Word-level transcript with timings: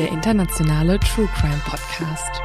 Der 0.00 0.08
internationale 0.08 0.98
True 1.00 1.28
Crime 1.36 1.60
Podcast. 1.66 2.40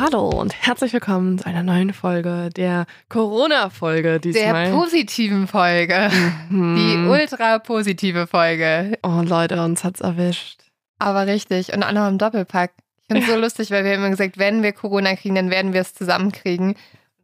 Hallo 0.00 0.28
und 0.28 0.52
herzlich 0.66 0.92
willkommen 0.92 1.38
zu 1.38 1.46
einer 1.46 1.62
neuen 1.62 1.92
Folge 1.92 2.50
der 2.54 2.86
Corona-Folge 3.08 4.02
Der 4.02 4.18
diesmal. 4.18 4.70
positiven 4.72 5.46
Folge. 5.46 6.10
Die 6.50 6.54
Mhm. 6.54 7.08
ultra 7.08 7.58
positive 7.60 8.26
Folge. 8.26 8.98
Oh 9.02 9.22
Leute, 9.24 9.62
uns 9.62 9.84
hat's 9.84 10.00
erwischt. 10.00 10.60
Aber 10.98 11.26
richtig. 11.26 11.72
Und 11.72 11.82
auch 11.84 11.92
noch 11.92 12.08
im 12.08 12.18
Doppelpack. 12.18 12.72
Ich 13.06 13.14
finde 13.14 13.26
es 13.26 13.32
so 13.32 13.38
lustig, 13.40 13.70
weil 13.70 13.84
wir 13.84 13.92
haben 13.92 13.98
immer 14.00 14.10
gesagt, 14.10 14.38
wenn 14.38 14.62
wir 14.62 14.72
Corona 14.72 15.14
kriegen, 15.16 15.34
dann 15.34 15.50
werden 15.50 15.72
wir 15.72 15.80
es 15.82 15.94
zusammenkriegen. 15.94 16.74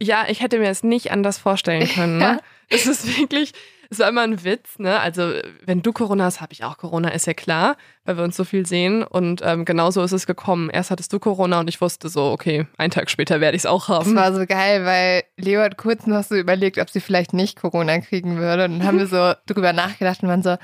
Ja, 0.03 0.25
ich 0.28 0.42
hätte 0.42 0.59
mir 0.59 0.69
es 0.69 0.83
nicht 0.83 1.11
anders 1.11 1.39
vorstellen 1.39 1.89
können. 1.89 2.19
Ne? 2.19 2.41
Es 2.72 2.87
ist 2.87 3.19
wirklich, 3.19 3.50
es 3.91 3.98
war 3.98 4.09
immer 4.09 4.22
ein 4.22 4.45
Witz, 4.45 4.78
ne? 4.78 5.00
Also, 5.00 5.33
wenn 5.67 5.83
du 5.83 5.92
Corona 5.92 6.22
hast, 6.22 6.41
habe 6.41 6.53
ich 6.53 6.62
auch 6.62 6.77
Corona, 6.78 7.09
ist 7.09 7.27
ja 7.27 7.34
klar, 7.34 7.77
weil 8.05 8.17
wir 8.17 8.22
uns 8.22 8.37
so 8.37 8.45
viel 8.45 8.64
sehen. 8.64 9.03
Und 9.03 9.42
ähm, 9.45 9.64
genauso 9.64 10.00
ist 10.05 10.12
es 10.12 10.25
gekommen. 10.25 10.70
Erst 10.70 10.92
hattest 10.92 11.12
du 11.12 11.19
Corona 11.19 11.59
und 11.59 11.69
ich 11.69 11.81
wusste 11.81 12.09
so, 12.09 12.31
okay, 12.31 12.69
einen 12.78 12.92
Tag 12.92 13.11
später 13.11 13.41
werde 13.41 13.56
ich 13.56 13.62
es 13.62 13.67
auch 13.67 13.89
Das 13.89 14.06
haben. 14.06 14.15
war 14.15 14.33
so 14.33 14.47
geil, 14.47 14.84
weil 14.84 15.25
Leo 15.37 15.61
hat 15.62 15.77
kurz 15.78 16.06
noch 16.06 16.22
so 16.22 16.37
überlegt, 16.37 16.78
ob 16.78 16.89
sie 16.91 17.00
vielleicht 17.00 17.33
nicht 17.33 17.61
Corona 17.61 17.98
kriegen 17.98 18.37
würde. 18.37 18.67
Und 18.67 18.78
dann 18.78 18.87
haben 18.87 18.98
wir 19.00 19.09
so 19.09 19.33
drüber 19.53 19.72
nachgedacht 19.72 20.22
und 20.22 20.28
waren 20.28 20.44
so, 20.44 20.56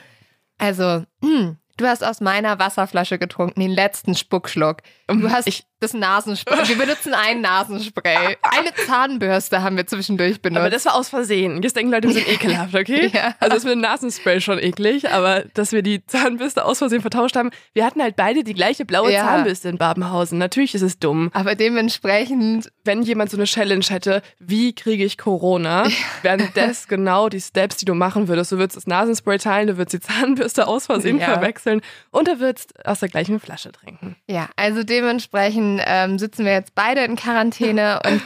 also, 0.58 1.03
hm, 1.25 1.56
du 1.77 1.86
hast 1.86 2.05
aus 2.05 2.20
meiner 2.20 2.58
Wasserflasche 2.58 3.19
getrunken, 3.19 3.60
den 3.60 3.70
letzten 3.70 4.14
Spuckschluck. 4.14 4.78
Du 5.08 5.30
hast 5.30 5.46
Ich- 5.46 5.64
das 5.80 5.92
Nasenspray. 5.92 6.69
Wir 6.69 6.77
benutzen 6.78 7.12
ein 7.14 7.41
Nasenspray. 7.42 8.36
Eine 8.42 8.74
Zahnbürste 8.86 9.62
haben 9.62 9.77
wir 9.77 9.86
zwischendurch 9.86 10.41
benutzt. 10.41 10.60
Aber 10.60 10.70
das 10.70 10.84
war 10.86 10.94
aus 10.94 11.08
Versehen. 11.10 11.62
Jetzt 11.62 11.77
denken 11.77 11.92
Leute, 11.92 12.08
wir 12.08 12.14
sind 12.14 12.28
ekelhaft, 12.33 12.74
okay? 12.74 13.11
Ja. 13.12 13.34
Also 13.40 13.55
das 13.56 13.64
mit 13.64 13.73
dem 13.74 13.80
Nasenspray 13.80 14.40
schon 14.40 14.58
eklig, 14.58 15.11
aber 15.11 15.45
dass 15.55 15.73
wir 15.73 15.83
die 15.83 16.05
Zahnbürste 16.06 16.64
aus 16.64 16.78
Versehen 16.78 17.02
vertauscht 17.02 17.36
haben. 17.36 17.51
Wir 17.74 17.84
hatten 17.84 18.01
halt 18.01 18.17
beide 18.17 18.42
die 18.42 18.55
gleiche 18.55 18.84
blaue 18.86 19.12
Ja. 19.12 19.24
Zahnbürste 19.27 19.68
in 19.68 19.77
Babenhausen. 19.77 20.39
Natürlich 20.39 20.74
ist 20.74 20.83
es 20.83 20.98
dumm. 20.98 21.30
Aber 21.34 21.55
dementsprechend, 21.55 22.70
wenn 22.84 23.02
jemand 23.02 23.30
so 23.30 23.36
eine 23.36 23.45
Challenge 23.45 23.84
hätte, 23.89 24.22
wie 24.39 24.74
kriege 24.74 25.05
ich 25.05 25.18
Corona, 25.18 25.86
wären 26.22 26.48
das 26.55 26.89
genau 26.89 27.28
die 27.28 27.40
Steps, 27.40 27.77
die 27.77 27.84
du 27.84 27.95
machen 27.95 28.28
würdest. 28.28 28.51
Du 28.52 28.58
würdest 28.58 28.77
das 28.77 28.86
Nasenspray 28.86 29.39
teilen, 29.39 29.67
du 29.68 29.77
würdest 29.77 29.92
die 29.92 30.01
Zahnbürste 30.01 30.67
aus 30.67 30.86
Versehen 30.86 31.18
Ja. 31.18 31.27
verwechseln 31.34 31.83
und 32.11 32.28
du 32.28 32.40
würdest 32.40 32.74
aus 32.86 33.01
der 33.01 33.08
gleichen 33.11 33.40
Flasche 33.40 33.72
trinken. 33.72 34.17
ja, 34.27 34.48
also 34.56 34.83
dementsprechend 34.83 35.65
ähm, 35.84 36.18
sitzen 36.18 36.44
wir 36.44 36.52
jetzt 36.52 36.74
beide 36.74 37.02
in 37.04 37.16
Quarantäne 37.16 38.00
und 38.06 38.22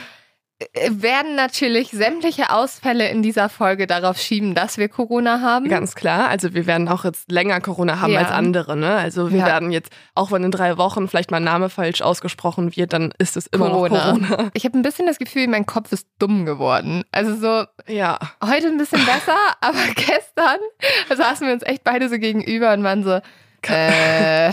äh, 0.59 0.89
werden 0.91 1.33
natürlich 1.35 1.89
sämtliche 1.89 2.51
Ausfälle 2.51 3.09
in 3.09 3.23
dieser 3.23 3.49
Folge 3.49 3.87
darauf 3.87 4.19
schieben, 4.19 4.53
dass 4.53 4.77
wir 4.77 4.89
Corona 4.89 5.41
haben. 5.41 5.67
Ganz 5.69 5.95
klar. 5.95 6.27
Also 6.29 6.53
wir 6.53 6.67
werden 6.67 6.87
auch 6.87 7.03
jetzt 7.03 7.31
länger 7.31 7.59
Corona 7.61 7.99
haben 7.99 8.13
Ja. 8.13 8.19
als 8.19 8.29
andere. 8.31 8.77
Ne? 8.77 8.95
Also 8.95 9.31
wir 9.31 9.39
Ja. 9.39 9.45
werden 9.47 9.71
jetzt, 9.71 9.91
auch 10.13 10.31
wenn 10.31 10.43
in 10.43 10.51
drei 10.51 10.77
Wochen 10.77 11.07
vielleicht 11.07 11.31
mal 11.31 11.37
ein 11.37 11.43
Name 11.43 11.69
falsch 11.69 12.01
ausgesprochen 12.03 12.75
wird, 12.75 12.93
dann 12.93 13.11
ist 13.17 13.37
es 13.37 13.47
immer 13.47 13.69
noch 13.69 13.87
Corona. 13.89 14.51
Ich 14.53 14.63
habe 14.65 14.77
ein 14.77 14.83
bisschen 14.83 15.07
das 15.07 15.17
Gefühl, 15.17 15.47
mein 15.47 15.65
Kopf 15.65 15.91
ist 15.91 16.07
dumm 16.19 16.45
geworden. 16.45 17.03
Also 17.11 17.35
so 17.35 17.65
Ja. 17.91 18.19
heute 18.45 18.67
ein 18.67 18.77
bisschen 18.77 19.03
besser, 19.05 19.37
aber 19.61 19.79
gestern 19.95 20.59
saßen 21.17 21.47
wir 21.47 21.53
uns 21.55 21.63
echt 21.63 21.83
beide 21.83 22.07
so 22.07 22.19
gegenüber 22.19 22.73
und 22.73 22.83
waren 22.83 23.03
so, 23.03 23.19
äh, 23.67 24.51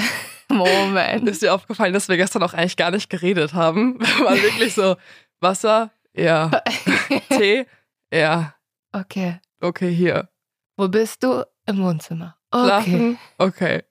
Moment. 0.51 1.29
Ist 1.29 1.43
dir 1.43 1.55
aufgefallen, 1.55 1.93
dass 1.93 2.09
wir 2.09 2.17
gestern 2.17 2.43
auch 2.43 2.55
eigentlich 2.55 2.77
gar 2.77 2.91
nicht 2.91 3.11
geredet 3.11 3.53
haben? 3.55 4.01
War 4.25 4.35
wirklich 4.41 4.75
so 4.75 4.97
Wasser, 5.41 5.91
ja. 6.15 6.51
Tee, 7.29 7.67
ja. 8.13 8.55
Okay, 8.93 9.39
Okay, 9.61 9.93
hier. 9.95 10.29
wo 10.77 10.89
bist 10.89 11.23
du? 11.23 11.45
Im 11.67 11.83
Wohnzimmer. 11.83 12.38
Okay. 12.51 12.65
Schlafen? 12.67 13.19
Okay. 13.37 13.83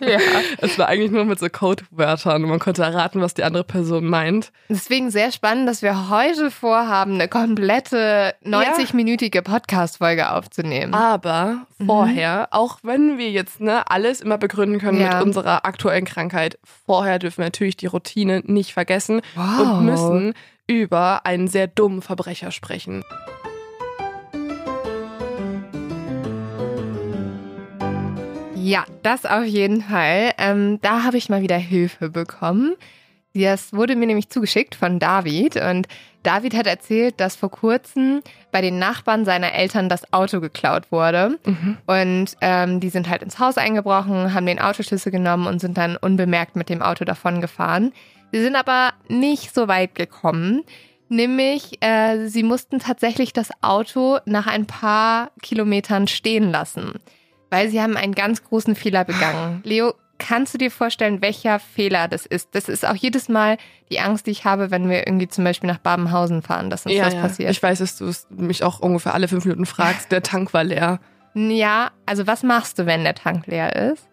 Ja. 0.00 0.18
Es 0.60 0.78
war 0.78 0.88
eigentlich 0.88 1.10
nur 1.10 1.24
mit 1.26 1.38
so 1.38 1.48
Codewörtern 1.50 2.42
und 2.42 2.48
man 2.50 2.58
konnte 2.58 2.82
erraten, 2.82 3.20
was 3.20 3.34
die 3.34 3.44
andere 3.44 3.64
Person 3.64 4.06
meint. 4.06 4.50
Deswegen 4.70 5.10
sehr 5.10 5.30
spannend, 5.30 5.68
dass 5.68 5.82
wir 5.82 6.08
heute 6.08 6.50
vorhaben, 6.50 7.14
eine 7.14 7.28
komplette 7.28 8.34
90-minütige 8.44 9.42
Podcast-Folge 9.42 10.30
aufzunehmen. 10.32 10.94
Aber 10.94 11.58
Mhm. 11.78 11.86
vorher, 11.86 12.48
auch 12.50 12.78
wenn 12.82 13.18
wir 13.18 13.30
jetzt 13.30 13.60
ne, 13.60 13.88
alles 13.90 14.20
immer 14.22 14.38
begründen 14.38 14.78
können 14.80 15.00
Ja. 15.00 15.16
mit 15.18 15.26
unserer 15.26 15.64
aktuellen 15.66 16.04
Krankheit, 16.06 16.58
vorher 16.86 17.18
dürfen 17.18 17.38
wir 17.38 17.46
natürlich 17.46 17.76
die 17.76 17.86
Routine 17.86 18.42
nicht 18.46 18.72
vergessen 18.72 19.20
Wow. 19.34 19.60
und 19.60 19.84
müssen 19.84 20.34
über 20.66 21.24
einen 21.26 21.46
sehr 21.48 21.66
dummen 21.66 22.02
Verbrecher 22.02 22.50
sprechen. 22.52 23.04
Ja, 28.68 28.84
das 29.02 29.24
auf 29.24 29.44
jeden 29.44 29.80
Fall. 29.80 30.32
Ähm, 30.36 30.78
da 30.82 31.02
habe 31.02 31.16
ich 31.16 31.30
mal 31.30 31.40
wieder 31.40 31.56
Hilfe 31.56 32.10
bekommen. 32.10 32.74
Das 33.32 33.72
wurde 33.72 33.96
mir 33.96 34.04
nämlich 34.04 34.28
zugeschickt 34.28 34.74
von 34.74 34.98
David. 34.98 35.56
Und 35.56 35.88
David 36.22 36.54
hat 36.54 36.66
erzählt, 36.66 37.18
dass 37.18 37.34
vor 37.34 37.50
kurzem 37.50 38.20
bei 38.52 38.60
den 38.60 38.78
Nachbarn 38.78 39.24
seiner 39.24 39.54
Eltern 39.54 39.88
das 39.88 40.12
Auto 40.12 40.40
geklaut 40.40 40.92
wurde. 40.92 41.38
Und 41.86 42.36
ähm, 42.42 42.80
die 42.80 42.90
sind 42.90 43.08
halt 43.08 43.22
ins 43.22 43.38
Haus 43.38 43.56
eingebrochen, 43.56 44.34
haben 44.34 44.44
den 44.44 44.60
Autoschlüssel 44.60 45.12
genommen 45.12 45.46
und 45.46 45.60
sind 45.60 45.78
dann 45.78 45.96
unbemerkt 45.96 46.54
mit 46.54 46.68
dem 46.68 46.82
Auto 46.82 47.06
davon 47.06 47.40
gefahren. 47.40 47.94
Sie 48.32 48.42
sind 48.42 48.54
aber 48.54 48.92
nicht 49.08 49.54
so 49.54 49.66
weit 49.68 49.94
gekommen. 49.94 50.62
Nämlich, 51.08 51.82
äh, 51.82 52.26
sie 52.26 52.42
mussten 52.42 52.80
tatsächlich 52.80 53.32
das 53.32 53.48
Auto 53.62 54.18
nach 54.26 54.46
ein 54.46 54.66
paar 54.66 55.30
Kilometern 55.40 56.06
stehen 56.06 56.50
lassen. 56.50 57.00
Weil 57.50 57.70
sie 57.70 57.80
haben 57.80 57.96
einen 57.96 58.14
ganz 58.14 58.44
großen 58.44 58.74
Fehler 58.74 59.04
begangen. 59.04 59.60
Leo, 59.64 59.94
kannst 60.18 60.52
du 60.54 60.58
dir 60.58 60.70
vorstellen, 60.70 61.22
welcher 61.22 61.58
Fehler 61.58 62.08
das 62.08 62.26
ist? 62.26 62.54
Das 62.54 62.68
ist 62.68 62.86
auch 62.86 62.94
jedes 62.94 63.28
Mal 63.28 63.56
die 63.90 64.00
Angst, 64.00 64.26
die 64.26 64.32
ich 64.32 64.44
habe, 64.44 64.70
wenn 64.70 64.88
wir 64.88 65.06
irgendwie 65.06 65.28
zum 65.28 65.44
Beispiel 65.44 65.68
nach 65.68 65.78
Babenhausen 65.78 66.42
fahren, 66.42 66.70
dass 66.70 66.84
uns 66.84 66.96
das 66.96 67.14
passiert. 67.14 67.50
Ich 67.50 67.62
weiß, 67.62 67.78
dass 67.78 67.96
du 67.96 68.12
mich 68.30 68.62
auch 68.62 68.80
ungefähr 68.80 69.14
alle 69.14 69.28
fünf 69.28 69.44
Minuten 69.44 69.66
fragst. 69.66 70.12
Der 70.12 70.22
Tank 70.22 70.52
war 70.52 70.64
leer. 70.64 71.00
ja, 71.34 71.90
also 72.04 72.26
was 72.26 72.42
machst 72.42 72.78
du, 72.78 72.86
wenn 72.86 73.04
der 73.04 73.14
Tank 73.14 73.46
leer 73.46 73.74
ist? 73.92 74.08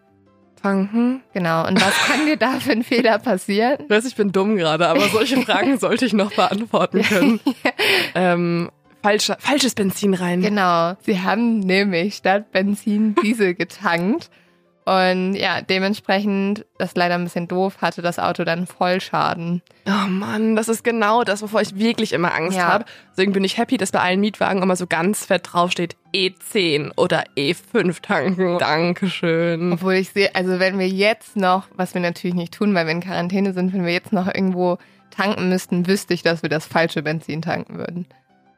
Tanken? 0.62 1.22
Genau. 1.32 1.66
Und 1.66 1.80
was 1.80 1.94
kann 2.06 2.26
dir 2.26 2.36
da 2.36 2.58
für 2.58 2.72
ein 2.72 2.82
Fehler 2.82 3.18
passieren? 3.18 3.78
Ich 3.84 3.90
weiß, 3.90 4.04
ich 4.04 4.16
bin 4.16 4.32
dumm 4.32 4.56
gerade, 4.56 4.88
aber 4.88 5.08
solche 5.08 5.36
Fragen 5.42 5.78
sollte 5.78 6.06
ich 6.06 6.12
noch 6.12 6.32
beantworten 6.32 7.02
können. 7.02 7.40
ähm, 8.14 8.70
falscher, 9.06 9.36
falsches 9.38 9.74
Benzin 9.74 10.14
rein. 10.14 10.42
Genau. 10.42 10.94
Sie 11.02 11.20
haben 11.20 11.60
nämlich 11.60 12.16
statt 12.16 12.50
Benzin 12.52 13.14
Diesel 13.22 13.54
getankt. 13.62 14.30
Und 14.84 15.34
ja, 15.34 15.62
dementsprechend, 15.62 16.64
das 16.78 16.90
ist 16.90 16.96
leider 16.96 17.16
ein 17.16 17.24
bisschen 17.24 17.48
doof, 17.48 17.78
hatte 17.80 18.02
das 18.02 18.20
Auto 18.20 18.44
dann 18.44 18.68
Vollschaden. 18.68 19.60
Oh 19.84 20.08
Mann, 20.08 20.54
das 20.54 20.68
ist 20.68 20.84
genau 20.84 21.24
das, 21.24 21.42
wovor 21.42 21.60
ich 21.60 21.76
wirklich 21.76 22.12
immer 22.12 22.32
Angst 22.32 22.56
Ja. 22.56 22.68
habe. 22.68 22.84
Deswegen 23.10 23.32
bin 23.32 23.42
ich 23.42 23.58
happy, 23.58 23.78
dass 23.78 23.90
bei 23.90 23.98
allen 23.98 24.20
Mietwagen 24.20 24.62
immer 24.62 24.76
so 24.76 24.86
ganz 24.86 25.24
fett 25.24 25.48
draufsteht 25.52 25.96
E10 26.14 26.92
oder 26.96 27.24
E5 27.36 28.00
tanken. 28.00 28.58
Dankeschön. 28.58 29.72
Obwohl 29.72 29.94
ich 29.94 30.10
sehe, 30.10 30.32
also 30.36 30.60
wenn 30.60 30.78
wir 30.78 30.88
jetzt 30.88 31.34
noch, 31.34 31.66
was 31.74 31.94
wir 31.94 32.00
natürlich 32.00 32.36
nicht 32.36 32.54
tun, 32.54 32.72
weil 32.72 32.86
wir 32.86 32.92
in 32.92 33.00
Quarantäne 33.00 33.54
sind, 33.54 33.72
wenn 33.72 33.84
wir 33.84 33.92
jetzt 33.92 34.12
noch 34.12 34.26
irgendwo 34.28 34.78
tanken 35.10 35.48
müssten, 35.48 35.88
wüsste 35.88 36.14
ich, 36.14 36.22
dass 36.22 36.42
wir 36.42 36.48
das 36.48 36.64
falsche 36.64 37.02
Benzin 37.02 37.42
tanken 37.42 37.78
würden. 37.78 38.06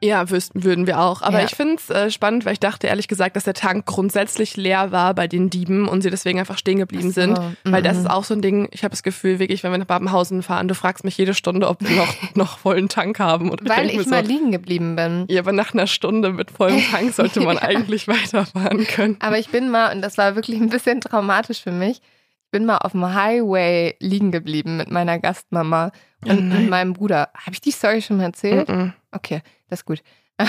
Ja, 0.01 0.29
wüssten, 0.29 0.63
würden 0.63 0.87
wir 0.87 0.99
auch. 0.99 1.21
Aber 1.21 1.39
Ja. 1.39 1.45
ich 1.45 1.55
finde 1.55 1.75
es 1.75 1.89
äh, 1.89 2.09
spannend, 2.09 2.45
weil 2.45 2.53
ich 2.53 2.59
dachte 2.59 2.87
ehrlich 2.87 3.07
gesagt, 3.09 3.35
dass 3.35 3.43
der 3.43 3.53
Tank 3.53 3.85
grundsätzlich 3.85 4.55
leer 4.55 4.91
war 4.93 5.13
bei 5.13 5.27
den 5.27 5.49
Dieben 5.49 5.89
und 5.89 6.01
sie 6.01 6.09
deswegen 6.09 6.39
einfach 6.39 6.57
stehen 6.57 6.77
geblieben 6.79 7.11
so, 7.11 7.19
sind. 7.21 7.37
Weil 7.65 7.81
das 7.81 7.97
mhm. 7.97 8.03
ist 8.05 8.09
auch 8.09 8.23
so 8.23 8.33
ein 8.33 8.41
Ding, 8.41 8.69
ich 8.71 8.83
habe 8.83 8.91
das 8.91 9.03
Gefühl, 9.03 9.39
wirklich, 9.39 9.61
wenn 9.63 9.71
wir 9.71 9.77
nach 9.77 9.85
Babenhausen 9.85 10.41
fahren, 10.41 10.69
du 10.69 10.75
fragst 10.75 11.03
mich 11.03 11.17
jede 11.17 11.33
Stunde, 11.33 11.67
ob 11.67 11.81
wir 11.81 11.95
noch, 11.97 12.13
noch 12.35 12.57
vollen 12.59 12.87
Tank 12.87 13.19
haben. 13.19 13.49
Und 13.51 13.67
Weil 13.67 13.87
mir 13.87 13.99
ich 13.99 14.07
mal 14.07 14.23
so, 14.23 14.31
liegen 14.31 14.51
geblieben 14.51 14.95
bin. 14.95 15.25
ja, 15.29 15.41
aber 15.41 15.51
nach 15.51 15.73
einer 15.73 15.87
Stunde 15.87 16.31
mit 16.31 16.51
vollem 16.51 16.81
Tank 16.91 17.13
sollte 17.13 17.41
man 17.41 17.57
Ja. 17.61 17.63
eigentlich 17.63 18.07
weiterfahren 18.07 18.85
können. 18.87 19.17
Aber 19.19 19.37
ich 19.37 19.49
bin 19.49 19.69
mal, 19.69 19.93
und 19.93 20.01
das 20.01 20.17
war 20.17 20.35
wirklich 20.35 20.61
ein 20.61 20.69
bisschen 20.69 21.01
traumatisch 21.01 21.61
für 21.61 21.71
mich, 21.71 21.97
ich 22.45 22.51
bin 22.51 22.65
mal 22.65 22.77
auf 22.77 22.93
dem 22.93 23.13
Highway 23.13 23.95
liegen 23.99 24.31
geblieben 24.31 24.77
mit 24.77 24.89
meiner 24.89 25.19
Gastmama 25.19 25.91
Oh 26.25 26.29
und 26.31 26.49
mit 26.49 26.69
meinem 26.69 26.93
Bruder. 26.93 27.29
Habe 27.35 27.51
ich 27.53 27.61
die 27.61 27.71
Story 27.71 28.01
schon 28.01 28.17
mal 28.17 28.23
erzählt? 28.23 28.67
Mhm. 28.69 28.93
Okay, 29.11 29.41
das 29.69 29.79
ist 29.79 29.85
gut. 29.85 30.01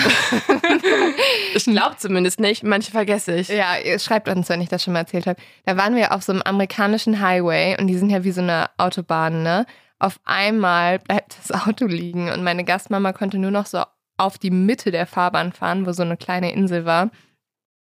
Ich 1.53 1.65
glaube 1.65 1.97
zumindest 1.97 2.39
nicht, 2.39 2.63
manche 2.63 2.91
vergesse 2.91 3.35
ich. 3.35 3.49
Ja, 3.49 3.77
ihr 3.77 3.99
schreibt 3.99 4.29
uns, 4.29 4.47
wenn 4.49 4.61
ich 4.61 4.69
das 4.69 4.83
schon 4.83 4.93
mal 4.93 4.99
erzählt 4.99 5.27
habe. 5.27 5.39
Da 5.65 5.75
waren 5.77 5.95
wir 5.95 6.13
auf 6.13 6.23
so 6.23 6.31
einem 6.31 6.41
amerikanischen 6.43 7.19
Highway 7.21 7.75
und 7.79 7.87
die 7.87 7.97
sind 7.97 8.09
ja 8.09 8.23
wie 8.23 8.31
so 8.31 8.41
eine 8.41 8.69
Autobahn, 8.77 9.43
ne? 9.43 9.65
Auf 9.99 10.19
einmal 10.23 10.99
bleibt 10.99 11.37
das 11.37 11.67
Auto 11.67 11.85
liegen 11.85 12.31
und 12.31 12.43
meine 12.43 12.63
Gastmama 12.63 13.11
konnte 13.13 13.37
nur 13.37 13.51
noch 13.51 13.65
so 13.65 13.83
auf 14.17 14.37
die 14.37 14.51
Mitte 14.51 14.91
der 14.91 15.05
Fahrbahn 15.07 15.51
fahren, 15.51 15.85
wo 15.85 15.91
so 15.91 16.03
eine 16.03 16.17
kleine 16.17 16.53
Insel 16.53 16.85
war. 16.85 17.11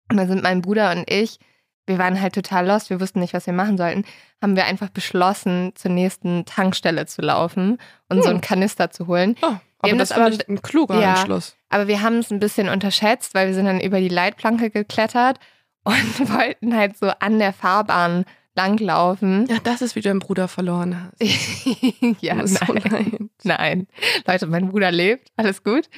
Und 0.10 0.18
da 0.18 0.25
sind 0.25 0.42
mein 0.44 0.62
Bruder 0.62 0.92
und 0.92 1.10
ich, 1.12 1.38
wir 1.86 1.98
waren 1.98 2.19
halt 2.22 2.34
total 2.34 2.66
lost, 2.68 2.89
wir 2.89 3.00
wussten 3.01 3.19
nicht, 3.19 3.34
was 3.34 3.45
wir 3.45 3.54
machen 3.54 3.78
sollten, 3.78 4.06
haben 4.42 4.56
wir 4.56 4.66
einfach 4.66 4.89
beschlossen, 4.89 5.74
zur 5.75 5.92
nächsten 5.92 6.45
Tankstelle 6.45 7.06
zu 7.06 7.22
laufen 7.22 7.78
und 8.10 8.19
so 8.24 8.30
Hm. 8.30 8.36
einen 8.36 8.42
Kanister 8.42 8.89
zu 8.92 9.07
holen. 9.07 9.36
Oh, 9.42 9.56
aber 9.79 9.91
haben 9.91 9.97
das 10.00 10.09
war 10.12 10.27
aber- 10.27 10.38
ein 10.47 10.62
kluger 10.62 11.00
Ja. 11.00 11.12
Entschluss. 11.15 11.56
Aber 11.69 11.88
wir 11.88 12.01
haben 12.01 12.18
es 12.19 12.31
ein 12.31 12.39
bisschen 12.39 12.69
unterschätzt, 12.69 13.33
weil 13.35 13.47
wir 13.47 13.53
sind 13.53 13.65
dann 13.65 13.79
über 13.79 14.00
die 14.00 14.07
Leitplanke 14.09 14.69
geklettert 14.69 15.39
und 15.83 16.19
wollten 16.33 16.75
halt 16.75 16.97
so 16.97 17.07
an 17.19 17.39
der 17.39 17.53
Fahrbahn 17.53 18.25
langlaufen. 18.56 19.45
Ja, 19.47 19.57
das 19.63 19.81
ist, 19.81 19.95
wie 19.95 20.01
du 20.01 20.09
deinen 20.09 20.19
Bruder 20.19 20.47
verloren 20.47 21.00
hast. 21.19 21.21
ja, 22.21 22.45
so 22.47 22.74
nein. 22.74 22.83
leid. 22.89 23.21
Nein. 23.44 23.88
Leute, 24.25 24.47
mein 24.47 24.69
Bruder 24.69 24.91
lebt, 24.91 25.29
alles 25.38 25.63
gut. 25.63 25.89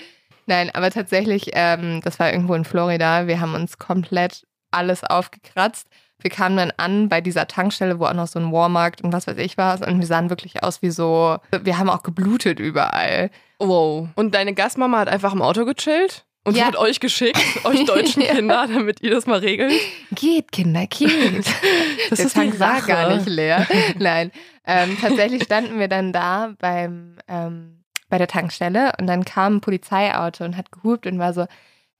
Nein, 0.45 0.69
aber 0.73 0.91
tatsächlich, 0.91 1.51
ähm, 1.53 2.01
das 2.03 2.19
war 2.19 2.31
irgendwo 2.31 2.55
in 2.55 2.65
Florida. 2.65 3.27
Wir 3.27 3.39
haben 3.39 3.53
uns 3.55 3.77
komplett 3.77 4.45
alles 4.71 5.03
aufgekratzt. 5.03 5.87
Wir 6.21 6.29
kamen 6.29 6.57
dann 6.57 6.71
an 6.77 7.07
bei 7.09 7.21
dieser 7.21 7.47
Tankstelle, 7.47 7.99
wo 7.99 8.05
auch 8.05 8.13
noch 8.13 8.27
so 8.27 8.39
ein 8.39 8.51
Walmart 8.51 9.01
und 9.01 9.13
was 9.13 9.25
weiß 9.27 9.37
ich 9.37 9.57
war. 9.57 9.79
Und 9.87 9.99
wir 9.99 10.05
sahen 10.07 10.29
wirklich 10.29 10.63
aus 10.63 10.81
wie 10.81 10.89
so, 10.91 11.37
wir 11.61 11.77
haben 11.77 11.89
auch 11.89 12.03
geblutet 12.03 12.59
überall. 12.59 13.29
Wow. 13.59 14.09
Und 14.15 14.35
deine 14.35 14.53
Gastmama 14.53 14.99
hat 14.99 15.07
einfach 15.09 15.33
im 15.33 15.41
Auto 15.41 15.65
gechillt? 15.65 16.25
Und 16.45 16.55
Ja. 16.57 16.65
hat 16.65 16.77
euch 16.77 16.99
geschickt, 16.99 17.39
euch 17.65 17.85
deutschen 17.85 18.21
Ja. 18.23 18.33
Kinder, 18.33 18.65
damit 18.73 19.01
ihr 19.01 19.11
das 19.11 19.25
mal 19.27 19.39
regelt? 19.39 19.73
Geht, 20.11 20.51
Kinder, 20.51 20.87
geht. 20.87 21.45
Das 22.09 22.17
der 22.17 22.25
ist 22.27 22.33
Tank 22.33 22.59
war 22.59 22.81
gar 22.81 23.13
nicht 23.15 23.27
leer. 23.27 23.67
Nein, 23.99 24.31
ähm, 24.65 24.97
tatsächlich 24.99 25.43
standen 25.43 25.79
wir 25.79 25.87
dann 25.89 26.11
da 26.13 26.53
beim, 26.59 27.17
ähm, 27.27 27.83
bei 28.09 28.17
der 28.17 28.27
Tankstelle 28.27 28.93
und 28.99 29.05
dann 29.07 29.25
kam 29.25 29.57
ein 29.57 29.61
Polizeiauto 29.61 30.43
und 30.43 30.57
hat 30.57 30.71
gehupt 30.71 31.05
und 31.05 31.19
war 31.19 31.33
so, 31.33 31.45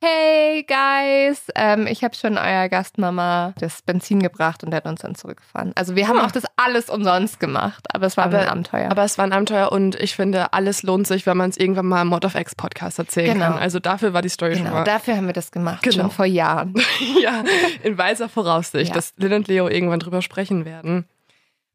hey 0.01 0.63
guys, 0.63 1.42
ähm, 1.56 1.86
ich 1.88 2.04
habe 2.06 2.16
schon 2.16 2.38
euer 2.38 2.69
Gastmama 2.69 3.54
das 3.60 3.81
Benzin 3.81 4.22
gebracht 4.24 4.63
und 4.63 4.72
der 4.72 4.78
hat 4.78 4.86
uns 4.86 5.01
dann 5.01 5.16
zurückgefahren. 5.16 5.74
Also 5.75 5.96
wir 5.96 6.07
haben 6.07 6.19
auch 6.19 6.31
das 6.31 6.44
alles 6.56 6.90
umsonst 6.90 7.40
gemacht, 7.40 7.84
aber 7.94 8.06
es 8.07 8.16
war 8.16 8.25
Aber- 8.25 8.40
ein 8.40 8.48
Abenteuer. 8.48 8.90
Aber 8.92 9.04
es 9.04 9.18
war 9.18 9.25
ein 9.25 9.34
Abenteuer 9.34 9.72
und 9.72 9.96
ich 10.00 10.16
finde, 10.16 10.54
alles 10.54 10.84
lohnt 10.84 11.06
sich, 11.06 11.25
wenn 11.25 11.36
man 11.38 11.50
es 11.50 11.57
irgendwann 11.57 11.86
mal 11.88 12.01
im 12.04 12.07
Mod 12.07 12.24
of 12.24 12.36
X 12.36 12.56
Podcast 12.56 12.98
erzählen 13.00 13.34
Genau. 13.34 13.48
kann. 13.51 13.57
Also 13.60 13.80
dafür 13.80 14.13
war 14.13 14.22
die 14.22 14.30
Story 14.30 14.56
schon 14.56 14.63
genau, 14.63 14.78
mal. 14.78 14.84
dafür 14.86 15.18
haben 15.18 15.25
wir 15.28 15.34
das 15.34 15.51
gemacht, 15.51 15.84
Genau. 15.84 15.96
schon 16.04 16.12
vor 16.12 16.25
Jahren. 16.25 16.74
ja, 17.22 17.44
in 17.84 17.98
weiser 17.98 18.30
Voraussicht, 18.30 18.90
Ja. 18.90 18.95
dass 18.95 19.13
Lynn 19.18 19.34
und 19.34 19.48
Leo 19.50 19.68
irgendwann 19.68 20.00
drüber 20.00 20.22
sprechen 20.22 20.63
werden. 20.66 21.07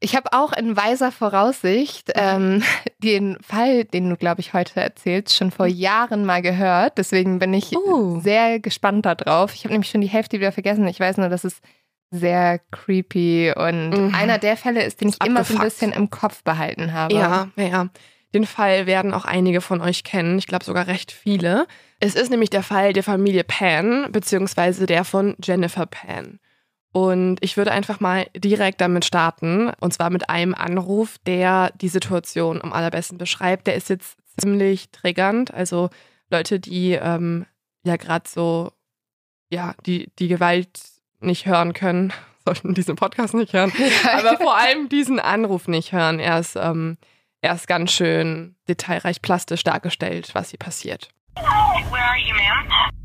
Ich 0.05 0.15
habe 0.15 0.33
auch 0.33 0.53
in 0.53 0.77
weiser 0.77 1.11
Voraussicht 1.11 2.11
ähm, 2.13 2.61
den 3.03 3.37
Fall, 3.41 3.85
den 3.85 4.07
du, 4.07 4.15
glaube 4.17 4.39
ich, 4.41 4.53
heute 4.53 4.79
erzählst, 4.79 5.35
schon 5.35 5.49
vor 5.49 5.65
Jahren 5.65 6.25
mal 6.25 6.43
gehört. 6.43 6.99
Deswegen 6.99 7.39
bin 7.39 7.55
ich 7.55 7.75
Oh. 7.75 8.19
sehr 8.19 8.59
gespannt 8.59 9.07
darauf. 9.07 9.55
Ich 9.55 9.63
habe 9.63 9.73
nämlich 9.73 9.89
schon 9.89 10.01
die 10.01 10.07
Hälfte 10.07 10.37
wieder 10.37 10.51
vergessen. 10.51 10.87
Ich 10.87 10.99
weiß 10.99 11.17
nur, 11.17 11.29
dass 11.29 11.43
es 11.43 11.59
sehr 12.11 12.59
creepy 12.71 13.51
und 13.55 13.89
Mhm. 13.89 14.13
einer 14.15 14.37
der 14.37 14.57
Fälle 14.57 14.83
ist, 14.83 15.01
den 15.01 15.09
ich 15.09 15.15
Ist 15.15 15.25
immer 15.25 15.43
so 15.43 15.55
ein 15.55 15.57
abgefuckt. 15.61 15.63
bisschen 15.63 15.91
im 15.91 16.11
Kopf 16.11 16.43
behalten 16.43 16.93
habe. 16.93 17.15
Ja, 17.15 17.47
ja. 17.57 17.87
Den 18.35 18.45
Fall 18.45 18.85
werden 18.85 19.11
auch 19.11 19.25
einige 19.25 19.59
von 19.59 19.81
euch 19.81 20.03
kennen. 20.03 20.37
Ich 20.37 20.45
glaube 20.45 20.65
sogar 20.65 20.85
recht 20.85 21.11
viele. 21.11 21.65
Es 21.99 22.13
ist 22.13 22.29
nämlich 22.29 22.51
der 22.51 22.61
Fall 22.63 22.93
der 22.93 23.01
Familie 23.03 23.43
Pan, 23.43 24.11
beziehungsweise 24.11 24.85
der 24.85 25.03
von 25.03 25.35
Jennifer 25.41 25.87
Pan. 25.87 26.39
Und 26.95 27.39
ich 27.41 27.57
würde 27.57 27.73
einfach 27.73 27.99
mal 27.99 28.25
direkt 28.33 28.79
damit 28.79 29.03
starten. 29.03 29.69
Und 29.81 29.93
zwar 29.93 30.09
mit 30.09 30.29
einem 30.29 30.55
Anruf, 30.55 31.17
der 31.27 31.73
die 31.75 31.89
Situation 31.89 32.61
am 32.61 32.71
allerbesten 32.71 33.17
beschreibt. 33.17 33.67
Der 33.67 33.75
ist 33.75 33.89
jetzt 33.89 34.15
ziemlich 34.37 34.91
triggernd. 34.91 35.53
Also 35.53 35.89
Leute, 36.31 36.57
die 36.57 36.93
ähm, 36.93 37.47
ja 37.83 37.97
gerade 37.97 38.29
so, 38.29 38.71
ja, 39.51 39.75
die, 39.85 40.09
die 40.19 40.29
Gewalt 40.29 40.79
nicht 41.19 41.45
hören 41.45 41.73
können, 41.73 42.13
sollten 42.45 42.73
diesen 42.73 42.95
Podcast 42.95 43.33
nicht 43.33 43.51
hören. 43.51 43.73
Aber 44.13 44.37
vor 44.37 44.55
allem 44.55 44.87
diesen 44.87 45.19
Anruf 45.19 45.67
nicht 45.67 45.91
hören. 45.91 46.21
Er 46.21 46.39
ist, 46.39 46.55
ähm, 46.55 46.97
er 47.41 47.55
ist 47.55 47.67
ganz 47.67 47.91
schön 47.91 48.55
detailreich 48.69 49.21
plastisch 49.21 49.65
dargestellt, 49.65 50.29
was 50.31 50.51
hier 50.51 50.59
passiert. 50.59 51.09
Where 51.35 52.01
are 52.01 52.17
you, 52.17 52.33
ma'am? 52.33 53.04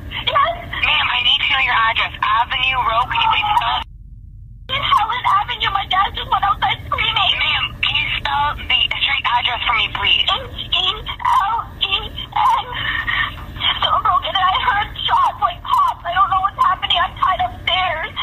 Hello? 0.31 0.47
Yes. 0.55 0.71
Ma'am, 0.71 1.07
I 1.11 1.19
need 1.27 1.39
to 1.43 1.49
know 1.51 1.59
your 1.67 1.75
address. 1.75 2.13
Avenue 2.23 2.79
Road. 2.87 3.03
Can 3.11 3.19
you 3.19 3.29
please 3.35 3.49
spell 3.59 3.75
it? 3.79 3.83
In 4.71 4.79
Helen 4.79 5.25
Avenue, 5.39 5.71
my 5.75 5.83
dad 5.91 6.15
just 6.15 6.31
went 6.31 6.43
outside 6.47 6.79
screaming. 6.87 7.33
Ma'am, 7.43 7.63
can 7.83 7.93
you 7.99 8.07
spell 8.15 8.55
the 8.55 8.79
street 9.03 9.25
address 9.27 9.59
for 9.67 9.75
me, 9.75 9.91
please? 9.91 10.23
H-E-L-E-N. 10.31 10.95
Someone 13.83 14.03
broke 14.07 14.23
in 14.23 14.31
and 14.31 14.47
I 14.47 14.55
heard 14.63 14.87
shots 15.03 15.35
like 15.43 15.59
pops. 15.63 15.99
I 16.07 16.13
don't 16.15 16.29
know 16.31 16.39
what's 16.41 16.61
happening. 16.63 16.95
I'm 16.97 17.11
tied 17.19 17.41
upstairs. 17.43 18.15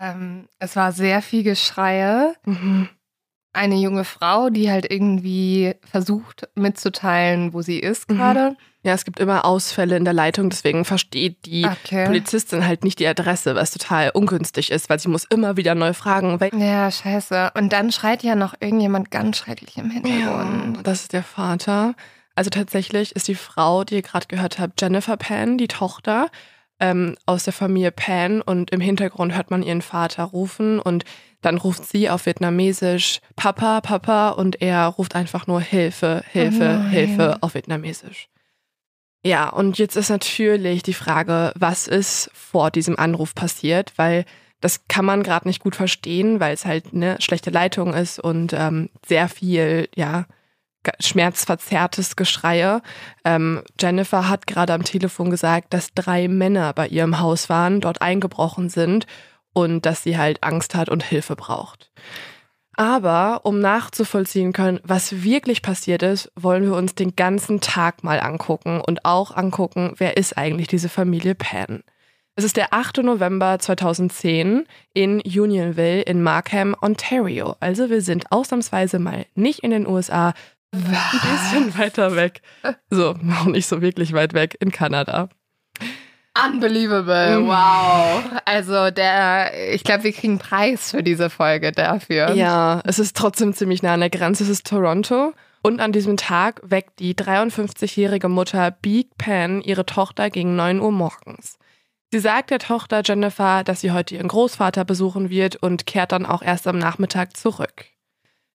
Ähm, 0.00 0.48
es 0.58 0.76
war 0.76 0.92
sehr 0.92 1.22
viel 1.22 1.42
Geschreie. 1.42 2.34
Mhm. 2.46 2.88
Eine 3.52 3.76
junge 3.76 4.04
Frau, 4.04 4.50
die 4.50 4.70
halt 4.70 4.90
irgendwie 4.90 5.74
versucht 5.90 6.48
mitzuteilen, 6.54 7.52
wo 7.52 7.62
sie 7.62 7.78
ist 7.78 8.10
Mhm. 8.10 8.16
gerade. 8.16 8.56
Ja, 8.84 8.94
es 8.94 9.04
gibt 9.04 9.18
immer 9.18 9.44
Ausfälle 9.44 9.96
in 9.96 10.04
der 10.04 10.14
Leitung, 10.14 10.50
deswegen 10.50 10.84
versteht 10.84 11.44
die 11.46 11.64
Okay. 11.66 12.06
Polizistin 12.06 12.66
halt 12.66 12.84
nicht 12.84 13.00
die 13.00 13.06
Adresse, 13.06 13.54
was 13.56 13.70
total 13.72 14.10
ungünstig 14.10 14.70
ist, 14.70 14.88
weil 14.88 14.98
sie 15.00 15.08
muss 15.08 15.24
immer 15.24 15.56
wieder 15.56 15.74
neu 15.74 15.92
fragen, 15.92 16.38
Ja, 16.58 16.90
scheiße. 16.90 17.50
Und 17.54 17.72
dann 17.72 17.90
schreit 17.90 18.22
ja 18.22 18.34
noch 18.36 18.54
irgendjemand 18.60 19.10
ganz 19.10 19.38
schrecklich 19.38 19.76
im 19.76 19.86
Ja, 19.90 19.92
Hintergrund. 19.94 20.86
das 20.86 21.02
ist 21.02 21.12
der 21.12 21.24
Vater. 21.24 21.94
Also 22.36 22.50
tatsächlich 22.50 23.16
ist 23.16 23.26
die 23.26 23.34
Frau, 23.34 23.82
die 23.82 23.96
ihr 23.96 24.02
gerade 24.02 24.26
gehört 24.28 24.60
habt, 24.60 24.80
Jennifer 24.80 25.16
Pan, 25.16 25.58
die 25.58 25.66
Tochter 25.68 26.28
ähm, 26.80 27.16
aus 27.26 27.44
der 27.44 27.52
Familie 27.52 27.90
Pan 27.92 28.40
und 28.40 28.70
im 28.70 28.80
Hintergrund 28.80 29.34
hört 29.34 29.50
man 29.50 29.62
ihren 29.62 29.82
Vater 29.82 30.24
rufen 30.24 30.78
und 30.78 31.04
dann 31.40 31.56
ruft 31.58 31.84
sie 31.84 32.10
auf 32.10 32.26
Vietnamesisch 32.26 33.20
Papa, 33.36 33.80
Papa 33.80 34.30
und 34.30 34.60
er 34.60 34.86
ruft 34.86 35.14
einfach 35.14 35.46
nur 35.46 35.60
Hilfe, 35.60 36.22
Hilfe, 36.32 36.82
Oh. 36.84 36.88
Hilfe 36.88 37.38
auf 37.40 37.54
Vietnamesisch. 37.54 38.28
Ja, 39.24 39.48
und 39.48 39.78
jetzt 39.78 39.96
ist 39.96 40.10
natürlich 40.10 40.82
die 40.82 40.94
Frage, 40.94 41.52
was 41.56 41.88
ist 41.88 42.30
vor 42.32 42.70
diesem 42.70 42.98
Anruf 42.98 43.34
passiert, 43.34 43.92
weil 43.96 44.24
Das 44.60 44.88
kann 44.88 45.04
man 45.04 45.22
gerade 45.22 45.46
nicht 45.46 45.62
gut 45.62 45.76
verstehen, 45.76 46.40
weil 46.40 46.52
es 46.52 46.64
halt 46.64 46.86
eine 46.92 47.20
schlechte 47.20 47.50
Leitung 47.50 47.94
ist 47.94 48.18
und 48.18 48.52
ähm, 48.52 48.90
sehr 49.06 49.28
viel, 49.28 49.88
ja, 49.94 50.26
schmerzverzerrtes 51.00 52.16
Geschreie. 52.16 52.82
Ähm, 53.24 53.62
Jennifer 53.80 54.28
hat 54.28 54.46
gerade 54.46 54.72
am 54.72 54.84
Telefon 54.84 55.30
gesagt, 55.30 55.74
dass 55.74 55.92
drei 55.94 56.28
Männer 56.28 56.72
bei 56.72 56.88
ihrem 56.88 57.20
Haus 57.20 57.48
waren, 57.48 57.80
dort 57.80 58.02
eingebrochen 58.02 58.68
sind 58.68 59.06
und 59.52 59.86
dass 59.86 60.02
sie 60.02 60.16
halt 60.16 60.42
Angst 60.42 60.74
hat 60.74 60.88
und 60.88 61.02
Hilfe 61.02 61.36
braucht. 61.36 61.90
Aber 62.74 63.40
um 63.42 63.58
nachzuvollziehen 63.58 64.52
können, 64.52 64.78
was 64.84 65.24
wirklich 65.24 65.62
passiert 65.62 66.04
ist, 66.04 66.30
wollen 66.36 66.62
wir 66.62 66.74
uns 66.74 66.94
den 66.94 67.16
ganzen 67.16 67.60
Tag 67.60 68.04
mal 68.04 68.20
angucken 68.20 68.80
und 68.80 69.04
auch 69.04 69.36
angucken, 69.36 69.94
wer 69.96 70.16
ist 70.16 70.38
eigentlich 70.38 70.68
diese 70.68 70.88
Familie 70.88 71.34
Penn. 71.34 71.82
Es 72.36 72.44
ist 72.44 72.56
der 72.56 72.72
8. 72.72 72.98
November 72.98 73.58
2010 73.58 74.64
in 74.94 75.20
Unionville 75.22 76.02
in 76.02 76.22
Markham, 76.22 76.76
Ontario. 76.80 77.56
Also 77.58 77.90
wir 77.90 78.00
sind 78.00 78.30
ausnahmsweise 78.30 79.00
mal 79.00 79.26
nicht 79.34 79.64
in 79.64 79.72
den 79.72 79.88
USA, 79.88 80.34
ein 80.72 80.82
bisschen 81.50 81.78
weiter 81.78 82.14
weg. 82.16 82.42
So, 82.90 83.14
noch 83.22 83.46
nicht 83.46 83.66
so 83.66 83.80
wirklich 83.80 84.12
weit 84.12 84.34
weg 84.34 84.56
in 84.60 84.70
Kanada. 84.72 85.28
Unbelievable, 86.46 87.40
Mhm. 87.40 87.48
wow. 87.48 88.22
Also 88.44 88.90
der, 88.90 89.72
ich 89.74 89.82
glaube, 89.82 90.04
wir 90.04 90.12
kriegen 90.12 90.34
einen 90.34 90.38
Preis 90.38 90.92
für 90.92 91.02
diese 91.02 91.30
Folge 91.30 91.72
dafür. 91.72 92.32
Ja, 92.34 92.80
es 92.84 92.98
ist 93.00 93.16
trotzdem 93.16 93.54
ziemlich 93.54 93.82
nah 93.82 93.94
an 93.94 94.00
der 94.00 94.10
Grenze. 94.10 94.44
Es 94.44 94.48
ist 94.48 94.66
Toronto. 94.66 95.32
Und 95.62 95.80
an 95.80 95.90
diesem 95.90 96.16
Tag 96.16 96.60
weckt 96.62 97.00
die 97.00 97.14
53-jährige 97.16 98.28
Mutter 98.28 98.70
Beak 98.70 99.18
Pan 99.18 99.60
ihre 99.60 99.84
Tochter 99.84 100.30
gegen 100.30 100.54
9 100.54 100.78
Uhr 100.80 100.92
morgens. 100.92 101.58
Sie 102.12 102.20
sagt 102.20 102.50
der 102.50 102.60
Tochter 102.60 103.02
Jennifer, 103.04 103.64
dass 103.64 103.80
sie 103.80 103.90
heute 103.90 104.14
ihren 104.14 104.28
Großvater 104.28 104.84
besuchen 104.84 105.30
wird 105.30 105.56
und 105.56 105.86
kehrt 105.86 106.12
dann 106.12 106.24
auch 106.24 106.42
erst 106.42 106.68
am 106.68 106.78
Nachmittag 106.78 107.36
zurück. 107.36 107.86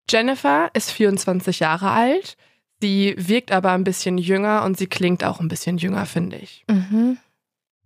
Jennifer 0.09 0.69
ist 0.73 0.91
24 0.91 1.59
Jahre 1.59 1.91
alt. 1.91 2.37
Sie 2.81 3.15
wirkt 3.17 3.51
aber 3.51 3.71
ein 3.71 3.83
bisschen 3.83 4.17
jünger 4.17 4.63
und 4.63 4.77
sie 4.77 4.87
klingt 4.87 5.23
auch 5.23 5.39
ein 5.39 5.47
bisschen 5.47 5.77
jünger, 5.77 6.05
finde 6.05 6.37
ich. 6.37 6.65
Mhm. 6.69 7.17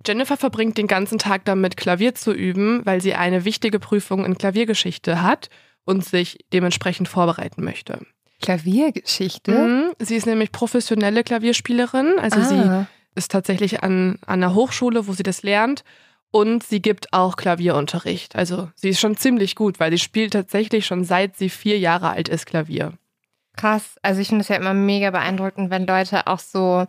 Jennifer 0.06 0.38
verbringt 0.38 0.78
den 0.78 0.88
ganzen 0.88 1.20
Tag 1.20 1.46
damit, 1.46 1.78
Klavier 1.78 2.16
zu 2.16 2.32
üben, 2.32 2.86
weil 2.86 3.02
sie 3.02 3.14
eine 3.14 3.46
wichtige 3.46 3.80
Prüfung 3.80 4.26
in 4.26 4.38
Klaviergeschichte 4.38 5.22
hat 5.22 5.50
und 5.86 6.06
sich 6.06 6.46
dementsprechend 6.54 7.08
vorbereiten 7.08 7.64
möchte. 7.64 8.00
Klaviergeschichte. 8.42 9.52
Mhm. 9.52 9.92
Sie 10.00 10.16
ist 10.16 10.26
nämlich 10.26 10.52
professionelle 10.52 11.24
Klavierspielerin, 11.24 12.20
also 12.20 12.42
sie 12.42 12.56
ah. 12.56 12.88
ist 13.16 13.32
tatsächlich 13.32 13.84
an, 13.84 14.20
an 14.26 14.44
einer 14.44 14.54
Hochschule, 14.54 15.08
wo 15.08 15.14
sie 15.14 15.24
das 15.24 15.44
lernt. 15.44 15.84
Und 16.32 16.64
sie 16.64 16.82
gibt 16.82 17.14
auch 17.14 17.36
Klavierunterricht. 17.36 18.36
Also 18.36 18.70
sie 18.76 18.90
ist 18.90 19.00
schon 19.00 19.18
ziemlich 19.18 19.56
gut, 19.56 19.80
weil 19.80 19.92
sie 19.92 19.98
spielt 19.98 20.34
tatsächlich 20.34 20.86
schon 20.86 21.04
seit 21.04 21.38
sie 21.38 21.50
vier 21.50 21.80
Jahre 21.80 22.10
alt 22.10 22.30
ist 22.30 22.46
Klavier. 22.46 22.94
Krass. 23.56 23.96
Also 24.02 24.22
ich 24.22 24.28
finde 24.28 24.42
es 24.42 24.50
ja 24.50 24.56
immer 24.56 24.74
mega 24.74 25.10
beeindruckend, 25.12 25.72
wenn 25.72 25.88
Leute 25.88 26.28
auch 26.28 26.40
so 26.40 26.86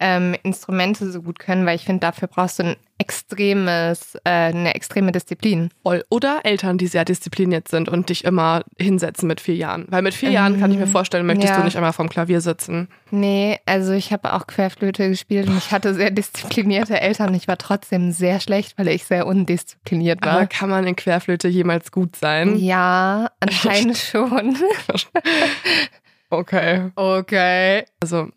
ähm, 0.00 0.34
Instrumente 0.42 1.10
so 1.10 1.22
gut 1.22 1.38
können, 1.38 1.66
weil 1.66 1.76
ich 1.76 1.84
finde, 1.84 2.00
dafür 2.00 2.28
brauchst 2.28 2.58
du 2.58 2.64
ein 2.64 2.76
extremes, 2.98 4.14
äh, 4.24 4.30
eine 4.30 4.74
extreme 4.74 5.12
Disziplin. 5.12 5.70
Voll. 5.82 6.04
Oder 6.10 6.40
Eltern, 6.44 6.78
die 6.78 6.86
sehr 6.86 7.04
diszipliniert 7.04 7.68
sind 7.68 7.88
und 7.88 8.08
dich 8.08 8.24
immer 8.24 8.62
hinsetzen 8.78 9.26
mit 9.26 9.40
vier 9.40 9.56
Jahren. 9.56 9.86
Weil 9.88 10.02
mit 10.02 10.14
vier 10.14 10.30
Jahren 10.30 10.60
kann 10.60 10.70
ich 10.70 10.78
mir 10.78 10.86
vorstellen, 10.86 11.26
möchtest 11.26 11.50
ja. 11.50 11.58
du 11.58 11.64
nicht 11.64 11.76
einmal 11.76 11.92
vom 11.92 12.08
Klavier 12.08 12.40
sitzen. 12.40 12.88
Nee, 13.10 13.58
also 13.66 13.92
ich 13.92 14.12
habe 14.12 14.32
auch 14.32 14.46
Querflöte 14.46 15.08
gespielt 15.08 15.48
und 15.48 15.58
ich 15.58 15.72
hatte 15.72 15.94
sehr 15.94 16.10
disziplinierte 16.10 17.00
Eltern. 17.00 17.34
Ich 17.34 17.48
war 17.48 17.58
trotzdem 17.58 18.12
sehr 18.12 18.40
schlecht, 18.40 18.78
weil 18.78 18.88
ich 18.88 19.04
sehr 19.04 19.26
undiszipliniert 19.26 20.22
Aber 20.22 20.40
war. 20.40 20.46
kann 20.46 20.70
man 20.70 20.86
in 20.86 20.96
Querflöte 20.96 21.48
jemals 21.48 21.90
gut 21.90 22.16
sein? 22.16 22.56
Ja, 22.56 23.30
anscheinend 23.40 23.98
schon. 23.98 24.56
Okay. 26.30 26.90
Okay. 26.94 27.84
Also, 28.00 28.28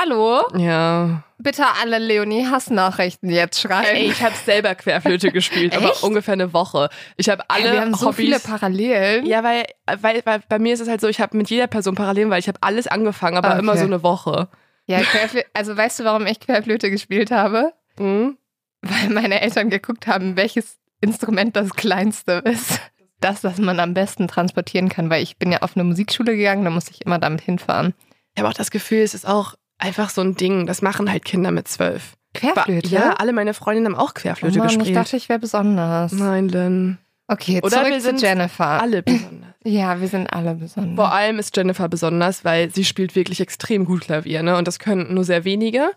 Hallo? 0.00 0.42
ja. 0.56 1.22
Bitte 1.42 1.64
alle 1.80 1.98
Leonie 1.98 2.46
Hassnachrichten 2.46 3.30
jetzt 3.30 3.60
schreiben. 3.60 3.96
Ey, 3.96 4.10
ich 4.10 4.22
habe 4.22 4.34
selber 4.44 4.74
Querflöte 4.74 5.30
gespielt, 5.32 5.74
aber 5.74 6.02
ungefähr 6.04 6.34
eine 6.34 6.52
Woche. 6.52 6.90
Ich 7.16 7.30
habe 7.30 7.44
alle 7.48 7.68
Ey, 7.68 7.72
wir 7.72 7.80
haben 7.80 7.94
so 7.94 8.06
Hobbys. 8.08 8.16
viele 8.16 8.40
Parallelen. 8.40 9.24
ja, 9.24 9.42
weil, 9.42 9.64
weil, 10.02 10.20
weil 10.26 10.42
bei 10.50 10.58
mir 10.58 10.74
ist 10.74 10.80
es 10.80 10.88
halt 10.88 11.00
so, 11.00 11.08
ich 11.08 11.18
habe 11.18 11.34
mit 11.38 11.48
jeder 11.48 11.66
Person 11.66 11.94
Parallelen, 11.94 12.28
weil 12.28 12.40
ich 12.40 12.48
habe 12.48 12.58
alles 12.60 12.86
angefangen, 12.88 13.38
aber 13.38 13.50
Okay. 13.52 13.58
immer 13.60 13.76
so 13.78 13.86
eine 13.86 14.02
Woche. 14.02 14.48
Ja, 14.86 15.00
Querflöte, 15.00 15.46
also 15.54 15.74
weißt 15.76 16.00
du, 16.00 16.04
warum 16.04 16.26
ich 16.26 16.40
Querflöte 16.40 16.90
gespielt 16.90 17.30
habe? 17.30 17.72
Mhm. 17.98 18.36
Weil 18.82 19.08
meine 19.10 19.40
Eltern 19.40 19.70
geguckt 19.70 20.06
haben, 20.06 20.36
welches 20.36 20.78
Instrument 21.00 21.56
das 21.56 21.70
kleinste 21.74 22.32
ist. 22.44 22.80
Das, 23.20 23.40
das 23.40 23.56
man 23.58 23.80
am 23.80 23.94
besten 23.94 24.28
transportieren 24.28 24.90
kann, 24.90 25.08
weil 25.08 25.22
ich 25.22 25.38
bin 25.38 25.52
ja 25.52 25.60
auf 25.62 25.74
eine 25.74 25.84
Musikschule 25.84 26.36
gegangen, 26.36 26.64
da 26.64 26.70
musste 26.70 26.90
ich 26.90 27.00
immer 27.06 27.18
damit 27.18 27.40
hinfahren. 27.40 27.94
Ich 28.34 28.40
habe 28.42 28.48
auch 28.50 28.54
das 28.56 28.70
Gefühl, 28.70 29.00
es 29.00 29.14
ist 29.14 29.26
auch 29.26 29.54
einfach 29.80 30.10
so 30.10 30.20
ein 30.20 30.34
Ding. 30.34 30.66
Das 30.66 30.82
machen 30.82 31.10
halt 31.10 31.24
Kinder 31.24 31.50
mit 31.50 31.68
zwölf. 31.68 32.14
Querflöte? 32.34 32.88
Ja, 32.88 33.14
alle 33.14 33.32
meine 33.32 33.54
Freundinnen 33.54 33.86
haben 33.92 34.00
auch 34.00 34.10
oh 34.10 34.14
Querflöte 34.14 34.58
Mann, 34.58 34.68
ich 34.68 34.78
gespielt. 34.78 34.96
dachte, 34.96 35.16
ich 35.16 35.28
wäre 35.28 35.38
besonders. 35.38 36.12
Nein, 36.12 36.48
Lynn. 36.48 36.98
Okay, 37.26 37.60
Oder 37.62 37.78
zurück 37.78 37.88
wir 37.90 37.98
zu 37.98 38.06
sind 38.06 38.22
Jennifer. 38.22 38.82
Alle 38.82 39.02
besonders. 39.02 39.50
Ja, 39.62 40.00
wir 40.00 40.08
sind 40.08 40.26
alle 40.32 40.54
besonders. 40.54 40.96
Vor 40.96 41.12
allem 41.12 41.38
ist 41.38 41.54
Jennifer 41.54 41.86
besonders, 41.86 42.46
weil 42.46 42.70
sie 42.70 42.82
spielt 42.82 43.14
wirklich 43.14 43.42
extrem 43.42 43.84
gut 43.84 44.00
Klavier, 44.00 44.42
ne? 44.42 44.56
Und 44.56 44.66
das 44.66 44.78
können 44.78 45.12
nur 45.12 45.22
sehr 45.22 45.44
wenige. 45.44 45.90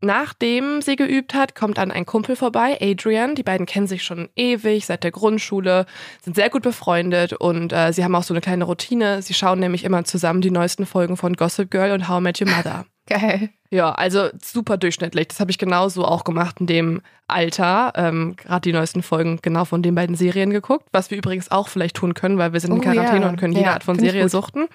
Nachdem 0.00 0.80
sie 0.80 0.94
geübt 0.94 1.34
hat, 1.34 1.54
kommt 1.56 1.78
dann 1.78 1.90
ein 1.90 2.06
Kumpel 2.06 2.36
vorbei, 2.36 2.78
Adrian. 2.80 3.34
Die 3.34 3.42
beiden 3.42 3.66
kennen 3.66 3.88
sich 3.88 4.04
schon 4.04 4.28
ewig, 4.36 4.86
seit 4.86 5.02
der 5.02 5.10
Grundschule, 5.10 5.86
sind 6.22 6.36
sehr 6.36 6.50
gut 6.50 6.62
befreundet 6.62 7.32
und 7.32 7.72
äh, 7.72 7.92
sie 7.92 8.04
haben 8.04 8.14
auch 8.14 8.22
so 8.22 8.32
eine 8.32 8.40
kleine 8.40 8.64
Routine. 8.64 9.22
Sie 9.22 9.34
schauen 9.34 9.58
nämlich 9.58 9.82
immer 9.82 10.04
zusammen 10.04 10.40
die 10.40 10.52
neuesten 10.52 10.86
Folgen 10.86 11.16
von 11.16 11.34
Gossip 11.34 11.70
Girl 11.70 11.90
und 11.92 12.08
How 12.08 12.20
I 12.20 12.22
Met 12.22 12.40
Your 12.40 12.48
Mother. 12.48 12.84
Geil. 13.08 13.48
Ja, 13.70 13.90
also 13.92 14.28
super 14.42 14.76
durchschnittlich. 14.76 15.28
Das 15.28 15.40
habe 15.40 15.50
ich 15.50 15.58
genauso 15.58 16.04
auch 16.04 16.24
gemacht 16.24 16.60
in 16.60 16.66
dem 16.66 17.00
Alter. 17.26 17.92
Ähm, 17.96 18.36
Gerade 18.36 18.60
die 18.60 18.72
neuesten 18.72 19.02
Folgen 19.02 19.40
genau 19.42 19.64
von 19.64 19.82
den 19.82 19.94
beiden 19.94 20.14
Serien 20.14 20.50
geguckt, 20.50 20.86
was 20.92 21.10
wir 21.10 21.18
übrigens 21.18 21.50
auch 21.50 21.68
vielleicht 21.68 21.96
tun 21.96 22.14
können, 22.14 22.38
weil 22.38 22.52
wir 22.52 22.60
sind 22.60 22.70
in 22.72 22.78
Oh, 22.78 22.82
Quarantäne 22.82 23.22
ja. 23.22 23.28
und 23.30 23.36
können 23.38 23.54
jede 23.54 23.66
Ja, 23.66 23.72
Art 23.72 23.84
von 23.84 23.98
Serie 23.98 24.28
suchten. 24.28 24.66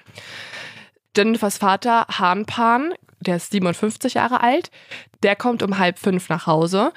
Jennifers 1.16 1.58
Vater, 1.58 2.06
Han 2.18 2.44
Pan, 2.44 2.92
der 3.24 3.36
ist 3.36 3.50
57 3.50 4.14
Jahre 4.14 4.40
alt, 4.40 4.70
der 5.22 5.36
kommt 5.36 5.62
um 5.62 5.78
halb 5.78 5.98
fünf 5.98 6.28
nach 6.28 6.46
Hause 6.46 6.92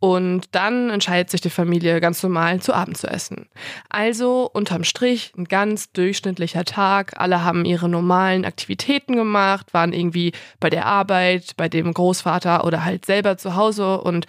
und 0.00 0.46
dann 0.52 0.90
entscheidet 0.90 1.30
sich 1.30 1.40
die 1.40 1.50
Familie 1.50 2.00
ganz 2.00 2.22
normal 2.22 2.60
zu 2.60 2.72
Abend 2.72 2.96
zu 2.96 3.06
essen. 3.06 3.48
Also 3.88 4.48
unterm 4.52 4.84
Strich 4.84 5.32
ein 5.36 5.44
ganz 5.44 5.92
durchschnittlicher 5.92 6.64
Tag. 6.64 7.20
Alle 7.20 7.44
haben 7.44 7.64
ihre 7.64 7.88
normalen 7.88 8.44
Aktivitäten 8.44 9.16
gemacht, 9.16 9.74
waren 9.74 9.92
irgendwie 9.92 10.32
bei 10.60 10.70
der 10.70 10.86
Arbeit, 10.86 11.56
bei 11.56 11.68
dem 11.68 11.92
Großvater 11.92 12.64
oder 12.64 12.84
halt 12.84 13.04
selber 13.04 13.36
zu 13.36 13.56
Hause 13.56 14.00
und 14.00 14.26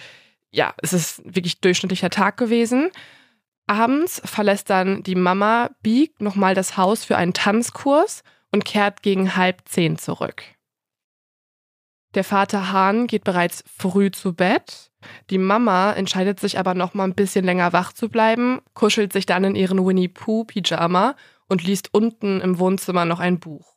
ja, 0.52 0.74
es 0.82 0.94
ist 0.94 1.22
wirklich 1.26 1.62
durchschnittlicher 1.62 2.12
Tag 2.12 2.38
gewesen. 2.38 2.92
Abends 3.68 4.22
verlässt 4.26 4.70
dann 4.70 5.04
die 5.04 5.16
Mama 5.16 5.70
Beak 5.82 6.22
nochmal 6.22 6.54
das 6.54 6.78
Haus 6.78 7.06
für 7.06 7.18
einen 7.18 7.34
Tanzkurs 7.34 8.24
und 8.52 8.66
kehrt 8.66 9.02
gegen 9.02 9.36
halb 9.36 9.62
zehn 9.66 9.98
zurück. 9.98 10.44
Der 12.16 12.24
Vater 12.24 12.72
Hahn 12.72 13.08
geht 13.08 13.24
bereits 13.24 13.64
früh 13.66 14.12
zu 14.12 14.34
Bett. 14.34 14.92
Die 15.30 15.38
Mama 15.38 15.94
entscheidet 15.94 16.40
sich 16.40 16.60
aber 16.60 16.76
noch 16.76 16.94
mal 16.94 17.06
ein 17.06 17.16
bisschen 17.16 17.44
länger 17.44 17.74
wach 17.74 17.92
zu 17.92 18.10
bleiben, 18.10 18.62
kuschelt 18.74 19.12
sich 19.12 19.26
dann 19.26 19.44
in 19.44 19.56
ihren 19.56 19.86
Winnie 19.86 20.08
Pooh 20.08 20.46
Pyjama 20.46 21.16
und 21.48 21.64
liest 21.64 21.94
unten 21.94 22.40
im 22.40 22.60
Wohnzimmer 22.60 23.06
noch 23.06 23.20
ein 23.20 23.40
Buch. 23.40 23.74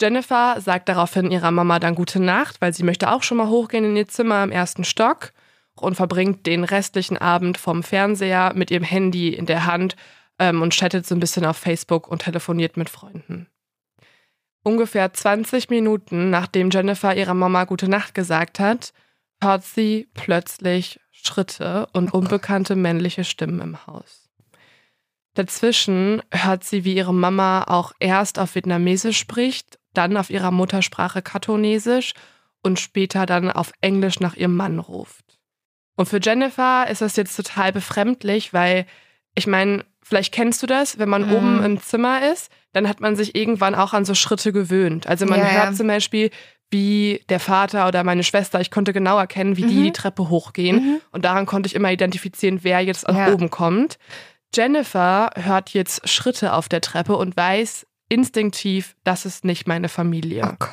Jennifer 0.00 0.60
sagt 0.60 0.88
daraufhin 0.88 1.30
ihrer 1.30 1.50
Mama 1.50 1.78
dann 1.78 1.94
gute 1.94 2.20
Nacht, 2.20 2.60
weil 2.60 2.72
sie 2.72 2.84
möchte 2.84 3.10
auch 3.10 3.22
schon 3.22 3.36
mal 3.36 3.48
hochgehen 3.48 3.84
in 3.84 3.96
ihr 3.96 4.08
Zimmer 4.08 4.42
im 4.42 4.50
ersten 4.50 4.84
Stock 4.84 5.32
und 5.74 5.94
verbringt 5.94 6.46
den 6.46 6.64
restlichen 6.64 7.18
Abend 7.18 7.58
vom 7.58 7.82
Fernseher 7.82 8.52
mit 8.54 8.70
ihrem 8.70 8.84
Handy 8.84 9.28
in 9.34 9.44
der 9.44 9.66
Hand 9.66 9.96
ähm, 10.38 10.62
und 10.62 10.72
chattet 10.72 11.06
so 11.06 11.14
ein 11.14 11.20
bisschen 11.20 11.44
auf 11.44 11.58
Facebook 11.58 12.08
und 12.08 12.22
telefoniert 12.22 12.76
mit 12.78 12.88
Freunden. 12.88 13.46
Ungefähr 14.62 15.12
20 15.12 15.70
Minuten 15.70 16.30
nachdem 16.30 16.70
Jennifer 16.70 17.14
ihrer 17.16 17.34
Mama 17.34 17.64
gute 17.64 17.88
Nacht 17.88 18.14
gesagt 18.14 18.60
hat, 18.60 18.92
hört 19.42 19.64
sie 19.64 20.08
plötzlich 20.14 21.00
Schritte 21.12 21.88
und 21.92 22.12
unbekannte 22.12 22.76
männliche 22.76 23.24
Stimmen 23.24 23.60
im 23.60 23.86
Haus. 23.86 24.28
Dazwischen 25.34 26.22
hört 26.32 26.64
sie, 26.64 26.84
wie 26.84 26.94
ihre 26.94 27.14
Mama 27.14 27.64
auch 27.64 27.92
erst 28.00 28.38
auf 28.38 28.54
Vietnamesisch 28.54 29.18
spricht, 29.18 29.78
dann 29.94 30.16
auf 30.16 30.28
ihrer 30.28 30.50
Muttersprache 30.50 31.22
Katonesisch 31.22 32.14
und 32.62 32.78
später 32.80 33.26
dann 33.26 33.50
auf 33.50 33.72
Englisch 33.80 34.20
nach 34.20 34.36
ihrem 34.36 34.56
Mann 34.56 34.78
ruft. 34.78 35.38
Und 35.96 36.06
für 36.06 36.20
Jennifer 36.20 36.86
ist 36.88 37.00
das 37.00 37.16
jetzt 37.16 37.36
total 37.36 37.72
befremdlich, 37.72 38.52
weil 38.52 38.86
ich 39.34 39.46
meine, 39.46 39.84
vielleicht 40.02 40.34
kennst 40.34 40.62
du 40.62 40.66
das, 40.66 40.98
wenn 40.98 41.08
man 41.08 41.26
Mhm. 41.28 41.32
oben 41.32 41.64
im 41.64 41.80
Zimmer 41.80 42.30
ist, 42.32 42.50
dann 42.72 42.88
hat 42.88 43.00
man 43.00 43.16
sich 43.16 43.34
irgendwann 43.34 43.74
auch 43.74 43.92
an 43.92 44.04
so 44.04 44.14
Schritte 44.14 44.52
gewöhnt. 44.52 45.06
Also 45.06 45.26
man 45.26 45.40
Ja, 45.40 45.46
hört 45.46 45.76
zum 45.76 45.86
Beispiel, 45.86 46.30
wie 46.70 47.20
der 47.28 47.40
Vater 47.40 47.88
oder 47.88 48.04
meine 48.04 48.22
Schwester. 48.22 48.60
Ich 48.60 48.70
konnte 48.70 48.92
genau 48.92 49.18
erkennen, 49.18 49.56
wie 49.56 49.62
die 49.66 49.74
Mhm. 49.74 49.82
die 49.84 49.92
Treppe 49.92 50.28
hochgehen. 50.28 50.76
Mhm. 50.76 51.00
Und 51.10 51.24
daran 51.24 51.46
konnte 51.46 51.66
ich 51.66 51.74
immer 51.74 51.90
identifizieren, 51.90 52.60
wer 52.62 52.80
jetzt 52.80 53.08
nach 53.08 53.16
Ja. 53.28 53.32
oben 53.32 53.50
kommt. 53.50 53.98
Jennifer 54.54 55.30
hört 55.36 55.70
jetzt 55.70 56.08
Schritte 56.08 56.52
auf 56.52 56.68
der 56.68 56.80
Treppe 56.80 57.16
und 57.16 57.36
weiß 57.36 57.86
instinktiv, 58.08 58.96
das 59.04 59.24
ist 59.24 59.44
nicht 59.44 59.66
meine 59.68 59.88
Familie. 59.88 60.42
Oh 60.44 60.56
Gott. 60.58 60.70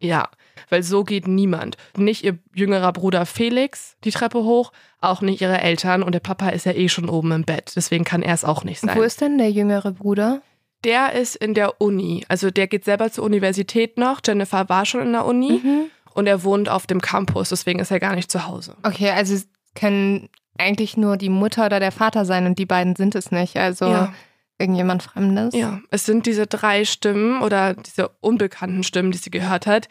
Ja, 0.00 0.28
weil 0.70 0.82
so 0.82 1.04
geht 1.04 1.26
niemand. 1.28 1.76
Nicht 1.96 2.24
ihr 2.24 2.38
jüngerer 2.54 2.92
Bruder 2.92 3.26
Felix 3.26 3.96
die 4.04 4.10
Treppe 4.10 4.38
hoch, 4.44 4.72
auch 5.00 5.20
nicht 5.20 5.40
ihre 5.40 5.60
Eltern 5.60 6.02
und 6.02 6.12
der 6.12 6.20
Papa 6.20 6.48
ist 6.50 6.66
ja 6.66 6.72
eh 6.72 6.88
schon 6.88 7.08
oben 7.08 7.32
im 7.32 7.44
Bett. 7.44 7.72
Deswegen 7.76 8.04
kann 8.04 8.22
er 8.22 8.34
es 8.34 8.44
auch 8.44 8.64
nicht 8.64 8.80
sein. 8.80 8.96
Wo 8.96 9.02
ist 9.02 9.20
denn 9.20 9.38
der 9.38 9.50
jüngere 9.50 9.92
Bruder? 9.92 10.40
Der 10.84 11.12
ist 11.12 11.34
in 11.36 11.54
der 11.54 11.80
Uni. 11.80 12.24
Also 12.28 12.50
der 12.50 12.66
geht 12.68 12.84
selber 12.84 13.10
zur 13.10 13.24
Universität 13.24 13.98
noch. 13.98 14.20
Jennifer 14.24 14.68
war 14.68 14.86
schon 14.86 15.02
in 15.02 15.12
der 15.12 15.24
Uni 15.26 15.60
Mhm. 15.62 15.90
und 16.14 16.26
er 16.26 16.44
wohnt 16.44 16.68
auf 16.68 16.86
dem 16.86 17.00
Campus. 17.00 17.48
Deswegen 17.48 17.80
ist 17.80 17.90
er 17.90 17.98
gar 18.00 18.14
nicht 18.14 18.30
zu 18.30 18.46
Hause. 18.46 18.76
Okay, 18.84 19.10
also 19.10 19.34
es 19.34 19.48
können 19.74 20.28
eigentlich 20.56 20.96
nur 20.96 21.16
die 21.16 21.28
Mutter 21.30 21.66
oder 21.66 21.80
der 21.80 21.92
Vater 21.92 22.24
sein 22.24 22.46
und 22.46 22.58
die 22.58 22.66
beiden 22.66 22.94
sind 22.96 23.14
es 23.14 23.30
nicht. 23.32 23.56
Also 23.56 23.86
Ja. 23.86 24.12
irgendjemand 24.58 25.02
Fremdes. 25.02 25.54
Ja, 25.54 25.80
es 25.90 26.04
sind 26.06 26.26
diese 26.26 26.46
drei 26.46 26.84
Stimmen 26.84 27.42
oder 27.42 27.74
diese 27.74 28.08
unbekannten 28.20 28.82
Stimmen, 28.84 29.10
die 29.12 29.18
sie 29.18 29.30
gehört 29.30 29.66
hat. 29.66 29.88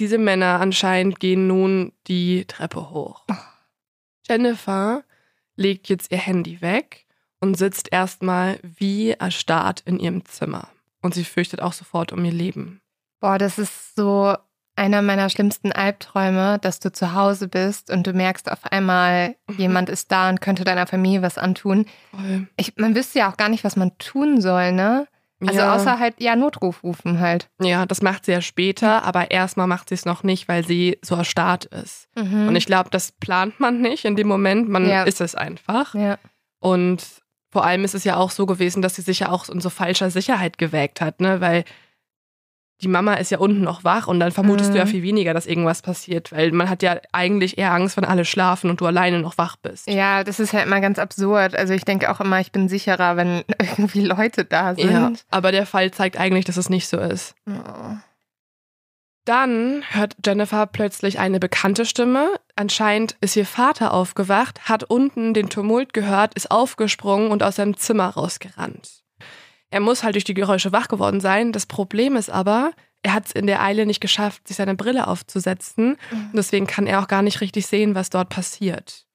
Diese 0.00 0.18
Männer 0.18 0.60
anscheinend 0.60 1.20
gehen 1.20 1.46
nun 1.46 1.92
die 2.06 2.46
Treppe 2.46 2.90
hoch. 2.90 3.24
Jennifer 4.28 5.04
legt 5.56 5.88
jetzt 5.88 6.10
ihr 6.10 6.18
Handy 6.18 6.60
weg 6.60 7.03
und 7.44 7.56
sitzt 7.58 7.92
erstmal 7.92 8.58
wie 8.62 9.10
erstarrt 9.12 9.82
in 9.84 9.98
ihrem 10.00 10.24
Zimmer. 10.24 10.68
Und 11.02 11.14
sie 11.14 11.24
fürchtet 11.24 11.60
auch 11.60 11.72
sofort 11.74 12.12
um 12.12 12.24
ihr 12.24 12.32
Leben. 12.32 12.80
Boah, 13.20 13.38
das 13.38 13.58
ist 13.58 13.94
so 13.94 14.34
einer 14.76 15.02
meiner 15.02 15.30
schlimmsten 15.30 15.70
Albträume, 15.70 16.58
dass 16.58 16.80
du 16.80 16.90
zu 16.90 17.14
Hause 17.14 17.46
bist 17.46 17.90
und 17.90 18.06
du 18.06 18.12
merkst 18.12 18.50
auf 18.50 18.64
einmal, 18.72 19.36
Mhm. 19.48 19.56
jemand 19.58 19.88
ist 19.88 20.10
da 20.10 20.28
und 20.30 20.40
könnte 20.40 20.64
deiner 20.64 20.86
Familie 20.86 21.22
was 21.22 21.38
antun. 21.38 21.86
Ich, 22.56 22.76
man 22.76 22.96
wüsste 22.96 23.20
ja 23.20 23.30
auch 23.30 23.36
gar 23.36 23.48
nicht, 23.50 23.62
was 23.62 23.76
man 23.76 23.96
tun 23.98 24.40
soll, 24.40 24.72
ne? 24.72 25.06
Also 25.46 25.58
ja. 25.60 25.74
außer 25.74 25.98
halt, 25.98 26.14
ja, 26.20 26.36
Notruf 26.36 26.82
rufen 26.82 27.20
halt. 27.20 27.48
ja, 27.60 27.84
das 27.86 28.00
macht 28.02 28.24
sie 28.24 28.32
ja 28.32 28.40
später, 28.40 29.04
aber 29.04 29.30
erstmal 29.30 29.66
macht 29.66 29.90
sie 29.90 29.94
es 29.94 30.06
noch 30.06 30.22
nicht, 30.22 30.48
weil 30.48 30.64
sie 30.66 30.98
so 31.02 31.14
erstarrt 31.16 31.66
ist. 31.66 32.08
Mhm. 32.16 32.48
Und 32.48 32.56
ich 32.56 32.64
glaube, 32.66 32.88
das 32.90 33.12
plant 33.12 33.60
man 33.60 33.80
nicht 33.82 34.04
in 34.06 34.16
dem 34.16 34.26
Moment, 34.28 34.68
man 34.70 34.88
Ja. 34.88 35.02
ist 35.04 35.20
es 35.20 35.34
einfach. 35.34 35.94
ja. 35.94 36.18
Und 36.60 37.04
vor 37.54 37.64
allem 37.64 37.84
ist 37.84 37.94
es 37.94 38.04
ja 38.04 38.16
auch 38.16 38.30
so 38.30 38.44
gewesen, 38.44 38.82
dass 38.82 38.96
sie 38.96 39.02
sich 39.02 39.20
ja 39.20 39.30
auch 39.30 39.48
in 39.48 39.60
so 39.62 39.70
falscher 39.70 40.10
Sicherheit 40.10 40.58
gewägt 40.58 41.00
hat, 41.00 41.20
ne? 41.20 41.40
Weil 41.40 41.64
die 42.82 42.88
Mama 42.88 43.14
ist 43.14 43.30
ja 43.30 43.38
unten 43.38 43.62
noch 43.62 43.84
wach 43.84 44.08
und 44.08 44.18
dann 44.18 44.32
vermutest 44.32 44.74
du 44.74 44.78
ja 44.78 44.84
Mhm. 44.84 44.88
viel 44.88 45.02
weniger, 45.04 45.32
dass 45.32 45.46
irgendwas 45.46 45.80
passiert, 45.80 46.32
weil 46.32 46.50
man 46.50 46.68
hat 46.68 46.82
ja 46.82 46.98
eigentlich 47.12 47.56
eher 47.56 47.72
Angst, 47.72 47.96
wenn 47.96 48.04
alle 48.04 48.24
schlafen 48.24 48.68
und 48.68 48.80
du 48.80 48.86
alleine 48.86 49.20
noch 49.20 49.38
wach 49.38 49.56
bist. 49.56 49.86
ja, 49.86 50.24
das 50.24 50.40
ist 50.40 50.52
ja 50.52 50.60
immer 50.60 50.80
ganz 50.80 50.98
absurd. 50.98 51.54
Also 51.56 51.72
ich 51.72 51.84
denke 51.84 52.10
auch 52.10 52.20
immer, 52.20 52.40
ich 52.40 52.50
bin 52.50 52.68
sicherer, 52.68 53.16
wenn 53.16 53.44
irgendwie 53.60 54.04
Leute 54.04 54.44
da 54.44 54.74
sind. 54.74 54.90
Ja, 54.90 55.12
aber 55.30 55.52
der 55.52 55.66
Fall 55.66 55.92
zeigt 55.92 56.18
eigentlich, 56.18 56.44
dass 56.46 56.56
es 56.56 56.68
nicht 56.68 56.88
so 56.88 56.98
ist. 56.98 57.36
Oh. 57.48 57.52
Dann 59.24 59.82
hört 59.88 60.16
Jennifer 60.24 60.66
plötzlich 60.66 61.18
eine 61.18 61.40
bekannte 61.40 61.86
Stimme. 61.86 62.38
Anscheinend 62.56 63.16
ist 63.22 63.36
ihr 63.36 63.46
Vater 63.46 63.94
aufgewacht, 63.94 64.68
hat 64.68 64.84
unten 64.84 65.32
den 65.32 65.48
Tumult 65.48 65.94
gehört, 65.94 66.34
ist 66.34 66.50
aufgesprungen 66.50 67.30
und 67.30 67.42
aus 67.42 67.56
seinem 67.56 67.76
Zimmer 67.76 68.08
rausgerannt. 68.08 69.02
Er 69.70 69.80
muss 69.80 70.02
halt 70.02 70.14
durch 70.14 70.24
die 70.24 70.34
Geräusche 70.34 70.72
wach 70.72 70.88
geworden 70.88 71.20
sein. 71.20 71.52
Das 71.52 71.64
Problem 71.64 72.16
ist 72.16 72.28
aber, 72.30 72.72
er 73.02 73.14
hat 73.14 73.26
es 73.26 73.32
in 73.32 73.46
der 73.46 73.62
Eile 73.62 73.86
nicht 73.86 74.00
geschafft, 74.00 74.46
sich 74.46 74.58
seine 74.58 74.74
Brille 74.74 75.08
aufzusetzen. 75.08 75.96
Und 76.10 76.36
deswegen 76.36 76.66
kann 76.66 76.86
er 76.86 77.00
auch 77.00 77.08
gar 77.08 77.22
nicht 77.22 77.40
richtig 77.40 77.66
sehen, 77.66 77.94
was 77.94 78.10
dort 78.10 78.28
passiert. 78.28 79.06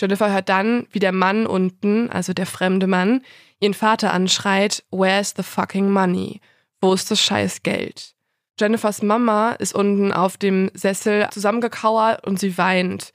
Jennifer 0.00 0.32
hört 0.32 0.48
dann, 0.48 0.86
wie 0.92 0.98
der 0.98 1.12
Mann 1.12 1.46
unten, 1.46 2.10
also 2.10 2.32
der 2.32 2.46
fremde 2.46 2.86
Mann, 2.86 3.22
ihren 3.58 3.74
Vater 3.74 4.12
anschreit, 4.12 4.84
Where's 4.90 5.34
the 5.36 5.42
fucking 5.42 5.90
money? 5.90 6.40
Wo 6.80 6.94
ist 6.94 7.10
das 7.10 7.20
scheiß 7.20 7.62
Geld? 7.62 8.14
Jennifers 8.60 9.02
Mama 9.02 9.52
ist 9.52 9.74
unten 9.74 10.12
auf 10.12 10.36
dem 10.36 10.70
Sessel 10.74 11.28
zusammengekauert 11.30 12.26
und 12.26 12.38
sie 12.38 12.58
weint. 12.58 13.12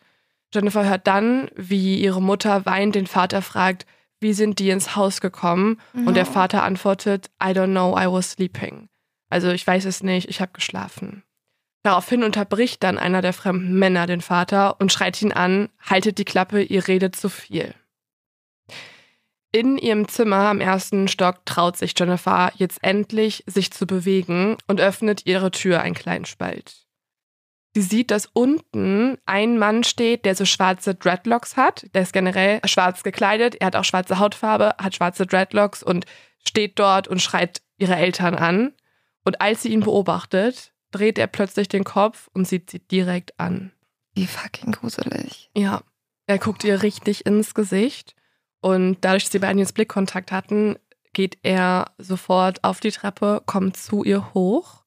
Jennifer 0.54 0.88
hört 0.88 1.08
dann, 1.08 1.50
wie 1.56 2.00
ihre 2.02 2.22
Mutter 2.22 2.66
weint 2.66 2.96
den 2.96 3.08
Vater 3.08 3.42
fragt, 3.42 3.86
wie 4.20 4.34
sind 4.34 4.60
die 4.60 4.70
ins 4.70 4.96
Haus 4.96 5.22
gekommen? 5.22 5.80
Und 5.94 6.16
der 6.16 6.26
Vater 6.26 6.64
antwortet, 6.64 7.30
I 7.44 7.48
don't 7.48 7.72
know, 7.72 7.98
I 7.98 8.12
was 8.12 8.32
sleeping. 8.32 8.90
Also 9.30 9.50
ich 9.50 9.68
weiß 9.68 9.86
es 9.86 10.02
nicht, 10.02 10.30
ich 10.30 10.42
habe 10.42 10.54
geschlafen. 10.54 11.24
Daraufhin 11.84 12.24
unterbricht 12.24 12.82
dann 12.82 12.98
einer 12.98 13.22
der 13.22 13.34
fremden 13.34 13.78
Männer 13.78 14.08
den 14.08 14.22
Vater 14.22 14.80
und 14.80 14.92
schreit 14.92 15.22
ihn 15.22 15.32
an, 15.32 15.70
haltet 15.80 16.18
die 16.18 16.26
Klappe, 16.26 16.64
ihr 16.64 16.88
redet 16.88 17.16
zu 17.16 17.30
viel. 17.30 17.76
In 19.56 19.78
ihrem 19.78 20.10
Zimmer 20.10 20.50
am 20.50 20.60
ersten 20.60 21.08
Stock 21.08 21.46
traut 21.46 21.78
sich 21.78 21.98
Jennifer 21.98 22.52
jetzt 22.58 22.80
endlich, 22.82 23.42
sich 23.48 23.72
zu 23.72 23.88
bewegen 23.88 24.58
und 24.68 24.82
öffnet 24.82 25.26
ihre 25.26 25.50
Tür 25.50 25.80
einen 25.80 25.96
kleinen 25.96 26.26
Spalt. 26.26 26.86
Sie 27.74 27.82
sieht, 27.82 28.12
dass 28.12 28.26
unten 28.34 29.18
ein 29.26 29.58
Mann 29.58 29.86
steht, 29.86 30.26
der 30.26 30.36
so 30.36 30.44
schwarze 30.44 30.94
Dreadlocks 30.94 31.56
hat. 31.56 31.86
Der 31.94 32.02
ist 32.02 32.12
generell 32.12 32.60
schwarz 32.66 33.02
gekleidet. 33.02 33.56
Er 33.62 33.68
hat 33.68 33.78
auch 33.78 33.86
schwarze 33.86 34.20
Hautfarbe, 34.20 34.76
hat 34.78 34.94
schwarze 34.94 35.26
Dreadlocks 35.26 35.84
und 35.84 36.06
steht 36.46 36.78
dort 36.78 37.08
und 37.08 37.22
schreit 37.22 37.62
ihre 37.78 37.96
Eltern 37.96 38.36
an. 38.36 38.74
Und 39.24 39.40
als 39.40 39.62
sie 39.62 39.70
ihn 39.70 39.80
beobachtet, 39.80 40.74
dreht 40.92 41.18
er 41.18 41.28
plötzlich 41.28 41.70
den 41.70 41.86
Kopf 41.86 42.30
und 42.34 42.46
sieht 42.46 42.72
sie 42.72 42.80
direkt 42.80 43.40
an. 43.40 43.72
Wie 44.16 44.28
fucking 44.28 44.74
gruselig. 44.74 45.50
Ja, 45.56 45.82
er 46.28 46.40
guckt 46.40 46.66
ihr 46.66 46.84
richtig 46.84 47.26
ins 47.26 47.54
Gesicht 47.54 48.15
und 48.66 48.98
dadurch, 49.02 49.26
dass 49.26 49.32
sie 49.32 49.38
beiden 49.38 49.60
jetzt 49.60 49.76
Blickkontakt 49.76 50.32
hatten, 50.32 50.80
geht 51.14 51.38
er 51.44 51.92
sofort 52.00 52.64
auf 52.64 52.80
die 52.80 52.90
Treppe, 52.90 53.44
kommt 53.46 53.78
zu 53.78 54.04
ihr 54.04 54.34
hoch. 54.34 54.82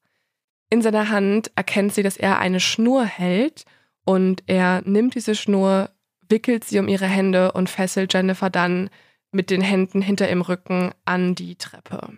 In 0.69 0.81
seiner 0.81 1.07
Hand 1.07 1.49
erkennt 1.55 1.93
sie, 1.93 2.03
dass 2.03 2.17
er 2.17 2.39
eine 2.39 2.59
Schnur 2.59 3.05
hält 3.05 3.63
und 4.03 4.43
er 4.47 4.81
nimmt 4.83 5.15
diese 5.15 5.33
Schnur, 5.33 5.91
wickelt 6.27 6.65
sie 6.65 6.77
um 6.79 6.89
ihre 6.89 7.05
Hände 7.05 7.53
und 7.53 7.69
fesselt 7.69 8.13
Jennifer 8.13 8.49
dann 8.49 8.89
mit 9.31 9.49
den 9.49 9.61
Händen 9.61 10.01
hinter 10.01 10.27
ihrem 10.27 10.41
Rücken 10.41 10.91
an 11.05 11.33
die 11.33 11.55
Treppe. 11.55 12.17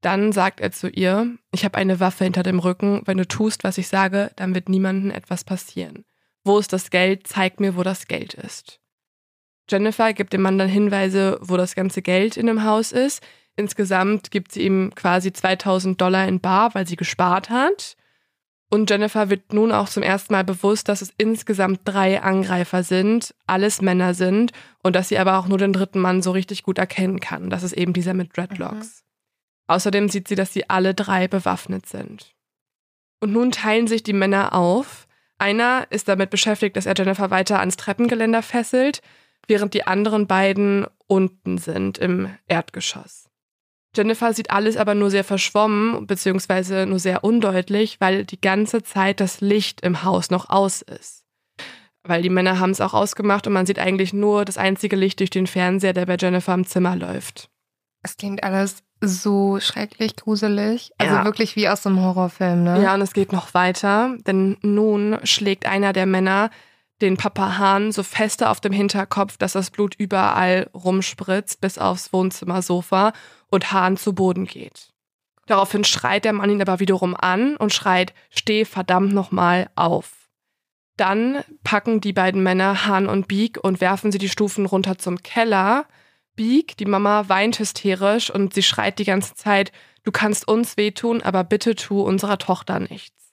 Dann 0.00 0.32
sagt 0.32 0.60
er 0.60 0.72
zu 0.72 0.88
ihr, 0.88 1.36
ich 1.52 1.66
habe 1.66 1.76
eine 1.76 2.00
Waffe 2.00 2.24
hinter 2.24 2.42
dem 2.42 2.58
Rücken, 2.58 3.02
wenn 3.04 3.18
du 3.18 3.28
tust, 3.28 3.64
was 3.64 3.76
ich 3.76 3.88
sage, 3.88 4.30
dann 4.36 4.54
wird 4.54 4.70
niemandem 4.70 5.10
etwas 5.10 5.44
passieren. 5.44 6.06
Wo 6.42 6.58
ist 6.58 6.72
das 6.72 6.88
Geld? 6.88 7.26
Zeig 7.26 7.60
mir, 7.60 7.76
wo 7.76 7.82
das 7.82 8.08
Geld 8.08 8.32
ist. 8.32 8.80
Jennifer 9.70 10.12
gibt 10.12 10.32
dem 10.32 10.42
Mann 10.42 10.58
dann 10.58 10.68
Hinweise, 10.68 11.38
wo 11.40 11.56
das 11.56 11.74
ganze 11.74 12.02
Geld 12.02 12.36
in 12.36 12.46
dem 12.46 12.64
Haus 12.64 12.92
ist. 12.92 13.22
Insgesamt 13.56 14.30
gibt 14.30 14.52
sie 14.52 14.62
ihm 14.62 14.92
quasi 14.94 15.32
2000 15.32 16.00
Dollar 16.00 16.26
in 16.26 16.40
Bar, 16.40 16.74
weil 16.74 16.86
sie 16.86 16.96
gespart 16.96 17.50
hat. 17.50 17.96
Und 18.70 18.90
Jennifer 18.90 19.30
wird 19.30 19.52
nun 19.52 19.70
auch 19.70 19.88
zum 19.88 20.02
ersten 20.02 20.32
Mal 20.32 20.42
bewusst, 20.42 20.88
dass 20.88 21.00
es 21.00 21.14
insgesamt 21.16 21.82
drei 21.84 22.20
Angreifer 22.22 22.82
sind, 22.82 23.34
alles 23.46 23.80
Männer 23.80 24.14
sind 24.14 24.52
und 24.82 24.96
dass 24.96 25.08
sie 25.08 25.18
aber 25.18 25.38
auch 25.38 25.46
nur 25.46 25.58
den 25.58 25.72
dritten 25.72 26.00
Mann 26.00 26.22
so 26.22 26.32
richtig 26.32 26.64
gut 26.64 26.78
erkennen 26.78 27.20
kann. 27.20 27.50
Das 27.50 27.62
ist 27.62 27.74
eben 27.74 27.92
dieser 27.92 28.14
mit 28.14 28.36
Dreadlocks. 28.36 29.04
Außerdem 29.68 30.08
sieht 30.08 30.28
sie, 30.28 30.34
dass 30.34 30.52
sie 30.52 30.68
alle 30.68 30.92
drei 30.92 31.28
bewaffnet 31.28 31.86
sind. 31.86 32.34
Und 33.20 33.32
nun 33.32 33.52
teilen 33.52 33.86
sich 33.86 34.02
die 34.02 34.12
Männer 34.12 34.52
auf. 34.52 35.06
Einer 35.38 35.86
ist 35.90 36.08
damit 36.08 36.30
beschäftigt, 36.30 36.76
dass 36.76 36.86
er 36.86 36.94
Jennifer 36.96 37.30
weiter 37.30 37.60
ans 37.60 37.76
Treppengeländer 37.76 38.42
fesselt, 38.42 39.00
während 39.46 39.74
die 39.74 39.86
anderen 39.86 40.26
beiden 40.26 40.86
unten 41.06 41.58
sind 41.58 41.98
im 41.98 42.28
Erdgeschoss. 42.46 43.28
Jennifer 43.96 44.32
sieht 44.32 44.50
alles 44.50 44.76
aber 44.76 44.94
nur 44.94 45.10
sehr 45.10 45.22
verschwommen, 45.24 46.06
beziehungsweise 46.06 46.84
nur 46.86 46.98
sehr 46.98 47.22
undeutlich, 47.22 48.00
weil 48.00 48.24
die 48.24 48.40
ganze 48.40 48.82
Zeit 48.82 49.20
das 49.20 49.40
Licht 49.40 49.82
im 49.82 50.02
Haus 50.02 50.30
noch 50.30 50.50
aus 50.50 50.82
ist. 50.82 51.22
Weil 52.02 52.20
die 52.22 52.28
Männer 52.30 52.58
haben 52.58 52.70
es 52.70 52.80
auch 52.80 52.92
ausgemacht 52.92 53.46
und 53.46 53.52
man 53.52 53.66
sieht 53.66 53.78
eigentlich 53.78 54.12
nur 54.12 54.44
das 54.44 54.58
einzige 54.58 54.96
Licht 54.96 55.20
durch 55.20 55.30
den 55.30 55.46
Fernseher, 55.46 55.92
der 55.92 56.06
bei 56.06 56.16
Jennifer 56.16 56.52
im 56.54 56.66
Zimmer 56.66 56.96
läuft. 56.96 57.48
Es 58.02 58.16
klingt 58.16 58.42
alles 58.42 58.82
so 59.00 59.58
schrecklich 59.60 60.16
gruselig. 60.16 60.90
Also 60.98 61.14
Ja. 61.14 61.24
wirklich 61.24 61.56
wie 61.56 61.68
aus 61.68 61.86
einem 61.86 62.00
Horrorfilm, 62.00 62.64
ne? 62.64 62.82
Ja, 62.82 62.94
und 62.94 63.00
es 63.00 63.12
geht 63.14 63.32
noch 63.32 63.54
weiter, 63.54 64.16
denn 64.26 64.56
nun 64.62 65.18
schlägt 65.24 65.66
einer 65.66 65.92
der 65.92 66.06
Männer 66.06 66.50
den 67.00 67.16
Papa 67.16 67.58
Hahn 67.58 67.92
so 67.92 68.02
feste 68.02 68.48
auf 68.48 68.60
dem 68.60 68.72
Hinterkopf, 68.72 69.36
dass 69.36 69.52
das 69.52 69.70
Blut 69.70 69.94
überall 69.96 70.70
rumspritzt, 70.74 71.60
bis 71.60 71.78
aufs 71.78 72.12
Wohnzimmersofa 72.12 73.12
und 73.50 73.72
Hahn 73.72 73.96
zu 73.96 74.14
Boden 74.14 74.46
geht. 74.46 74.90
Daraufhin 75.46 75.84
schreit 75.84 76.24
der 76.24 76.32
Mann 76.32 76.50
ihn 76.50 76.62
aber 76.62 76.80
wiederum 76.80 77.14
an 77.14 77.56
und 77.56 77.72
schreit, 77.72 78.14
steh 78.30 78.64
verdammt 78.64 79.12
nochmal 79.12 79.68
auf. 79.74 80.12
Dann 80.96 81.42
packen 81.64 82.00
die 82.00 82.12
beiden 82.12 82.42
Männer 82.42 82.86
Hahn 82.86 83.08
und 83.08 83.28
Beak 83.28 83.58
und 83.62 83.80
werfen 83.80 84.12
sie 84.12 84.18
die 84.18 84.28
Stufen 84.28 84.64
runter 84.64 84.96
zum 84.96 85.22
Keller. 85.22 85.86
Beak, 86.36 86.76
die 86.76 86.86
Mama, 86.86 87.28
weint 87.28 87.58
hysterisch 87.58 88.30
und 88.30 88.54
sie 88.54 88.62
schreit 88.62 88.98
die 88.98 89.04
ganze 89.04 89.34
Zeit, 89.34 89.72
du 90.04 90.12
kannst 90.12 90.46
uns 90.48 90.76
wehtun, 90.76 91.20
aber 91.20 91.44
bitte 91.44 91.74
tu 91.74 92.00
unserer 92.00 92.38
Tochter 92.38 92.78
nichts. 92.78 93.23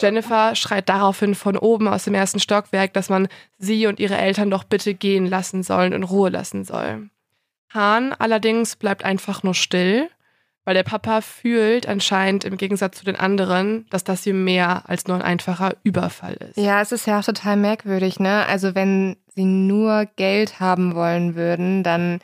Jennifer 0.00 0.54
schreit 0.54 0.88
daraufhin 0.88 1.34
von 1.34 1.56
oben 1.56 1.88
aus 1.88 2.04
dem 2.04 2.14
ersten 2.14 2.40
Stockwerk, 2.40 2.92
dass 2.92 3.08
man 3.08 3.28
sie 3.58 3.86
und 3.86 4.00
ihre 4.00 4.16
Eltern 4.16 4.50
doch 4.50 4.64
bitte 4.64 4.94
gehen 4.94 5.26
lassen 5.26 5.62
soll 5.62 5.94
und 5.94 6.04
Ruhe 6.04 6.30
lassen 6.30 6.64
soll. 6.64 7.10
Hahn 7.72 8.12
allerdings 8.12 8.76
bleibt 8.76 9.04
einfach 9.04 9.42
nur 9.42 9.54
still, 9.54 10.08
weil 10.64 10.74
der 10.74 10.82
Papa 10.82 11.20
fühlt 11.20 11.86
anscheinend 11.86 12.44
im 12.44 12.56
Gegensatz 12.56 12.98
zu 12.98 13.04
den 13.04 13.16
anderen, 13.16 13.86
dass 13.90 14.02
das 14.02 14.24
hier 14.24 14.34
mehr 14.34 14.82
als 14.86 15.06
nur 15.06 15.16
ein 15.16 15.22
einfacher 15.22 15.74
Überfall 15.84 16.34
ist. 16.34 16.56
Ja, 16.56 16.80
es 16.80 16.92
ist 16.92 17.06
ja 17.06 17.20
auch 17.20 17.24
total 17.24 17.56
merkwürdig, 17.56 18.18
ne? 18.18 18.46
Also 18.46 18.74
wenn 18.74 19.16
sie 19.34 19.44
nur 19.44 20.06
Geld 20.16 20.58
haben 20.58 20.94
wollen 20.94 21.36
würden, 21.36 21.84
dann 21.84 22.18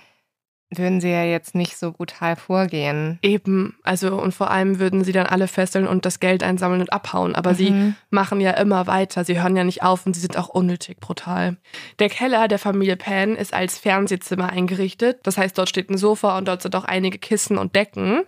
würden 0.78 1.00
sie 1.00 1.10
ja 1.10 1.24
jetzt 1.24 1.54
nicht 1.54 1.76
so 1.76 1.92
brutal 1.92 2.36
vorgehen. 2.36 3.18
Eben, 3.22 3.76
also 3.82 4.20
und 4.20 4.32
vor 4.32 4.50
allem 4.50 4.78
würden 4.78 5.04
sie 5.04 5.12
dann 5.12 5.26
alle 5.26 5.48
fesseln 5.48 5.86
und 5.86 6.04
das 6.06 6.20
Geld 6.20 6.42
einsammeln 6.42 6.80
und 6.80 6.92
abhauen. 6.92 7.34
Aber 7.34 7.54
sie 7.54 7.70
Mhm. 7.70 7.94
machen 8.10 8.40
ja 8.40 8.52
immer 8.52 8.86
weiter. 8.86 9.24
Sie 9.24 9.40
hören 9.40 9.56
ja 9.56 9.64
nicht 9.64 9.82
auf 9.82 10.06
und 10.06 10.14
sie 10.14 10.20
sind 10.20 10.36
auch 10.36 10.48
unnötig 10.48 11.00
brutal. 11.00 11.56
Der 11.98 12.08
Keller 12.08 12.48
der 12.48 12.58
Familie 12.58 12.96
Pan 12.96 13.36
ist 13.36 13.54
als 13.54 13.78
Fernsehzimmer 13.78 14.50
eingerichtet. 14.50 15.20
Das 15.24 15.38
heißt, 15.38 15.56
dort 15.58 15.68
steht 15.68 15.90
ein 15.90 15.98
Sofa 15.98 16.38
und 16.38 16.48
dort 16.48 16.62
sind 16.62 16.74
auch 16.76 16.84
einige 16.84 17.18
Kissen 17.18 17.58
und 17.58 17.74
Decken. 17.76 18.22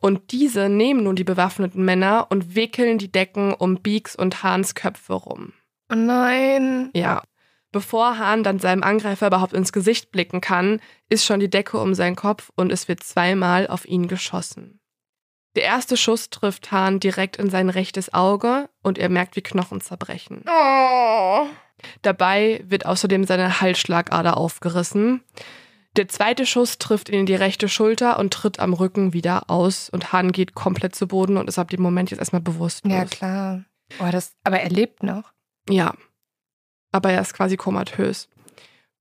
Und 0.00 0.32
diese 0.32 0.68
nehmen 0.68 1.04
nun 1.04 1.16
die 1.16 1.24
bewaffneten 1.24 1.84
Männer 1.84 2.26
und 2.30 2.54
wickeln 2.56 2.98
die 2.98 3.10
Decken 3.10 3.54
um 3.54 3.76
Beaks 3.76 4.16
und 4.16 4.42
Hahns 4.42 4.74
Köpfe 4.74 5.14
rum. 5.14 5.52
Oh 5.92 5.94
nein. 5.94 6.90
Ja. 6.94 7.22
Bevor 7.76 8.16
Hahn 8.16 8.42
dann 8.42 8.58
seinem 8.58 8.82
Angreifer 8.82 9.26
überhaupt 9.26 9.52
ins 9.52 9.70
Gesicht 9.70 10.10
blicken 10.10 10.40
kann, 10.40 10.80
ist 11.10 11.26
schon 11.26 11.40
die 11.40 11.50
Decke 11.50 11.76
um 11.76 11.92
seinen 11.92 12.16
Kopf 12.16 12.50
und 12.56 12.72
es 12.72 12.88
wird 12.88 13.02
zweimal 13.02 13.66
auf 13.66 13.84
ihn 13.84 14.08
geschossen. 14.08 14.80
Der 15.56 15.64
erste 15.64 15.98
Schuss 15.98 16.30
trifft 16.30 16.72
Hahn 16.72 17.00
direkt 17.00 17.36
in 17.36 17.50
sein 17.50 17.68
rechtes 17.68 18.14
Auge 18.14 18.70
und 18.82 18.96
er 18.96 19.10
merkt, 19.10 19.36
wie 19.36 19.42
Knochen 19.42 19.82
zerbrechen. 19.82 20.42
Oh. 20.48 21.48
Dabei 22.00 22.64
wird 22.66 22.86
außerdem 22.86 23.24
seine 23.24 23.60
Halsschlagader 23.60 24.38
aufgerissen. 24.38 25.22
Der 25.98 26.08
zweite 26.08 26.46
Schuss 26.46 26.78
trifft 26.78 27.10
ihn 27.10 27.20
in 27.20 27.26
die 27.26 27.34
rechte 27.34 27.68
Schulter 27.68 28.18
und 28.18 28.32
tritt 28.32 28.58
am 28.58 28.72
Rücken 28.72 29.12
wieder 29.12 29.50
aus 29.50 29.90
und 29.90 30.14
Hahn 30.14 30.32
geht 30.32 30.54
komplett 30.54 30.94
zu 30.94 31.06
Boden 31.06 31.36
und 31.36 31.46
ist 31.46 31.58
ab 31.58 31.68
dem 31.68 31.82
Moment 31.82 32.10
jetzt 32.10 32.20
erstmal 32.20 32.40
bewusstlos. 32.40 32.90
Ja, 32.90 33.04
klar. 33.04 33.64
Oh, 34.00 34.08
das, 34.10 34.32
aber 34.44 34.60
er 34.60 34.70
lebt 34.70 35.02
noch. 35.02 35.34
Ja. 35.68 35.92
Aber 36.96 37.10
er 37.10 37.20
ist 37.20 37.34
quasi 37.34 37.58
komatös. 37.58 38.30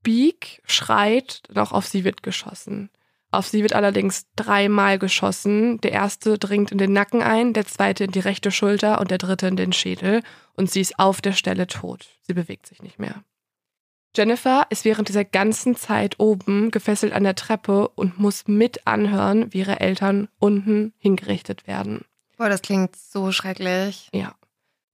Beak 0.03 0.61
schreit, 0.65 1.43
doch 1.49 1.71
auf 1.71 1.85
sie 1.85 2.03
wird 2.03 2.23
geschossen. 2.23 2.89
Auf 3.31 3.47
sie 3.47 3.61
wird 3.61 3.71
allerdings 3.71 4.25
dreimal 4.35 4.99
geschossen. 4.99 5.79
Der 5.79 5.93
erste 5.93 6.37
dringt 6.37 6.73
in 6.73 6.77
den 6.77 6.91
Nacken 6.91 7.21
ein, 7.21 7.53
der 7.53 7.65
zweite 7.65 8.03
in 8.03 8.11
die 8.11 8.19
rechte 8.19 8.51
Schulter 8.51 8.99
und 8.99 9.11
der 9.11 9.17
dritte 9.17 9.47
in 9.47 9.55
den 9.55 9.71
Schädel. 9.71 10.23
Und 10.55 10.69
sie 10.69 10.81
ist 10.81 10.99
auf 10.99 11.21
der 11.21 11.31
Stelle 11.31 11.67
tot. 11.67 12.07
Sie 12.23 12.33
bewegt 12.33 12.67
sich 12.67 12.83
nicht 12.83 12.99
mehr. 12.99 13.23
Jennifer 14.13 14.67
ist 14.69 14.83
während 14.83 15.07
dieser 15.07 15.23
ganzen 15.23 15.77
Zeit 15.77 16.19
oben 16.19 16.69
gefesselt 16.69 17.13
an 17.13 17.23
der 17.23 17.35
Treppe 17.35 17.87
und 17.87 18.19
muss 18.19 18.45
mit 18.47 18.85
anhören, 18.85 19.53
wie 19.53 19.59
ihre 19.59 19.79
Eltern 19.79 20.27
unten 20.37 20.93
hingerichtet 20.97 21.65
werden. 21.65 22.03
Boah, 22.37 22.49
das 22.49 22.61
klingt 22.61 22.97
so 22.97 23.31
schrecklich. 23.31 24.09
Ja. 24.13 24.35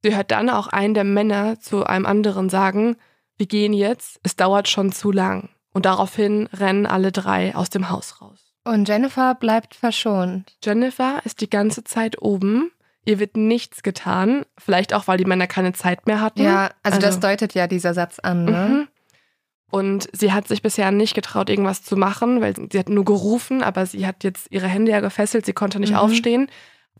Sie 0.04 0.16
hört 0.16 0.32
dann 0.32 0.50
auch 0.50 0.68
einen 0.68 0.94
der 0.94 1.04
Männer 1.04 1.60
zu 1.60 1.86
einem 1.86 2.06
anderen 2.06 2.50
sagen, 2.50 2.98
wir 3.38 3.46
gehen 3.48 3.74
jetzt, 3.74 4.20
es 4.24 4.36
dauert 4.36 4.68
schon 4.68 4.92
zu 4.92 5.12
lang. 5.12 5.50
Und 5.74 5.86
daraufhin 5.86 6.48
rennen 6.54 6.86
alle 6.86 7.12
drei 7.12 7.56
aus 7.56 7.70
dem 7.70 7.90
Haus 7.90 8.22
raus. 8.22 8.54
Und 8.64 8.88
Jennifer 8.88 9.36
bleibt 9.36 9.74
verschont. 9.76 10.54
Jennifer 10.64 11.22
ist 11.24 11.42
die 11.42 11.50
ganze 11.50 11.84
Zeit 11.84 12.22
oben. 12.22 12.72
Ihr 13.06 13.20
wird 13.20 13.36
nichts 13.38 13.82
getan. 13.82 14.46
Vielleicht 14.58 14.94
auch, 14.94 15.08
weil 15.08 15.18
die 15.18 15.26
Männer 15.26 15.48
keine 15.48 15.74
Zeit 15.74 16.06
mehr 16.08 16.22
hatten. 16.22 16.44
Ja, 16.44 16.70
also, 16.84 17.00
das 17.00 17.16
Also- 17.16 17.28
deutet 17.28 17.54
ja 17.56 17.68
dieser 17.68 17.94
Satz 17.94 18.20
an, 18.20 18.46
ne? 18.46 18.52
Mhm. 18.70 18.88
Und 19.72 20.10
sie 20.12 20.34
hat 20.34 20.48
sich 20.50 20.62
bisher 20.62 20.92
nicht 20.92 21.14
getraut, 21.16 21.50
irgendwas 21.50 21.82
zu 21.82 21.96
machen, 21.96 22.42
weil 22.42 22.54
sie 22.72 22.78
hat 22.78 22.90
nur 22.90 23.06
gerufen, 23.06 23.64
aber 23.64 23.86
sie 23.86 24.06
hat 24.06 24.24
jetzt 24.26 24.48
ihre 24.52 24.68
Hände 24.68 24.92
ja 24.92 25.00
gefesselt, 25.00 25.46
sie 25.46 25.54
konnte 25.54 25.80
nicht 25.80 25.92
Mhm. 25.94 25.98
aufstehen. 26.00 26.48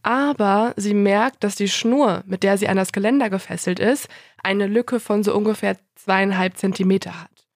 Aber 0.04 0.74
sie 0.78 0.94
merkt, 0.94 1.44
dass 1.44 1.56
die 1.56 1.68
Schnur, 1.70 2.24
mit 2.26 2.44
der 2.44 2.58
sie 2.58 2.68
an 2.68 2.78
das 2.78 2.92
Geländer 2.92 3.30
gefesselt 3.30 3.80
ist, 3.80 4.08
eine 4.44 4.68
Lücke 4.68 5.00
von 5.00 5.24
so 5.24 5.36
ungefähr 5.36 5.78
zweieinhalb 5.96 6.58
Zentimeter 6.58 7.22
hat. 7.22 7.48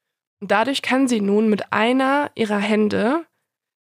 Und 0.42 0.52
dadurch 0.52 0.82
kann 0.82 1.08
sie 1.08 1.22
nun 1.22 1.50
mit 1.50 1.74
einer 1.74 2.32
ihrer 2.36 2.60
Hände 2.60 3.26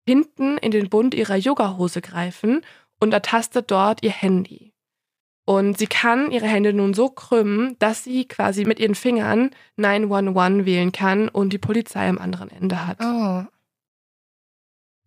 hinten 0.07 0.57
in 0.57 0.71
den 0.71 0.89
Bund 0.89 1.13
ihrer 1.13 1.35
Yogahose 1.35 2.01
greifen 2.01 2.61
und 2.99 3.13
ertastet 3.13 3.71
dort 3.71 4.03
ihr 4.03 4.11
Handy. 4.11 4.73
Und 5.45 5.77
sie 5.77 5.87
kann 5.87 6.31
ihre 6.31 6.47
Hände 6.47 6.71
nun 6.71 6.93
so 6.93 7.09
krümmen, 7.09 7.75
dass 7.79 8.03
sie 8.03 8.27
quasi 8.27 8.65
mit 8.65 8.79
ihren 8.79 8.95
Fingern 8.95 9.49
911 9.77 10.65
wählen 10.65 10.91
kann 10.91 11.29
und 11.29 11.51
die 11.51 11.57
Polizei 11.57 12.07
am 12.07 12.19
anderen 12.19 12.51
Ende 12.51 12.85
hat. 12.85 12.97
Oh. 13.01 13.43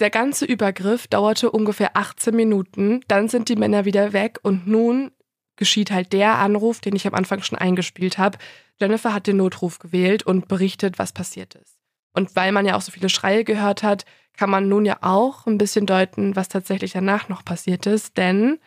Der 0.01 0.11
ganze 0.11 0.45
Übergriff 0.45 1.07
dauerte 1.07 1.51
ungefähr 1.51 1.97
18 1.97 2.35
Minuten, 2.35 3.01
dann 3.07 3.29
sind 3.29 3.49
die 3.49 3.57
Männer 3.57 3.85
wieder 3.85 4.13
weg 4.13 4.41
und 4.43 4.67
nun 4.67 5.13
geschieht 5.57 5.93
halt 5.93 6.13
der 6.13 6.39
Anruf, 6.39 6.81
den 6.81 6.97
ich 6.97 7.07
am 7.07 7.15
Anfang 7.15 7.43
schon 7.43 7.59
eingespielt 7.59 8.19
habe. 8.19 8.39
Jennifer 8.81 9.15
hat 9.15 9.29
den 9.29 9.37
Notruf 9.37 9.79
gewählt 9.79 10.25
und 10.25 10.49
berichtet, 10.49 10.99
was 10.99 11.13
passiert 11.13 11.55
ist. 11.55 11.79
Und 12.13 12.35
weil 12.35 12.51
man 12.51 12.67
ja 12.67 12.77
auch 12.77 12.81
so 12.81 12.91
viele 12.91 13.09
Schreie 13.09 13.45
gehört 13.45 13.83
hat, 13.83 14.05
kann 14.37 14.51
man 14.51 14.69
nun 14.69 14.85
ja 14.85 14.99
auch 15.01 15.47
ein 15.47 15.59
bisschen 15.59 15.87
deuten, 15.87 16.35
was 16.35 16.49
tatsächlich 16.49 16.93
danach 16.93 17.29
noch 17.29 17.45
passiert 17.45 17.87
ist, 17.87 18.17
denn 18.17 18.59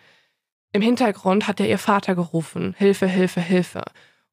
im 0.71 0.81
Hintergrund 0.81 1.47
hat 1.47 1.59
ja 1.59 1.65
ihr 1.65 1.77
Vater 1.77 2.15
gerufen, 2.15 2.73
Hilfe, 2.77 3.07
Hilfe, 3.07 3.41
Hilfe. 3.41 3.83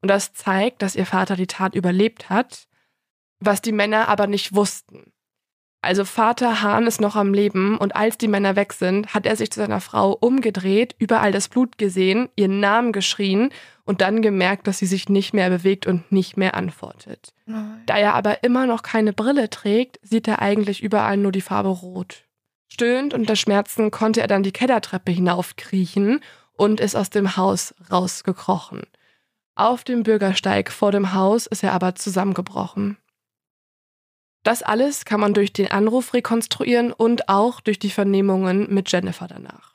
Und 0.00 0.08
das 0.08 0.32
zeigt, 0.32 0.82
dass 0.82 0.96
ihr 0.96 1.06
Vater 1.06 1.36
die 1.36 1.46
Tat 1.46 1.74
überlebt 1.74 2.28
hat, 2.28 2.68
was 3.40 3.62
die 3.62 3.72
Männer 3.72 4.08
aber 4.08 4.26
nicht 4.26 4.54
wussten. 4.54 5.13
Also 5.84 6.06
Vater 6.06 6.62
Hahn 6.62 6.86
ist 6.86 7.00
noch 7.00 7.14
am 7.14 7.34
Leben 7.34 7.76
und 7.76 7.94
als 7.94 8.16
die 8.16 8.26
Männer 8.26 8.56
weg 8.56 8.72
sind, 8.72 9.12
hat 9.12 9.26
er 9.26 9.36
sich 9.36 9.50
zu 9.50 9.60
seiner 9.60 9.82
Frau 9.82 10.12
umgedreht, 10.12 10.96
überall 10.98 11.30
das 11.30 11.48
Blut 11.48 11.76
gesehen, 11.76 12.30
ihren 12.36 12.58
Namen 12.58 12.92
geschrien 12.92 13.50
und 13.84 14.00
dann 14.00 14.22
gemerkt, 14.22 14.66
dass 14.66 14.78
sie 14.78 14.86
sich 14.86 15.10
nicht 15.10 15.34
mehr 15.34 15.50
bewegt 15.50 15.86
und 15.86 16.10
nicht 16.10 16.38
mehr 16.38 16.54
antwortet. 16.54 17.34
Nein. 17.44 17.82
Da 17.84 17.98
er 17.98 18.14
aber 18.14 18.42
immer 18.42 18.66
noch 18.66 18.82
keine 18.82 19.12
Brille 19.12 19.50
trägt, 19.50 20.00
sieht 20.02 20.26
er 20.26 20.40
eigentlich 20.40 20.82
überall 20.82 21.18
nur 21.18 21.32
die 21.32 21.42
Farbe 21.42 21.68
rot. 21.68 22.24
Stöhnend 22.68 23.12
unter 23.12 23.36
Schmerzen 23.36 23.90
konnte 23.90 24.22
er 24.22 24.26
dann 24.26 24.42
die 24.42 24.52
Kellertreppe 24.52 25.12
hinaufkriechen 25.12 26.20
und 26.56 26.80
ist 26.80 26.96
aus 26.96 27.10
dem 27.10 27.36
Haus 27.36 27.74
rausgekrochen. 27.92 28.84
Auf 29.54 29.84
dem 29.84 30.02
Bürgersteig 30.02 30.72
vor 30.72 30.92
dem 30.92 31.12
Haus 31.12 31.46
ist 31.46 31.62
er 31.62 31.72
aber 31.72 31.94
zusammengebrochen. 31.94 32.96
Das 34.44 34.62
alles 34.62 35.04
kann 35.04 35.20
man 35.20 35.34
durch 35.34 35.52
den 35.52 35.70
Anruf 35.70 36.14
rekonstruieren 36.14 36.92
und 36.92 37.28
auch 37.28 37.60
durch 37.60 37.78
die 37.78 37.90
Vernehmungen 37.90 38.72
mit 38.72 38.92
Jennifer 38.92 39.26
danach. 39.26 39.74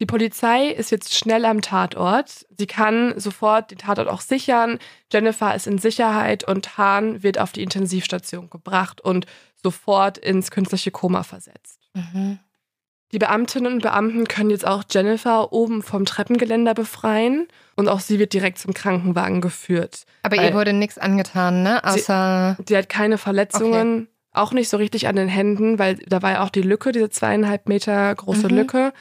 Die 0.00 0.06
Polizei 0.06 0.68
ist 0.68 0.90
jetzt 0.90 1.14
schnell 1.14 1.44
am 1.46 1.62
Tatort. 1.62 2.46
Sie 2.56 2.66
kann 2.66 3.18
sofort 3.18 3.70
den 3.70 3.78
Tatort 3.78 4.08
auch 4.08 4.20
sichern. 4.20 4.78
Jennifer 5.10 5.54
ist 5.54 5.66
in 5.66 5.78
Sicherheit 5.78 6.46
und 6.46 6.76
Hahn 6.76 7.22
wird 7.22 7.38
auf 7.38 7.52
die 7.52 7.62
Intensivstation 7.62 8.50
gebracht 8.50 9.00
und 9.00 9.24
sofort 9.62 10.18
ins 10.18 10.50
künstliche 10.50 10.90
Koma 10.90 11.22
versetzt. 11.22 11.80
Mhm. 11.94 12.38
Die 13.12 13.18
Beamtinnen 13.18 13.72
und 13.74 13.82
Beamten 13.82 14.26
können 14.26 14.50
jetzt 14.50 14.66
auch 14.66 14.82
Jennifer 14.90 15.52
oben 15.52 15.82
vom 15.82 16.04
Treppengeländer 16.04 16.74
befreien 16.74 17.46
und 17.76 17.88
auch 17.88 18.00
sie 18.00 18.18
wird 18.18 18.32
direkt 18.32 18.58
zum 18.58 18.74
Krankenwagen 18.74 19.40
geführt. 19.40 20.04
Aber 20.22 20.36
ihr 20.36 20.52
wurde 20.54 20.72
nichts 20.72 20.98
angetan, 20.98 21.62
ne? 21.62 21.84
Außer. 21.84 22.56
Sie 22.66 22.76
hat 22.76 22.88
keine 22.88 23.18
Verletzungen, 23.18 24.08
auch 24.32 24.52
nicht 24.52 24.68
so 24.68 24.78
richtig 24.78 25.06
an 25.06 25.14
den 25.16 25.28
Händen, 25.28 25.78
weil 25.78 25.96
da 26.06 26.22
war 26.22 26.32
ja 26.32 26.42
auch 26.44 26.50
die 26.50 26.62
Lücke, 26.62 26.90
diese 26.90 27.08
zweieinhalb 27.10 27.68
Meter 27.68 28.12
große 28.14 28.48
Mhm. 28.48 28.56
Lücke. 28.56 28.92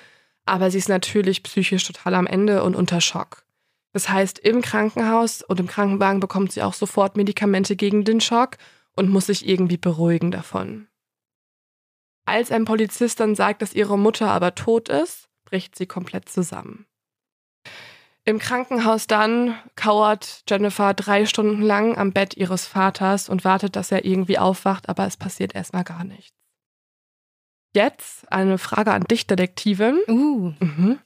Aber 0.46 0.70
sie 0.70 0.78
ist 0.78 0.90
natürlich 0.90 1.42
psychisch 1.42 1.86
total 1.86 2.14
am 2.16 2.28
Ende 2.28 2.64
und 2.64 2.76
unter 2.76 3.02
Schock. 3.02 3.44
Das 3.94 4.10
heißt, 4.10 4.38
im 4.40 4.62
Krankenhaus 4.62 5.42
und 5.42 5.60
im 5.60 5.68
Krankenwagen 5.68 6.20
bekommt 6.20 6.52
sie 6.52 6.62
auch 6.62 6.74
sofort 6.74 7.16
Medikamente 7.16 7.76
gegen 7.76 8.04
den 8.04 8.20
Schock 8.22 8.58
und 8.96 9.10
muss 9.10 9.28
sich 9.28 9.48
irgendwie 9.48 9.78
beruhigen 9.78 10.32
davon. 10.32 10.88
Als 12.26 12.52
ein 12.52 12.66
Polizist 12.66 13.20
dann 13.20 13.36
sagt, 13.36 13.62
dass 13.62 13.74
ihre 13.74 13.98
Mutter 13.98 14.32
aber 14.32 14.56
tot 14.56 14.90
ist, 14.90 15.30
bricht 15.46 15.76
sie 15.76 15.86
komplett 15.86 16.30
zusammen. 16.30 16.86
Im 18.26 18.40
Krankenhaus 18.40 19.08
dann 19.08 19.56
kauert 19.76 20.44
Jennifer 20.48 20.94
drei 20.94 21.26
Stunden 21.26 21.62
lang 21.62 21.98
am 21.98 22.14
Bett 22.14 22.38
ihres 22.38 22.66
Vaters 22.66 23.28
und 23.28 23.44
wartet, 23.44 23.76
dass 23.76 23.92
er 23.92 24.06
irgendwie 24.06 24.40
aufwacht, 24.40 24.88
aber 24.88 25.06
es 25.06 25.18
passiert 25.18 25.54
erstmal 25.56 25.84
gar 25.84 26.06
nichts. 26.06 26.32
Jetzt 27.76 28.32
eine 28.32 28.58
Frage 28.58 28.94
an 28.94 29.04
dich, 29.04 29.28
Detektivin. 29.28 30.00
Uh. 30.08 30.54
Mhm. 30.60 31.00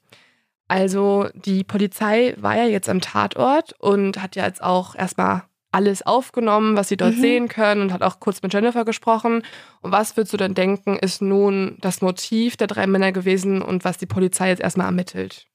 Also 0.68 1.30
die 1.34 1.64
Polizei 1.64 2.36
war 2.38 2.56
ja 2.56 2.66
jetzt 2.66 2.90
am 2.90 3.02
Tatort 3.02 3.74
und 3.80 4.22
hat 4.22 4.36
ja 4.36 4.46
jetzt 4.46 4.62
auch 4.62 4.94
erstmal 4.94 5.44
alles 5.72 6.02
aufgenommen, 6.06 6.76
was 6.78 6.88
sie 6.90 6.98
dort 6.98 7.16
Mhm. 7.18 7.22
sehen 7.22 7.48
können 7.50 7.82
und 7.82 7.94
hat 7.94 8.02
auch 8.02 8.20
kurz 8.20 8.42
mit 8.42 8.54
Jennifer 8.54 8.86
gesprochen. 8.86 9.44
Und 9.82 9.92
was 9.92 10.16
würdest 10.18 10.34
du 10.34 10.38
denn 10.38 10.54
denken, 10.54 10.96
ist 10.98 11.22
nun 11.22 11.78
das 11.82 12.02
Motiv 12.02 12.56
der 12.58 12.68
drei 12.68 12.88
Männer 12.88 13.12
gewesen 13.12 13.62
und 13.62 13.84
was 13.84 13.98
die 13.98 14.06
Polizei 14.06 14.50
jetzt 14.50 14.62
erstmal 14.62 14.88
ermittelt? 14.88 15.46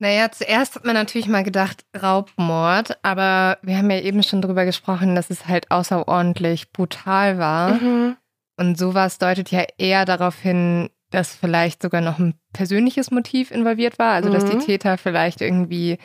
Naja, 0.00 0.30
zuerst 0.30 0.76
hat 0.76 0.84
man 0.84 0.94
natürlich 0.94 1.26
mal 1.28 1.42
gedacht, 1.42 1.84
Raubmord, 2.00 2.98
aber 3.02 3.58
wir 3.62 3.76
haben 3.76 3.90
ja 3.90 4.00
eben 4.00 4.22
schon 4.22 4.40
drüber 4.42 4.64
gesprochen, 4.64 5.14
dass 5.14 5.28
es 5.28 5.46
halt 5.48 5.70
außerordentlich 5.70 6.72
brutal 6.72 7.38
war. 7.38 7.74
Mhm. 7.74 8.16
Und 8.56 8.78
sowas 8.78 9.18
deutet 9.18 9.50
ja 9.50 9.64
eher 9.76 10.04
darauf 10.04 10.38
hin, 10.38 10.90
dass 11.10 11.34
vielleicht 11.34 11.82
sogar 11.82 12.00
noch 12.00 12.18
ein 12.18 12.34
persönliches 12.52 13.10
Motiv 13.10 13.50
involviert 13.50 13.98
war. 13.98 14.14
Also, 14.14 14.30
dass 14.30 14.44
die 14.44 14.56
Mhm. 14.56 14.60
Täter 14.60 14.98
vielleicht 14.98 15.40
irgendwie 15.40 15.98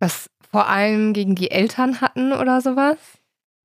was 0.00 0.28
vor 0.50 0.66
allem 0.68 1.12
gegen 1.12 1.36
die 1.36 1.50
Eltern 1.52 2.00
hatten 2.00 2.32
oder 2.32 2.60
sowas. 2.60 2.96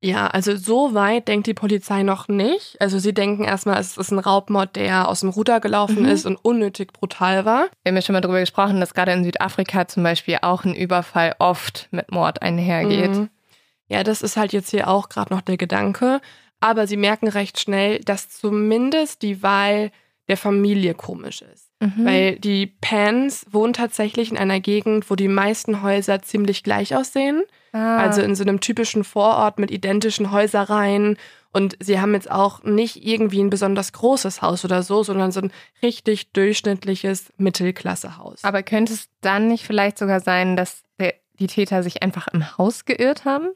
Ja, 0.02 0.28
also 0.28 0.56
so 0.56 0.94
weit 0.94 1.28
denkt 1.28 1.48
die 1.48 1.56
Polizei 1.56 2.04
noch 2.04 2.28
nicht. 2.28 2.80
Also 2.80 3.00
sie 3.00 3.14
denken 3.14 3.44
erstmal, 3.44 3.80
es 3.80 3.98
ist 3.98 4.12
ein 4.12 4.20
Raubmord, 4.20 4.76
der 4.76 5.08
aus 5.08 5.22
dem 5.22 5.30
Ruder 5.30 5.60
gelaufen 5.60 6.04
Mhm. 6.04 6.10
ist 6.10 6.28
und 6.28 6.36
unnötig 6.36 6.94
brutal 6.94 7.44
war. 7.46 7.70
Wir 7.82 7.90
haben 7.90 7.96
ja 7.96 8.02
schon 8.04 8.14
mal 8.14 8.22
drüber 8.22 8.40
gesprochen, 8.40 8.80
dass 8.80 8.94
gerade 8.94 9.14
in 9.14 9.24
Südafrika 9.24 9.88
zum 9.88 10.04
Beispiel 10.04 10.38
auch 10.44 10.64
ein 10.64 10.76
Überfall 10.76 11.36
oft 11.40 11.88
mit 11.90 12.12
Mord 12.12 12.44
einhergeht. 12.44 13.12
Mhm. 13.16 13.30
Ja, 13.88 14.04
das 14.04 14.22
ist 14.22 14.38
halt 14.38 14.54
jetzt 14.54 14.70
hier 14.70 14.90
auch 14.90 15.10
gerade 15.10 15.34
noch 15.34 15.42
der 15.42 15.58
Gedanke. 15.58 16.22
Aber 16.60 16.86
sie 16.86 16.98
merken 16.98 17.28
recht 17.28 17.60
schnell, 17.60 18.00
dass 18.00 18.30
zumindest 18.30 19.24
die 19.24 19.42
Wahl 19.42 19.92
der 20.28 20.38
Familie 20.38 20.94
komisch 20.94 21.42
ist. 21.42 21.65
Mhm. 21.80 22.06
Weil 22.06 22.40
die 22.40 22.68
Pans 22.68 23.46
wohnen 23.52 23.74
tatsächlich 23.74 24.32
in 24.32 24.38
einer 24.38 24.60
Gegend, 24.60 25.10
wo 25.10 25.16
die 25.16 25.28
meisten 25.28 25.82
Häuser 25.82 26.22
ziemlich 26.22 26.64
gleich 26.64 26.96
aussehen. 26.96 27.44
ah. 27.74 27.98
Also 27.98 28.22
in 28.22 28.36
so 28.36 28.44
einem 28.44 28.62
typischen 28.62 29.04
Vorort 29.04 29.60
mit 29.60 29.72
identischen 29.72 30.32
Häuserreihen. 30.32 31.18
Und 31.52 31.78
sie 31.80 32.00
haben 32.00 32.14
jetzt 32.14 32.30
auch 32.30 32.64
nicht 32.64 33.06
irgendwie 33.06 33.42
ein 33.42 33.50
besonders 33.50 33.94
großes 33.94 34.42
Haus 34.42 34.66
oder 34.66 34.84
so, 34.84 35.04
sondern 35.04 35.32
so 35.32 35.42
ein 35.42 35.52
richtig 35.82 36.32
durchschnittliches 36.34 37.32
Mittelklassehaus. 37.38 38.44
Aber 38.44 38.62
könnte 38.64 38.94
es 38.94 39.08
dann 39.22 39.48
nicht 39.48 39.66
vielleicht 39.66 39.98
sogar 39.98 40.20
sein, 40.20 40.58
dass 40.58 40.84
der, 41.00 41.14
die 41.40 41.48
Täter 41.48 41.82
sich 41.84 42.04
einfach 42.04 42.28
im 42.30 42.58
Haus 42.58 42.86
geirrt 42.86 43.24
haben? 43.26 43.50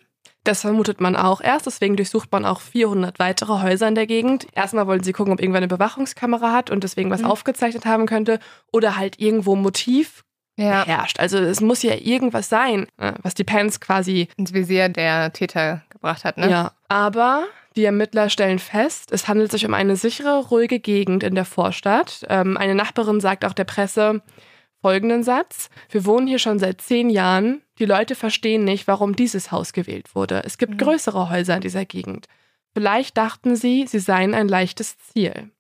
Das 0.45 0.61
vermutet 0.61 1.01
man 1.01 1.15
auch 1.15 1.41
erst, 1.41 1.65
deswegen 1.65 1.95
durchsucht 1.97 2.31
man 2.31 2.45
auch 2.45 2.61
400 2.61 3.19
weitere 3.19 3.61
Häuser 3.61 3.87
in 3.87 3.95
der 3.95 4.07
Gegend. 4.07 4.47
Erstmal 4.55 4.87
wollen 4.87 5.03
sie 5.03 5.11
gucken, 5.13 5.33
ob 5.33 5.41
irgendwer 5.41 5.57
eine 5.57 5.67
Bewachungskamera 5.67 6.53
hat 6.53 6.69
und 6.69 6.83
deswegen 6.83 7.09
was 7.11 7.21
Mhm. 7.21 7.27
aufgezeichnet 7.27 7.85
haben 7.85 8.05
könnte 8.05 8.39
oder 8.71 8.95
halt 8.95 9.19
irgendwo 9.19 9.55
Motiv 9.55 10.23
Ja. 10.57 10.85
herrscht. 10.85 11.19
Also 11.19 11.37
es 11.37 11.59
muss 11.61 11.83
ja 11.83 11.93
irgendwas 11.95 12.47
sein, 12.49 12.87
äh, 12.97 13.13
was 13.21 13.33
die 13.33 13.43
Pans 13.43 13.79
quasi 13.81 14.27
Ins 14.37 14.53
Visier 14.53 14.87
der 14.89 15.31
Täter 15.33 15.83
gebracht 15.89 16.23
hat, 16.23 16.37
ne? 16.37 16.49
Ja, 16.49 16.71
aber 16.87 17.43
die 17.75 17.85
Ermittler 17.85 18.29
stellen 18.29 18.59
fest, 18.59 19.11
es 19.11 19.27
handelt 19.27 19.51
sich 19.51 19.65
um 19.65 19.73
eine 19.73 19.95
sichere, 19.95 20.39
ruhige 20.47 20.79
Gegend 20.79 21.23
in 21.23 21.35
der 21.35 21.45
Vorstadt. 21.45 22.25
Ähm, 22.29 22.57
eine 22.57 22.75
Nachbarin 22.75 23.19
sagt 23.21 23.45
auch 23.45 23.53
der 23.53 23.63
Presse 23.65 24.21
folgenden 24.81 25.23
Satz. 25.23 25.69
Wir 25.89 26.05
wohnen 26.05 26.27
hier 26.27 26.39
schon 26.39 26.59
seit 26.59 26.81
zehn 26.81 27.09
Jahren. 27.09 27.61
Die 27.79 27.85
Leute 27.85 28.15
verstehen 28.15 28.63
nicht, 28.63 28.87
warum 28.87 29.15
dieses 29.15 29.51
Haus 29.51 29.73
gewählt 29.73 30.15
wurde. 30.15 30.43
Es 30.45 30.57
gibt 30.57 30.73
Mhm. 30.73 30.77
größere 30.77 31.29
Häuser 31.29 31.55
in 31.55 31.61
dieser 31.61 31.85
Gegend. 31.85 32.27
Vielleicht 32.73 33.17
dachten 33.17 33.55
sie, 33.55 33.85
sie 33.87 33.99
seien 33.99 34.33
ein 34.33 34.47
leichtes 34.47 34.97
Ziel. 34.97 35.51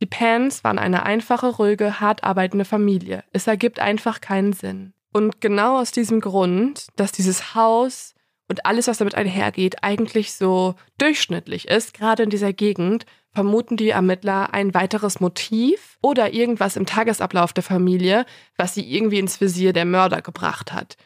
Die 0.00 0.06
Pans 0.06 0.62
waren 0.64 0.78
eine 0.78 1.04
einfache, 1.04 1.46
ruhige, 1.46 2.00
hart 2.00 2.22
arbeitende 2.24 2.64
Familie. 2.66 3.24
Es 3.32 3.46
ergibt 3.46 3.78
einfach 3.80 4.20
keinen 4.20 4.52
Sinn. 4.52 4.92
Und 5.12 5.40
genau 5.40 5.78
aus 5.78 5.92
diesem 5.92 6.20
Grund, 6.20 6.88
dass 6.96 7.12
dieses 7.12 7.54
Haus 7.54 8.14
und 8.48 8.66
alles, 8.66 8.88
was 8.88 8.98
damit 8.98 9.14
einhergeht, 9.14 9.82
eigentlich 9.82 10.34
so 10.34 10.74
durchschnittlich 10.98 11.68
ist, 11.68 11.94
gerade 11.94 12.24
in 12.24 12.30
dieser 12.30 12.52
Gegend, 12.52 13.06
vermuten 13.36 13.76
die 13.76 13.90
Ermittler 13.90 14.54
ein 14.54 14.72
weiteres 14.72 15.20
Motiv 15.20 15.98
oder 16.00 16.32
irgendwas 16.32 16.74
im 16.76 16.86
Tagesablauf 16.86 17.52
der 17.52 17.62
Familie, 17.62 18.24
was 18.56 18.72
sie 18.72 18.90
irgendwie 18.90 19.18
ins 19.18 19.42
Visier 19.42 19.74
der 19.74 19.84
Mörder 19.84 20.22
gebracht 20.22 20.72
hat. 20.72 20.96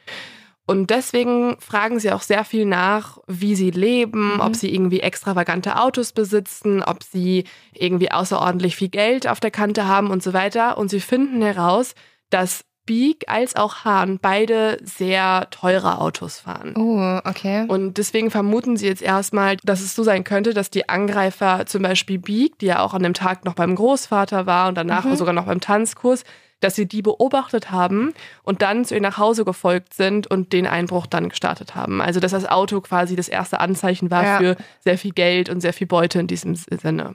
Und 0.64 0.90
deswegen 0.90 1.56
fragen 1.58 1.98
sie 1.98 2.12
auch 2.12 2.22
sehr 2.22 2.44
viel 2.44 2.66
nach, 2.66 3.18
wie 3.26 3.56
sie 3.56 3.72
leben, 3.72 4.34
Mhm. 4.34 4.40
ob 4.40 4.54
sie 4.54 4.72
irgendwie 4.72 5.00
extravagante 5.00 5.74
Autos 5.80 6.12
besitzen, 6.12 6.84
ob 6.84 7.02
sie 7.02 7.42
irgendwie 7.74 8.12
außerordentlich 8.12 8.76
viel 8.76 8.90
Geld 8.90 9.26
auf 9.26 9.40
der 9.40 9.50
Kante 9.50 9.88
haben 9.88 10.10
und 10.12 10.22
so 10.22 10.32
weiter. 10.32 10.78
Und 10.78 10.88
sie 10.88 11.00
finden 11.00 11.42
heraus, 11.42 11.96
dass 12.30 12.64
Beak 12.86 13.24
als 13.28 13.54
auch 13.56 13.84
Hahn 13.84 14.18
beide 14.20 14.78
sehr 14.82 15.46
teure 15.50 15.98
Autos 16.00 16.40
fahren. 16.40 16.74
Oh, 16.76 17.20
okay. 17.28 17.64
Und 17.68 17.98
deswegen 17.98 18.30
vermuten 18.30 18.76
sie 18.76 18.86
jetzt 18.86 19.02
erstmal, 19.02 19.56
dass 19.62 19.80
es 19.80 19.94
so 19.94 20.02
sein 20.02 20.24
könnte, 20.24 20.54
dass 20.54 20.70
die 20.70 20.88
Angreifer 20.88 21.66
zum 21.66 21.82
Beispiel 21.82 22.18
Beak, 22.18 22.58
die 22.58 22.66
ja 22.66 22.80
auch 22.80 22.94
an 22.94 23.02
dem 23.02 23.14
Tag 23.14 23.44
noch 23.44 23.54
beim 23.54 23.74
Großvater 23.76 24.46
war 24.46 24.68
und 24.68 24.74
danach 24.76 25.04
Mhm. 25.04 25.14
sogar 25.16 25.32
noch 25.34 25.44
beim 25.46 25.60
Tanzkurs, 25.60 26.24
dass 26.60 26.74
sie 26.74 26.86
die 26.86 27.00
beobachtet 27.00 27.70
haben 27.70 28.12
und 28.42 28.60
dann 28.60 28.84
zu 28.84 28.94
ihr 28.94 29.00
nach 29.00 29.16
Hause 29.18 29.44
gefolgt 29.44 29.94
sind 29.94 30.26
und 30.26 30.52
den 30.52 30.66
Einbruch 30.66 31.06
dann 31.06 31.28
gestartet 31.30 31.74
haben. 31.74 32.02
Also 32.02 32.18
dass 32.20 32.32
das 32.32 32.44
Auto 32.46 32.80
quasi 32.80 33.14
das 33.16 33.28
erste 33.28 33.60
Anzeichen 33.60 34.10
war 34.10 34.24
Ja. 34.24 34.36
für 34.38 34.56
sehr 34.80 34.98
viel 34.98 35.12
Geld 35.12 35.48
und 35.48 35.60
sehr 35.60 35.72
viel 35.72 35.86
Beute 35.86 36.18
in 36.18 36.26
diesem 36.26 36.54
Sinne. 36.56 37.14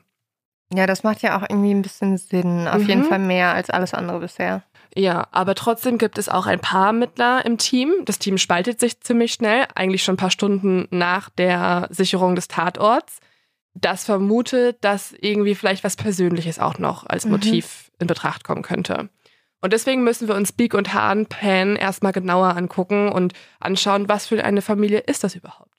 Ja, 0.74 0.88
das 0.88 1.04
macht 1.04 1.22
ja 1.22 1.38
auch 1.38 1.44
irgendwie 1.48 1.72
ein 1.72 1.84
bisschen 1.84 2.18
Sinn. 2.18 2.68
Auf 2.68 2.82
Mhm. 2.84 2.88
jeden 2.90 3.04
Fall 3.04 3.20
mehr 3.20 3.54
als 3.54 3.70
alles 3.70 3.94
andere 3.94 4.20
bisher. 4.20 4.64
Ja, 4.98 5.28
aber 5.32 5.56
trotzdem 5.56 5.98
gibt 5.98 6.18
es 6.18 6.30
auch 6.30 6.46
ein 6.46 6.62
paar 6.62 6.88
Ermittler 6.88 7.46
im 7.46 7.58
Team. 7.58 7.92
Das 8.06 8.18
Team 8.18 8.38
spaltet 8.38 8.80
sich 8.80 9.02
ziemlich 9.02 9.34
schnell, 9.34 9.66
eigentlich 9.76 10.04
schon 10.04 10.14
ein 10.14 10.18
paar 10.18 10.32
Stunden 10.32 10.88
nach 10.90 11.30
der 11.30 11.88
Sicherung 11.92 12.36
des 12.36 12.48
Tatorts. 12.48 13.20
Das 13.74 14.06
vermutet, 14.06 14.78
dass 14.82 15.12
irgendwie 15.12 15.54
vielleicht 15.54 15.84
was 15.84 15.98
Persönliches 15.98 16.60
auch 16.60 16.80
noch 16.80 17.06
als 17.06 17.26
Mhm. 17.26 17.32
Motiv 17.32 17.92
in 18.00 18.08
Betracht 18.08 18.46
kommen 18.46 18.62
könnte. 18.62 19.10
Und 19.62 19.74
deswegen 19.74 20.04
müssen 20.04 20.30
wir 20.30 20.36
uns 20.36 20.54
Beak 20.54 20.74
und 20.74 20.94
Hahn 20.94 21.26
Pan 21.26 21.76
erstmal 21.76 22.14
genauer 22.14 22.56
angucken 22.56 23.10
und 23.10 23.34
anschauen, 23.60 24.08
was 24.08 24.28
für 24.28 24.44
eine 24.46 24.62
Familie 24.62 25.00
ist 25.00 25.26
das 25.26 25.36
überhaupt. 25.36 25.72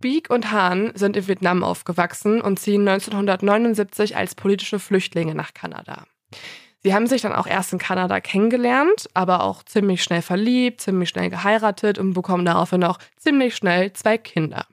Beak 0.00 0.30
und 0.30 0.50
Hahn 0.50 0.92
sind 0.94 1.16
in 1.16 1.28
Vietnam 1.28 1.62
aufgewachsen 1.62 2.40
und 2.40 2.58
ziehen 2.58 2.88
1979 2.88 4.16
als 4.16 4.34
politische 4.34 4.78
Flüchtlinge 4.78 5.34
nach 5.34 5.52
Kanada. 5.54 6.06
Sie 6.82 6.94
haben 6.94 7.06
sich 7.06 7.22
dann 7.22 7.34
auch 7.34 7.46
erst 7.46 7.72
in 7.72 7.78
Kanada 7.78 8.20
kennengelernt, 8.20 9.08
aber 9.12 9.44
auch 9.44 9.62
ziemlich 9.64 10.02
schnell 10.02 10.22
verliebt, 10.22 10.80
ziemlich 10.80 11.10
schnell 11.10 11.28
geheiratet 11.28 11.98
und 11.98 12.14
bekommen 12.14 12.44
daraufhin 12.44 12.84
auch 12.84 12.98
ziemlich 13.18 13.54
schnell 13.54 13.92
zwei 13.92 14.16
Kinder. 14.16 14.66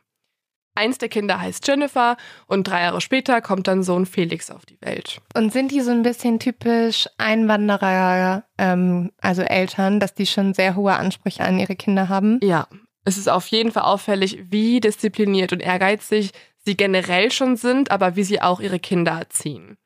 Eins 0.77 0.99
der 0.99 1.09
Kinder 1.09 1.41
heißt 1.41 1.67
Jennifer 1.67 2.17
und 2.45 2.67
drei 2.67 2.83
Jahre 2.83 3.01
später 3.01 3.41
kommt 3.41 3.67
dann 3.67 3.81
Sohn 3.81 4.05
Felix 4.05 4.51
auf 4.51 4.65
die 4.65 4.79
Welt. 4.81 5.19
Und 5.35 5.51
sind 5.51 5.71
die 5.71 5.81
so 5.81 5.89
ein 5.89 6.03
bisschen 6.03 6.39
typisch 6.39 7.09
Einwanderer, 7.17 8.43
ähm, 8.59 9.11
also 9.19 9.41
Eltern, 9.41 9.99
dass 9.99 10.13
die 10.13 10.27
schon 10.27 10.53
sehr 10.53 10.75
hohe 10.75 10.93
Ansprüche 10.93 11.43
an 11.43 11.57
ihre 11.57 11.75
Kinder 11.75 12.09
haben? 12.09 12.39
Ja, 12.43 12.67
es 13.05 13.17
ist 13.17 13.27
auf 13.27 13.47
jeden 13.47 13.71
Fall 13.71 13.83
auffällig, 13.83 14.37
wie 14.51 14.79
diszipliniert 14.79 15.51
und 15.51 15.61
ehrgeizig 15.61 16.31
sie 16.63 16.77
generell 16.77 17.31
schon 17.31 17.55
sind, 17.55 17.89
aber 17.89 18.15
wie 18.15 18.23
sie 18.23 18.41
auch 18.41 18.59
ihre 18.59 18.79
Kinder 18.79 19.13
erziehen. 19.13 19.77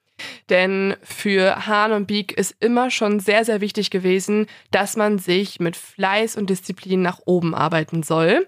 Denn 0.50 0.96
für 1.04 1.68
Hahn 1.68 1.92
und 1.92 2.08
Beak 2.08 2.32
ist 2.34 2.56
immer 2.60 2.92
schon 2.92 3.20
sehr, 3.20 3.46
sehr 3.46 3.62
wichtig 3.62 3.90
gewesen, 3.90 4.48
dass 4.72 4.96
man 4.96 5.20
sich 5.20 5.60
mit 5.60 5.76
Fleiß 5.76 6.36
und 6.36 6.50
Disziplin 6.50 7.02
nach 7.02 7.20
oben 7.26 7.56
arbeiten 7.56 8.04
soll. 8.04 8.48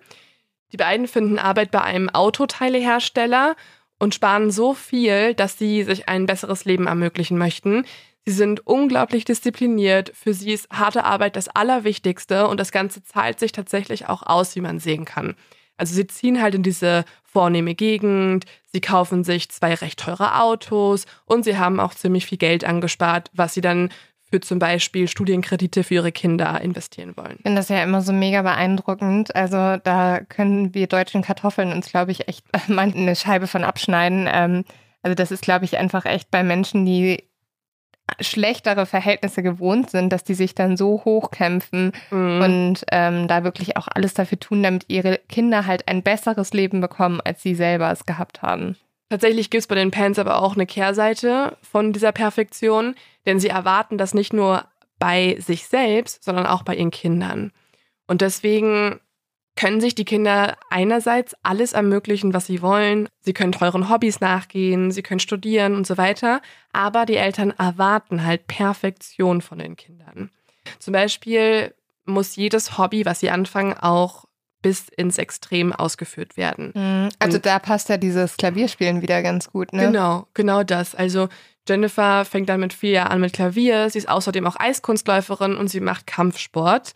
Die 0.71 0.77
beiden 0.77 1.07
finden 1.07 1.37
Arbeit 1.37 1.71
bei 1.71 1.81
einem 1.81 2.09
Autoteilehersteller 2.09 3.55
und 3.99 4.15
sparen 4.15 4.51
so 4.51 4.73
viel, 4.73 5.33
dass 5.33 5.57
sie 5.57 5.83
sich 5.83 6.09
ein 6.09 6.25
besseres 6.25 6.65
Leben 6.65 6.87
ermöglichen 6.87 7.37
möchten. 7.37 7.85
Sie 8.25 8.33
sind 8.33 8.65
unglaublich 8.65 9.25
diszipliniert. 9.25 10.11
Für 10.15 10.33
sie 10.33 10.51
ist 10.51 10.69
harte 10.71 11.03
Arbeit 11.03 11.35
das 11.35 11.49
Allerwichtigste 11.49 12.47
und 12.47 12.59
das 12.59 12.71
Ganze 12.71 13.03
zahlt 13.03 13.39
sich 13.39 13.51
tatsächlich 13.51 14.07
auch 14.07 14.23
aus, 14.23 14.55
wie 14.55 14.61
man 14.61 14.79
sehen 14.79 15.05
kann. 15.05 15.35
Also 15.77 15.95
sie 15.95 16.07
ziehen 16.07 16.41
halt 16.41 16.55
in 16.55 16.63
diese 16.63 17.03
vornehme 17.33 17.75
Gegend, 17.75 18.45
sie 18.71 18.81
kaufen 18.81 19.23
sich 19.23 19.49
zwei 19.49 19.73
recht 19.73 19.99
teure 19.99 20.39
Autos 20.41 21.05
und 21.25 21.43
sie 21.43 21.57
haben 21.57 21.79
auch 21.79 21.93
ziemlich 21.93 22.25
viel 22.25 22.37
Geld 22.37 22.63
angespart, 22.63 23.29
was 23.33 23.53
sie 23.53 23.61
dann 23.61 23.89
für 24.29 24.39
zum 24.39 24.57
Beispiel 24.57 25.07
Studienkredite 25.07 25.83
für 25.83 25.95
ihre 25.95 26.11
Kinder 26.11 26.59
investieren 26.61 27.15
wollen. 27.17 27.35
Ich 27.37 27.43
finde 27.43 27.57
das 27.57 27.69
ja 27.69 27.83
immer 27.83 28.01
so 28.01 28.13
mega 28.13 28.41
beeindruckend. 28.41 29.35
Also 29.35 29.77
da 29.83 30.21
können 30.21 30.73
wir 30.73 30.87
deutschen 30.87 31.21
Kartoffeln 31.21 31.71
uns, 31.71 31.89
glaube 31.89 32.11
ich, 32.11 32.27
echt 32.27 32.45
mal 32.67 32.91
eine 32.91 33.15
Scheibe 33.15 33.47
von 33.47 33.63
abschneiden. 33.63 34.27
Ähm, 34.31 34.63
also 35.03 35.13
das 35.15 35.31
ist, 35.31 35.43
glaube 35.43 35.65
ich, 35.65 35.77
einfach 35.77 36.05
echt 36.05 36.31
bei 36.31 36.43
Menschen, 36.43 36.85
die 36.85 37.23
schlechtere 38.19 38.85
Verhältnisse 38.85 39.43
gewohnt 39.43 39.89
sind, 39.89 40.09
dass 40.11 40.23
die 40.23 40.33
sich 40.33 40.55
dann 40.55 40.77
so 40.77 41.01
hochkämpfen 41.05 41.91
Mhm. 42.11 42.41
und 42.41 42.85
ähm, 42.91 43.27
da 43.27 43.43
wirklich 43.43 43.77
auch 43.77 43.87
alles 43.93 44.13
dafür 44.13 44.39
tun, 44.39 44.63
damit 44.63 44.85
ihre 44.87 45.19
Kinder 45.29 45.65
halt 45.65 45.87
ein 45.87 46.03
besseres 46.03 46.53
Leben 46.53 46.81
bekommen, 46.81 47.21
als 47.23 47.41
sie 47.41 47.55
selber 47.55 47.91
es 47.91 48.05
gehabt 48.05 48.41
haben. 48.41 48.77
Tatsächlich 49.09 49.49
gibt 49.49 49.59
es 49.61 49.67
bei 49.67 49.75
den 49.75 49.91
Pans 49.91 50.17
aber 50.17 50.41
auch 50.41 50.55
eine 50.55 50.65
Kehrseite 50.65 51.57
von 51.61 51.93
dieser 51.93 52.11
Perfektion, 52.11 52.95
denn 53.25 53.39
sie 53.39 53.49
erwarten 53.49 53.97
das 53.97 54.13
nicht 54.13 54.33
nur 54.33 54.65
bei 54.99 55.37
sich 55.39 55.67
selbst, 55.67 56.23
sondern 56.23 56.45
auch 56.47 56.63
bei 56.63 56.75
ihren 56.75 56.91
Kindern. 56.91 57.51
Und 58.07 58.21
deswegen 58.21 58.99
können 59.55 59.81
sich 59.81 59.93
die 59.93 60.05
Kinder 60.05 60.57
einerseits 60.69 61.35
alles 61.43 61.73
ermöglichen, 61.73 62.33
was 62.33 62.47
sie 62.47 62.61
wollen. 62.61 63.07
Sie 63.21 63.33
können 63.33 63.51
teuren 63.51 63.89
Hobbys 63.89 64.19
nachgehen, 64.19 64.91
sie 64.91 65.03
können 65.03 65.19
studieren 65.19 65.75
und 65.75 65.85
so 65.85 65.97
weiter. 65.97 66.41
Aber 66.71 67.05
die 67.05 67.17
Eltern 67.17 67.51
erwarten 67.51 68.25
halt 68.25 68.47
Perfektion 68.47 69.41
von 69.41 69.59
den 69.59 69.75
Kindern. 69.75 70.31
Zum 70.79 70.93
Beispiel 70.93 71.73
muss 72.05 72.35
jedes 72.35 72.77
Hobby, 72.77 73.05
was 73.05 73.19
sie 73.19 73.29
anfangen, 73.29 73.73
auch 73.77 74.25
bis 74.61 74.87
ins 74.89 75.17
Extrem 75.17 75.71
ausgeführt 75.73 76.35
werden. 76.37 76.71
Mhm. 76.73 77.09
Also 77.19 77.35
Und- 77.37 77.45
da 77.45 77.59
passt 77.59 77.89
ja 77.89 77.97
dieses 77.97 78.37
Klavierspielen 78.37 79.01
wieder 79.01 79.21
ganz 79.21 79.51
gut, 79.51 79.71
ne? 79.73 79.87
Genau, 79.87 80.25
genau 80.33 80.63
das. 80.63 80.95
Also 80.95 81.27
Jennifer 81.67 82.25
fängt 82.25 82.49
dann 82.49 82.59
mit 82.61 82.73
vier 82.73 82.91
Jahren 82.91 83.11
an 83.11 83.21
mit 83.21 83.33
Klavier. 83.33 83.89
Sie 83.89 83.97
ist 83.99 84.09
außerdem 84.09 84.47
auch 84.47 84.55
Eiskunstläuferin 84.59 85.55
und 85.57 85.67
sie 85.67 85.79
macht 85.81 86.07
Kampfsport. 86.07 86.93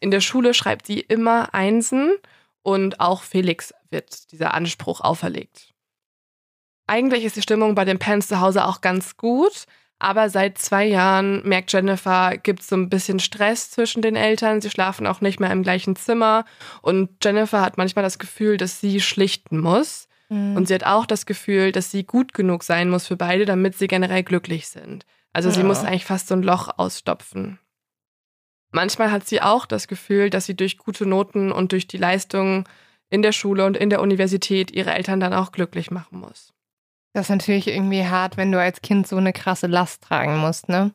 In 0.00 0.10
der 0.10 0.20
Schule 0.20 0.54
schreibt 0.54 0.86
sie 0.86 1.00
immer 1.00 1.54
Einsen 1.54 2.12
und 2.62 3.00
auch 3.00 3.22
Felix 3.22 3.72
wird 3.90 4.32
dieser 4.32 4.54
Anspruch 4.54 5.00
auferlegt. 5.00 5.72
Eigentlich 6.86 7.24
ist 7.24 7.36
die 7.36 7.42
Stimmung 7.42 7.74
bei 7.74 7.84
den 7.84 7.98
Pans 7.98 8.28
zu 8.28 8.40
Hause 8.40 8.64
auch 8.64 8.80
ganz 8.80 9.16
gut, 9.16 9.64
aber 9.98 10.28
seit 10.30 10.58
zwei 10.58 10.84
Jahren 10.84 11.42
merkt 11.48 11.72
Jennifer, 11.72 12.36
gibt 12.36 12.60
es 12.60 12.68
so 12.68 12.76
ein 12.76 12.88
bisschen 12.90 13.18
Stress 13.18 13.70
zwischen 13.70 14.02
den 14.02 14.14
Eltern. 14.14 14.60
Sie 14.60 14.70
schlafen 14.70 15.06
auch 15.06 15.20
nicht 15.20 15.40
mehr 15.40 15.50
im 15.50 15.62
gleichen 15.62 15.96
Zimmer 15.96 16.44
und 16.82 17.24
Jennifer 17.24 17.60
hat 17.62 17.78
manchmal 17.78 18.04
das 18.04 18.18
Gefühl, 18.18 18.56
dass 18.56 18.80
sie 18.80 19.00
schlichten 19.00 19.58
muss. 19.58 20.06
Mhm. 20.28 20.56
Und 20.56 20.68
sie 20.68 20.74
hat 20.74 20.84
auch 20.84 21.06
das 21.06 21.24
Gefühl, 21.26 21.72
dass 21.72 21.90
sie 21.90 22.04
gut 22.04 22.34
genug 22.34 22.62
sein 22.62 22.90
muss 22.90 23.06
für 23.06 23.16
beide, 23.16 23.46
damit 23.46 23.76
sie 23.78 23.86
generell 23.88 24.22
glücklich 24.22 24.68
sind. 24.68 25.06
Also 25.32 25.50
sie 25.50 25.60
Ja. 25.60 25.66
muss 25.66 25.84
eigentlich 25.84 26.04
fast 26.04 26.28
so 26.28 26.34
ein 26.34 26.42
Loch 26.42 26.68
ausstopfen. 26.78 27.58
Manchmal 28.72 29.10
hat 29.10 29.26
sie 29.26 29.40
auch 29.40 29.66
das 29.66 29.88
Gefühl, 29.88 30.30
dass 30.30 30.46
sie 30.46 30.56
durch 30.56 30.78
gute 30.78 31.06
Noten 31.06 31.52
und 31.52 31.72
durch 31.72 31.86
die 31.86 31.98
Leistung 31.98 32.68
in 33.08 33.22
der 33.22 33.32
Schule 33.32 33.64
und 33.64 33.76
in 33.76 33.90
der 33.90 34.00
Universität 34.00 34.70
ihre 34.70 34.92
Eltern 34.92 35.20
dann 35.20 35.32
auch 35.32 35.52
glücklich 35.52 35.90
machen 35.90 36.18
muss. 36.20 36.52
Das 37.12 37.26
ist 37.26 37.30
natürlich 37.30 37.68
irgendwie 37.68 38.04
hart, 38.04 38.36
wenn 38.36 38.52
du 38.52 38.60
als 38.60 38.82
Kind 38.82 39.06
so 39.06 39.16
eine 39.16 39.32
krasse 39.32 39.68
Last 39.68 40.02
tragen 40.02 40.36
musst, 40.36 40.68
ne? 40.68 40.92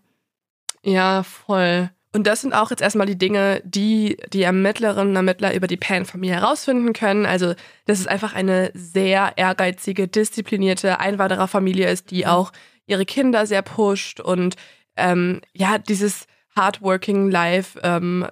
Ja, 0.84 1.24
voll. 1.24 1.90
Und 2.14 2.28
das 2.28 2.42
sind 2.42 2.54
auch 2.54 2.72
jetzt 2.72 2.82
erstmal 2.82 3.08
die 3.08 3.18
Dinge, 3.18 3.62
die 3.64 4.18
die 4.34 4.44
Ermittlerinnen 4.44 5.12
und 5.12 5.16
Ermittler 5.16 5.56
über 5.56 5.68
die 5.68 5.78
Pan-Familie 5.78 6.36
herausfinden 6.36 6.94
können. 6.94 7.26
Also, 7.26 7.54
dass 7.86 8.00
es 8.00 8.08
einfach 8.08 8.36
eine 8.36 8.72
sehr 8.74 9.34
ehrgeizige, 9.38 10.08
disziplinierte 10.08 11.00
Einwandererfamilie 11.00 11.90
ist, 11.90 12.12
die 12.12 12.28
auch 12.28 12.52
ihre 12.86 13.06
Kinder 13.06 13.46
sehr 13.46 13.62
pusht 13.62 14.20
und 14.20 14.56
ähm, 14.98 15.42
ja, 15.54 15.78
dieses 15.78 16.28
hardworking 16.56 17.30
Life 17.30 17.80
ähm, 17.84 18.28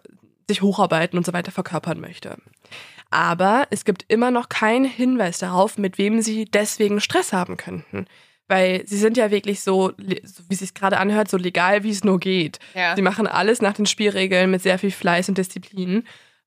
sich 0.47 0.61
hocharbeiten 0.61 1.17
und 1.17 1.25
so 1.25 1.33
weiter 1.33 1.51
verkörpern 1.51 1.99
möchte. 1.99 2.37
Aber 3.11 3.67
es 3.71 3.85
gibt 3.85 4.05
immer 4.07 4.31
noch 4.31 4.49
keinen 4.49 4.85
Hinweis 4.85 5.39
darauf, 5.39 5.77
mit 5.77 5.97
wem 5.97 6.21
sie 6.21 6.45
deswegen 6.45 7.01
Stress 7.01 7.33
haben 7.33 7.57
könnten. 7.57 8.05
Weil 8.47 8.85
sie 8.87 8.97
sind 8.97 9.15
ja 9.15 9.29
wirklich 9.29 9.61
so, 9.61 9.93
wie 9.97 10.21
es 10.23 10.59
sich 10.59 10.73
gerade 10.73 10.97
anhört, 10.97 11.29
so 11.29 11.37
legal, 11.37 11.83
wie 11.83 11.91
es 11.91 12.03
nur 12.03 12.19
geht. 12.19 12.59
Ja. 12.73 12.95
Sie 12.95 13.01
machen 13.01 13.27
alles 13.27 13.61
nach 13.61 13.73
den 13.73 13.85
Spielregeln 13.85 14.49
mit 14.49 14.61
sehr 14.61 14.79
viel 14.79 14.91
Fleiß 14.91 15.29
und 15.29 15.37
Disziplin. 15.37 16.03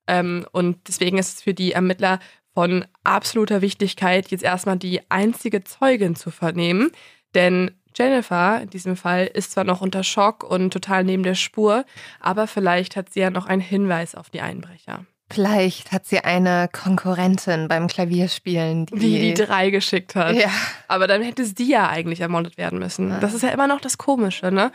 Ähm, 0.07 0.45
und 0.51 0.87
deswegen 0.87 1.17
ist 1.17 1.37
es 1.37 1.41
für 1.41 1.53
die 1.53 1.71
Ermittler 1.71 2.19
von 2.53 2.85
absoluter 3.03 3.61
Wichtigkeit, 3.61 4.31
jetzt 4.31 4.43
erstmal 4.43 4.77
die 4.77 4.99
einzige 5.09 5.63
Zeugin 5.63 6.15
zu 6.15 6.29
vernehmen. 6.29 6.91
Denn 7.35 7.71
Jennifer 7.95 8.61
in 8.61 8.69
diesem 8.69 8.95
Fall 8.95 9.27
ist 9.27 9.51
zwar 9.51 9.63
noch 9.63 9.81
unter 9.81 10.03
Schock 10.03 10.43
und 10.43 10.71
total 10.71 11.03
neben 11.03 11.23
der 11.23 11.35
Spur, 11.35 11.85
aber 12.19 12.47
vielleicht 12.47 12.95
hat 12.95 13.11
sie 13.11 13.21
ja 13.21 13.29
noch 13.29 13.45
einen 13.45 13.61
Hinweis 13.61 14.15
auf 14.15 14.29
die 14.29 14.41
Einbrecher. 14.41 15.05
Vielleicht 15.31 15.91
hat 15.91 16.05
sie 16.05 16.19
eine 16.19 16.69
Konkurrentin 16.71 17.67
beim 17.67 17.87
Klavierspielen, 17.87 18.85
die. 18.87 18.99
Die 18.99 19.19
die 19.19 19.33
drei 19.33 19.71
geschickt 19.71 20.15
hat. 20.15 20.35
ja. 20.35 20.49
Aber 20.87 21.07
dann 21.07 21.23
hätte 21.23 21.43
sie 21.43 21.67
ja 21.67 21.89
eigentlich 21.89 22.21
ermordet 22.21 22.57
werden 22.57 22.77
müssen. 22.77 23.19
Das 23.19 23.33
ist 23.33 23.41
ja 23.41 23.49
immer 23.49 23.67
noch 23.67 23.81
das 23.81 23.97
Komische, 23.97 24.51
ne? 24.51 24.71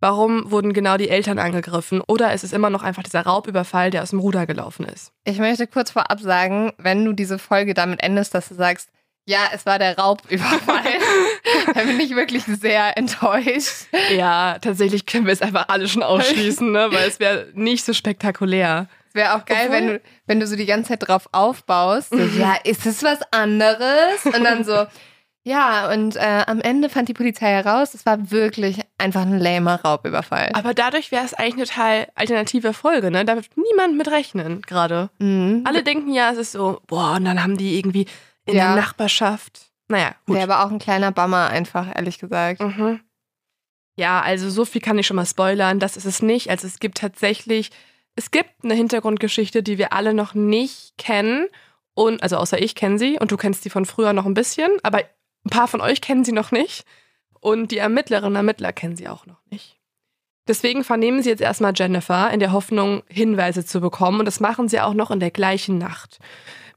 Warum 0.00 0.50
wurden 0.50 0.72
genau 0.72 0.96
die 0.96 1.10
Eltern 1.10 1.38
angegriffen? 1.38 2.00
Oder 2.08 2.32
ist 2.32 2.42
es 2.42 2.52
immer 2.52 2.70
noch 2.70 2.82
einfach 2.82 3.04
dieser 3.04 3.20
Raubüberfall, 3.20 3.90
der 3.92 4.02
aus 4.02 4.10
dem 4.10 4.18
Ruder 4.18 4.46
gelaufen 4.46 4.84
ist? 4.84 5.12
Ich 5.24 5.38
möchte 5.38 5.68
kurz 5.68 5.92
vorab 5.92 6.18
sagen, 6.20 6.72
wenn 6.78 7.04
du 7.04 7.12
diese 7.12 7.38
Folge 7.38 7.72
damit 7.72 8.02
endest, 8.02 8.34
dass 8.34 8.48
du 8.48 8.54
sagst, 8.54 8.90
ja, 9.24 9.38
es 9.52 9.64
war 9.66 9.78
der 9.78 9.96
Raubüberfall, 9.98 10.82
dann 11.74 11.86
bin 11.86 12.00
ich 12.00 12.14
wirklich 12.16 12.44
sehr 12.44 12.96
enttäuscht. 12.98 13.86
Ja, 14.16 14.58
tatsächlich 14.60 15.06
können 15.06 15.26
wir 15.26 15.32
es 15.32 15.42
einfach 15.42 15.68
alle 15.68 15.88
schon 15.88 16.02
ausschließen, 16.02 16.70
ne? 16.72 16.88
Weil 16.90 17.08
es 17.08 17.20
wäre 17.20 17.46
nicht 17.54 17.84
so 17.84 17.92
spektakulär. 17.92 18.88
Es 19.08 19.14
wäre 19.14 19.34
auch 19.34 19.44
geil, 19.44 19.66
Obwohl- 19.66 19.76
wenn 19.76 19.86
du, 19.88 20.00
wenn 20.26 20.40
du 20.40 20.46
so 20.46 20.56
die 20.56 20.66
ganze 20.66 20.88
Zeit 20.90 21.06
drauf 21.06 21.28
aufbaust. 21.32 22.10
So, 22.10 22.18
ja, 22.18 22.56
ist 22.64 22.86
es 22.86 23.02
was 23.02 23.20
anderes? 23.30 24.24
Und 24.24 24.42
dann 24.42 24.64
so, 24.64 24.86
ja, 25.44 25.90
und 25.92 26.16
äh, 26.16 26.44
am 26.46 26.60
Ende 26.60 26.88
fand 26.88 27.08
die 27.08 27.14
Polizei 27.14 27.46
heraus, 27.48 27.94
es 27.94 28.06
war 28.06 28.30
wirklich 28.30 28.80
einfach 28.98 29.22
ein 29.22 29.38
lamer 29.38 29.80
Raubüberfall. 29.82 30.50
Aber 30.54 30.72
dadurch 30.72 31.10
wäre 31.12 31.24
es 31.24 31.34
eigentlich 31.34 31.54
eine 31.54 31.64
total 31.66 32.06
alternative 32.14 32.72
Folge, 32.72 33.10
ne? 33.10 33.24
Da 33.24 33.34
wird 33.36 33.46
niemand 33.56 33.96
mit 33.96 34.08
rechnen 34.10 34.62
gerade. 34.62 35.10
Mhm. 35.18 35.62
Alle 35.64 35.82
denken 35.82 36.12
ja, 36.12 36.30
es 36.32 36.38
ist 36.38 36.52
so, 36.52 36.80
boah, 36.86 37.14
und 37.16 37.24
dann 37.24 37.42
haben 37.42 37.56
die 37.56 37.78
irgendwie 37.78 38.06
in 38.46 38.54
Ja. 38.56 38.74
der 38.74 38.82
Nachbarschaft. 38.82 39.70
Naja, 39.88 40.14
gut. 40.26 40.36
Wäre 40.36 40.52
aber 40.52 40.64
auch 40.66 40.70
ein 40.70 40.78
kleiner 40.78 41.12
Bummer, 41.12 41.48
einfach, 41.48 41.88
ehrlich 41.94 42.18
gesagt. 42.18 42.60
Mhm. 42.60 43.00
Ja, 43.96 44.20
also 44.22 44.48
so 44.48 44.64
viel 44.64 44.80
kann 44.80 44.98
ich 44.98 45.06
schon 45.06 45.16
mal 45.16 45.26
spoilern. 45.26 45.78
Das 45.78 45.96
ist 45.96 46.06
es 46.06 46.22
nicht. 46.22 46.48
Also 46.50 46.66
es 46.66 46.78
gibt 46.78 46.98
tatsächlich, 46.98 47.70
es 48.16 48.30
gibt 48.30 48.50
eine 48.64 48.74
Hintergrundgeschichte, 48.74 49.62
die 49.62 49.76
wir 49.78 49.92
alle 49.92 50.14
noch 50.14 50.34
nicht 50.34 50.96
kennen. 50.96 51.46
Und, 51.94 52.22
also 52.22 52.36
außer 52.38 52.60
ich 52.60 52.74
kenne 52.74 52.98
sie 52.98 53.18
und 53.18 53.30
du 53.32 53.36
kennst 53.36 53.62
sie 53.64 53.70
von 53.70 53.84
früher 53.84 54.14
noch 54.14 54.24
ein 54.24 54.32
bisschen, 54.32 54.70
aber 54.82 54.98
ein 55.44 55.50
paar 55.50 55.68
von 55.68 55.82
euch 55.82 56.00
kennen 56.00 56.24
sie 56.24 56.32
noch 56.32 56.50
nicht. 56.52 56.84
Und 57.40 57.70
die 57.70 57.78
Ermittlerinnen 57.78 58.32
und 58.32 58.36
Ermittler 58.36 58.72
kennen 58.72 58.96
sie 58.96 59.08
auch 59.08 59.26
noch 59.26 59.42
nicht. 59.50 59.78
Deswegen 60.48 60.84
vernehmen 60.84 61.22
sie 61.22 61.28
jetzt 61.28 61.42
erstmal 61.42 61.72
Jennifer 61.76 62.30
in 62.30 62.40
der 62.40 62.52
Hoffnung, 62.52 63.02
Hinweise 63.08 63.64
zu 63.64 63.80
bekommen. 63.80 64.20
Und 64.20 64.24
das 64.26 64.40
machen 64.40 64.68
sie 64.68 64.80
auch 64.80 64.94
noch 64.94 65.10
in 65.10 65.20
der 65.20 65.30
gleichen 65.30 65.76
Nacht. 65.76 66.18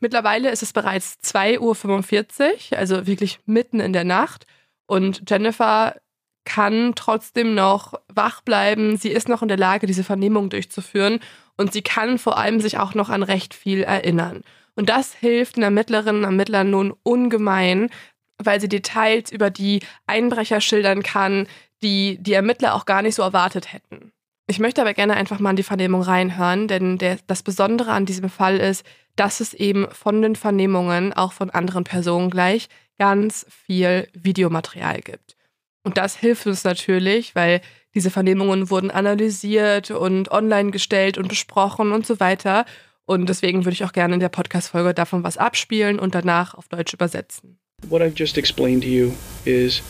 Mittlerweile 0.06 0.52
ist 0.52 0.62
es 0.62 0.72
bereits 0.72 1.18
2.45 1.24 2.74
Uhr, 2.74 2.78
also 2.78 3.08
wirklich 3.08 3.40
mitten 3.48 3.80
in 3.80 3.92
der 3.92 4.04
Nacht. 4.04 4.46
Und 4.86 5.24
Jennifer 5.28 5.96
kann 6.44 6.94
trotzdem 6.96 7.56
noch 7.56 7.96
wach 8.08 8.42
bleiben. 8.42 8.98
Sie 8.98 9.10
ist 9.10 9.28
noch 9.28 9.42
in 9.42 9.48
der 9.48 9.58
Lage, 9.58 9.88
diese 9.88 10.04
Vernehmung 10.04 10.52
durchzuführen. 10.52 11.22
Und 11.58 11.74
sie 11.74 11.82
kann 11.82 12.20
vor 12.20 12.38
allem 12.38 12.62
sich 12.62 12.78
auch 12.78 12.94
noch 12.94 13.10
an 13.10 13.24
recht 13.24 13.56
viel 13.56 13.82
erinnern. 13.82 14.44
Und 14.76 14.90
das 14.90 15.12
hilft 15.12 15.56
den 15.56 15.64
Ermittlerinnen 15.64 16.22
und 16.22 16.26
Ermittlern 16.26 16.70
nun 16.70 16.94
ungemein, 17.02 17.90
weil 18.38 18.62
sie 18.62 18.70
Details 18.70 19.32
über 19.32 19.50
die 19.50 19.80
Einbrecher 20.06 20.62
schildern 20.62 21.02
kann, 21.02 21.48
die 21.82 22.20
die 22.22 22.34
Ermittler 22.34 22.76
auch 22.76 22.86
gar 22.86 23.02
nicht 23.02 23.16
so 23.16 23.24
erwartet 23.24 23.74
hätten. 23.74 24.12
Ich 24.46 24.60
möchte 24.60 24.82
aber 24.82 24.94
gerne 24.94 25.16
einfach 25.16 25.40
mal 25.40 25.50
in 25.50 25.56
die 25.56 25.64
Vernehmung 25.64 26.04
reinhören, 26.04 26.68
denn 26.68 27.00
der, 27.00 27.18
das 27.26 27.42
Besondere 27.42 27.92
an 27.92 28.06
diesem 28.06 28.30
Fall 28.30 28.58
ist, 28.58 28.86
dass 29.16 29.40
es 29.40 29.54
eben 29.54 29.88
von 29.92 30.22
den 30.22 30.36
Vernehmungen, 30.36 31.14
auch 31.14 31.34
von 31.34 31.50
anderen 31.50 31.84
Personen 31.84 32.30
gleich, 32.30 32.68
ganz 32.98 33.46
viel 33.50 34.08
Videomaterial 34.14 35.02
gibt. 35.02 35.36
Und 35.84 35.98
das 35.98 36.16
hilft 36.16 36.48
uns 36.48 36.64
natürlich, 36.64 37.36
weil 37.36 37.62
diese 37.94 38.10
Vernehmungen 38.10 38.70
wurden 38.70 38.92
analysiert 38.92 39.92
und 39.92 40.32
online 40.32 40.72
gestellt 40.72 41.18
und 41.18 41.28
besprochen 41.28 41.92
und 41.92 42.06
so 42.06 42.20
weiter. 42.20 42.66
Und 43.06 43.30
deswegen 43.30 43.66
würde 43.66 43.74
ich 43.74 43.84
auch 43.86 43.94
gerne 43.94 44.16
in 44.16 44.20
der 44.20 44.30
Podcast-Folge 44.30 44.94
davon 44.94 45.24
was 45.24 45.38
abspielen 45.38 46.00
und 46.00 46.16
danach 46.16 46.56
auf 46.56 46.68
Deutsch 46.68 46.94
übersetzen. 46.94 47.60
What 47.88 48.02
I've 48.02 48.18
just 48.18 48.38
explained 48.38 48.84
to 48.84 48.90
you 48.90 49.14
is 49.46 49.82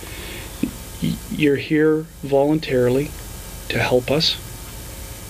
you're 1.35 1.55
here 1.55 2.05
voluntarily 2.23 3.09
to 3.69 3.79
help 3.79 4.11
us. 4.11 4.37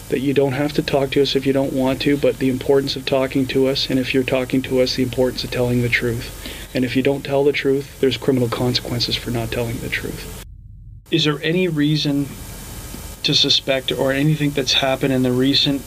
That 0.10 0.20
you 0.20 0.34
don't 0.34 0.54
have 0.54 0.74
to 0.74 0.84
talk 0.84 1.12
to 1.12 1.22
us 1.22 1.36
if 1.36 1.46
you 1.46 1.54
don't 1.54 1.74
want 1.74 2.02
to, 2.04 2.16
but 2.16 2.38
the 2.38 2.50
importance 2.50 2.96
of 2.96 3.06
talking 3.06 3.48
to 3.48 3.68
us, 3.68 3.90
and 3.90 3.98
if 3.98 4.14
you're 4.14 4.24
talking 4.24 4.62
to 4.64 4.82
us, 4.82 4.96
the 4.96 5.04
importance 5.04 5.44
of 5.44 5.52
telling 5.52 5.82
the 5.82 5.90
truth. 5.90 6.32
And 6.76 6.86
if 6.86 6.96
you 6.96 7.02
don't 7.02 7.24
tell 7.24 7.44
the 7.44 7.52
truth, 7.52 8.00
there's 8.00 8.18
criminal 8.18 8.50
consequences 8.50 9.16
for 9.16 9.32
not 9.32 9.52
telling 9.52 9.80
the 9.80 9.90
truth. 9.90 10.44
Is 11.10 11.24
there 11.24 11.42
any 11.42 11.68
reason 11.68 12.28
to 13.24 13.34
suspect 13.34 13.92
or 13.92 14.12
anything 14.12 14.52
that's 14.52 14.74
happened 14.74 15.14
in 15.14 15.24
the 15.24 15.32
recent 15.32 15.82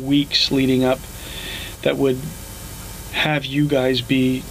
weeks 0.00 0.50
leading 0.50 0.82
up 0.82 0.98
that 1.82 1.96
would 1.96 2.18
have 3.12 3.44
you 3.44 3.68
guys 3.68 4.00
be 4.00 4.42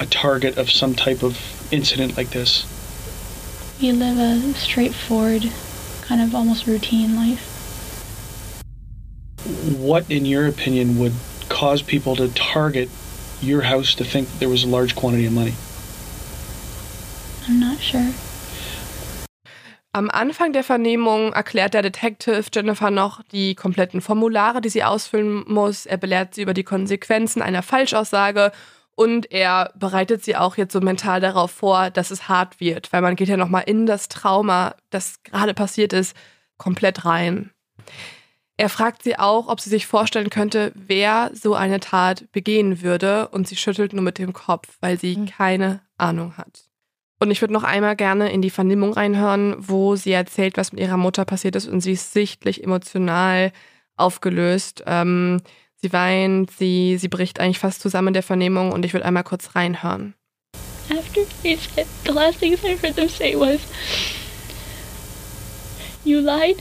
a 0.00 0.06
target 0.06 0.56
of 0.56 0.70
some 0.70 0.94
type 0.94 1.22
of 1.22 1.38
incident 1.72 2.16
like 2.16 2.30
this? 2.30 2.64
We 3.80 3.92
live 3.92 4.18
a 4.18 4.54
straightforward, 4.54 5.50
kind 6.02 6.22
of 6.22 6.34
almost 6.34 6.66
routine 6.66 7.16
life. 7.16 7.51
What, 9.78 10.10
in 10.10 10.24
your 10.24 10.46
opinion, 10.46 10.98
would 10.98 11.12
cause 11.48 11.82
people 11.82 12.16
to 12.16 12.28
target 12.28 12.88
your 13.40 13.62
house 13.62 13.94
to 13.96 14.04
think 14.04 14.28
that 14.28 14.38
there 14.38 14.48
was 14.48 14.64
a 14.64 14.68
large 14.68 14.94
quantity 14.94 15.26
of 15.26 15.32
money? 15.32 15.54
I'm 17.48 17.58
not 17.58 17.80
sure. 17.80 18.12
Am 19.94 20.10
Anfang 20.10 20.54
der 20.54 20.64
Vernehmung 20.64 21.34
erklärt 21.34 21.74
der 21.74 21.82
Detective 21.82 22.44
Jennifer 22.54 22.90
noch 22.90 23.22
die 23.30 23.54
kompletten 23.54 24.00
Formulare, 24.00 24.62
die 24.62 24.70
sie 24.70 24.84
ausfüllen 24.84 25.44
muss. 25.46 25.84
Er 25.84 25.98
belehrt 25.98 26.34
sie 26.34 26.42
über 26.42 26.54
die 26.54 26.64
Konsequenzen 26.64 27.42
einer 27.42 27.62
Falschaussage 27.62 28.52
und 28.94 29.30
er 29.30 29.70
bereitet 29.74 30.24
sie 30.24 30.34
auch 30.34 30.56
jetzt 30.56 30.72
so 30.72 30.80
mental 30.80 31.20
darauf 31.20 31.50
vor, 31.50 31.90
dass 31.90 32.10
es 32.10 32.26
hart 32.26 32.58
wird, 32.58 32.90
weil 32.92 33.02
man 33.02 33.16
geht 33.16 33.28
ja 33.28 33.36
nochmal 33.36 33.64
in 33.66 33.84
das 33.84 34.08
Trauma, 34.08 34.76
das 34.88 35.22
gerade 35.24 35.52
passiert 35.52 35.92
ist, 35.92 36.16
komplett 36.56 37.04
rein. 37.04 37.50
Er 38.58 38.68
fragt 38.68 39.02
sie 39.02 39.18
auch, 39.18 39.48
ob 39.48 39.60
sie 39.60 39.70
sich 39.70 39.86
vorstellen 39.86 40.30
könnte, 40.30 40.72
wer 40.74 41.30
so 41.34 41.54
eine 41.54 41.80
Tat 41.80 42.30
begehen 42.32 42.82
würde, 42.82 43.28
und 43.28 43.48
sie 43.48 43.56
schüttelt 43.56 43.92
nur 43.92 44.02
mit 44.02 44.18
dem 44.18 44.32
Kopf, 44.32 44.76
weil 44.80 44.98
sie 44.98 45.16
Mhm. 45.16 45.26
keine 45.26 45.80
Ahnung 45.98 46.36
hat. 46.36 46.64
Und 47.18 47.30
ich 47.30 47.40
würde 47.40 47.54
noch 47.54 47.62
einmal 47.64 47.96
gerne 47.96 48.30
in 48.32 48.42
die 48.42 48.50
Vernehmung 48.50 48.92
reinhören, 48.92 49.54
wo 49.58 49.96
sie 49.96 50.12
erzählt, 50.12 50.56
was 50.56 50.72
mit 50.72 50.80
ihrer 50.80 50.96
Mutter 50.96 51.24
passiert 51.24 51.56
ist, 51.56 51.66
und 51.68 51.80
sie 51.80 51.92
ist 51.92 52.12
sichtlich 52.12 52.62
emotional 52.62 53.52
aufgelöst. 53.96 54.82
Ähm, 54.86 55.40
sie 55.76 55.92
weint, 55.92 56.50
sie, 56.50 56.98
sie 56.98 57.08
bricht 57.08 57.40
eigentlich 57.40 57.58
fast 57.60 57.80
zusammen 57.80 58.08
in 58.08 58.14
der 58.14 58.22
Vernehmung, 58.22 58.72
und 58.72 58.84
ich 58.84 58.92
würde 58.92 59.06
einmal 59.06 59.24
kurz 59.24 59.54
reinhören. 59.54 60.14
After 60.90 61.22
they 61.42 61.56
said, 61.56 61.86
the 62.04 62.12
last 62.12 62.38
things 62.38 62.62
I 62.64 62.76
heard 62.76 62.96
them 62.96 63.08
say 63.08 63.34
was, 63.34 63.60
You 66.04 66.18
lied. 66.20 66.56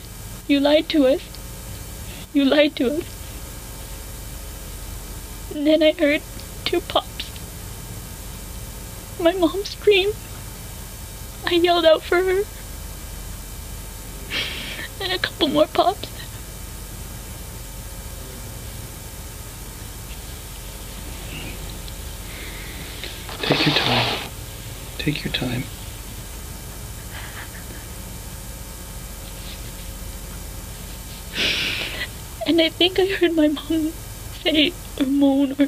You 0.48 0.60
lied 0.60 0.88
to 0.90 1.00
us. 1.08 1.22
You 2.34 2.46
lied 2.46 2.76
to 2.78 2.98
us. 2.98 3.04
And 5.54 5.68
then 5.68 5.84
I 5.84 5.92
heard 5.92 6.22
two 6.64 6.80
pops. 6.82 7.30
My 9.20 9.34
mom 9.34 9.66
screamed. 9.66 10.16
I 11.46 11.56
yelled 11.56 11.86
out 11.86 12.04
for 12.04 12.24
her. 12.24 12.44
And 15.04 15.12
a 15.12 15.18
couple 15.18 15.50
more 15.50 15.68
pops. 15.68 16.08
Take 23.42 23.66
your 23.66 23.76
time. 23.76 24.30
Take 24.98 25.24
your 25.26 25.34
time. 25.34 25.64
And 32.48 32.62
I 32.62 32.70
think 32.70 33.00
I 33.00 33.06
heard 33.06 33.36
my 33.36 33.48
mom 33.48 33.92
say 34.44 34.74
or 35.00 35.06
moan 35.06 35.54
or 35.60 35.68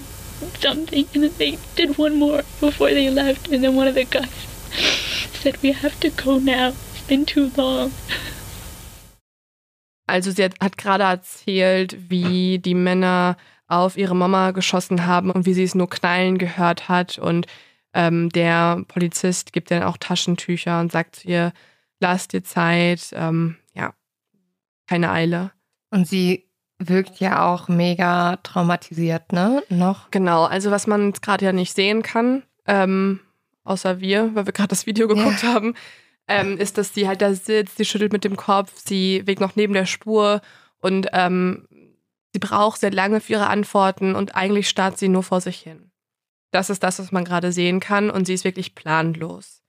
something, 0.59 1.05
and 1.13 1.23
then 1.23 1.33
they 1.37 1.57
did 1.75 1.97
one 1.97 2.17
more 2.17 2.43
before 2.59 2.89
they 2.89 3.09
left, 3.09 3.49
and 3.49 3.63
then 3.63 3.75
one 3.75 3.87
of 3.87 3.95
the 3.95 4.05
guys 4.05 4.29
said, 5.41 5.61
We 5.61 5.71
have 5.71 5.99
to 5.99 6.09
go 6.09 6.39
now. 6.39 6.69
It's 6.69 7.07
been 7.07 7.25
too 7.25 7.51
long. 7.57 7.91
Also 10.07 10.31
sie 10.31 10.43
hat, 10.43 10.55
hat 10.61 10.77
gerade 10.77 11.03
erzählt, 11.03 11.95
wie 12.09 12.59
die 12.59 12.75
Männer 12.75 13.37
auf 13.67 13.97
ihre 13.97 14.15
Mama 14.15 14.51
geschossen 14.51 15.05
haben 15.05 15.31
und 15.31 15.45
wie 15.45 15.53
sie 15.53 15.63
es 15.63 15.75
nur 15.75 15.89
knallen 15.89 16.37
gehört 16.37 16.89
hat. 16.89 17.17
Und 17.17 17.47
ähm, 17.93 18.29
der 18.29 18.83
Polizist 18.87 19.53
gibt 19.53 19.71
dann 19.71 19.83
auch 19.83 19.97
Taschentücher 19.97 20.79
und 20.79 20.91
sagt 20.91 21.17
zu 21.17 21.27
ihr, 21.27 21.53
lass 21.99 22.27
dir 22.27 22.43
Zeit, 22.43 23.09
ähm, 23.13 23.55
ja, 23.73 23.93
keine 24.87 25.11
Eile. 25.11 25.51
Und 25.89 26.07
sie 26.07 26.49
wirkt 26.89 27.19
ja 27.19 27.45
auch 27.45 27.67
mega 27.67 28.37
traumatisiert, 28.37 29.31
ne? 29.31 29.63
Noch. 29.69 30.11
Genau, 30.11 30.43
also 30.43 30.71
was 30.71 30.87
man 30.87 31.07
jetzt 31.07 31.21
gerade 31.21 31.45
ja 31.45 31.51
nicht 31.51 31.75
sehen 31.75 32.03
kann, 32.03 32.43
ähm, 32.65 33.19
außer 33.63 33.99
wir, 33.99 34.35
weil 34.35 34.45
wir 34.45 34.53
gerade 34.53 34.69
das 34.69 34.85
Video 34.85 35.07
geguckt 35.07 35.43
haben, 35.43 35.75
ähm, 36.27 36.57
ist, 36.57 36.77
dass 36.77 36.93
sie 36.93 37.07
halt 37.07 37.21
da 37.21 37.33
sitzt, 37.33 37.77
sie 37.77 37.85
schüttelt 37.85 38.13
mit 38.13 38.23
dem 38.23 38.37
Kopf, 38.37 38.71
sie 38.75 39.23
wägt 39.25 39.41
noch 39.41 39.55
neben 39.55 39.73
der 39.73 39.85
Spur 39.85 40.41
und 40.79 41.07
ähm, 41.13 41.67
sie 42.31 42.39
braucht 42.39 42.79
sehr 42.79 42.91
lange 42.91 43.19
für 43.19 43.33
ihre 43.33 43.47
Antworten 43.47 44.15
und 44.15 44.35
eigentlich 44.35 44.69
starrt 44.69 44.97
sie 44.97 45.09
nur 45.09 45.23
vor 45.23 45.41
sich 45.41 45.59
hin. 45.59 45.91
Das 46.51 46.69
ist 46.69 46.83
das, 46.83 46.99
was 46.99 47.11
man 47.11 47.25
gerade 47.25 47.51
sehen 47.51 47.79
kann 47.79 48.09
und 48.09 48.25
sie 48.25 48.33
ist 48.33 48.43
wirklich 48.43 48.75
planlos. 48.75 49.61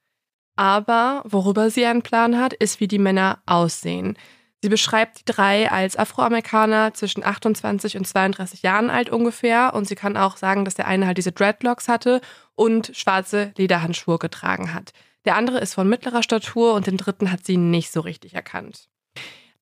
Aber 0.56 1.22
worüber 1.24 1.70
sie 1.70 1.84
einen 1.86 2.02
Plan 2.02 2.38
hat, 2.38 2.52
ist, 2.52 2.78
wie 2.78 2.88
die 2.88 2.98
Männer 2.98 3.42
aussehen. 3.46 4.16
Sie 4.64 4.70
beschreibt 4.70 5.18
die 5.18 5.24
drei 5.26 5.70
als 5.70 5.94
Afroamerikaner 5.94 6.94
zwischen 6.94 7.22
28 7.22 7.98
und 7.98 8.06
32 8.06 8.62
Jahren 8.62 8.88
alt 8.88 9.10
ungefähr 9.10 9.74
und 9.74 9.86
sie 9.86 9.94
kann 9.94 10.16
auch 10.16 10.38
sagen, 10.38 10.64
dass 10.64 10.74
der 10.74 10.86
eine 10.86 11.06
halt 11.06 11.18
diese 11.18 11.32
Dreadlocks 11.32 11.86
hatte 11.86 12.22
und 12.54 12.90
schwarze 12.94 13.52
Lederhandschuhe 13.58 14.18
getragen 14.18 14.72
hat. 14.72 14.94
Der 15.26 15.36
andere 15.36 15.58
ist 15.58 15.74
von 15.74 15.86
mittlerer 15.86 16.22
Statur 16.22 16.72
und 16.72 16.86
den 16.86 16.96
dritten 16.96 17.30
hat 17.30 17.44
sie 17.44 17.58
nicht 17.58 17.92
so 17.92 18.00
richtig 18.00 18.32
erkannt. 18.32 18.88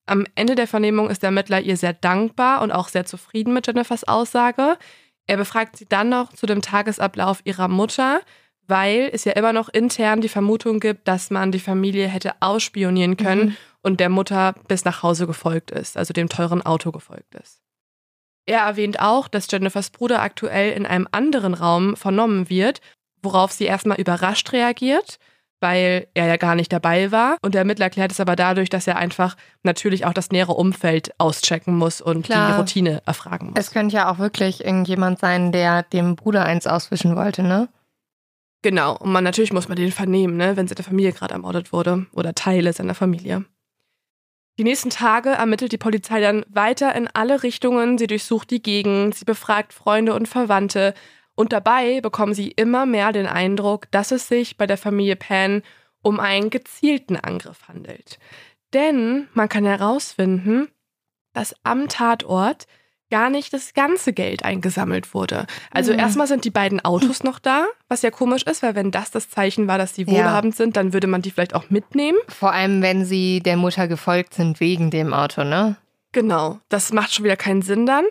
Am 0.06 0.24
Ende 0.36 0.54
der 0.54 0.68
Vernehmung 0.68 1.10
ist 1.10 1.24
der 1.24 1.30
Ermittler 1.30 1.60
ihr 1.60 1.76
sehr 1.76 1.94
dankbar 1.94 2.62
und 2.62 2.70
auch 2.70 2.86
sehr 2.86 3.04
zufrieden 3.04 3.52
mit 3.52 3.66
Jennifers 3.66 4.04
Aussage. 4.04 4.78
Er 5.26 5.36
befragt 5.36 5.78
sie 5.78 5.88
dann 5.88 6.10
noch 6.10 6.32
zu 6.32 6.46
dem 6.46 6.62
Tagesablauf 6.62 7.40
ihrer 7.42 7.66
Mutter, 7.66 8.20
weil 8.68 9.10
es 9.12 9.24
ja 9.24 9.32
immer 9.32 9.52
noch 9.52 9.68
intern 9.68 10.20
die 10.20 10.28
Vermutung 10.28 10.80
gibt, 10.80 11.08
dass 11.08 11.30
man 11.30 11.52
die 11.52 11.58
Familie 11.60 12.06
hätte 12.08 12.32
ausspionieren 12.40 13.16
können 13.16 13.46
Mhm. 13.50 13.56
und 13.82 14.00
der 14.00 14.08
Mutter 14.08 14.54
bis 14.68 14.84
nach 14.84 15.02
Hause 15.02 15.26
gefolgt 15.26 15.70
ist, 15.70 15.96
also 15.96 16.12
dem 16.12 16.28
teuren 16.28 16.62
Auto 16.62 16.92
gefolgt 16.92 17.34
ist. 17.34 17.60
Er 18.46 18.60
erwähnt 18.60 18.98
auch, 19.00 19.28
dass 19.28 19.50
Jennifers 19.50 19.90
Bruder 19.90 20.20
aktuell 20.20 20.72
in 20.72 20.84
einem 20.86 21.06
anderen 21.12 21.54
Raum 21.54 21.96
vernommen 21.96 22.48
wird, 22.50 22.80
worauf 23.22 23.52
sie 23.52 23.64
erstmal 23.66 24.00
überrascht 24.00 24.52
reagiert, 24.52 25.18
weil 25.60 26.08
er 26.14 26.26
ja 26.26 26.36
gar 26.38 26.56
nicht 26.56 26.72
dabei 26.72 27.12
war. 27.12 27.36
Und 27.40 27.54
der 27.54 27.60
Ermittler 27.60 27.84
erklärt 27.86 28.10
es 28.10 28.18
aber 28.18 28.34
dadurch, 28.34 28.68
dass 28.68 28.88
er 28.88 28.96
einfach 28.96 29.36
natürlich 29.62 30.06
auch 30.06 30.12
das 30.12 30.30
nähere 30.32 30.54
Umfeld 30.54 31.12
auschecken 31.18 31.76
muss 31.78 32.00
und 32.00 32.24
Klar. 32.26 32.50
die 32.50 32.58
Routine 32.58 33.02
erfragen 33.06 33.50
muss. 33.50 33.54
Es 33.60 33.70
könnte 33.70 33.94
ja 33.94 34.10
auch 34.10 34.18
wirklich 34.18 34.64
irgendjemand 34.64 35.20
sein, 35.20 35.52
der 35.52 35.84
dem 35.84 36.16
Bruder 36.16 36.44
eins 36.44 36.66
auswischen 36.66 37.14
wollte, 37.14 37.44
ne? 37.44 37.68
Genau, 38.62 38.96
und 38.96 39.10
man 39.10 39.24
natürlich 39.24 39.52
muss 39.52 39.68
man 39.68 39.76
den 39.76 39.90
vernehmen, 39.90 40.36
ne, 40.36 40.56
wenn 40.56 40.68
seine 40.68 40.84
Familie 40.84 41.12
gerade 41.12 41.34
ermordet 41.34 41.72
wurde 41.72 42.06
oder 42.12 42.34
Teile 42.34 42.72
seiner 42.72 42.94
Familie. 42.94 43.44
Die 44.58 44.64
nächsten 44.64 44.90
Tage 44.90 45.30
ermittelt 45.30 45.72
die 45.72 45.78
Polizei 45.78 46.20
dann 46.20 46.44
weiter 46.48 46.94
in 46.94 47.08
alle 47.08 47.42
Richtungen. 47.42 47.98
Sie 47.98 48.06
durchsucht 48.06 48.50
die 48.50 48.62
Gegend, 48.62 49.14
sie 49.14 49.24
befragt 49.24 49.72
Freunde 49.72 50.14
und 50.14 50.28
Verwandte. 50.28 50.94
Und 51.34 51.52
dabei 51.52 52.00
bekommen 52.00 52.34
sie 52.34 52.48
immer 52.48 52.84
mehr 52.84 53.12
den 53.12 53.26
Eindruck, 53.26 53.90
dass 53.90 54.12
es 54.12 54.28
sich 54.28 54.58
bei 54.58 54.66
der 54.66 54.76
Familie 54.76 55.16
Pan 55.16 55.62
um 56.02 56.20
einen 56.20 56.50
gezielten 56.50 57.16
Angriff 57.16 57.66
handelt. 57.66 58.18
Denn 58.74 59.28
man 59.32 59.48
kann 59.48 59.64
herausfinden, 59.64 60.68
dass 61.32 61.54
am 61.64 61.88
Tatort 61.88 62.66
gar 63.12 63.30
nicht 63.30 63.52
das 63.52 63.74
ganze 63.74 64.12
Geld 64.14 64.42
eingesammelt 64.44 65.12
wurde. 65.14 65.46
Also 65.70 65.92
Mhm. 65.92 65.98
erstmal 66.00 66.26
sind 66.26 66.44
die 66.46 66.50
beiden 66.50 66.84
Autos 66.84 67.22
noch 67.22 67.38
da, 67.38 67.66
was 67.88 68.00
ja 68.02 68.10
komisch 68.10 68.42
ist, 68.44 68.62
weil 68.62 68.74
wenn 68.74 68.90
das 68.90 69.10
das 69.10 69.28
Zeichen 69.28 69.68
war, 69.68 69.76
dass 69.78 69.94
sie 69.94 70.02
Ja. 70.02 70.08
wohlhabend 70.08 70.56
sind, 70.56 70.76
dann 70.76 70.92
würde 70.94 71.06
man 71.06 71.20
die 71.22 71.30
vielleicht 71.30 71.54
auch 71.54 71.68
mitnehmen. 71.70 72.18
Vor 72.28 72.52
allem, 72.52 72.80
wenn 72.82 73.04
sie 73.04 73.40
der 73.40 73.56
Mutter 73.58 73.86
gefolgt 73.86 74.34
sind 74.34 74.58
wegen 74.60 74.90
dem 74.90 75.12
Auto, 75.12 75.44
ne? 75.44 75.76
Genau, 76.12 76.58
das 76.70 76.92
macht 76.92 77.12
schon 77.14 77.24
wieder 77.26 77.36
keinen 77.36 77.62
Sinn 77.62 77.86
dann. 77.86 78.04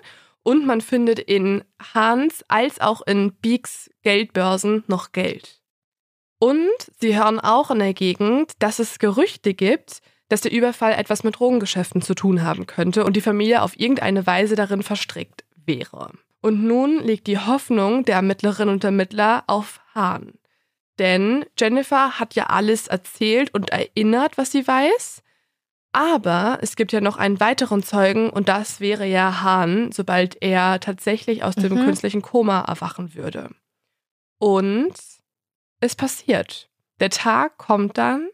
Und 0.43 0.65
man 0.65 0.81
findet 0.81 1.19
in 1.19 1.63
Hans 1.93 2.43
als 2.47 2.79
auch 2.81 3.01
in 3.05 3.33
Beeks 3.41 3.89
Geldbörsen 4.03 4.83
noch 4.87 5.11
Geld. 5.11 5.59
Und 6.39 6.67
sie 6.99 7.15
hören 7.15 7.39
auch 7.39 7.69
in 7.71 7.79
der 7.79 7.93
Gegend, 7.93 8.53
dass 8.59 8.79
es 8.79 8.97
Gerüchte 8.97 9.53
gibt, 9.53 10.01
dass 10.31 10.41
der 10.41 10.51
Überfall 10.51 10.93
etwas 10.93 11.23
mit 11.23 11.39
Drogengeschäften 11.39 12.01
zu 12.01 12.15
tun 12.15 12.43
haben 12.43 12.65
könnte 12.65 13.03
und 13.05 13.15
die 13.15 13.21
Familie 13.21 13.61
auf 13.61 13.77
irgendeine 13.79 14.25
Weise 14.25 14.55
darin 14.55 14.81
verstrickt 14.83 15.43
wäre. 15.65 16.11
Und 16.41 16.63
nun 16.63 17.03
liegt 17.03 17.27
die 17.27 17.37
Hoffnung 17.37 18.05
der 18.05 18.15
Ermittlerinnen 18.15 18.73
und 18.73 18.83
Ermittler 18.83 19.43
auf 19.47 19.79
Hahn. 19.93 20.33
Denn 20.99 21.45
Jennifer 21.59 22.19
hat 22.19 22.35
ja 22.35 22.45
alles 22.47 22.87
erzählt 22.87 23.53
und 23.53 23.71
erinnert, 23.71 24.37
was 24.37 24.51
sie 24.51 24.67
weiß. 24.67 25.21
Aber 25.91 26.59
es 26.61 26.75
gibt 26.75 26.93
ja 26.93 27.01
noch 27.01 27.17
einen 27.17 27.39
weiteren 27.39 27.83
Zeugen 27.83 28.29
und 28.29 28.47
das 28.47 28.79
wäre 28.79 29.05
ja 29.05 29.41
Hahn, 29.41 29.91
sobald 29.91 30.41
er 30.41 30.79
tatsächlich 30.79 31.43
aus 31.43 31.55
dem 31.55 31.73
Mhm. 31.73 31.85
künstlichen 31.85 32.21
Koma 32.21 32.61
erwachen 32.61 33.13
würde. 33.13 33.49
Und 34.39 34.93
es 35.81 35.95
passiert. 35.95 36.69
Der 37.01 37.09
Tag 37.09 37.57
kommt 37.57 37.97
dann. 37.97 38.29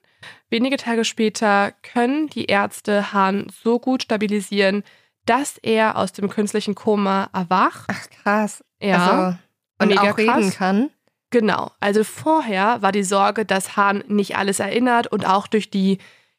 Wenige 0.50 0.78
Tage 0.78 1.04
später 1.06 1.74
können 1.84 2.28
die 2.28 2.46
Ärzte 2.46 3.12
Hahn 3.14 3.48
so 3.64 3.80
gut 3.80 4.04
stabilisieren, 4.04 4.84
dass 5.26 5.58
er 5.58 5.98
aus 5.98 6.14
dem 6.14 6.30
künstlichen 6.30 6.74
Koma 6.76 7.30
erwacht. 7.34 7.86
Ach, 7.90 8.10
krass. 8.10 8.64
Ja, 8.82 9.12
Also, 9.12 9.38
und 9.80 9.88
mega 9.90 10.12
auch 10.12 10.18
reden 10.18 10.28
krass. 10.50 10.56
kann. 10.56 10.90
Genau. 11.32 11.72
Also 11.82 12.06
vorher 12.06 12.82
war 12.82 12.94
die 12.94 13.04
Sorge, 13.04 13.44
dass 13.44 13.76
Hahn 13.76 14.04
nicht 14.08 14.38
alles 14.38 14.60
erinnert 14.62 15.08
und 15.08 15.28
auch 15.28 15.48
durch 15.48 15.70
die, 15.70 15.98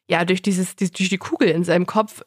ja, 0.09 0.25
durch 0.25 0.41
dieses, 0.41 0.75
die, 0.77 0.91
durch 0.91 1.11
die 1.11 1.19
Kugel 1.19 1.49
in 1.51 1.65
seinem 1.65 1.85
Kopf 1.85 2.23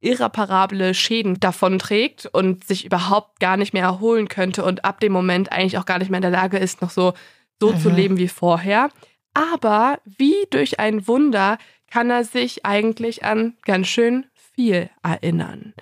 irreparable 0.00 0.92
Schäden 0.94 1.38
davonträgt 1.40 2.26
und 2.26 2.64
sich 2.64 2.84
überhaupt 2.84 3.40
gar 3.40 3.56
nicht 3.56 3.72
mehr 3.72 3.84
erholen 3.84 4.28
könnte 4.28 4.64
und 4.64 4.84
ab 4.84 5.00
dem 5.00 5.12
Moment 5.12 5.50
eigentlich 5.52 5.78
auch 5.78 5.86
gar 5.86 5.98
nicht 5.98 6.10
mehr 6.10 6.18
in 6.18 6.22
der 6.22 6.30
Lage 6.30 6.58
ist, 6.58 6.82
noch 6.82 6.90
so, 6.90 7.14
so 7.60 7.72
zu 7.72 7.88
Mhm. 7.90 7.94
leben 7.96 8.16
wie 8.18 8.28
vorher. 8.28 8.90
Aber 9.34 10.00
wie 10.04 10.46
durch 10.50 10.80
ein 10.80 11.06
Wunder 11.06 11.58
kann 11.90 12.10
er 12.10 12.24
sich 12.24 12.64
eigentlich 12.64 13.24
an 13.24 13.56
ganz 13.62 13.88
schön 13.88 14.26
viel 14.54 14.90
erinnern. 15.02 15.74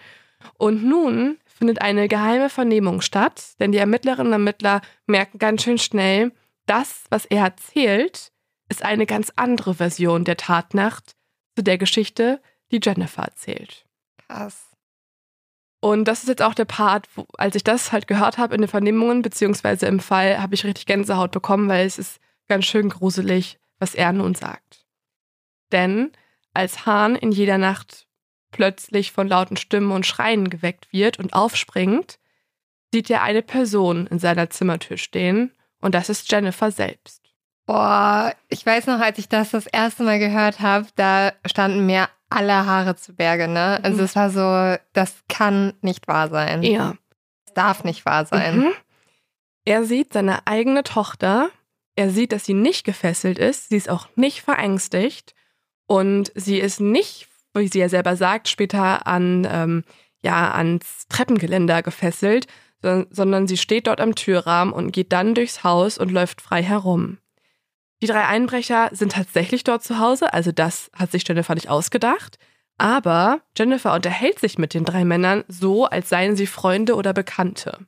Und 0.58 0.84
nun 0.84 1.38
findet 1.46 1.80
eine 1.80 2.08
geheime 2.08 2.50
Vernehmung 2.50 3.02
statt, 3.02 3.54
denn 3.60 3.72
die 3.72 3.78
Ermittlerinnen 3.78 4.28
und 4.28 4.32
Ermittler 4.32 4.80
merken 5.06 5.38
ganz 5.38 5.62
schön 5.62 5.78
schnell, 5.78 6.32
das, 6.66 7.04
was 7.10 7.24
er 7.26 7.44
erzählt, 7.44 8.32
ist 8.68 8.84
eine 8.84 9.06
ganz 9.06 9.32
andere 9.36 9.74
Version 9.74 10.24
der 10.24 10.36
Tatnacht 10.36 11.14
zu 11.56 11.62
der 11.62 11.78
Geschichte, 11.78 12.40
die 12.70 12.80
Jennifer 12.82 13.22
erzählt. 13.22 13.84
Krass. 14.26 14.70
Und 15.80 16.04
das 16.06 16.22
ist 16.22 16.28
jetzt 16.28 16.42
auch 16.42 16.54
der 16.54 16.64
Part, 16.64 17.08
wo, 17.14 17.26
als 17.36 17.56
ich 17.56 17.64
das 17.64 17.90
halt 17.92 18.06
gehört 18.06 18.38
habe 18.38 18.54
in 18.54 18.62
den 18.62 18.68
Vernehmungen, 18.68 19.20
beziehungsweise 19.20 19.86
im 19.86 20.00
Fall, 20.00 20.40
habe 20.40 20.54
ich 20.54 20.64
richtig 20.64 20.86
Gänsehaut 20.86 21.32
bekommen, 21.32 21.68
weil 21.68 21.86
es 21.86 21.98
ist 21.98 22.20
ganz 22.48 22.64
schön 22.66 22.88
gruselig, 22.88 23.58
was 23.78 23.94
er 23.94 24.12
nun 24.12 24.34
sagt. 24.34 24.86
Denn 25.72 26.12
als 26.54 26.86
Hahn 26.86 27.16
in 27.16 27.32
jeder 27.32 27.58
Nacht 27.58 28.06
plötzlich 28.50 29.12
von 29.12 29.26
lauten 29.28 29.56
Stimmen 29.56 29.90
und 29.92 30.06
Schreien 30.06 30.50
geweckt 30.50 30.92
wird 30.92 31.18
und 31.18 31.32
aufspringt, 31.32 32.18
sieht 32.92 33.08
er 33.08 33.22
eine 33.22 33.42
Person 33.42 34.06
in 34.06 34.18
seiner 34.18 34.50
Zimmertür 34.50 34.98
stehen 34.98 35.52
und 35.80 35.94
das 35.94 36.10
ist 36.10 36.30
Jennifer 36.30 36.70
selbst. 36.70 37.22
Boah, 37.64 38.34
ich 38.48 38.66
weiß 38.66 38.86
noch, 38.88 39.00
als 39.00 39.18
ich 39.18 39.28
das 39.28 39.50
das 39.52 39.66
erste 39.66 40.02
Mal 40.02 40.18
gehört 40.18 40.60
habe, 40.60 40.86
da 40.96 41.32
standen 41.46 41.86
mir 41.86 42.08
alle 42.28 42.66
Haare 42.66 42.96
zu 42.96 43.14
Berge, 43.14 43.48
ne? 43.48 43.80
Also 43.82 43.98
Mhm. 43.98 44.04
es 44.04 44.16
war 44.16 44.30
so, 44.30 44.82
das 44.92 45.14
kann 45.28 45.72
nicht 45.80 46.06
wahr 46.08 46.28
sein. 46.28 46.62
Ja. 46.62 46.94
Es 47.46 47.54
darf 47.54 47.84
nicht 47.84 48.04
wahr 48.04 48.26
sein. 48.26 48.58
Mhm. 48.58 48.72
Er 49.64 49.84
sieht 49.84 50.12
seine 50.12 50.46
eigene 50.46 50.82
Tochter. 50.82 51.50
Er 51.96 52.10
sieht, 52.10 52.32
dass 52.32 52.44
sie 52.44 52.54
nicht 52.54 52.84
gefesselt 52.84 53.38
ist. 53.38 53.68
Sie 53.68 53.76
ist 53.76 53.90
auch 53.90 54.08
nicht 54.16 54.42
verängstigt. 54.42 55.34
Und 55.86 56.32
sie 56.34 56.58
ist 56.58 56.80
nicht, 56.80 57.28
wie 57.54 57.68
sie 57.68 57.80
ja 57.80 57.88
selber 57.88 58.16
sagt, 58.16 58.48
später 58.48 59.06
an, 59.06 59.46
ähm, 59.50 59.84
ja, 60.22 60.52
ans 60.52 61.06
Treppengeländer 61.08 61.82
gefesselt, 61.82 62.46
sondern, 62.82 63.46
sie 63.46 63.56
steht 63.56 63.86
dort 63.86 64.00
am 64.00 64.14
Türrahmen 64.14 64.74
und 64.74 64.92
geht 64.92 65.12
dann 65.12 65.34
durchs 65.34 65.62
Haus 65.62 65.98
und 65.98 66.10
läuft 66.10 66.40
frei 66.40 66.62
herum. 66.62 67.18
Die 68.02 68.08
drei 68.08 68.24
Einbrecher 68.26 68.90
sind 68.92 69.12
tatsächlich 69.12 69.62
dort 69.62 69.84
zu 69.84 70.00
Hause, 70.00 70.32
also 70.32 70.50
das 70.50 70.90
hat 70.92 71.12
sich 71.12 71.26
Jennifer 71.26 71.54
nicht 71.54 71.68
ausgedacht. 71.68 72.38
Aber 72.78 73.42
Jennifer 73.56 73.94
unterhält 73.94 74.40
sich 74.40 74.58
mit 74.58 74.74
den 74.74 74.84
drei 74.84 75.04
Männern 75.04 75.44
so, 75.46 75.84
als 75.84 76.08
seien 76.08 76.34
sie 76.34 76.48
Freunde 76.48 76.96
oder 76.96 77.12
Bekannte. 77.12 77.86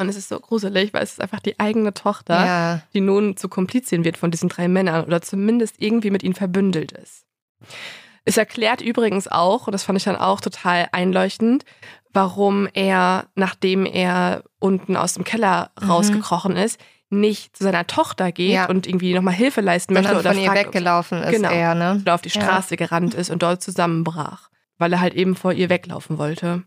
Und 0.00 0.08
es 0.08 0.16
ist 0.16 0.28
so 0.28 0.40
gruselig, 0.40 0.92
weil 0.94 1.02
es 1.02 1.12
ist 1.12 1.20
einfach 1.20 1.40
die 1.40 1.60
eigene 1.60 1.92
Tochter, 1.94 2.46
Ja. 2.46 2.82
die 2.94 3.00
nun 3.00 3.36
zu 3.36 3.48
Komplizien 3.48 4.02
wird 4.04 4.16
von 4.16 4.30
diesen 4.30 4.48
drei 4.48 4.66
Männern 4.68 5.04
oder 5.04 5.20
zumindest 5.20 5.76
irgendwie 5.78 6.10
mit 6.10 6.22
ihnen 6.22 6.34
verbündelt 6.34 6.92
ist. 6.92 7.24
Es 8.24 8.36
erklärt 8.36 8.80
übrigens 8.80 9.28
auch, 9.28 9.66
und 9.66 9.72
das 9.72 9.82
fand 9.84 9.96
ich 9.98 10.04
dann 10.04 10.16
auch 10.16 10.40
total 10.40 10.88
einleuchtend, 10.92 11.64
warum 12.12 12.68
er, 12.74 13.26
nachdem 13.34 13.86
er 13.86 14.42
unten 14.58 14.96
aus 14.96 15.14
dem 15.14 15.24
Keller 15.24 15.70
Mhm. 15.80 15.90
rausgekrochen 15.90 16.56
ist, 16.56 16.80
nicht 17.08 17.56
zu 17.56 17.64
seiner 17.64 17.86
Tochter 17.86 18.30
geht 18.32 18.52
Ja. 18.52 18.68
und 18.68 18.86
irgendwie 18.86 19.14
nochmal 19.14 19.34
Hilfe 19.34 19.60
leisten 19.60 19.94
möchte 19.94 20.08
Sondern 20.08 20.24
oder 20.26 20.34
von 20.34 20.42
ihr 20.42 20.50
fragt, 20.50 20.66
weggelaufen 20.68 21.22
ist 21.22 21.30
Genau. 21.32 21.50
er, 21.50 21.74
ne? 21.74 21.98
oder 22.00 22.14
auf 22.14 22.22
die 22.22 22.28
Ja. 22.28 22.40
Straße 22.40 22.76
gerannt 22.76 23.14
ist 23.14 23.30
und 23.30 23.42
dort 23.42 23.62
zusammenbrach, 23.62 24.48
weil 24.78 24.92
er 24.92 25.00
halt 25.00 25.14
eben 25.14 25.34
vor 25.34 25.52
ihr 25.52 25.68
weglaufen 25.68 26.18
wollte. 26.18 26.62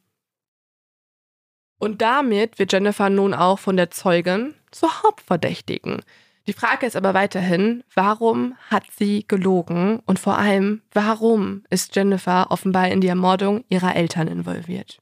Und 1.77 2.01
damit 2.01 2.59
wird 2.59 2.71
Jennifer 2.71 3.09
nun 3.09 3.33
auch 3.33 3.59
von 3.59 3.77
der 3.77 3.91
Zeugin 3.91 4.53
zur 4.71 5.03
Hauptverdächtigen. 5.03 6.01
Die 6.45 6.53
Frage 6.53 6.85
ist 6.85 6.97
aber 6.97 7.13
weiterhin, 7.13 7.83
warum 7.93 8.55
hat 8.69 8.83
sie 8.97 9.25
gelogen 9.27 10.01
und 10.05 10.19
vor 10.19 10.37
allem, 10.37 10.81
warum 10.91 11.63
ist 11.69 11.95
Jennifer 11.95 12.51
offenbar 12.51 12.89
in 12.89 12.99
die 12.99 13.07
Ermordung 13.07 13.63
ihrer 13.69 13.95
Eltern 13.95 14.27
involviert? 14.27 14.99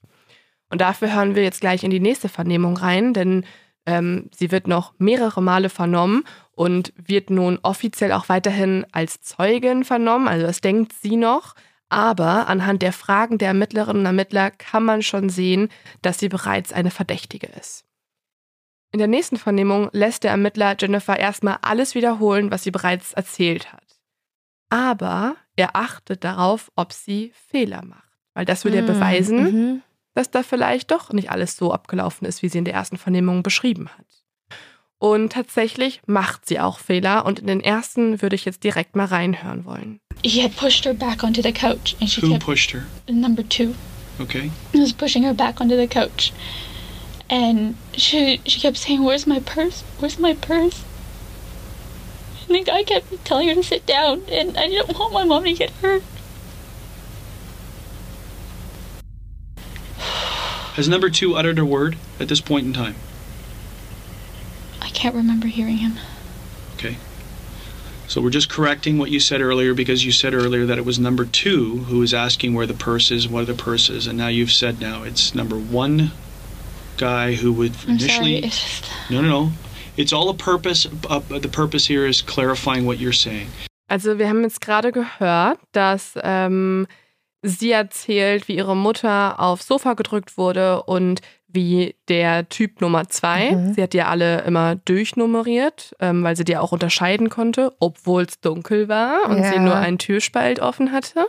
Und 0.70 0.82
dafür 0.82 1.14
hören 1.14 1.36
wir 1.36 1.44
jetzt 1.44 1.62
gleich 1.62 1.84
in 1.84 1.90
die 1.90 2.00
nächste 2.00 2.30
Vernehmung 2.30 2.78
rein, 2.78 3.14
denn 3.14 3.46
ähm, 3.88 4.30
sie 4.36 4.52
wird 4.52 4.68
noch 4.68 4.94
mehrere 5.00 5.42
Male 5.42 5.70
vernommen 5.70 6.24
und 6.52 6.94
wird 6.96 7.32
nun 7.32 7.58
offiziell 7.64 8.12
auch 8.12 8.30
weiterhin 8.30 8.86
als 8.92 9.22
Zeugin 9.22 9.84
vernommen, 9.84 10.28
also 10.28 10.46
das 10.46 10.62
denkt 10.62 10.94
sie 10.94 11.18
noch. 11.18 11.56
Aber 11.92 12.48
anhand 12.48 12.82
der 12.84 12.94
Fragen 12.94 13.38
der 13.38 13.50
Ermittlerinnen 13.50 14.04
und 14.04 14.06
Ermittler 14.06 14.50
kann 14.50 14.86
man 14.86 15.02
schon 15.02 15.28
sehen, 15.28 15.68
dass 16.02 16.20
sie 16.20 16.30
bereits 16.30 16.72
eine 16.72 16.90
Verdächtige 16.90 17.48
ist. 17.48 17.84
In 18.94 19.00
der 19.00 19.10
nächsten 19.10 19.36
Vernehmung 19.36 19.90
lässt 19.92 20.24
der 20.24 20.32
Ermittler 20.32 20.78
Jennifer 20.80 21.20
erstmal 21.20 21.58
alles 21.62 21.94
wiederholen, 21.94 22.50
was 22.50 22.64
sie 22.64 22.72
bereits 22.72 23.12
erzählt 23.12 23.74
hat. 23.74 24.00
Aber 24.70 25.36
er 25.58 25.76
achtet 25.76 26.24
darauf, 26.24 26.72
ob 26.78 26.94
sie 26.94 27.34
Fehler 27.36 27.84
macht. 27.84 28.10
Weil 28.34 28.46
das 28.46 28.64
würde 28.64 28.78
ja 28.78 28.86
beweisen, 28.86 29.44
Mhm. 29.44 29.82
dass 30.14 30.32
da 30.32 30.44
vielleicht 30.44 30.92
doch 30.92 31.12
nicht 31.12 31.30
alles 31.30 31.58
so 31.58 31.74
abgelaufen 31.74 32.26
ist, 32.26 32.42
wie 32.42 32.48
sie 32.48 32.60
in 32.60 32.66
der 32.66 32.74
ersten 32.74 32.96
Vernehmung 32.98 33.44
beschrieben 33.44 33.90
hat. 33.90 34.21
Und 35.02 35.34
tatsächlich 35.34 36.00
macht 36.06 36.46
sie 36.46 36.60
auch 36.60 36.78
Fehler 36.78 37.26
und 37.26 37.40
in 37.40 37.48
den 37.48 37.60
ersten 37.60 38.22
würde 38.22 38.36
ich 38.36 38.46
jetzt 38.46 38.64
direkt 38.64 38.96
mal 38.96 39.08
reinhören 39.08 39.66
wollen. 39.66 40.00
He 40.24 40.44
had 40.44 40.56
pushed 40.56 40.86
her 40.86 40.94
back 40.94 41.24
onto 41.24 41.42
the 41.42 41.52
couch, 41.52 41.96
and 42.00 42.08
she 42.08 42.22
Who 42.22 42.30
kept 42.34 42.46
pushed 42.46 42.72
her? 42.72 42.84
number 43.10 43.42
two. 43.50 43.74
Okay. 44.20 44.52
He 44.72 44.80
was 44.80 44.94
pushing 44.94 45.24
her 45.24 45.34
back 45.34 45.60
onto 45.60 45.76
the 45.76 45.88
couch, 45.88 46.32
and 47.32 47.74
she 47.98 48.40
she 48.46 48.60
kept 48.60 48.78
saying, 48.78 49.04
"Where's 49.04 49.26
my 49.26 49.40
purse? 49.40 49.84
Where's 50.00 50.20
my 50.20 50.36
purse?" 50.36 50.84
And 52.48 52.60
the 52.60 52.64
guy 52.64 52.84
kept 52.84 53.26
telling 53.26 53.48
her 53.50 53.56
to 53.56 53.64
sit 53.64 53.88
down, 53.88 54.22
and 54.32 54.56
I 54.56 54.68
didn't 54.68 55.00
want 55.00 55.14
my 55.14 55.24
mom 55.24 55.46
to 55.46 55.54
get 55.54 55.72
hurt. 55.82 56.04
Has 60.76 60.88
number 60.88 61.10
two 61.10 61.36
uttered 61.36 61.58
a 61.58 61.66
word 61.66 61.98
at 62.20 62.28
this 62.28 62.40
point 62.40 62.68
in 62.68 62.74
time? 62.74 62.94
I 65.02 65.04
can't 65.06 65.16
remember 65.16 65.48
hearing 65.48 65.78
him. 65.78 65.94
Okay. 66.76 66.96
So 68.08 68.22
we're 68.22 68.30
just 68.30 68.52
correcting 68.52 69.00
what 69.00 69.10
you 69.10 69.20
said 69.20 69.42
earlier 69.42 69.74
because 69.74 70.06
you 70.06 70.12
said 70.12 70.36
earlier 70.36 70.68
that 70.68 70.78
it 70.78 70.86
was 70.86 71.00
number 71.00 71.26
two 71.26 71.78
who 71.90 71.98
was 71.98 72.14
asking 72.14 72.54
where 72.54 72.68
the 72.68 72.76
purse 72.76 73.10
is, 73.10 73.28
where 73.28 73.44
the 73.44 73.56
purse 73.56 73.90
is, 73.90 74.06
and 74.06 74.16
now 74.16 74.28
you've 74.28 74.52
said 74.52 74.80
now 74.80 75.02
it's 75.02 75.34
number 75.34 75.56
one 75.56 76.12
guy 76.98 77.34
who 77.34 77.52
would 77.52 77.72
I'm 77.88 77.96
initially. 77.96 78.42
sorry. 78.42 78.46
It's 78.46 78.62
just 78.62 78.92
No, 79.10 79.22
no, 79.22 79.28
no. 79.28 79.52
It's 79.98 80.14
all 80.14 80.30
a 80.30 80.36
purpose. 80.36 80.86
Uh, 81.10 81.20
the 81.30 81.50
purpose 81.50 81.88
here 81.88 82.06
is 82.06 82.22
clarifying 82.22 82.86
what 82.86 83.00
you're 83.00 83.12
saying. 83.12 83.48
Also 83.90 84.20
wir 84.20 84.28
haben 84.28 84.44
jetzt 84.44 84.62
gerade 84.62 84.92
gehört, 84.92 85.58
dass 85.72 86.14
ähm, 86.22 86.86
sie 87.42 87.72
erzählt, 87.72 88.48
wie 88.48 88.56
ihre 88.56 88.76
Mutter 88.76 89.40
aufs 89.40 89.66
Sofa 89.66 89.96
gedrückt 89.96 90.38
wurde 90.38 90.84
und 90.84 91.22
wie 91.54 91.96
der 92.08 92.48
Typ 92.50 92.82
Nummer 92.82 93.08
zwei, 93.10 93.52
Mhm. 93.52 93.74
sie 93.74 93.82
hat 93.84 93.94
die 93.94 93.98
ja 93.98 94.08
alle 94.08 94.42
immer 94.42 94.76
durchnummeriert, 94.76 95.94
ähm, 96.00 96.24
weil 96.24 96.36
sie 96.36 96.44
die 96.44 96.58
auch 96.58 96.72
unterscheiden 96.72 97.30
konnte, 97.30 97.74
obwohl 97.80 98.24
es 98.24 98.40
dunkel 98.42 98.88
war 98.88 99.30
und 99.30 99.38
Ja. 99.40 99.52
sie 99.54 99.60
nur 99.60 99.76
einen 99.76 99.98
Türspalt 99.98 100.60
offen 100.60 100.92
hatte. 100.92 101.26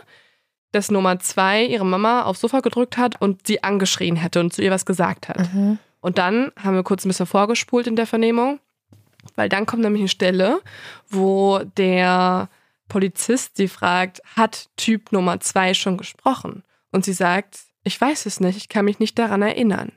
Dass 0.71 0.89
Nummer 0.89 1.19
zwei 1.19 1.63
ihre 1.65 1.85
Mama 1.85 2.23
aufs 2.23 2.41
Sofa 2.41 2.61
gedrückt 2.61 2.97
hat 2.97 3.21
und 3.21 3.45
sie 3.45 3.63
angeschrien 3.63 4.15
hätte 4.15 4.39
und 4.39 4.53
zu 4.53 4.61
ihr 4.63 4.71
was 4.71 4.85
gesagt 4.85 5.29
hat. 5.29 5.53
Mhm. 5.53 5.77
Und 6.01 6.17
dann 6.17 6.51
haben 6.61 6.75
wir 6.75 6.83
kurz 6.83 7.05
ein 7.05 7.09
bisschen 7.09 7.27
vorgespult 7.27 7.85
in 7.87 7.95
der 7.95 8.07
Vernehmung, 8.07 8.59
weil 9.35 9.49
dann 9.49 9.65
kommt 9.65 9.83
nämlich 9.83 10.01
eine 10.01 10.09
Stelle, 10.09 10.61
wo 11.09 11.59
der 11.77 12.49
Polizist 12.89 13.57
sie 13.57 13.67
fragt, 13.67 14.21
hat 14.35 14.67
Typ 14.75 15.11
Nummer 15.11 15.39
zwei 15.39 15.73
schon 15.73 15.97
gesprochen? 15.97 16.63
Und 16.91 17.05
sie 17.05 17.13
sagt, 17.13 17.59
ich 17.83 17.99
weiß 17.99 18.25
es 18.25 18.39
nicht, 18.39 18.57
ich 18.57 18.69
kann 18.69 18.85
mich 18.85 18.99
nicht 18.99 19.17
daran 19.17 19.41
erinnern. 19.41 19.91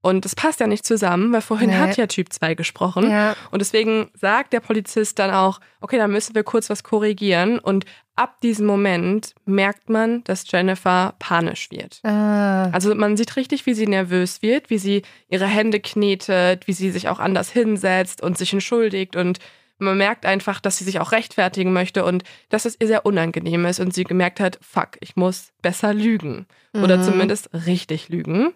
Und 0.00 0.24
das 0.24 0.36
passt 0.36 0.60
ja 0.60 0.66
nicht 0.68 0.86
zusammen, 0.86 1.32
weil 1.32 1.40
vorhin 1.40 1.70
Nee. 1.70 1.76
hat 1.76 1.96
ja 1.96 2.06
Typ 2.06 2.32
2 2.32 2.54
gesprochen. 2.54 3.10
Ja. 3.10 3.34
Und 3.50 3.60
deswegen 3.60 4.10
sagt 4.14 4.52
der 4.52 4.60
Polizist 4.60 5.18
dann 5.18 5.32
auch, 5.32 5.58
okay, 5.80 5.98
dann 5.98 6.12
müssen 6.12 6.36
wir 6.36 6.44
kurz 6.44 6.70
was 6.70 6.84
korrigieren. 6.84 7.58
Und 7.58 7.84
ab 8.14 8.40
diesem 8.40 8.66
Moment 8.66 9.34
merkt 9.44 9.90
man, 9.90 10.22
dass 10.24 10.48
Jennifer 10.50 11.14
panisch 11.18 11.70
wird. 11.72 11.98
Ah. 12.04 12.70
Also 12.70 12.94
man 12.94 13.16
sieht 13.16 13.34
richtig, 13.36 13.66
wie 13.66 13.74
sie 13.74 13.88
nervös 13.88 14.40
wird, 14.40 14.70
wie 14.70 14.78
sie 14.78 15.02
ihre 15.28 15.46
Hände 15.46 15.80
knetet, 15.80 16.68
wie 16.68 16.72
sie 16.74 16.90
sich 16.92 17.08
auch 17.08 17.18
anders 17.18 17.50
hinsetzt 17.50 18.22
und 18.22 18.38
sich 18.38 18.52
entschuldigt 18.52 19.16
und 19.16 19.38
man 19.80 19.96
merkt 19.96 20.26
einfach, 20.26 20.58
dass 20.58 20.78
sie 20.78 20.82
sich 20.84 20.98
auch 20.98 21.12
rechtfertigen 21.12 21.72
möchte 21.72 22.04
und 22.04 22.24
dass 22.48 22.64
es 22.64 22.76
ihr 22.80 22.88
sehr 22.88 23.06
unangenehm 23.06 23.64
ist 23.64 23.78
und 23.78 23.94
sie 23.94 24.02
gemerkt 24.02 24.40
hat, 24.40 24.58
fuck, 24.60 24.90
ich 25.00 25.14
muss 25.14 25.52
besser 25.62 25.94
lügen 25.94 26.46
oder 26.74 26.96
Mhm. 26.98 27.02
zumindest 27.04 27.50
richtig 27.66 28.08
lügen. 28.08 28.54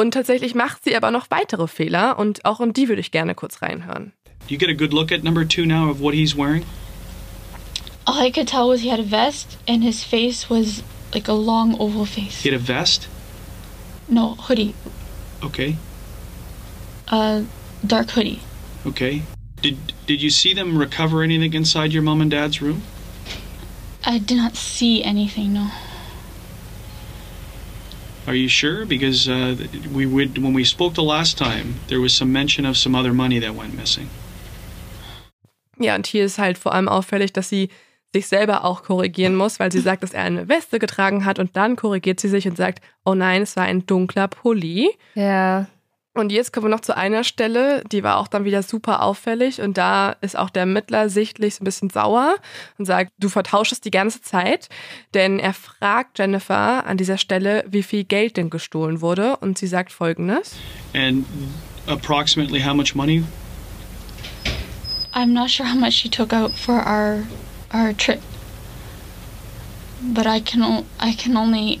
Und 0.00 0.12
tatsächlich 0.14 0.54
macht 0.54 0.82
sie 0.84 0.96
aber 0.96 1.10
noch 1.10 1.26
weitere 1.30 1.66
Fehler 1.68 2.18
und 2.18 2.46
auch 2.46 2.60
in 2.62 2.72
die 2.72 2.88
würde 2.88 3.02
ich 3.02 3.10
gerne 3.10 3.34
kurz 3.34 3.60
reinhören. 3.60 4.12
Do 4.48 4.54
you 4.54 4.56
get 4.56 4.70
a 4.70 4.72
good 4.72 4.94
look 4.94 5.12
at 5.12 5.22
number 5.22 5.46
two 5.46 5.66
now 5.66 5.90
of 5.90 6.00
what 6.00 6.14
he's 6.14 6.34
wearing? 6.34 6.64
all 8.06 8.18
I 8.18 8.30
could 8.30 8.48
tell 8.48 8.66
was 8.66 8.80
he 8.80 8.88
had 8.90 8.98
a 8.98 9.02
vest, 9.02 9.58
and 9.68 9.84
his 9.84 10.02
face 10.02 10.48
was 10.48 10.82
like 11.12 11.28
a 11.28 11.34
long 11.34 11.76
oval 11.78 12.06
face. 12.06 12.42
He 12.42 12.48
had 12.50 12.58
a 12.58 12.62
vest. 12.64 13.08
No 14.08 14.36
hoodie, 14.36 14.74
Okay. 15.42 15.76
uh, 17.08 17.42
dark 17.86 18.12
hoodie. 18.12 18.40
Okay. 18.86 19.20
Did 19.60 19.76
did 20.06 20.22
you 20.22 20.30
see 20.30 20.54
them 20.54 20.78
recover 20.78 21.22
anything 21.22 21.52
inside 21.52 21.92
your 21.92 22.02
mom 22.02 22.22
and 22.22 22.30
dad's 22.30 22.62
room? 22.62 22.80
I 24.06 24.18
did 24.18 24.38
not 24.38 24.56
see 24.56 25.04
anything. 25.04 25.52
No. 25.52 25.68
Are 28.30 28.36
you 28.36 28.48
sure? 28.48 28.86
Because 28.86 29.28
uh, 29.28 29.56
we 29.92 30.06
would 30.06 30.38
when 30.38 30.54
we 30.54 30.64
spoke 30.64 30.94
the 30.94 31.02
last 31.02 31.36
time, 31.36 31.74
there 31.88 32.00
was 32.00 32.16
some 32.16 32.30
mention 32.30 32.64
of 32.64 32.76
some 32.76 32.96
other 32.96 33.12
money 33.12 33.40
that 33.40 33.56
went 33.56 33.74
missing. 33.76 34.08
Ja, 35.80 35.96
und 35.96 36.06
hier 36.06 36.24
ist 36.24 36.38
halt 36.38 36.56
vor 36.56 36.72
allem 36.72 36.88
auffällig, 36.88 37.32
dass 37.32 37.48
sie 37.48 37.70
sich 38.14 38.28
selber 38.28 38.64
auch 38.64 38.84
korrigieren 38.84 39.34
muss, 39.34 39.58
weil 39.58 39.72
sie 39.72 39.80
sagt, 39.80 40.04
dass 40.04 40.12
er 40.12 40.22
eine 40.22 40.48
Weste 40.48 40.78
getragen 40.78 41.24
hat 41.24 41.40
und 41.40 41.56
dann 41.56 41.74
korrigiert 41.74 42.20
sie 42.20 42.28
sich 42.28 42.46
und 42.46 42.56
sagt, 42.56 42.80
oh 43.04 43.14
nein, 43.14 43.42
es 43.42 43.56
war 43.56 43.64
ein 43.64 43.84
dunkler 43.84 44.28
Pulli. 44.28 44.90
Ja. 45.16 45.66
Und 46.12 46.32
jetzt 46.32 46.52
kommen 46.52 46.66
wir 46.66 46.70
noch 46.70 46.80
zu 46.80 46.96
einer 46.96 47.22
Stelle, 47.22 47.84
die 47.92 48.02
war 48.02 48.18
auch 48.18 48.26
dann 48.26 48.44
wieder 48.44 48.64
super 48.64 49.02
auffällig 49.02 49.60
und 49.60 49.78
da 49.78 50.16
ist 50.20 50.36
auch 50.36 50.50
der 50.50 50.62
Ermittler 50.62 51.08
sichtlich 51.08 51.54
so 51.54 51.62
ein 51.62 51.64
bisschen 51.64 51.88
sauer 51.88 52.34
und 52.78 52.84
sagt, 52.84 53.12
du 53.20 53.28
vertauschst 53.28 53.84
die 53.84 53.92
ganze 53.92 54.20
Zeit, 54.20 54.68
denn 55.14 55.38
er 55.38 55.54
fragt 55.54 56.18
Jennifer 56.18 56.84
an 56.84 56.96
dieser 56.96 57.16
Stelle, 57.16 57.64
wie 57.68 57.84
viel 57.84 58.02
Geld 58.02 58.36
denn 58.36 58.50
gestohlen 58.50 59.00
wurde 59.00 59.36
und 59.36 59.56
sie 59.56 59.68
sagt 59.68 59.92
folgendes. 59.92 60.56
And 60.94 61.24
approximately 61.86 62.60
how 62.60 62.74
much 62.74 62.96
money? 62.96 63.22
I'm 65.14 65.32
not 65.32 65.48
sure 65.48 65.66
how 65.66 65.78
much 65.78 65.94
she 65.94 66.08
took 66.08 66.32
out 66.32 66.52
for 66.52 66.74
our 66.74 67.22
our 67.72 67.96
trip, 67.96 68.20
but 70.12 70.26
I 70.26 70.40
can 70.40 70.84
I 71.00 71.14
can 71.14 71.36
only 71.36 71.80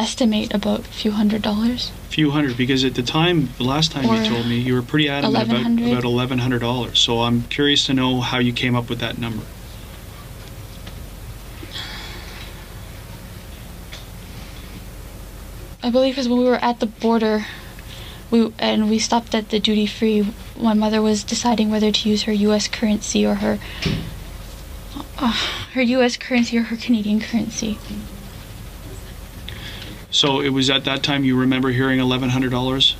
estimate 0.00 0.54
about 0.54 0.80
a 0.80 0.92
few 1.02 1.12
hundred 1.12 1.42
dollars. 1.42 1.92
few 2.08 2.30
hundred 2.30 2.56
because 2.56 2.82
at 2.84 2.94
the 2.94 3.02
time 3.02 3.36
the 3.58 3.64
last 3.64 3.92
time 3.92 4.06
Or 4.06 4.16
you 4.16 4.24
told 4.28 4.46
me 4.46 4.56
you 4.58 4.74
were 4.74 4.82
pretty 4.82 5.08
adamant 5.08 5.48
about 5.78 5.92
about 5.92 6.04
eleven 6.04 6.38
hundred 6.38 6.60
dollars 6.60 6.98
so 6.98 7.20
i'm 7.26 7.38
curious 7.56 7.86
to 7.86 7.92
know 7.94 8.20
how 8.20 8.38
you 8.38 8.52
came 8.52 8.74
up 8.80 8.88
with 8.90 8.98
that 9.00 9.18
number 9.18 9.44
I 15.82 15.90
believe 15.90 16.14
because 16.14 16.28
when 16.28 16.38
we 16.38 16.44
were 16.44 16.62
at 16.62 16.80
the 16.80 16.86
border, 16.86 17.46
we 18.30 18.52
and 18.58 18.90
we 18.90 18.98
stopped 18.98 19.34
at 19.34 19.48
the 19.48 19.58
duty 19.58 19.86
free. 19.86 20.32
My 20.56 20.74
mother 20.74 21.00
was 21.00 21.24
deciding 21.24 21.70
whether 21.70 21.90
to 21.90 22.08
use 22.08 22.24
her 22.24 22.32
U.S. 22.32 22.68
currency 22.68 23.24
or 23.26 23.36
her 23.36 23.58
uh, 25.18 25.36
her 25.72 25.82
U.S. 25.82 26.16
currency 26.16 26.58
or 26.58 26.62
her 26.64 26.76
Canadian 26.76 27.20
currency. 27.20 27.78
So 30.10 30.40
it 30.40 30.50
was 30.50 30.68
at 30.70 30.84
that 30.84 31.02
time 31.02 31.24
you 31.24 31.38
remember 31.38 31.70
hearing 31.70 32.00
eleven 32.00 32.30
hundred 32.30 32.50
dollars? 32.50 32.96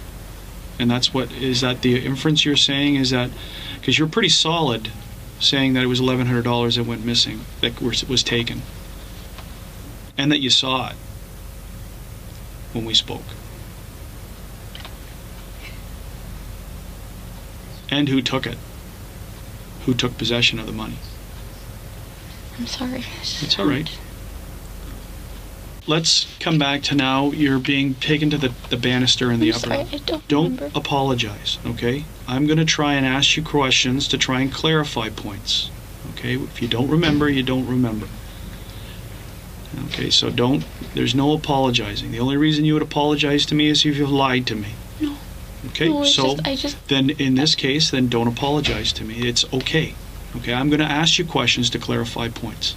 And 0.79 0.91
that's 0.91 1.13
what 1.13 1.31
is 1.33 1.61
that 1.61 1.83
the 1.83 2.05
inference 2.05 2.45
you're 2.45 2.57
saying 2.57 2.97
is 2.97 3.11
that 3.11 3.31
because 3.79 3.99
you're 3.99 4.09
pretty 4.09 4.31
solid 4.31 4.91
saying 5.39 5.75
that 5.75 5.83
it 5.83 5.87
was 5.87 6.01
eleven 6.01 6.27
hundred 6.27 6.45
dollars 6.45 6.77
that 6.77 6.85
went 6.85 7.05
missing 7.05 7.41
that 7.61 7.81
was, 7.81 8.05
was 8.09 8.23
taken. 8.23 8.63
And 10.17 10.31
that 10.33 10.41
you 10.41 10.51
saw 10.51 10.91
it 10.91 10.97
when 12.73 12.85
we 12.85 12.95
spoke. 12.95 13.25
And 17.91 18.09
who 18.09 18.23
took 18.23 18.47
it. 18.47 18.57
Who 19.87 19.95
took 19.95 20.17
possession 20.17 20.59
of 20.59 20.67
the 20.67 20.73
money. 20.73 20.99
I'm 22.59 22.67
sorry. 22.67 23.05
It's 23.23 23.59
all 23.59 23.67
right. 23.67 23.91
Let's 25.87 26.27
come 26.41 26.59
back 26.59 26.83
to 26.85 26.95
now. 26.95 27.31
You're 27.33 27.59
being 27.59 27.95
taken 27.95 28.31
to 28.31 28.39
the, 28.39 28.53
the 28.69 28.77
banister 28.77 29.33
in 29.33 29.41
the 29.41 29.49
I'm 29.51 29.57
upper. 29.57 29.67
sorry. 29.67 29.89
I 29.93 29.97
don't, 30.05 30.29
Don't 30.29 30.55
remember. 30.55 30.79
apologize, 30.79 31.59
okay? 31.67 32.05
I'm 32.29 32.47
going 32.47 32.59
to 32.59 32.65
try 32.65 32.95
and 32.95 33.05
ask 33.07 33.37
you 33.37 33.43
questions 33.43 34.07
to 34.09 34.19
try 34.19 34.41
and 34.41 34.53
clarify 34.53 35.09
points. 35.09 35.71
Okay? 36.13 36.35
If 36.35 36.61
you 36.63 36.69
don't 36.69 36.89
remember, 36.89 37.29
you 37.29 37.43
don't 37.43 37.67
remember. 37.67 38.07
Okay, 39.87 40.11
so 40.11 40.31
don't, 40.31 40.65
there's 40.95 41.15
no 41.15 41.33
apologizing. 41.33 42.11
The 42.11 42.21
only 42.21 42.37
reason 42.37 42.65
you 42.65 42.75
would 42.75 42.83
apologize 42.83 43.47
to 43.47 43.55
me 43.55 43.69
is 43.69 43.85
if 43.87 43.97
you've 43.97 44.11
lied 44.11 44.47
to 44.49 44.57
me. 44.57 44.69
No. 45.01 45.17
Okay, 45.69 45.89
no, 45.89 46.05
so 46.05 46.35
just 46.37 46.47
I 46.47 46.57
just 46.57 46.89
then 46.89 47.11
in 47.11 47.35
this 47.37 47.55
case, 47.55 47.91
then 47.91 48.09
don't 48.09 48.27
apologize 48.27 48.93
to 48.95 49.05
me. 49.05 49.29
It's 49.29 49.45
okay. 49.53 49.95
Okay, 50.37 50.53
I'm 50.53 50.69
going 50.71 50.81
to 50.81 50.87
ask 50.87 51.19
you 51.19 51.25
questions 51.25 51.71
to 51.71 51.79
clarify 51.79 52.29
points. 52.29 52.77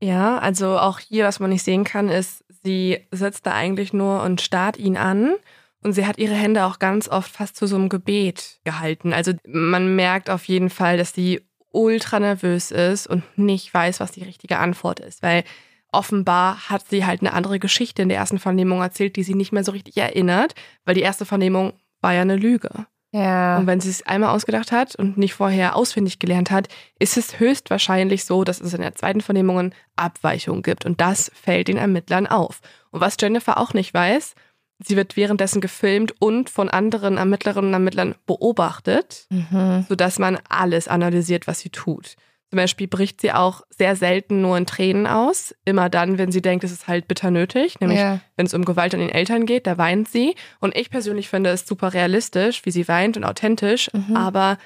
Ja, 0.00 0.38
also 0.38 0.78
auch 0.78 1.00
hier, 1.00 1.24
was 1.24 1.40
man 1.40 1.50
nicht 1.50 1.64
sehen 1.64 1.84
kann, 1.84 2.08
ist, 2.08 2.44
sie 2.62 3.06
sitzt 3.10 3.46
da 3.46 3.52
eigentlich 3.54 3.92
nur 3.92 4.22
und 4.22 4.40
starrt 4.40 4.76
ihn 4.76 4.96
an. 4.96 5.34
Und 5.82 5.92
sie 5.92 6.06
hat 6.06 6.18
ihre 6.18 6.34
Hände 6.34 6.64
auch 6.64 6.80
ganz 6.80 7.08
oft 7.08 7.30
fast 7.30 7.56
zu 7.56 7.66
so 7.66 7.76
einem 7.76 7.88
Gebet 7.88 8.60
gehalten. 8.64 9.12
Also 9.12 9.32
man 9.46 9.94
merkt 9.94 10.28
auf 10.28 10.44
jeden 10.46 10.70
Fall, 10.70 10.96
dass 10.96 11.12
sie 11.12 11.40
ultra 11.70 12.18
nervös 12.18 12.70
ist 12.72 13.06
und 13.06 13.22
nicht 13.38 13.72
weiß, 13.72 14.00
was 14.00 14.10
die 14.10 14.24
richtige 14.24 14.58
Antwort 14.58 14.98
ist. 14.98 15.22
Weil 15.22 15.44
offenbar 15.92 16.68
hat 16.68 16.88
sie 16.88 17.06
halt 17.06 17.20
eine 17.20 17.32
andere 17.32 17.58
Geschichte 17.58 18.02
in 18.02 18.08
der 18.08 18.18
ersten 18.18 18.38
Vernehmung 18.38 18.80
erzählt, 18.80 19.16
die 19.16 19.22
sie 19.22 19.34
nicht 19.34 19.52
mehr 19.52 19.64
so 19.64 19.72
richtig 19.72 19.96
erinnert, 19.96 20.54
weil 20.84 20.94
die 20.94 21.02
erste 21.02 21.24
Vernehmung 21.24 21.74
war 22.00 22.12
ja 22.12 22.22
eine 22.22 22.36
Lüge. 22.36 22.86
Ja. 23.12 23.56
Und 23.58 23.66
wenn 23.66 23.80
sie 23.80 23.88
es 23.88 24.06
einmal 24.06 24.34
ausgedacht 24.34 24.70
hat 24.70 24.94
und 24.94 25.16
nicht 25.16 25.32
vorher 25.34 25.76
auswendig 25.76 26.18
gelernt 26.18 26.50
hat, 26.50 26.68
ist 26.98 27.16
es 27.16 27.40
höchstwahrscheinlich 27.40 28.24
so, 28.24 28.44
dass 28.44 28.60
es 28.60 28.74
in 28.74 28.82
der 28.82 28.94
zweiten 28.94 29.22
Vernehmung 29.22 29.72
Abweichungen 29.96 30.62
gibt. 30.62 30.84
Und 30.84 31.00
das 31.00 31.30
fällt 31.34 31.68
den 31.68 31.78
Ermittlern 31.78 32.26
auf. 32.26 32.60
Und 32.90 33.00
was 33.00 33.16
Jennifer 33.18 33.56
auch 33.58 33.72
nicht 33.72 33.94
weiß, 33.94 34.34
sie 34.80 34.96
wird 34.96 35.16
währenddessen 35.16 35.60
gefilmt 35.60 36.14
und 36.20 36.50
von 36.50 36.68
anderen 36.68 37.16
Ermittlerinnen 37.16 37.68
und 37.70 37.74
Ermittlern 37.74 38.14
beobachtet, 38.26 39.26
Mhm. 39.30 39.86
sodass 39.88 40.18
man 40.18 40.38
alles 40.48 40.86
analysiert, 40.88 41.46
was 41.46 41.60
sie 41.60 41.70
tut. 41.70 42.14
Zum 42.50 42.56
Beispiel 42.56 42.88
bricht 42.88 43.20
sie 43.20 43.32
auch 43.32 43.60
sehr 43.68 43.94
selten 43.94 44.40
nur 44.40 44.56
in 44.56 44.64
Tränen 44.64 45.06
aus. 45.06 45.54
Immer 45.66 45.90
dann, 45.90 46.16
wenn 46.16 46.32
sie 46.32 46.40
denkt, 46.40 46.64
es 46.64 46.72
ist 46.72 46.88
halt 46.88 47.06
bitter 47.06 47.30
nötig, 47.30 47.78
nämlich 47.80 47.98
ja. 48.00 48.20
wenn 48.36 48.46
es 48.46 48.54
um 48.54 48.64
Gewalt 48.64 48.94
an 48.94 49.00
den 49.00 49.10
Eltern 49.10 49.44
geht, 49.44 49.66
da 49.66 49.76
weint 49.76 50.08
sie. 50.08 50.34
Und 50.58 50.74
ich 50.74 50.88
persönlich 50.90 51.28
finde 51.28 51.50
es 51.50 51.66
super 51.66 51.92
realistisch, 51.92 52.64
wie 52.64 52.70
sie 52.70 52.88
weint 52.88 53.16
und 53.18 53.24
authentisch, 53.24 53.90
Mhm. 53.92 54.16
aber 54.16 54.56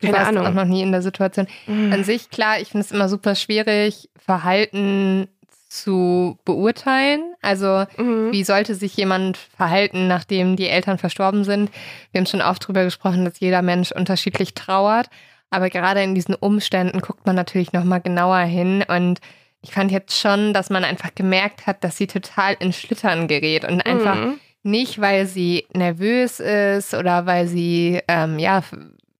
Du 0.00 0.06
keine 0.06 0.18
warst 0.18 0.28
Ahnung. 0.30 0.46
auch 0.46 0.54
noch 0.54 0.64
nie 0.64 0.82
in 0.82 0.90
der 0.92 1.02
Situation. 1.02 1.46
An 1.66 2.02
sich, 2.04 2.30
klar, 2.30 2.58
ich 2.60 2.68
finde 2.70 2.84
es 2.86 2.90
immer 2.90 3.08
super 3.08 3.34
schwierig, 3.34 4.08
Verhalten 4.18 5.28
zu 5.68 6.36
beurteilen. 6.44 7.22
Also, 7.42 7.84
Mhm. 7.96 8.32
wie 8.32 8.42
sollte 8.42 8.74
sich 8.74 8.96
jemand 8.96 9.36
verhalten, 9.36 10.08
nachdem 10.08 10.56
die 10.56 10.66
Eltern 10.66 10.98
verstorben 10.98 11.44
sind? 11.44 11.70
Wir 12.10 12.18
haben 12.20 12.26
schon 12.26 12.42
oft 12.42 12.66
drüber 12.66 12.82
gesprochen, 12.82 13.24
dass 13.24 13.38
jeder 13.38 13.62
Mensch 13.62 13.92
unterschiedlich 13.92 14.54
trauert. 14.54 15.08
Aber 15.50 15.68
gerade 15.70 16.02
in 16.02 16.14
diesen 16.14 16.34
Umständen 16.34 17.00
guckt 17.00 17.26
man 17.26 17.36
natürlich 17.36 17.72
nochmal 17.72 18.00
genauer 18.00 18.38
hin. 18.40 18.84
Und 18.86 19.20
ich 19.62 19.72
fand 19.72 19.90
jetzt 19.90 20.18
schon, 20.18 20.54
dass 20.54 20.70
man 20.70 20.84
einfach 20.84 21.14
gemerkt 21.14 21.66
hat, 21.66 21.82
dass 21.84 21.96
sie 21.96 22.06
total 22.06 22.56
in 22.60 22.72
Schlittern 22.72 23.28
gerät 23.28 23.64
und 23.64 23.80
einfach 23.84 24.14
Mhm. 24.16 24.40
nicht, 24.62 25.00
weil 25.00 25.26
sie 25.26 25.66
nervös 25.74 26.38
ist 26.40 26.94
oder 26.94 27.26
weil 27.26 27.46
sie 27.48 28.00
ähm, 28.08 28.38
ja 28.38 28.62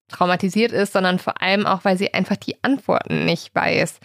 traumatisiert 0.09 0.73
ist, 0.73 0.93
sondern 0.93 1.19
vor 1.19 1.41
allem 1.43 1.67
auch, 1.67 1.85
weil 1.85 1.97
sie 1.97 2.13
einfach 2.15 2.37
die 2.37 2.63
Antworten 2.63 3.25
nicht 3.25 3.55
weiß. 3.55 4.01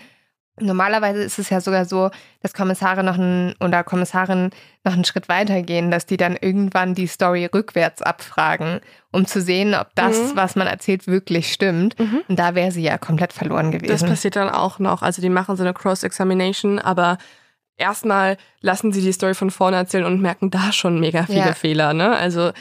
Normalerweise 0.60 1.22
ist 1.22 1.38
es 1.38 1.49
ja 1.49 1.60
sogar 1.60 1.84
so, 1.84 2.12
dass 2.41 2.53
Kommissare 2.53 3.03
noch 3.03 3.16
einen, 3.16 3.53
oder 3.60 3.84
Kommissarin 3.84 4.51
noch 4.86 4.93
einen 4.93 5.03
Schritt 5.03 5.28
weiter 5.28 5.62
gehen, 5.64 5.91
dass 5.91 6.06
die 6.06 6.16
dann 6.16 6.38
irgendwann 6.39 6.95
die 6.95 7.08
Story 7.08 7.45
rückwärts 7.53 8.01
abfragen, 8.01 8.80
um 9.12 9.26
zu 9.26 9.41
sehen, 9.41 9.76
ob 9.76 9.89
das, 9.95 10.18
Mhm. 10.18 10.36
was 10.36 10.56
man 10.56 10.68
erzählt, 10.68 11.08
wirklich 11.08 11.51
stimmt. 11.51 11.99
Mhm. 11.99 12.22
Und 12.30 12.39
da 12.39 12.56
wäre 12.56 12.72
sie 12.72 12.84
ja 12.84 12.97
komplett 12.97 13.34
verloren 13.34 13.72
Das 13.74 13.82
gewesen. 13.82 14.08
passiert 14.08 14.38
dann 14.38 14.47
auch 14.49 14.80
noch. 14.80 15.01
Also 15.01 15.22
die 15.22 15.30
machen 15.30 15.58
so 15.58 15.64
eine 15.64 15.74
Cross-Examination, 15.74 16.80
aber 16.80 17.18
erstmal 17.76 18.38
lassen 18.62 18.93
sie 18.93 19.01
die 19.01 19.12
Story 19.12 19.34
von 19.34 19.51
vorne 19.51 19.76
erzählen 19.76 20.06
und 20.06 20.22
merken 20.22 20.51
da 20.51 20.72
schon 20.72 21.01
mega 21.01 21.26
viele 21.26 21.39
Ja. 21.39 21.53
Fehler. 21.53 21.93
Ne? 21.93 22.16
Also 22.16 22.51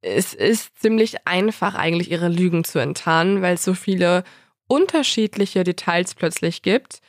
es 0.00 0.32
ist 0.32 0.78
ziemlich 0.80 1.26
einfach 1.26 1.74
eigentlich 1.74 2.10
ihre 2.10 2.28
Lügen 2.28 2.64
zu 2.64 2.78
enttarnen, 2.78 3.42
weil 3.42 3.54
es 3.54 3.64
so 3.64 3.74
viele 3.74 4.24
unterschiedliche 4.66 5.62
Details 5.64 6.14
plötzlich 6.14 6.62
gibt. 6.62 7.00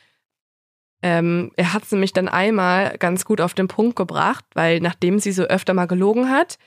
Ähm, 1.02 1.52
er 1.56 1.72
hat 1.72 1.84
es 1.84 1.92
nämlich 1.92 2.12
dann 2.12 2.28
einmal 2.28 2.96
ganz 2.98 3.24
gut 3.24 3.40
auf 3.40 3.54
den 3.54 3.68
Punkt 3.68 3.96
gebracht, 3.96 4.44
weil 4.54 4.80
nachdem 4.80 5.18
sie 5.18 5.32
so 5.32 5.44
öfter 5.44 5.74
mal 5.74 5.86
gelogen 5.86 6.30
hat, 6.30 6.58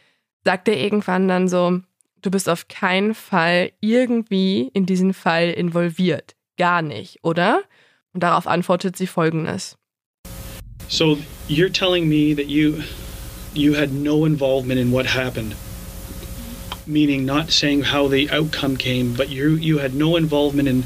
sagt 0.43 0.67
er 0.67 0.77
irgendwann 0.77 1.27
dann 1.27 1.47
so, 1.47 1.81
du 2.21 2.31
bist 2.31 2.49
auf 2.49 2.67
keinen 2.67 3.15
Fall 3.15 3.71
irgendwie 3.81 4.69
in 4.73 4.85
diesen 4.85 5.13
Fall 5.13 5.49
involviert. 5.49 6.35
Gar 6.57 6.81
nicht, 6.81 7.19
oder? 7.23 7.63
Und 8.13 8.23
darauf 8.23 8.47
antwortet 8.47 8.97
sie 8.97 9.07
folgendes. 9.07 9.77
So 10.87 11.17
you're 11.47 11.71
telling 11.71 12.07
me 12.07 12.35
that 12.35 12.47
you 12.47 12.81
you 13.53 13.75
had 13.75 13.91
no 13.91 14.25
involvement 14.25 14.79
in 14.79 14.91
what 14.91 15.05
happened. 15.05 15.55
Meaning 16.89 17.23
not 17.23 17.51
saying 17.51 17.83
how 17.83 18.07
the 18.07 18.31
outcome 18.31 18.75
came, 18.75 19.13
but 19.13 19.29
you 19.29 19.51
you 19.51 19.77
had 19.77 19.93
no 19.93 20.15
involvement 20.15 20.67
in 20.67 20.83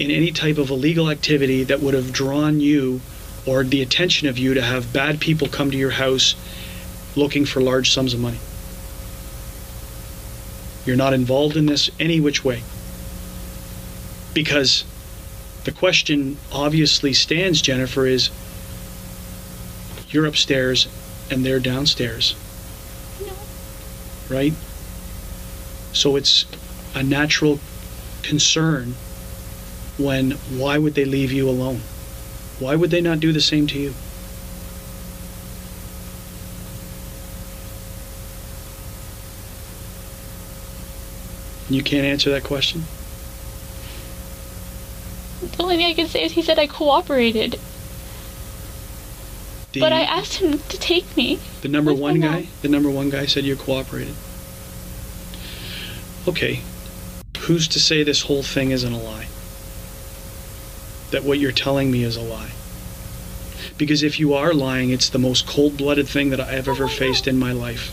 in 0.00 0.10
any 0.10 0.32
type 0.32 0.58
of 0.58 0.68
illegal 0.68 1.08
activity 1.08 1.62
that 1.62 1.78
would 1.80 1.94
have 1.94 2.12
drawn 2.12 2.58
you 2.58 3.00
or 3.46 3.62
the 3.62 3.80
attention 3.80 4.26
of 4.26 4.36
you 4.36 4.54
to 4.54 4.62
have 4.62 4.92
bad 4.92 5.20
people 5.20 5.46
come 5.46 5.70
to 5.70 5.76
your 5.76 5.90
house 5.90 6.34
looking 7.14 7.44
for 7.44 7.60
large 7.60 7.92
sums 7.92 8.14
of 8.14 8.18
money. 8.18 8.40
You're 10.84 10.96
not 10.96 11.14
involved 11.14 11.56
in 11.56 11.66
this 11.66 11.88
any 12.00 12.18
which 12.18 12.44
way. 12.44 12.64
Because 14.34 14.84
the 15.62 15.70
question 15.70 16.36
obviously 16.52 17.12
stands, 17.12 17.62
Jennifer, 17.62 18.06
is 18.06 18.30
you're 20.10 20.26
upstairs 20.26 20.88
and 21.30 21.46
they're 21.46 21.60
downstairs. 21.60 22.34
No. 23.24 23.32
When 29.96 30.32
why 30.58 30.78
would 30.78 30.94
they 30.94 31.04
leave 31.04 31.32
you 31.32 31.48
alone? 31.48 31.80
Why 32.58 32.74
would 32.74 32.90
they 32.90 33.00
not 33.00 33.20
do 33.20 33.32
the 33.32 33.40
same 33.40 33.66
to 33.68 33.78
you? 33.78 33.94
You 41.70 41.82
can't 41.82 42.04
answer 42.04 42.30
that 42.30 42.44
question? 42.44 42.84
The 45.56 45.62
only 45.62 45.76
thing 45.76 45.86
I 45.86 45.94
can 45.94 46.08
say 46.08 46.24
is 46.24 46.32
he 46.32 46.42
said 46.42 46.58
I 46.58 46.66
cooperated. 46.66 47.58
The, 49.72 49.80
But 49.80 49.92
I 49.92 50.02
asked 50.02 50.34
him 50.34 50.58
to 50.58 50.78
take 50.78 51.16
me. 51.16 51.38
the 51.62 51.68
number 51.68 51.92
one 51.92 52.20
mom. 52.20 52.30
guy, 52.30 52.48
the 52.62 52.68
number 52.68 52.90
one 52.90 53.10
guy 53.10 53.26
said 53.26 53.44
you 53.44 53.56
cooperated. 53.56 54.14
Okay. 56.26 56.60
Who's 57.46 57.68
to 57.68 57.78
say 57.78 58.02
this 58.02 58.22
whole 58.22 58.42
thing 58.42 58.70
isn't 58.70 58.92
a 58.92 58.96
lie? 58.96 59.26
That 61.10 61.24
what 61.24 61.38
you're 61.38 61.52
telling 61.52 61.90
me 61.90 62.04
is 62.04 62.16
a 62.16 62.22
lie? 62.22 62.52
Because 63.76 64.02
if 64.02 64.18
you 64.18 64.34
are 64.34 64.54
lying, 64.54 64.90
it's 64.90 65.10
the 65.10 65.18
most 65.18 65.46
cold-blooded 65.46 66.08
thing 66.08 66.30
that 66.30 66.40
I've 66.40 66.68
ever 66.68 66.88
faced 66.88 67.26
in 67.26 67.38
my 67.38 67.52
life. 67.52 67.92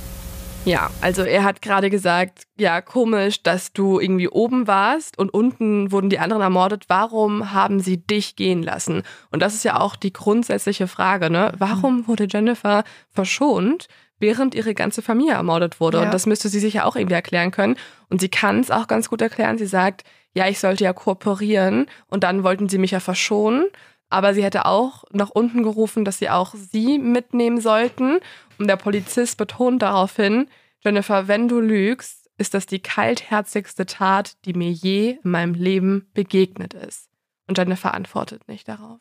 Ja, 0.64 0.92
also 1.02 1.24
er 1.24 1.44
hat 1.44 1.64
gerade 1.64 1.90
gesagt, 1.90 2.44
ja, 2.56 2.82
komisch, 2.82 3.42
dass 3.42 3.74
du 3.74 4.00
irgendwie 4.00 4.30
oben 4.30 4.68
warst 4.68 5.18
und 5.18 5.34
unten 5.34 5.92
wurden 5.92 6.12
die 6.12 6.20
anderen 6.20 6.44
ermordet. 6.44 6.84
Warum 6.88 7.52
haben 7.52 7.80
sie 7.80 7.98
dich 7.98 8.36
gehen 8.36 8.62
lassen? 8.62 9.02
Und 9.32 9.42
das 9.42 9.56
ist 9.56 9.66
ja 9.66 9.80
auch 9.80 9.96
die 9.96 10.14
grundsätzliche 10.14 10.88
Frage, 10.88 11.32
ne? 11.32 11.52
Warum 11.58 12.08
wurde 12.08 12.28
Jennifer 12.30 12.84
verschont, 13.10 13.88
während 14.22 14.56
ihre 14.56 14.74
ganze 14.74 15.02
Familie 15.02 15.34
ermordet 15.34 15.80
wurde? 15.80 15.98
Ja. 15.98 16.04
Und 16.04 16.14
das 16.14 16.26
müsste 16.26 16.50
sie 16.50 16.60
sich 16.60 16.76
ja 16.76 16.86
auch 16.86 16.96
irgendwie 16.96 17.16
erklären 17.16 17.52
können. 17.52 17.76
Und 18.10 18.22
sie 18.22 18.30
kann 18.30 18.60
es 18.60 18.72
auch 18.72 18.88
ganz 18.88 19.10
gut 19.10 19.22
erklären. 19.22 19.58
Sie 19.58 19.66
sagt, 19.66 20.04
ja, 20.34 20.48
ich 20.48 20.60
sollte 20.60 20.84
ja 20.84 20.94
kooperieren 20.94 21.88
und 22.08 22.24
dann 22.24 22.44
wollten 22.44 22.70
sie 22.70 22.78
mich 22.78 22.92
ja 22.92 23.00
verschonen. 23.00 23.66
Aber 24.10 24.34
sie 24.34 24.44
hätte 24.44 24.66
auch 24.66 25.06
nach 25.12 25.30
unten 25.30 25.64
gerufen, 25.64 26.04
dass 26.06 26.20
sie 26.20 26.30
auch 26.30 26.54
sie 26.54 27.00
mitnehmen 27.00 27.62
sollten. 27.62 28.20
Und 28.58 28.68
der 28.68 28.76
Polizist 28.76 29.38
betont 29.38 29.82
daraufhin, 29.82 30.48
Jennifer, 30.84 31.28
wenn 31.28 31.48
du 31.48 31.60
lügst, 31.60 32.30
ist 32.38 32.54
das 32.54 32.66
die 32.66 32.80
kaltherzigste 32.80 33.86
Tat, 33.86 34.36
die 34.46 34.54
mir 34.54 34.72
je 34.72 35.18
in 35.24 35.32
meinem 35.32 35.54
Leben 35.54 36.10
begegnet 36.14 36.74
ist. 36.74 37.10
Und 37.48 37.58
Jennifer 37.58 37.94
antwortet 37.94 38.48
nicht 38.48 38.68
darauf. 38.68 39.00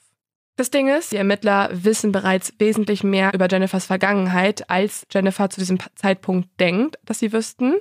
Das 0.61 0.69
Ding 0.69 0.89
ist, 0.89 1.11
die 1.11 1.17
Ermittler 1.17 1.71
wissen 1.73 2.13
bereits 2.13 2.53
wesentlich 2.59 3.03
mehr 3.03 3.33
über 3.33 3.49
Jennifers 3.49 3.87
Vergangenheit, 3.87 4.69
als 4.69 5.07
Jennifer 5.11 5.49
zu 5.49 5.59
diesem 5.59 5.79
Zeitpunkt 5.95 6.51
denkt, 6.61 6.99
dass 7.03 7.21
sie 7.21 7.33
wüssten. 7.33 7.77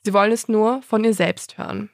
Sie 0.00 0.12
wollen 0.12 0.32
es 0.32 0.48
nur 0.48 0.82
von 0.82 1.04
ihr 1.04 1.14
selbst 1.14 1.58
hören. 1.58 1.90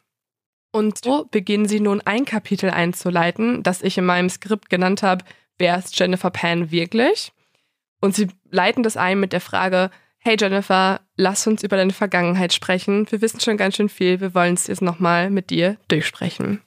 Und 0.72 1.04
so 1.04 1.26
beginnen 1.30 1.68
sie 1.68 1.80
nun 1.80 2.00
ein 2.00 2.24
Kapitel 2.24 2.70
einzuleiten, 2.70 3.62
das 3.62 3.82
ich 3.82 3.98
in 3.98 4.06
meinem 4.06 4.30
Skript 4.30 4.70
genannt 4.70 5.02
habe, 5.02 5.26
wer 5.58 5.76
ist 5.76 6.00
Jennifer 6.00 6.30
Pan 6.30 6.70
wirklich? 6.70 7.32
Und 8.00 8.14
sie 8.14 8.28
leiten 8.50 8.82
das 8.82 8.96
ein 8.96 9.20
mit 9.20 9.34
der 9.34 9.42
Frage, 9.42 9.90
hey 10.20 10.38
Jennifer, 10.40 11.02
lass 11.16 11.46
uns 11.46 11.62
über 11.62 11.76
deine 11.76 11.92
Vergangenheit 11.92 12.54
sprechen. 12.54 13.06
Wir 13.10 13.20
wissen 13.20 13.40
schon 13.40 13.58
ganz 13.58 13.76
schön 13.76 13.90
viel, 13.90 14.22
wir 14.22 14.34
wollen 14.34 14.54
es 14.54 14.68
jetzt 14.68 14.80
nochmal 14.80 15.28
mit 15.28 15.50
dir 15.50 15.76
durchsprechen. 15.88 16.62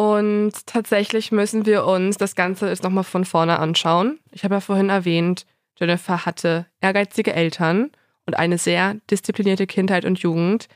Und 0.00 0.52
tatsächlich 0.64 1.30
müssen 1.30 1.66
wir 1.66 1.84
uns 1.84 2.16
das 2.16 2.34
Ganze 2.34 2.68
jetzt 2.68 2.82
nochmal 2.82 3.04
von 3.04 3.26
vorne 3.26 3.58
anschauen. 3.58 4.18
Ich 4.32 4.44
habe 4.44 4.54
ja 4.54 4.60
vorhin 4.60 4.88
erwähnt, 4.88 5.44
Jennifer 5.78 6.24
hatte 6.24 6.64
ehrgeizige 6.80 7.34
Eltern 7.34 7.90
und 8.24 8.38
eine 8.38 8.56
sehr 8.56 8.94
disziplinierte 9.10 9.66
Kindheit 9.66 10.06
und 10.06 10.18
Jugend, 10.20 10.68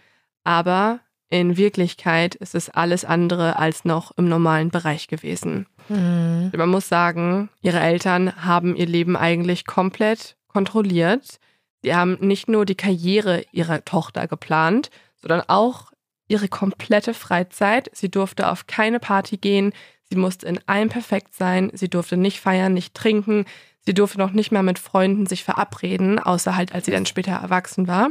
aber 0.45 1.01
in 1.31 1.57
Wirklichkeit 1.57 2.35
ist 2.35 2.55
es 2.55 2.69
alles 2.69 3.07
andere 3.07 3.59
als 3.59 3.87
noch 3.87 4.13
im 4.19 4.29
normalen 4.29 4.69
Bereich 4.69 5.09
gewesen. 5.09 5.69
Mhm. 5.89 6.53
Man 6.55 6.69
muss 6.69 6.91
sagen, 6.91 7.49
ihre 7.63 7.81
Eltern 7.81 8.45
haben 8.45 8.77
ihr 8.77 8.87
Leben 8.87 9.17
eigentlich 9.17 9.65
komplett 9.65 10.37
kontrolliert. 10.49 11.39
Sie 11.83 11.95
haben 11.95 12.19
nicht 12.21 12.51
nur 12.51 12.67
die 12.67 12.75
Karriere 12.75 13.43
ihrer 13.53 13.87
Tochter 13.87 14.29
geplant, 14.29 14.91
sondern 15.23 15.45
auch 15.49 15.94
ihre 16.29 16.49
komplette 16.49 17.15
Freizeit. 17.15 17.91
Sie 17.93 18.11
durfte 18.11 18.51
auf 18.51 18.67
keine 18.67 19.01
Party 19.01 19.37
gehen. 19.37 19.73
Sie 20.11 20.17
musste 20.17 20.47
in 20.47 20.61
allem 20.67 20.89
perfekt 20.89 21.35
sein. 21.35 21.71
Sie 21.75 21.89
durfte 21.89 22.17
nicht 22.17 22.41
feiern, 22.41 22.75
nicht 22.75 22.95
trinken. 22.95 23.45
Sie 23.87 23.95
durfte 23.95 24.19
noch 24.19 24.33
nicht 24.33 24.53
mal 24.53 24.63
mit 24.63 24.79
Freunden 24.79 25.27
sich 25.27 25.45
verabreden, 25.45 26.19
außer 26.19 26.57
halt, 26.57 26.75
als 26.75 26.87
sie 26.87 26.93
dann 26.93 27.07
später 27.07 27.33
erwachsen 27.33 27.87
war. 27.87 28.11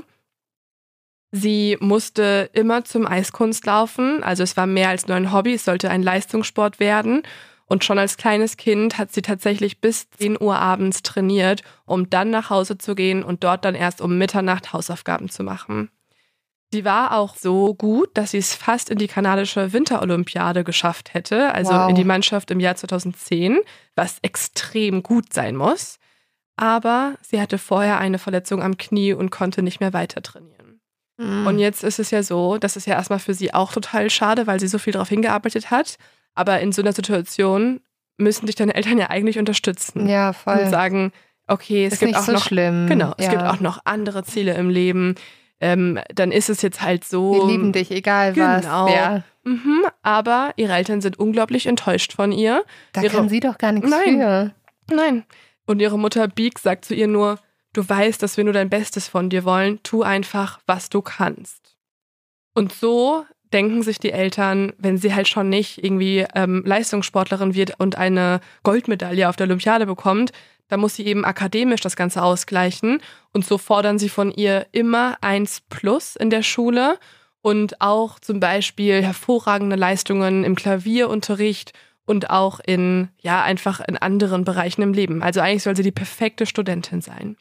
Sie 1.32 1.78
musste 1.80 2.51
immer 2.53 2.86
zum 2.86 3.07
Eiskunst 3.07 3.66
laufen. 3.66 4.24
Also 4.24 4.43
es 4.43 4.55
war 4.55 4.68
mehr 4.68 4.89
als 4.89 5.07
nur 5.07 5.18
ein 5.18 5.32
Hobby. 5.34 5.53
Es 5.53 5.66
sollte 5.66 5.89
ein 5.89 6.03
Leistungssport 6.03 6.80
werden. 6.80 7.24
Und 7.66 7.84
schon 7.84 7.97
als 7.97 8.18
kleines 8.18 8.57
Kind 8.57 8.99
hat 8.99 9.11
sie 9.11 9.24
tatsächlich 9.24 9.82
bis 9.82 10.09
10 10.11 10.39
Uhr 10.39 10.57
abends 10.57 11.01
trainiert, 11.01 11.64
um 11.86 12.07
dann 12.09 12.30
nach 12.30 12.51
Hause 12.51 12.78
zu 12.78 12.93
gehen 12.93 13.24
und 13.24 13.43
dort 13.43 13.66
dann 13.66 13.74
erst 13.74 13.99
um 13.99 14.18
Mitternacht 14.20 14.74
Hausaufgaben 14.74 15.30
zu 15.30 15.43
machen. 15.43 15.89
Sie 16.74 16.86
war 16.86 17.15
auch 17.15 17.36
so 17.36 17.76
gut, 17.76 18.09
dass 18.15 18.32
sie 18.32 18.39
es 18.39 18.55
fast 18.55 18.89
in 18.89 18.97
die 18.97 19.07
kanadische 19.07 19.74
Winterolympiade 19.74 20.63
geschafft 20.63 21.13
hätte, 21.13 21.53
also 21.53 21.71
Wow. 21.71 21.89
in 21.89 21.93
die 21.95 22.03
Mannschaft 22.03 22.49
im 22.49 22.59
Jahr 22.59 22.76
2010, 22.76 23.59
was 23.95 24.17
extrem 24.24 25.03
gut 25.03 25.34
sein 25.34 25.55
muss. 25.55 25.99
Aber 26.55 27.13
sie 27.21 27.39
hatte 27.39 27.59
vorher 27.59 27.99
eine 27.99 28.17
Verletzung 28.17 28.63
am 28.63 28.78
Knie 28.78 29.13
und 29.13 29.30
konnte 29.30 29.61
nicht 29.61 29.82
mehr 29.82 29.93
weiter 29.93 30.24
trainieren. 30.24 30.82
Mhm. 31.17 31.45
Und 31.45 31.59
jetzt 31.59 31.84
ist 31.84 31.99
es 31.99 32.09
ja 32.09 32.24
so, 32.24 32.57
das 32.57 32.76
ist 32.76 32.88
ja 32.88 32.95
erstmal 32.95 33.19
für 33.19 33.36
sie 33.36 33.53
auch 33.53 33.71
total 33.71 34.09
schade, 34.09 34.47
weil 34.47 34.59
sie 34.59 34.67
so 34.67 34.80
viel 34.80 34.93
darauf 34.93 35.09
hingearbeitet 35.09 35.69
hat. 35.69 35.97
Aber 36.34 36.59
in 36.59 36.71
so 36.71 36.82
einer 36.82 36.93
Situation 36.93 37.82
müssen 38.17 38.47
dich 38.47 38.55
deine 38.55 38.74
Eltern 38.74 38.97
ja 38.97 39.11
eigentlich 39.11 39.38
unterstützen 39.38 40.09
ja, 40.09 40.34
voll. 40.34 40.57
und 40.57 40.71
sagen, 40.71 41.11
okay, 41.45 41.86
es 41.86 41.93
ist 41.93 41.99
gibt 41.99 42.13
nicht 42.13 42.19
auch 42.19 42.26
so 42.26 42.32
noch 42.32 42.43
schlimm. 42.43 42.88
genau, 42.88 43.13
es 43.19 43.26
ja. 43.26 43.32
gibt 43.32 43.43
auch 43.43 43.59
noch 43.59 43.82
andere 43.86 44.24
Ziele 44.24 44.55
im 44.55 44.71
Leben. 44.71 45.13
Ähm, 45.64 45.97
dann 46.14 46.34
ist 46.34 46.49
es 46.49 46.61
jetzt 46.61 46.82
halt 46.82 47.05
so. 47.05 47.34
Wir 47.34 47.45
lieben 47.47 47.72
dich, 47.72 47.89
egal 47.89 48.36
was. 48.36 48.61
Genau. 48.66 48.88
Ja, 48.89 49.24
Mhm, 49.45 49.86
aber 50.03 50.53
ihre 50.55 50.74
Eltern 50.74 51.01
sind 51.01 51.20
unglaublich 51.20 51.66
enttäuscht 51.68 52.14
von 52.14 52.32
ihr. 52.32 52.64
da 52.93 53.01
Ihre- 53.01 53.16
kann 53.18 53.30
sie 53.30 53.39
doch 53.41 53.57
gar 53.57 53.72
nichts 53.74 53.89
Nein. 53.89 54.18
für. 54.18 54.51
Nein. 54.93 55.24
Und 55.66 55.82
ihre 55.82 55.97
Mutter 55.99 56.28
Beek 56.30 56.59
sagt 56.59 56.86
zu 56.86 56.93
ihr 56.95 57.07
nur, 57.07 57.39
du 57.74 57.88
weißt, 57.88 58.22
dass 58.24 58.38
wir 58.38 58.43
nur 58.45 58.53
dein 58.53 58.70
Bestes 58.70 59.07
von 59.09 59.30
dir 59.30 59.43
wollen, 59.45 59.80
tu 59.84 60.01
einfach, 60.03 60.59
was 60.66 60.89
du 60.89 61.01
kannst. 61.01 61.76
Und 62.53 62.72
so 62.72 63.26
denken 63.51 63.84
sich 63.84 63.99
die 63.99 64.11
Eltern, 64.11 64.72
wenn 64.78 64.97
sie 64.97 65.14
halt 65.14 65.28
schon 65.28 65.49
nicht 65.49 65.84
irgendwie 65.84 66.26
ähm, 66.36 66.64
Leistungssportlerin 66.66 67.53
wird 67.53 67.80
und 67.80 67.97
eine 67.97 68.39
Goldmedaille 68.64 69.28
auf 69.30 69.36
der 69.36 69.47
Olympiade 69.47 69.86
bekommt, 69.86 70.32
dann 70.74 70.80
muss 70.80 70.95
sie 70.95 71.05
eben 71.05 71.24
akademisch 71.24 71.82
das 71.82 71.95
Ganze 71.95 72.24
ausgleichen. 72.24 72.99
Und 73.32 73.45
so 73.45 73.59
fordern 73.59 73.99
sie 73.99 74.09
von 74.09 74.32
ihr 74.32 74.65
immer 74.71 75.17
eins 75.21 75.61
plus 75.69 76.15
in 76.15 76.32
der 76.32 76.41
Schule 76.41 76.97
und 77.43 77.80
auch 77.80 78.17
zum 78.17 78.39
Beispiel 78.39 79.03
hervorragende 79.03 79.76
Leistungen 79.76 80.43
im 80.43 80.55
Klavierunterricht 80.55 81.74
und 82.07 82.32
auch 82.32 82.59
in, 82.59 83.09
ja, 83.21 83.43
einfach 83.43 83.82
in 83.82 83.97
anderen 83.97 84.45
Bereichen 84.45 84.82
im 84.82 84.93
Leben. 84.93 85.21
Also 85.21 85.41
eigentlich 85.41 85.61
soll 85.61 85.76
sie 85.76 85.84
die 85.84 85.91
perfekte 85.91 86.47
Studentin 86.47 87.01
sein. 87.01 87.38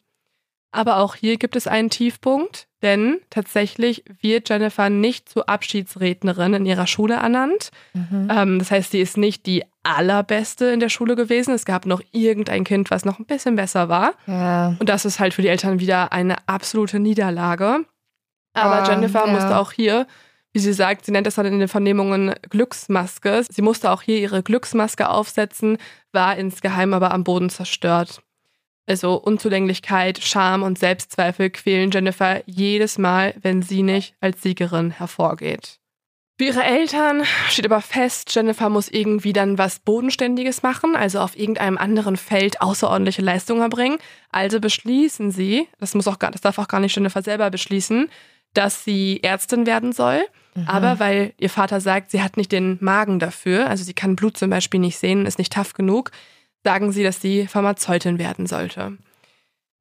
Aber 0.73 0.97
auch 0.97 1.15
hier 1.15 1.37
gibt 1.37 1.55
es 1.55 1.67
einen 1.67 1.89
Tiefpunkt, 1.91 2.67
denn 2.81 3.19
tatsächlich 3.29 4.03
wird 4.21 4.49
Jennifer 4.49 4.89
nicht 4.89 5.29
zur 5.29 5.47
Abschiedsrednerin 5.47 6.55
in 6.55 6.65
ihrer 6.65 6.87
Schule 6.87 7.13
ernannt. 7.13 7.69
Mhm. 7.93 8.27
Ähm, 8.31 8.59
das 8.59 8.71
heißt, 8.71 8.91
sie 8.91 8.99
ist 8.99 9.15
nicht 9.15 9.45
die 9.45 9.63
allerbeste 9.83 10.65
in 10.65 10.79
der 10.79 10.89
Schule 10.89 11.15
gewesen. 11.15 11.53
Es 11.53 11.65
gab 11.65 11.85
noch 11.85 12.01
irgendein 12.11 12.63
Kind, 12.63 12.89
was 12.89 13.05
noch 13.05 13.19
ein 13.19 13.25
bisschen 13.25 13.55
besser 13.55 13.87
war. 13.87 14.13
Ja. 14.25 14.75
Und 14.79 14.89
das 14.89 15.05
ist 15.05 15.19
halt 15.19 15.35
für 15.35 15.43
die 15.43 15.47
Eltern 15.49 15.79
wieder 15.79 16.11
eine 16.11 16.37
absolute 16.47 16.99
Niederlage. 16.99 17.85
Aber 18.53 18.83
Ah, 18.83 18.89
Jennifer 18.89 19.27
ja. 19.27 19.31
musste 19.31 19.57
auch 19.57 19.71
hier, 19.71 20.07
wie 20.53 20.59
sie 20.59 20.73
sagt, 20.73 21.05
sie 21.05 21.11
nennt 21.11 21.27
das 21.27 21.35
dann 21.35 21.45
in 21.45 21.59
den 21.59 21.67
Vernehmungen 21.67 22.33
Glücksmaske. 22.49 23.43
Sie 23.49 23.61
musste 23.61 23.91
auch 23.91 24.01
hier 24.01 24.17
ihre 24.19 24.41
Glücksmaske 24.41 25.07
aufsetzen, 25.09 25.77
war 26.11 26.35
insgeheim 26.37 26.93
aber 26.93 27.11
am 27.11 27.23
Boden 27.23 27.49
zerstört. 27.49 28.21
Also 28.85 29.15
Unzulänglichkeit, 29.15 30.19
Scham 30.19 30.61
und 30.63 30.77
Selbstzweifel 30.77 31.49
quälen 31.49 31.91
Jennifer 31.91 32.41
jedes 32.45 32.97
Mal, 32.97 33.33
wenn 33.41 33.61
sie 33.61 33.81
nicht 33.81 34.15
als 34.19 34.41
Siegerin 34.41 34.91
hervorgeht. 34.91 35.79
Für 36.37 36.45
ihre 36.45 36.63
Eltern 36.63 37.23
steht 37.47 37.65
aber 37.65 37.79
fest, 37.81 38.33
Jennifer 38.35 38.69
muss 38.69 38.89
irgendwie 38.89 39.33
dann 39.33 39.59
was 39.59 39.79
Bodenständiges 39.79 40.63
machen, 40.63 40.95
also 40.95 41.19
auf 41.19 41.37
irgendeinem 41.37 41.77
anderen 41.77 42.17
Feld 42.17 42.59
außerordentliche 42.59 43.21
Leistungen 43.21 43.61
erbringen. 43.61 43.99
Also 44.31 44.59
beschließen 44.59 45.31
sie, 45.31 45.67
das 45.79 45.93
muss 45.93 46.07
auch 46.07 46.17
gar, 46.17 46.31
das 46.31 46.41
darf 46.41 46.57
auch 46.57 46.67
gar 46.67 46.79
nicht 46.79 46.95
Jennifer 46.95 47.21
selber 47.21 47.51
beschließen, 47.51 48.09
dass 48.53 48.83
sie 48.83 49.21
Ärztin 49.21 49.67
werden 49.67 49.93
soll. 49.93 50.23
Mhm. 50.55 50.67
Aber 50.67 50.99
weil 50.99 51.33
ihr 51.39 51.51
Vater 51.51 51.79
sagt, 51.79 52.11
sie 52.11 52.23
hat 52.23 52.35
nicht 52.35 52.51
den 52.51 52.77
Magen 52.81 53.19
dafür, 53.19 53.69
also 53.69 53.83
sie 53.83 53.93
kann 53.93 54.15
Blut 54.15 54.35
zum 54.35 54.49
Beispiel 54.49 54.79
nicht 54.79 54.97
sehen, 54.97 55.27
ist 55.27 55.37
nicht 55.37 55.53
tough 55.53 55.73
genug, 55.73 56.11
sagen 56.63 56.91
sie, 56.91 57.03
dass 57.03 57.21
sie 57.21 57.47
Pharmazeutin 57.47 58.19
werden 58.19 58.47
sollte. 58.47 58.97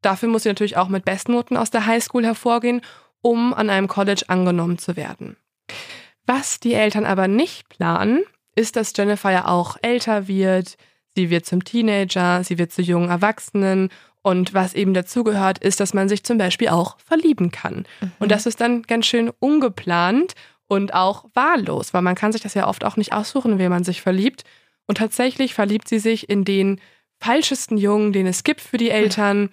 Dafür 0.03 0.29
muss 0.29 0.43
sie 0.43 0.49
natürlich 0.49 0.77
auch 0.77 0.89
mit 0.89 1.05
Bestnoten 1.05 1.57
aus 1.57 1.71
der 1.71 1.87
Highschool 1.87 2.25
hervorgehen, 2.25 2.81
um 3.21 3.55
an 3.55 3.71
einem 3.71 3.89
College 3.89 4.25
angenommen 4.27 4.79
zu 4.79 4.97
werden. 4.97 5.37
Was 6.27 6.61
die 6.61 6.75
Eltern 6.75 7.05
aber 7.05 7.29
nicht 7.29 7.69
planen, 7.69 8.25
ist, 8.55 8.77
dass 8.77 8.93
Jennifer 8.97 9.31
ja 9.31 9.47
auch 9.47 9.77
älter 9.83 10.29
wird. 10.29 10.77
Sie 11.15 11.31
wird 11.31 11.47
zum 11.47 11.65
Teenager, 11.65 12.43
sie 12.45 12.59
wird 12.59 12.73
zu 12.73 12.83
jungen 12.83 13.11
Erwachsenen. 13.11 13.91
Und 14.23 14.55
was 14.55 14.75
eben 14.75 14.95
dazugehört, 14.95 15.59
ist, 15.59 15.81
dass 15.81 15.95
man 15.95 16.09
sich 16.09 16.23
zum 16.23 16.39
Beispiel 16.39 16.69
auch 16.69 16.99
verlieben 16.99 17.51
kann. 17.51 17.87
Und 18.21 18.31
das 18.31 18.47
ist 18.47 18.61
dann 18.61 18.83
ganz 18.83 19.07
schön 19.07 19.31
ungeplant 19.41 20.35
und 20.69 20.95
auch 20.95 21.25
wahllos, 21.35 21.93
weil 21.93 22.03
man 22.03 22.15
kann 22.15 22.33
sich 22.33 22.41
das 22.41 22.55
ja 22.55 22.69
oft 22.69 22.85
auch 22.85 22.97
nicht 22.97 23.13
aussuchen, 23.13 23.59
wen 23.59 23.71
man 23.71 23.85
sich 23.85 24.01
verliebt. 24.01 24.45
Und 24.87 24.99
tatsächlich 24.99 25.55
verliebt 25.55 25.89
sie 25.89 25.99
sich 25.99 26.29
in 26.29 26.45
den 26.45 26.81
falschesten 27.21 27.79
Jungen, 27.79 28.13
den 28.13 28.27
es 28.27 28.45
gibt 28.45 28.61
für 28.61 28.79
die 28.79 28.91
Eltern. 28.91 29.51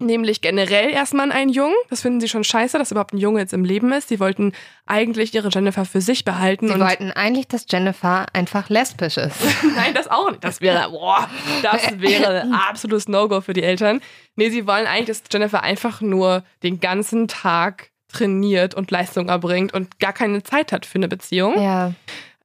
Nämlich 0.00 0.42
generell 0.42 0.90
erstmal 0.90 1.26
in 1.26 1.32
einen 1.32 1.50
Jungen. 1.50 1.74
Das 1.90 2.02
finden 2.02 2.20
sie 2.20 2.28
schon 2.28 2.44
scheiße, 2.44 2.78
dass 2.78 2.92
überhaupt 2.92 3.14
ein 3.14 3.18
Junge 3.18 3.40
jetzt 3.40 3.52
im 3.52 3.64
Leben 3.64 3.90
ist. 3.90 4.08
Sie 4.08 4.20
wollten 4.20 4.52
eigentlich 4.86 5.34
ihre 5.34 5.48
Jennifer 5.48 5.84
für 5.84 6.00
sich 6.00 6.24
behalten. 6.24 6.68
Sie 6.68 6.74
und 6.74 6.80
wollten 6.80 7.10
eigentlich, 7.10 7.48
dass 7.48 7.66
Jennifer 7.68 8.26
einfach 8.32 8.68
lesbisch 8.68 9.16
ist. 9.16 9.34
Nein, 9.74 9.94
das 9.94 10.06
auch 10.06 10.30
nicht. 10.30 10.44
Das 10.44 10.60
wäre, 10.60 10.90
boah, 10.90 11.28
das 11.62 11.82
wäre 12.00 12.42
ein 12.42 12.52
absolutes 12.52 13.08
No-Go 13.08 13.40
für 13.40 13.54
die 13.54 13.64
Eltern. 13.64 14.00
Nee, 14.36 14.50
sie 14.50 14.68
wollen 14.68 14.86
eigentlich, 14.86 15.18
dass 15.18 15.24
Jennifer 15.32 15.64
einfach 15.64 16.00
nur 16.00 16.44
den 16.62 16.78
ganzen 16.78 17.26
Tag 17.26 17.90
trainiert 18.06 18.74
und 18.74 18.92
Leistung 18.92 19.28
erbringt 19.28 19.74
und 19.74 19.98
gar 19.98 20.12
keine 20.12 20.44
Zeit 20.44 20.70
hat 20.70 20.86
für 20.86 20.96
eine 20.96 21.08
Beziehung. 21.08 21.60
Ja. 21.60 21.92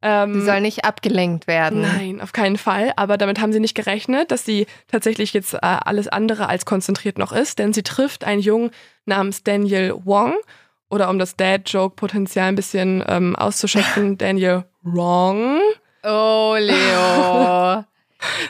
Ähm, 0.06 0.34
Sie 0.34 0.46
soll 0.46 0.60
nicht 0.60 0.84
abgelenkt 0.84 1.48
werden. 1.48 1.82
Nein, 1.82 2.20
auf 2.20 2.34
keinen 2.34 2.58
Fall. 2.58 2.92
Aber 2.98 3.18
damit 3.18 3.40
haben 3.40 3.54
sie 3.54 3.62
nicht 3.62 3.74
gerechnet, 3.74 4.32
dass 4.32 4.44
sie 4.46 4.68
tatsächlich 4.90 5.32
jetzt 5.34 5.54
äh, 5.54 5.60
alles 5.62 6.10
andere 6.10 6.50
als 6.50 6.66
konzentriert 6.66 7.18
noch 7.18 7.32
ist, 7.32 7.58
denn 7.58 7.72
sie 7.72 7.84
trifft 7.84 8.26
einen 8.26 8.42
Jungen 8.42 8.72
namens 9.06 9.44
Daniel 9.44 9.96
Wong. 10.04 10.34
Oder 10.90 11.10
um 11.10 11.18
das 11.18 11.38
Dad-Joke-Potenzial 11.38 12.50
ein 12.50 12.56
bisschen 12.56 13.04
ähm, 13.08 13.36
auszuschöpfen, 13.36 14.18
Daniel 14.20 14.66
Wrong. 14.84 15.60
Oh, 16.04 16.56
Leo. 16.60 17.86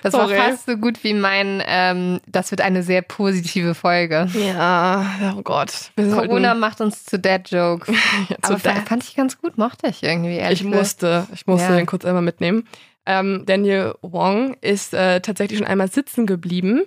Das 0.01 0.13
Sorry. 0.13 0.35
war 0.37 0.49
fast 0.49 0.65
so 0.65 0.77
gut 0.77 1.03
wie 1.03 1.13
mein, 1.13 1.61
ähm, 1.65 2.19
das 2.27 2.51
wird 2.51 2.61
eine 2.61 2.83
sehr 2.83 3.01
positive 3.01 3.73
Folge. 3.75 4.27
Ja, 4.33 5.33
oh 5.37 5.41
Gott. 5.41 5.91
Corona 5.95 6.53
macht 6.53 6.81
uns 6.81 7.05
zu 7.05 7.19
Dad 7.19 7.49
Jokes. 7.51 7.87
Ja, 8.29 8.35
zu 8.41 8.53
Aber 8.53 8.59
Dad- 8.59 8.87
fand 8.87 9.03
ich 9.03 9.15
ganz 9.15 9.39
gut, 9.39 9.57
mochte 9.57 9.87
ich 9.87 10.03
irgendwie. 10.03 10.35
ehrlich 10.37 10.61
Ich 10.61 10.67
musste, 10.67 11.27
ich 11.33 11.47
musste 11.47 11.69
Ja. 11.71 11.75
den 11.77 11.85
kurz 11.85 12.05
einmal 12.05 12.21
mitnehmen. 12.21 12.67
Ähm, 13.05 13.43
Daniel 13.45 13.95
Wong 14.01 14.55
ist 14.61 14.93
äh, 14.93 15.19
tatsächlich 15.19 15.59
schon 15.59 15.67
einmal 15.67 15.89
sitzen 15.89 16.25
geblieben. 16.25 16.83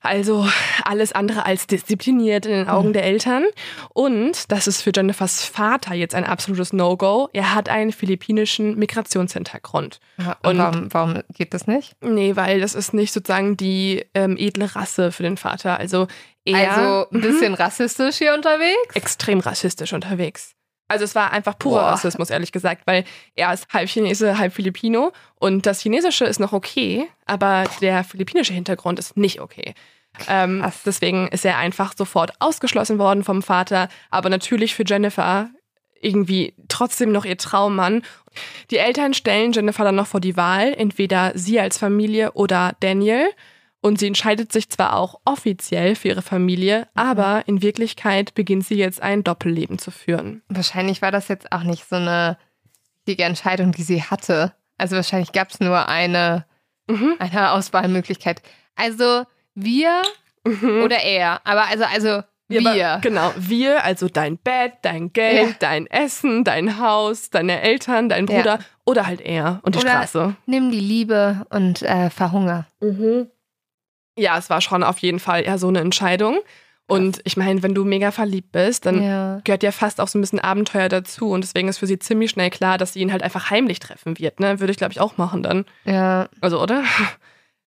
Also 0.00 0.46
alles 0.84 1.12
andere 1.12 1.46
als 1.46 1.66
diszipliniert 1.66 2.46
in 2.46 2.52
den 2.52 2.68
Augen 2.68 2.88
Mhm. 2.88 2.92
der 2.92 3.04
Eltern. 3.04 3.44
Und 3.90 4.50
das 4.52 4.66
ist 4.66 4.82
für 4.82 4.92
Jennifers 4.94 5.44
Vater 5.44 5.94
jetzt 5.94 6.14
ein 6.14 6.24
absolutes 6.24 6.72
No-Go. 6.72 7.28
Er 7.32 7.54
hat 7.54 7.68
einen 7.68 7.92
philippinischen 7.92 8.76
Migrationshintergrund. 8.78 10.00
Ja, 10.18 10.36
Und- 10.42 10.50
Und 10.50 10.58
warum, 10.58 10.92
warum 10.94 11.22
geht 11.34 11.54
das 11.54 11.66
nicht? 11.66 11.94
Nee, 12.00 12.36
weil 12.36 12.60
das 12.60 12.74
ist 12.74 12.94
nicht 12.94 13.12
sozusagen 13.12 13.56
die 13.56 14.04
ähm, 14.14 14.36
edle 14.38 14.74
Rasse 14.74 15.12
für 15.12 15.22
den 15.22 15.36
Vater. 15.36 15.78
Also 15.78 16.06
er 16.44 16.72
also 16.72 17.10
ein 17.12 17.20
bisschen 17.20 17.54
rassistisch 17.54 18.16
hier 18.16 18.34
unterwegs? 18.34 18.94
extrem 18.94 19.40
rassistisch 19.40 19.92
unterwegs. 19.92 20.54
Also 20.90 21.04
es 21.04 21.14
war 21.14 21.32
einfach 21.32 21.56
purer 21.56 21.82
Boah. 21.82 21.90
Rassismus, 21.92 22.30
ehrlich 22.30 22.50
gesagt, 22.50 22.82
weil 22.86 23.04
er 23.36 23.52
ist 23.54 23.68
halb 23.72 23.88
Chinese, 23.88 24.38
halb 24.38 24.52
Filipino 24.52 25.12
und 25.36 25.64
das 25.64 25.80
Chinesische 25.80 26.24
ist 26.24 26.40
noch 26.40 26.52
okay, 26.52 27.06
aber 27.26 27.64
der 27.80 28.02
philippinische 28.02 28.52
Hintergrund 28.52 28.98
ist 28.98 29.16
nicht 29.16 29.40
okay. 29.40 29.74
Ähm, 30.28 30.64
deswegen 30.84 31.28
ist 31.28 31.44
er 31.44 31.58
einfach 31.58 31.94
sofort 31.96 32.32
ausgeschlossen 32.40 32.98
worden 32.98 33.22
vom 33.22 33.40
Vater, 33.40 33.88
aber 34.10 34.30
natürlich 34.30 34.74
für 34.74 34.82
Jennifer 34.84 35.50
irgendwie 36.00 36.54
trotzdem 36.66 37.12
noch 37.12 37.24
ihr 37.24 37.36
Traummann. 37.36 38.02
Die 38.72 38.78
Eltern 38.78 39.14
stellen 39.14 39.52
Jennifer 39.52 39.84
dann 39.84 39.94
noch 39.94 40.08
vor 40.08 40.20
die 40.20 40.36
Wahl, 40.36 40.74
entweder 40.76 41.30
sie 41.36 41.60
als 41.60 41.78
Familie 41.78 42.32
oder 42.32 42.72
Daniel. 42.80 43.28
Und 43.82 43.98
sie 43.98 44.06
entscheidet 44.08 44.52
sich 44.52 44.68
zwar 44.68 44.94
auch 44.96 45.20
offiziell 45.24 45.94
für 45.94 46.08
ihre 46.08 46.20
Familie, 46.22 46.86
aber 46.94 47.44
in 47.46 47.62
Wirklichkeit 47.62 48.34
beginnt 48.34 48.66
sie 48.66 48.74
jetzt 48.74 49.00
ein 49.00 49.24
Doppelleben 49.24 49.78
zu 49.78 49.90
führen. 49.90 50.42
Wahrscheinlich 50.48 51.00
war 51.00 51.10
das 51.10 51.28
jetzt 51.28 51.50
auch 51.52 51.62
nicht 51.62 51.88
so 51.88 51.96
eine 51.96 52.36
richtige 53.06 53.24
Entscheidung, 53.24 53.72
die 53.72 53.82
sie 53.82 54.02
hatte. 54.02 54.52
Also 54.76 54.96
wahrscheinlich 54.96 55.32
gab 55.32 55.48
es 55.50 55.60
nur 55.60 55.88
eine, 55.88 56.44
Mhm. 56.88 57.14
eine 57.18 57.52
Auswahlmöglichkeit. 57.52 58.42
Also 58.76 59.24
wir 59.54 60.02
oder 60.84 61.02
er. 61.02 61.40
Aber 61.46 61.66
also, 61.68 61.84
also 61.84 62.22
wir. 62.48 62.60
aber- 62.70 63.00
genau, 63.00 63.32
wir, 63.38 63.84
also 63.84 64.08
dein 64.08 64.36
Bett, 64.38 64.72
dein 64.82 65.12
Geld, 65.12 65.48
Ja. 65.50 65.56
dein 65.58 65.86
Essen, 65.86 66.44
dein 66.44 66.78
Haus, 66.80 67.30
deine 67.30 67.60
Eltern, 67.62 68.08
dein 68.10 68.26
Ja. 68.26 68.36
Bruder 68.36 68.58
oder 68.84 69.06
halt 69.06 69.20
er 69.22 69.60
und 69.62 69.74
die 69.74 69.78
Oder- 69.80 69.90
Straße. 69.90 70.34
Nimm 70.46 70.70
die 70.70 70.80
Liebe 70.80 71.46
und 71.50 71.80
äh, 71.82 72.10
verhunger. 72.10 72.66
Ja, 74.16 74.36
es 74.38 74.50
war 74.50 74.60
schon 74.60 74.82
auf 74.82 74.98
jeden 74.98 75.20
Fall 75.20 75.44
eher 75.44 75.58
so 75.58 75.68
eine 75.68 75.80
Entscheidung. 75.80 76.38
Und 76.90 77.20
ich 77.22 77.36
meine, 77.36 77.62
wenn 77.62 77.74
du 77.74 77.84
mega 77.84 78.10
verliebt 78.10 78.50
bist, 78.50 78.84
dann 78.84 79.00
ja. 79.00 79.40
gehört 79.44 79.62
ja 79.62 79.70
fast 79.70 80.00
auch 80.00 80.08
so 80.08 80.18
ein 80.18 80.22
bisschen 80.22 80.40
Abenteuer 80.40 80.88
dazu. 80.88 81.30
Und 81.30 81.44
deswegen 81.44 81.68
ist 81.68 81.78
für 81.78 81.86
sie 81.86 82.00
ziemlich 82.00 82.30
schnell 82.30 82.50
klar, 82.50 82.78
dass 82.78 82.94
sie 82.94 83.00
ihn 83.00 83.12
halt 83.12 83.22
einfach 83.22 83.50
heimlich 83.50 83.78
treffen 83.78 84.18
wird. 84.18 84.40
Ne? 84.40 84.58
Würde 84.58 84.72
ich, 84.72 84.76
glaube 84.76 84.92
ich, 84.92 85.00
auch 85.00 85.16
machen 85.16 85.44
dann. 85.44 85.66
ja. 85.84 86.28
Also, 86.40 86.60
oder? 86.60 86.82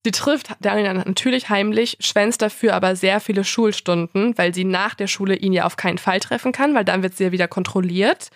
Sie 0.03 0.11
trifft 0.11 0.55
Daniel 0.61 0.95
natürlich 0.95 1.49
heimlich, 1.49 1.97
schwänzt 1.99 2.41
dafür 2.41 2.73
aber 2.73 2.95
sehr 2.95 3.19
viele 3.19 3.43
Schulstunden, 3.43 4.35
weil 4.35 4.51
sie 4.51 4.63
nach 4.63 4.95
der 4.95 5.05
Schule 5.05 5.35
ihn 5.35 5.53
ja 5.53 5.65
auf 5.65 5.77
keinen 5.77 5.99
Fall 5.99 6.19
treffen 6.19 6.51
kann, 6.51 6.73
weil 6.73 6.83
dann 6.83 7.03
wird 7.03 7.15
sie 7.15 7.25
ja 7.25 7.31
wieder 7.31 7.47
kontrolliert. 7.47 8.29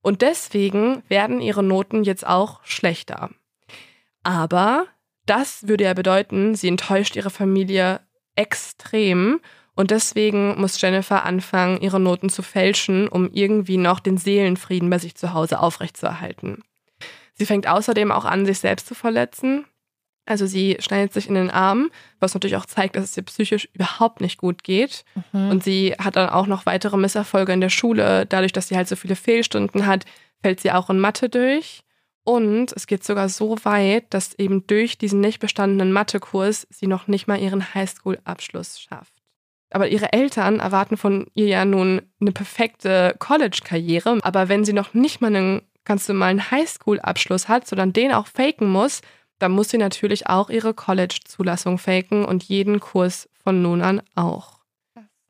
Und 0.00 0.20
deswegen 0.22 1.04
werden 1.06 1.40
ihre 1.40 1.62
Noten 1.62 2.02
jetzt 2.02 2.26
auch 2.26 2.58
schlechter. 2.64 3.30
Aber 4.24 4.86
das 5.26 5.68
würde 5.68 5.84
ja 5.84 5.94
bedeuten, 5.94 6.54
sie 6.54 6.68
enttäuscht 6.68 7.16
ihre 7.16 7.30
Familie 7.30 8.00
extrem. 8.34 9.40
Und 9.74 9.90
deswegen 9.90 10.60
muss 10.60 10.80
Jennifer 10.80 11.24
anfangen, 11.24 11.80
ihre 11.80 12.00
Noten 12.00 12.28
zu 12.28 12.42
fälschen, 12.42 13.08
um 13.08 13.30
irgendwie 13.32 13.78
noch 13.78 14.00
den 14.00 14.18
Seelenfrieden 14.18 14.90
bei 14.90 14.98
sich 14.98 15.14
zu 15.14 15.32
Hause 15.32 15.60
aufrechtzuerhalten. 15.60 16.62
Sie 17.34 17.46
fängt 17.46 17.66
außerdem 17.66 18.12
auch 18.12 18.26
an, 18.26 18.44
sich 18.44 18.58
selbst 18.58 18.86
zu 18.86 18.94
verletzen. 18.94 19.64
Also 20.26 20.46
sie 20.46 20.76
schneidet 20.78 21.12
sich 21.12 21.28
in 21.28 21.34
den 21.34 21.50
Arm, 21.50 21.90
was 22.20 22.34
natürlich 22.34 22.56
auch 22.56 22.66
zeigt, 22.66 22.94
dass 22.94 23.04
es 23.04 23.16
ihr 23.16 23.24
psychisch 23.24 23.68
überhaupt 23.72 24.20
nicht 24.20 24.38
gut 24.38 24.62
geht. 24.62 25.04
Mhm. 25.32 25.50
Und 25.50 25.64
sie 25.64 25.94
hat 25.98 26.16
dann 26.16 26.28
auch 26.28 26.46
noch 26.46 26.66
weitere 26.66 26.96
Misserfolge 26.96 27.52
in 27.52 27.60
der 27.60 27.70
Schule. 27.70 28.26
Dadurch, 28.26 28.52
dass 28.52 28.68
sie 28.68 28.76
halt 28.76 28.88
so 28.88 28.94
viele 28.94 29.16
Fehlstunden 29.16 29.86
hat, 29.86 30.04
fällt 30.42 30.60
sie 30.60 30.70
auch 30.70 30.90
in 30.90 31.00
Mathe 31.00 31.28
durch. 31.28 31.82
Und 32.24 32.72
es 32.72 32.86
geht 32.86 33.02
sogar 33.04 33.28
so 33.28 33.56
weit, 33.64 34.12
dass 34.14 34.38
eben 34.38 34.66
durch 34.66 34.96
diesen 34.96 35.20
nicht 35.20 35.40
bestandenen 35.40 35.92
Mathekurs 35.92 36.66
sie 36.70 36.86
noch 36.86 37.08
nicht 37.08 37.26
mal 37.26 37.40
ihren 37.40 37.74
Highschool-Abschluss 37.74 38.80
schafft. 38.80 39.12
Aber 39.70 39.88
ihre 39.88 40.12
Eltern 40.12 40.60
erwarten 40.60 40.96
von 40.96 41.26
ihr 41.34 41.46
ja 41.46 41.64
nun 41.64 42.02
eine 42.20 42.32
perfekte 42.32 43.16
College-Karriere. 43.18 44.20
Aber 44.22 44.48
wenn 44.48 44.64
sie 44.64 44.74
noch 44.74 44.94
nicht 44.94 45.20
mal 45.20 45.34
einen 45.34 45.62
ganz 45.84 46.06
normalen 46.06 46.50
Highschool-Abschluss 46.50 47.48
hat, 47.48 47.66
sondern 47.66 47.92
den 47.92 48.12
auch 48.12 48.26
faken 48.26 48.70
muss, 48.70 49.00
dann 49.38 49.52
muss 49.52 49.70
sie 49.70 49.78
natürlich 49.78 50.28
auch 50.28 50.50
ihre 50.50 50.74
College-Zulassung 50.74 51.78
faken 51.78 52.24
und 52.24 52.44
jeden 52.44 52.78
Kurs 52.78 53.28
von 53.42 53.62
nun 53.62 53.82
an 53.82 54.02
auch. 54.14 54.61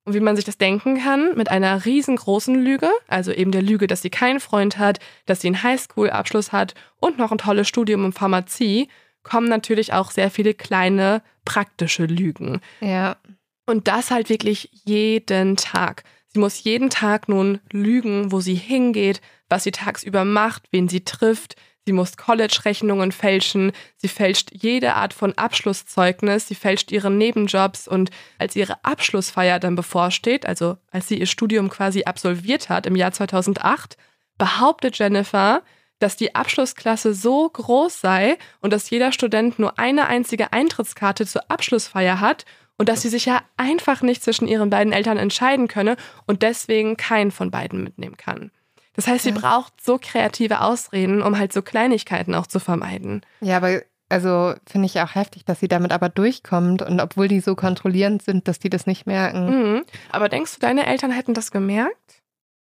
Und 0.05 0.15
wie 0.15 0.21
man 0.21 0.35
sich 0.35 0.45
das 0.45 0.59
denken 0.59 0.99
kann, 0.99 1.37
mit 1.37 1.51
einer 1.51 1.85
riesengroßen 1.85 2.57
Lüge, 2.57 2.91
also 3.07 3.31
eben 3.31 3.53
der 3.53 3.63
Lüge, 3.63 3.87
dass 3.87 4.03
sie 4.03 4.11
keinen 4.11 4.41
Freund 4.41 4.79
hat, 4.79 4.99
dass 5.27 5.41
sie 5.41 5.47
einen 5.49 5.63
Highschool-Abschluss 5.63 6.51
hat 6.51 6.75
und 6.99 7.19
noch 7.19 7.31
ein 7.31 7.39
tolles 7.39 7.69
Studium 7.69 8.05
in 8.07 8.13
Pharmazie, 8.13 8.89
kommen 9.23 9.49
natürlich 9.49 9.93
auch 9.93 10.11
sehr 10.11 10.31
viele 10.31 10.55
kleine 10.55 11.23
praktische 11.45 12.07
Lügen. 12.07 12.61
ja. 12.81 13.17
Und 13.65 13.87
das 13.87 14.11
halt 14.11 14.29
wirklich 14.29 14.71
jeden 14.85 15.57
Tag. 15.57 16.03
Sie 16.27 16.41
muss 16.41 16.65
jeden 16.65 16.91
Tag 16.91 17.29
nun 17.29 17.61
lügen, 17.71 18.33
wo 18.33 18.41
sie 18.41 18.57
hingeht, 18.57 19.21
was 19.49 19.63
sie 19.63 19.71
tagsüber 19.71 20.25
macht, 20.25 20.65
wen 20.73 20.89
sie 20.89 21.05
trifft. 21.05 21.55
Sie 21.85 21.93
muss 21.93 22.17
College-Rechnungen 22.17 23.11
fälschen. 23.11 23.73
Sie 23.97 24.09
fälscht 24.09 24.51
jede 24.53 24.95
Art 24.95 25.13
von 25.13 25.33
Abschlusszeugnis. 25.37 26.47
Sie 26.47 26.55
fälscht 26.55 26.93
ihre 26.93 27.11
Nebenjobs. 27.11 27.89
Und 27.89 28.11
als 28.39 28.55
ihre 28.55 28.85
Abschlussfeier 28.85 29.59
dann 29.59 29.75
bevorsteht, 29.75 30.47
also 30.47 30.77
als 30.93 31.09
sie 31.09 31.19
ihr 31.19 31.27
Studium 31.27 31.69
quasi 31.69 32.05
absolviert 32.05 32.69
hat 32.69 32.87
im 32.87 32.95
Jahr 32.95 33.13
2008, 33.13 33.97
behauptet 34.39 34.99
Jennifer, 34.99 35.63
dass 35.99 36.17
die 36.17 36.35
Abschlussklasse 36.35 37.15
so 37.15 37.49
groß 37.49 38.01
sei 38.01 38.37
und 38.61 38.73
dass 38.73 38.91
jeder 38.91 39.13
Student 39.13 39.59
nur 39.59 39.79
eine 39.79 40.07
einzige 40.07 40.53
Eintrittskarte 40.53 41.27
zur 41.27 41.51
Abschlussfeier 41.51 42.21
hat 42.21 42.45
und 42.79 42.89
dass 42.89 43.03
sie 43.03 43.09
sich 43.09 43.27
ja 43.27 43.43
einfach 43.57 44.03
nicht 44.03 44.23
zwischen 44.23 44.49
ihren 44.49 44.71
beiden 44.71 44.93
Eltern 44.93 45.19
entscheiden 45.19 45.69
könne 45.69 45.97
und 46.27 46.43
deswegen 46.43 46.97
keinen 46.97 47.31
von 47.31 47.51
beiden 47.51 47.85
mitnehmen 47.85 48.17
kann. 48.17 48.51
Das 48.95 49.07
heißt, 49.07 49.25
sie 49.25 49.33
braucht 49.33 49.83
so 49.83 49.99
kreative 50.01 50.61
Ausreden, 50.61 51.23
um 51.23 51.39
halt 51.39 51.53
so 51.53 51.63
Kleinigkeiten 51.63 52.35
auch 52.35 52.47
zu 52.47 52.61
vermeiden. 52.61 53.23
Ja, 53.41 53.57
aber 53.57 53.83
also 54.13 54.55
finde 54.67 54.87
ich 54.87 55.01
auch 55.01 55.15
heftig, 55.15 55.47
dass 55.47 55.61
sie 55.61 55.69
damit 55.69 55.93
aber 55.93 56.11
durchkommt 56.11 56.83
und 56.83 57.01
obwohl 57.01 57.29
die 57.29 57.41
so 57.41 57.55
kontrollierend 57.55 58.23
sind, 58.23 58.47
dass 58.47 58.59
die 58.59 58.69
das 58.69 58.87
nicht 58.87 59.07
merken. 59.07 59.47
Mhm. 59.47 59.85
Aber 60.11 60.29
denkst 60.29 60.55
du, 60.55 60.61
deine 60.61 60.87
Eltern 60.87 61.11
hätten 61.11 61.33
das 61.33 61.51
gemerkt? 61.51 62.21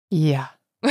Ja. 0.10 0.50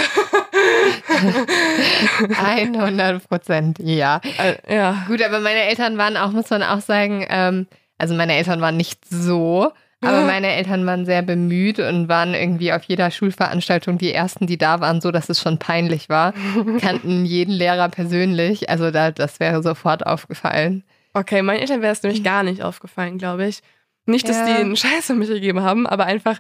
100 2.39 3.29
Prozent, 3.29 3.79
ja. 3.81 4.21
Äh, 4.39 4.57
ja. 4.73 5.05
Gut, 5.09 5.23
aber 5.23 5.41
meine 5.41 5.63
Eltern 5.63 5.99
waren 5.99 6.17
auch, 6.17 6.31
muss 6.31 6.51
man 6.51 6.63
auch 6.63 6.81
sagen, 6.81 7.27
ähm, 7.29 7.67
also 7.99 8.15
meine 8.15 8.35
Eltern 8.35 8.61
waren 8.61 8.77
nicht 8.77 9.05
so, 9.09 9.73
aber 10.03 10.23
meine 10.27 10.49
Eltern 10.49 10.85
waren 10.87 11.07
sehr 11.07 11.23
bemüht 11.23 11.79
und 11.79 12.09
waren 12.09 12.35
irgendwie 12.35 12.73
auf 12.73 12.85
jeder 12.85 13.11
Schulveranstaltung 13.11 13.99
die 13.99 14.13
ersten, 14.13 14.47
die 14.47 14.59
da 14.59 14.81
waren, 14.81 15.01
so 15.01 15.11
dass 15.11 15.29
es 15.29 15.41
schon 15.41 15.59
peinlich 15.59 16.09
war. 16.09 16.33
Kannten 16.81 17.25
jeden 17.25 17.53
Lehrer 17.55 17.89
persönlich, 17.89 18.69
also 18.71 18.91
da, 18.91 19.11
das 19.11 19.41
wäre 19.41 19.63
sofort 19.63 20.07
aufgefallen. 20.07 20.85
Okay, 21.15 21.41
meinen 21.43 21.61
Eltern 21.61 21.81
wäre 21.83 21.93
es 21.93 22.03
nämlich 22.03 22.23
gar 22.23 22.43
nicht 22.43 22.63
aufgefallen, 22.63 23.17
glaube 23.19 23.47
ich. 23.47 23.61
Nicht, 24.05 24.29
dass 24.29 24.37
Ja. 24.37 24.47
die 24.47 24.53
einen 24.61 24.77
Scheiß 24.77 25.11
um 25.11 25.19
mich 25.19 25.29
gegeben 25.29 25.63
haben, 25.63 25.87
aber 25.87 26.05
einfach, 26.05 26.39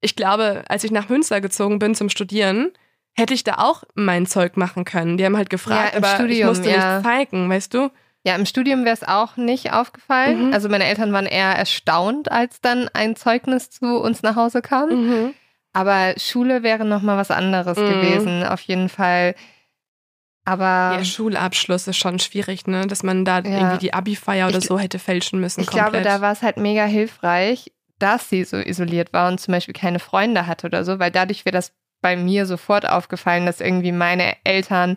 ich 0.00 0.14
glaube, 0.16 0.62
als 0.68 0.84
ich 0.84 0.92
nach 0.92 1.08
Münster 1.08 1.40
gezogen 1.40 1.78
bin 1.78 1.94
zum 1.94 2.08
Studieren, 2.08 2.70
hätte 3.14 3.34
ich 3.34 3.44
da 3.44 3.54
auch 3.58 3.82
mein 3.94 4.26
Zeug 4.26 4.56
machen 4.56 4.84
können. 4.84 5.16
Die 5.16 5.24
haben 5.24 5.36
halt 5.36 5.50
gefragt, 5.50 5.92
Ja, 5.92 5.98
aber 5.98 6.08
ich 6.08 6.14
Studium, 6.14 6.48
musste 6.48 6.70
ja. 6.70 6.98
nicht 6.98 7.06
zeigen, 7.06 7.50
weißt 7.50 7.74
du? 7.74 7.90
Ja, 8.26 8.34
im 8.34 8.44
Studium 8.44 8.84
wäre 8.84 8.94
es 8.94 9.04
auch 9.06 9.36
nicht 9.36 9.72
aufgefallen. 9.72 10.48
Mhm. 10.48 10.52
Also 10.52 10.68
meine 10.68 10.84
Eltern 10.84 11.12
waren 11.12 11.26
eher 11.26 11.52
erstaunt, 11.54 12.30
als 12.32 12.60
dann 12.60 12.88
ein 12.92 13.14
Zeugnis 13.14 13.70
zu 13.70 14.00
uns 14.00 14.22
nach 14.22 14.34
Hause 14.34 14.62
kam. 14.62 14.88
Mhm. 14.90 15.34
Aber 15.72 16.14
Schule 16.18 16.62
wäre 16.64 16.84
noch 16.84 17.02
mal 17.02 17.16
was 17.16 17.30
anderes 17.30 17.78
Mhm. 17.78 17.88
gewesen, 17.88 18.44
auf 18.44 18.60
jeden 18.62 18.88
Fall. 18.88 19.34
Aber 20.44 20.96
Ja, 20.98 21.04
Schulabschluss 21.04 21.88
ist 21.88 21.96
schon 21.96 22.18
schwierig, 22.18 22.66
ne? 22.66 22.86
Dass 22.86 23.02
man 23.02 23.24
da 23.24 23.38
Ja. 23.40 23.44
irgendwie 23.50 23.78
die 23.78 23.94
Abi-Feier 23.94 24.48
oder 24.48 24.58
Ich- 24.58 24.66
so 24.66 24.78
hätte 24.78 24.98
fälschen 24.98 25.40
müssen. 25.40 25.60
ich 25.60 25.66
komplett. 25.68 25.90
glaube, 25.92 26.04
da 26.04 26.20
war 26.20 26.32
es 26.32 26.42
halt 26.42 26.56
mega 26.56 26.84
hilfreich, 26.84 27.72
dass 27.98 28.28
sie 28.28 28.44
so 28.44 28.56
isoliert 28.56 29.12
war 29.12 29.28
und 29.28 29.40
zum 29.40 29.52
Beispiel 29.52 29.74
keine 29.74 29.98
Freunde 29.98 30.46
hatte 30.46 30.66
oder 30.66 30.84
so, 30.84 30.98
weil 30.98 31.10
dadurch 31.10 31.44
wäre 31.44 31.54
das 31.54 31.72
bei 32.00 32.16
mir 32.16 32.46
sofort 32.46 32.88
aufgefallen, 32.88 33.46
dass 33.46 33.60
irgendwie 33.60 33.90
meine 33.92 34.36
Eltern 34.44 34.96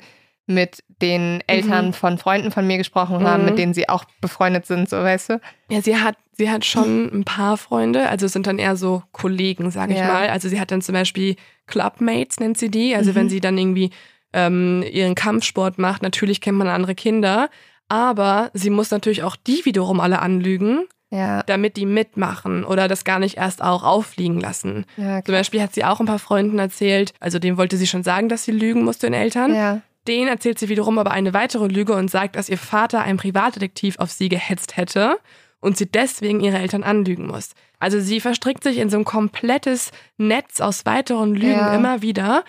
mit 0.50 0.84
den 1.02 1.42
Eltern 1.48 1.88
Mhm. 1.88 1.94
von 1.94 2.18
Freunden 2.18 2.52
von 2.52 2.66
mir 2.68 2.78
gesprochen 2.78 3.24
haben, 3.24 3.44
Mhm. 3.44 3.50
mit 3.50 3.58
denen 3.60 3.74
sie 3.74 3.88
auch 3.88 4.04
befreundet 4.20 4.66
sind, 4.66 4.90
so 4.90 4.98
weißt 4.98 5.30
du? 5.30 5.42
Ja, 5.70 5.82
sie 5.82 5.96
hat, 5.98 6.18
sie 6.34 6.50
hat 6.50 6.66
schon 6.66 7.06
ein 7.14 7.24
paar 7.24 7.56
Freunde, 7.58 8.10
also 8.10 8.26
es 8.26 8.34
sind 8.34 8.48
dann 8.48 8.60
eher 8.60 8.76
so 8.76 9.04
Kollegen, 9.12 9.72
sage 9.72 9.94
ich 9.94 10.00
Ja. 10.00 10.08
mal. 10.08 10.30
Also 10.30 10.50
sie 10.50 10.60
hat 10.60 10.72
dann 10.72 10.82
zum 10.82 10.94
Beispiel 10.94 11.36
Clubmates, 11.68 12.40
nennt 12.40 12.58
sie 12.58 12.70
die. 12.70 12.96
Also 12.96 13.12
Mhm. 13.12 13.16
wenn 13.16 13.30
sie 13.30 13.40
dann 13.40 13.58
irgendwie 13.58 13.92
ähm, 14.34 14.84
ihren 14.92 15.16
Kampfsport 15.16 15.80
macht, 15.80 16.04
natürlich 16.04 16.40
kennt 16.42 16.58
man 16.58 16.68
andere 16.68 16.94
Kinder, 16.94 17.50
aber 17.88 18.52
sie 18.54 18.70
muss 18.70 18.92
natürlich 18.92 19.24
auch 19.24 19.36
die 19.36 19.66
wiederum 19.66 20.00
alle 20.00 20.20
anlügen, 20.20 20.86
Ja, 21.12 21.42
damit 21.42 21.76
die 21.78 21.88
mitmachen 21.88 22.64
oder 22.64 22.88
das 22.88 23.04
gar 23.04 23.18
nicht 23.18 23.38
erst 23.38 23.64
auch 23.64 23.82
auffliegen 23.82 24.40
lassen. 24.40 24.86
ja, 24.98 25.24
Zum 25.24 25.34
Beispiel 25.34 25.60
hat 25.64 25.74
sie 25.74 25.84
auch 25.84 26.00
ein 26.00 26.06
paar 26.06 26.20
Freunden 26.20 26.60
erzählt, 26.60 27.14
also 27.20 27.40
dem 27.40 27.58
wollte 27.58 27.78
sie 27.78 27.88
schon 27.88 28.04
sagen, 28.04 28.30
dass 28.30 28.44
sie 28.44 28.52
lügen 28.52 28.84
muss 28.84 29.00
den 29.00 29.14
Eltern. 29.16 29.56
ja. 29.56 29.82
Den 30.10 30.28
erzählt 30.28 30.58
sie 30.58 30.70
wiederum 30.70 30.98
aber 30.98 31.12
eine 31.12 31.36
weitere 31.36 31.68
Lüge 31.68 31.94
und 31.94 32.10
sagt, 32.10 32.36
dass 32.36 32.50
ihr 32.50 32.58
Vater 32.58 33.02
ein 33.04 33.18
Privatdetektiv 33.18 34.00
auf 34.00 34.10
sie 34.10 34.28
gehetzt 34.28 34.76
hätte 34.76 35.20
und 35.60 35.78
sie 35.78 35.86
deswegen 35.86 36.40
ihre 36.40 36.58
Eltern 36.58 36.82
anlügen 36.82 37.28
muss. 37.28 37.52
Also 37.80 38.00
sie 38.00 38.20
verstrickt 38.20 38.64
sich 38.64 38.80
in 38.80 38.90
so 38.90 38.98
ein 38.98 39.06
komplettes 39.06 39.92
Netz 40.18 40.62
aus 40.62 40.88
weiteren 40.88 41.36
Lügen 41.36 41.52
Ja. 41.52 41.76
immer 41.76 42.02
wieder. 42.02 42.44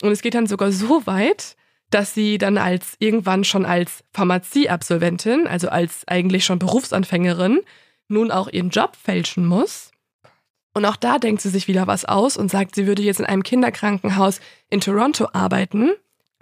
Und 0.00 0.10
es 0.10 0.22
geht 0.22 0.34
dann 0.34 0.46
sogar 0.46 0.72
so 0.72 1.06
weit, 1.06 1.54
dass 1.90 2.14
sie 2.14 2.38
dann 2.38 2.56
als 2.56 2.96
irgendwann 2.98 3.44
schon 3.44 3.66
als 3.66 4.02
Pharmazieabsolventin, 4.14 5.46
also 5.46 5.68
als 5.68 6.08
eigentlich 6.08 6.46
schon 6.46 6.58
Berufsanfängerin, 6.58 7.60
nun 8.08 8.30
auch 8.30 8.48
ihren 8.48 8.70
Job 8.70 8.96
fälschen 8.96 9.44
muss. 9.44 9.90
Und 10.72 10.86
auch 10.86 10.96
da 10.96 11.18
denkt 11.18 11.42
sie 11.42 11.50
sich 11.50 11.68
wieder 11.68 11.86
was 11.86 12.06
aus 12.06 12.38
und 12.38 12.50
sagt, 12.50 12.74
sie 12.74 12.86
würde 12.86 13.02
jetzt 13.02 13.20
in 13.20 13.26
einem 13.26 13.42
Kinderkrankenhaus 13.42 14.40
in 14.70 14.80
Toronto 14.80 15.28
arbeiten. 15.34 15.92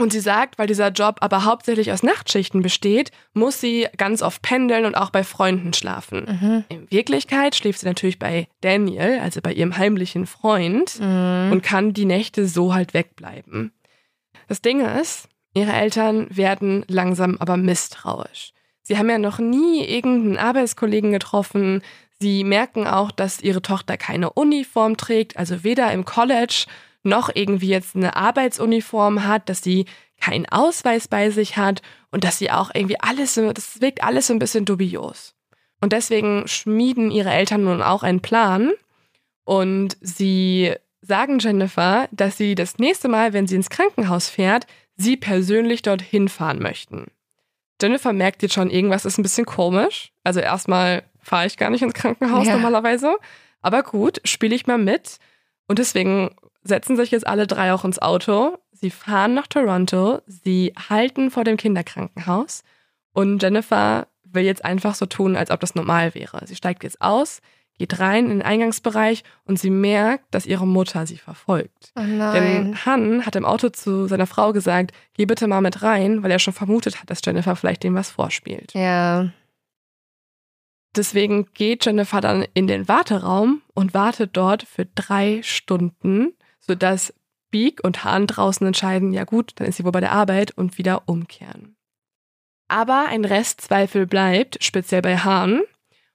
Und 0.01 0.13
sie 0.13 0.21
sagt, 0.21 0.59
weil 0.59 0.67
dieser 0.67 0.89
Job 0.89 1.17
aber 1.21 1.45
hauptsächlich 1.45 1.93
aus 1.93 2.03
Nachtschichten 2.03 2.63
besteht, 2.63 3.11
muss 3.35 3.61
sie 3.61 3.87
ganz 3.97 4.23
oft 4.23 4.41
pendeln 4.43 4.85
und 4.87 4.95
auch 4.95 5.11
bei 5.11 5.23
Freunden 5.25 5.73
schlafen. 5.75 6.25
Mhm. 6.41 6.65
In 6.69 6.91
Wirklichkeit 6.91 7.55
schläft 7.55 7.81
sie 7.81 7.87
natürlich 7.87 8.19
bei 8.19 8.49
Daniel, 8.63 9.21
also 9.21 9.41
bei 9.43 9.53
ihrem 9.53 9.77
heimlichen 9.77 10.27
Freund, 10.27 10.99
Mhm. 11.01 11.53
und 11.53 11.63
kann 11.63 11.93
die 11.93 12.07
Nächte 12.07 12.47
so 12.47 12.73
halt 12.75 12.95
wegbleiben. 12.95 13.73
Das 14.49 14.63
Ding 14.63 14.81
ist, 14.81 15.29
ihre 15.55 15.73
Eltern 15.73 16.27
werden 16.35 16.85
langsam 16.89 17.37
aber 17.39 17.57
misstrauisch. 17.57 18.53
Sie 18.83 18.97
haben 18.99 19.11
ja 19.11 19.19
noch 19.19 19.39
nie 19.39 19.85
irgendeinen 19.85 20.39
Arbeitskollegen 20.39 21.13
getroffen. 21.13 21.83
Sie 22.19 22.43
merken 22.43 22.87
auch, 22.87 23.11
dass 23.11 23.41
ihre 23.41 23.63
Tochter 23.63 23.97
keine 23.97 24.31
Uniform 24.31 24.97
trägt, 24.97 25.37
also 25.37 25.63
weder 25.63 25.93
im 25.93 26.05
College 26.05 26.65
noch 27.03 27.31
irgendwie 27.35 27.69
jetzt 27.69 27.97
eine 27.97 28.17
Arbeitsuniform 28.17 29.25
hat, 29.27 29.49
dass 29.49 29.63
sie 29.63 29.87
keinen 30.21 30.47
Ausweis 30.47 31.09
bei 31.09 31.31
sich 31.31 31.57
hat 31.57 31.81
und 32.11 32.25
dass 32.25 32.39
sie 32.39 32.51
auch 32.51 32.71
irgendwie 32.75 33.01
alles, 33.01 33.35
so- 33.35 33.53
das 33.53 33.81
wirkt 33.81 34.03
alles 34.03 34.27
so 34.27 34.35
ein 34.35 34.39
bisschen 34.39 34.65
dubios. 34.67 35.35
Und 35.81 35.93
deswegen 35.95 36.47
schmieden 36.47 37.11
ihre 37.11 37.31
Eltern 37.31 37.65
nun 37.65 37.81
auch 37.83 38.03
einen 38.03 38.21
Plan 38.21 38.73
und 39.45 39.97
sie 40.03 40.75
sagen 41.01 41.39
Jennifer, 41.39 42.07
dass 42.13 42.37
sie 42.37 42.55
das 42.55 42.77
nächste 42.79 43.09
Mal, 43.09 43.33
wenn 43.33 43.47
sie 43.47 43.57
ins 43.57 43.71
Krankenhaus 43.71 44.29
fährt, 44.29 44.67
sie 44.97 45.17
persönlich 45.17 45.81
dorthin 45.81 46.29
fahren 46.29 46.59
möchten. 46.61 47.07
Jennifer 47.81 48.13
merkt 48.13 48.43
jetzt 48.43 48.53
schon, 48.53 48.69
irgendwas 48.69 49.07
ist 49.07 49.17
ein 49.17 49.23
bisschen 49.23 49.47
komisch. 49.47 50.13
Also 50.23 50.41
erstmal 50.41 51.03
fahre 51.19 51.47
ich 51.47 51.57
gar 51.57 51.71
nicht 51.71 51.81
ins 51.83 51.95
Krankenhaus 51.95 52.47
Ja. 52.47 52.57
normalerweise. 52.57 53.17
Aber 53.63 53.83
gut, 53.83 54.21
spiele 54.25 54.55
ich 54.55 54.67
mal 54.67 54.77
mit. 54.77 55.17
Und 55.67 55.79
deswegen 55.79 56.31
setzen 56.63 56.97
sich 56.97 57.11
jetzt 57.11 57.27
alle 57.27 57.47
drei 57.47 57.73
auch 57.73 57.85
ins 57.85 58.01
Auto. 58.01 58.59
Sie 58.73 58.91
fahren 58.91 59.35
nach 59.35 59.47
Toronto. 59.47 60.21
Sie 60.27 60.73
halten 60.89 61.31
vor 61.31 61.45
dem 61.45 61.57
Kinderkrankenhaus. 61.57 62.63
Und 63.13 63.43
Jennifer 63.43 64.07
will 64.25 64.45
jetzt 64.45 64.65
einfach 64.65 64.95
so 64.95 65.07
tun, 65.07 65.37
als 65.37 65.51
ob 65.51 65.61
das 65.61 65.75
normal 65.75 66.15
wäre. 66.15 66.47
Sie 66.47 66.55
steigt 66.55 66.85
jetzt 66.85 67.01
aus, 67.01 67.41
geht 67.79 67.99
rein 67.99 68.25
in 68.27 68.31
den 68.31 68.43
Eingangsbereich 68.43 69.25
und 69.45 69.59
sie 69.59 69.71
merkt, 69.71 70.27
dass 70.35 70.47
ihre 70.47 70.67
Mutter 70.67 71.07
sie 71.07 71.17
verfolgt. 71.17 71.93
Oh 71.97 72.03
nein. 72.03 72.35
Denn 72.35 72.85
Han 72.85 73.27
hat 73.27 73.37
im 73.37 73.45
Auto 73.45 73.71
zu 73.71 74.07
seiner 74.07 74.27
Frau 74.27 74.53
gesagt, 74.53 74.93
geh 75.15 75.27
bitte 75.27 75.47
mal 75.47 75.63
mit 75.63 75.83
rein, 75.83 76.23
weil 76.23 76.31
er 76.31 76.39
schon 76.39 76.55
vermutet 76.55 77.01
hat, 77.01 77.11
dass 77.11 77.21
Jennifer 77.25 77.57
vielleicht 77.57 77.83
dem 77.83 77.95
was 77.95 78.11
vorspielt. 78.11 78.73
ja. 78.75 79.31
Deswegen 80.97 81.47
geht 81.55 81.87
Jennifer 81.87 82.21
dann 82.21 82.45
in 82.53 82.67
den 82.67 82.89
Warteraum 82.89 83.63
und 83.75 83.95
wartet 83.95 84.31
dort 84.33 84.65
für 84.65 84.87
drei 84.87 85.41
Stunden, 85.45 86.33
sodass 86.71 87.13
Beak 87.51 87.81
und 87.83 88.05
Han 88.05 88.29
draußen 88.29 88.65
entscheiden, 88.65 89.13
ja 89.13 89.25
gut, 89.25 89.51
dann 89.57 89.67
ist 89.67 89.77
sie 89.79 89.85
wohl 89.85 89.91
bei 89.91 89.99
der 89.99 90.13
Arbeit 90.13 90.53
und 90.57 90.79
wieder 90.79 91.03
umkehren. 91.07 91.75
Aber 92.69 93.07
ein 93.09 93.25
Restzweifel 93.25 94.07
bleibt, 94.07 94.63
speziell 94.63 95.03
bei 95.03 95.17
Han. 95.17 95.63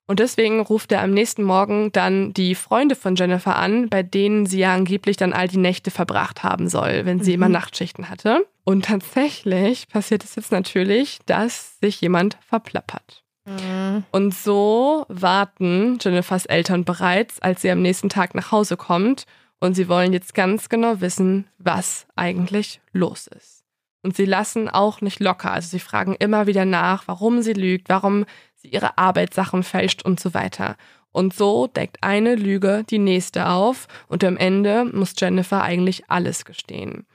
Und 0.08 0.22
deswegen 0.22 0.62
ruft 0.62 0.94
er 0.94 1.02
am 1.02 1.12
nächsten 1.12 1.44
Morgen 1.44 1.92
dann 1.92 2.32
die 2.32 2.56
Freunde 2.56 2.96
von 2.96 3.16
Jennifer 3.18 3.58
an, 3.58 3.90
bei 3.90 4.02
denen 4.02 4.46
sie 4.46 4.60
ja 4.60 4.74
angeblich 4.74 5.18
dann 5.18 5.34
all 5.34 5.50
die 5.50 5.58
Nächte 5.58 5.92
verbracht 5.92 6.44
haben 6.44 6.70
soll, 6.70 7.06
wenn 7.06 7.22
sie 7.22 7.32
Mhm. 7.32 7.36
immer 7.36 7.50
Nachtschichten 7.50 8.08
hatte. 8.10 8.46
Und 8.64 8.86
tatsächlich 8.86 9.90
passiert 9.90 10.24
es 10.24 10.36
jetzt 10.36 10.54
natürlich, 10.54 11.20
dass 11.26 11.78
sich 11.82 12.00
jemand 12.00 12.38
verplappert. 12.48 13.24
Mhm. 13.46 14.04
Und 14.12 14.34
so 14.34 15.06
warten 15.10 15.98
Jennifers 16.00 16.46
Eltern 16.46 16.86
bereits, 16.86 17.42
als 17.42 17.62
sie 17.64 17.72
am 17.72 17.82
nächsten 17.82 18.08
Tag 18.10 18.36
nach 18.36 18.52
Hause 18.54 18.78
kommt. 18.78 19.26
Und 19.60 19.76
sie 19.76 19.88
wollen 19.88 20.14
jetzt 20.14 20.34
ganz 20.34 20.70
genau 20.70 21.02
wissen, 21.02 21.48
was 21.58 22.08
eigentlich 22.16 22.82
los 22.92 23.28
ist. 23.28 23.64
Und 24.04 24.16
sie 24.16 24.26
lassen 24.26 24.70
auch 24.70 25.02
nicht 25.02 25.20
locker. 25.20 25.52
Also 25.52 25.70
sie 25.70 25.80
fragen 25.80 26.16
immer 26.16 26.46
wieder 26.46 26.66
nach, 26.66 27.08
warum 27.08 27.42
sie 27.42 27.54
lügt, 27.54 27.90
warum 27.90 28.26
sie 28.56 28.68
ihre 28.68 28.98
Arbeitssachen 28.98 29.64
fälscht 29.64 30.04
und 30.04 30.20
so 30.20 30.34
weiter. 30.34 30.76
Und 31.12 31.34
so 31.34 31.68
deckt 31.68 32.04
eine 32.04 32.36
Lüge 32.36 32.84
die 32.90 33.00
nächste 33.00 33.48
auf 33.48 33.88
und 34.08 34.24
am 34.24 34.38
Ende 34.38 34.86
muss 34.86 35.16
Jennifer 35.18 35.64
eigentlich 35.64 36.04
alles 36.10 36.46
gestehen. 36.46 37.08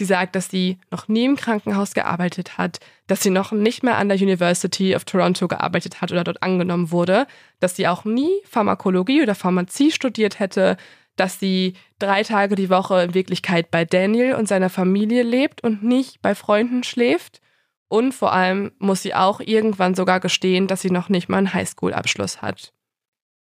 Sie 0.00 0.06
sagt, 0.06 0.34
dass 0.34 0.50
sie 0.50 0.78
noch 0.90 1.06
nie 1.06 1.24
im 1.24 1.36
Krankenhaus 1.36 1.94
gearbeitet 1.94 2.58
hat, 2.58 2.80
dass 3.06 3.22
sie 3.22 3.30
noch 3.30 3.52
nicht 3.52 3.84
mehr 3.84 3.96
an 3.96 4.08
der 4.08 4.18
University 4.18 4.96
of 4.96 5.04
Toronto 5.04 5.46
gearbeitet 5.46 6.00
hat 6.00 6.10
oder 6.10 6.24
dort 6.24 6.42
angenommen 6.42 6.90
wurde, 6.90 7.28
dass 7.60 7.76
sie 7.76 7.86
auch 7.86 8.04
nie 8.04 8.32
Pharmakologie 8.44 9.22
oder 9.22 9.36
Pharmazie 9.36 9.92
studiert 9.92 10.40
hätte, 10.40 10.76
dass 11.16 11.38
sie 11.38 11.74
drei 11.98 12.22
Tage 12.22 12.54
die 12.54 12.70
Woche 12.70 13.02
in 13.02 13.14
Wirklichkeit 13.14 13.70
bei 13.70 13.84
Daniel 13.84 14.34
und 14.34 14.48
seiner 14.48 14.70
Familie 14.70 15.22
lebt 15.22 15.62
und 15.62 15.82
nicht 15.82 16.20
bei 16.22 16.34
Freunden 16.34 16.82
schläft. 16.82 17.40
Und 17.88 18.12
vor 18.12 18.32
allem 18.32 18.72
muss 18.78 19.02
sie 19.02 19.14
auch 19.14 19.40
irgendwann 19.40 19.94
sogar 19.94 20.18
gestehen, 20.20 20.66
dass 20.66 20.80
sie 20.80 20.90
noch 20.90 21.08
nicht 21.08 21.28
mal 21.28 21.38
einen 21.38 21.54
Highschool-Abschluss 21.54 22.42
hat. 22.42 22.72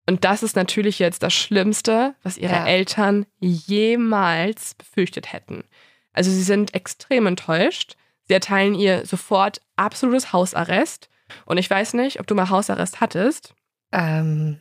Und 0.06 0.26
das 0.26 0.44
ist 0.44 0.56
natürlich 0.58 1.00
jetzt 1.00 1.24
das 1.24 1.34
Schlimmste, 1.34 2.16
was 2.24 2.38
ihre 2.38 2.54
Ja. 2.54 2.66
Eltern 2.66 3.26
jemals 3.40 4.74
befürchtet 4.76 5.32
hätten. 5.32 5.64
Also 6.12 6.30
sie 6.30 6.44
sind 6.44 6.74
extrem 6.76 7.26
enttäuscht. 7.28 7.96
Sie 8.28 8.34
erteilen 8.34 8.76
ihr 8.76 9.06
sofort 9.06 9.62
absolutes 9.76 10.34
Hausarrest. 10.34 11.10
Und 11.46 11.58
ich 11.58 11.70
weiß 11.70 11.94
nicht, 11.94 12.20
ob 12.20 12.28
du 12.28 12.36
mal 12.36 12.50
Hausarrest 12.50 13.00
hattest. 13.02 13.54
Ähm, 13.92 14.60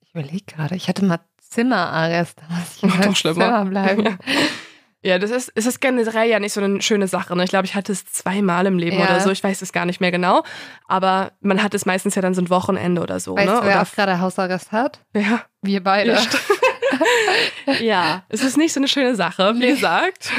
ich 0.00 0.10
überlege 0.14 0.44
gerade, 0.46 0.76
ich 0.76 0.88
hatte 0.88 1.04
mal 1.04 1.20
Zimmerarrest. 1.54 2.38
Ich 2.76 2.82
Noch 2.82 3.00
im 3.00 3.14
schlimmer. 3.14 3.44
Zimmer 3.44 3.64
bleiben. 3.64 4.04
Ja. 4.04 4.18
Ja, 5.06 5.18
das 5.18 5.30
ist, 5.30 5.52
es 5.54 5.66
ist 5.66 5.82
generell 5.82 6.30
ja 6.30 6.40
nicht 6.40 6.54
so 6.54 6.62
eine 6.62 6.80
schöne 6.80 7.08
Sache. 7.08 7.36
Ne? 7.36 7.44
Ich 7.44 7.50
glaube, 7.50 7.66
ich 7.66 7.74
hatte 7.74 7.92
es 7.92 8.06
zweimal 8.06 8.64
im 8.64 8.78
Leben 8.78 8.98
Ja. 8.98 9.04
oder 9.04 9.20
so. 9.20 9.30
Ich 9.30 9.44
weiß 9.44 9.60
es 9.60 9.70
gar 9.70 9.84
nicht 9.84 10.00
mehr 10.00 10.10
genau. 10.10 10.42
Aber 10.88 11.32
man 11.42 11.62
hat 11.62 11.74
es 11.74 11.84
meistens 11.84 12.14
ja 12.14 12.22
dann 12.22 12.32
so 12.32 12.40
ein 12.40 12.48
Wochenende 12.48 13.02
oder 13.02 13.20
so. 13.20 13.36
Weißt 13.36 13.46
ne? 13.46 13.52
du, 13.60 13.66
wer 13.66 13.74
oder, 13.74 13.82
auch 13.82 13.92
gerade 13.94 14.18
Hausarrest 14.20 14.72
hat? 14.72 15.00
ja. 15.14 15.42
Wir 15.60 15.82
beide. 15.82 16.12
Ja, 16.12 16.20
ja, 17.80 18.22
es 18.28 18.42
ist 18.42 18.56
nicht 18.58 18.72
so 18.74 18.80
eine 18.80 18.88
schöne 18.88 19.14
Sache, 19.14 19.54
wie 19.58 19.68
gesagt. 19.68 20.30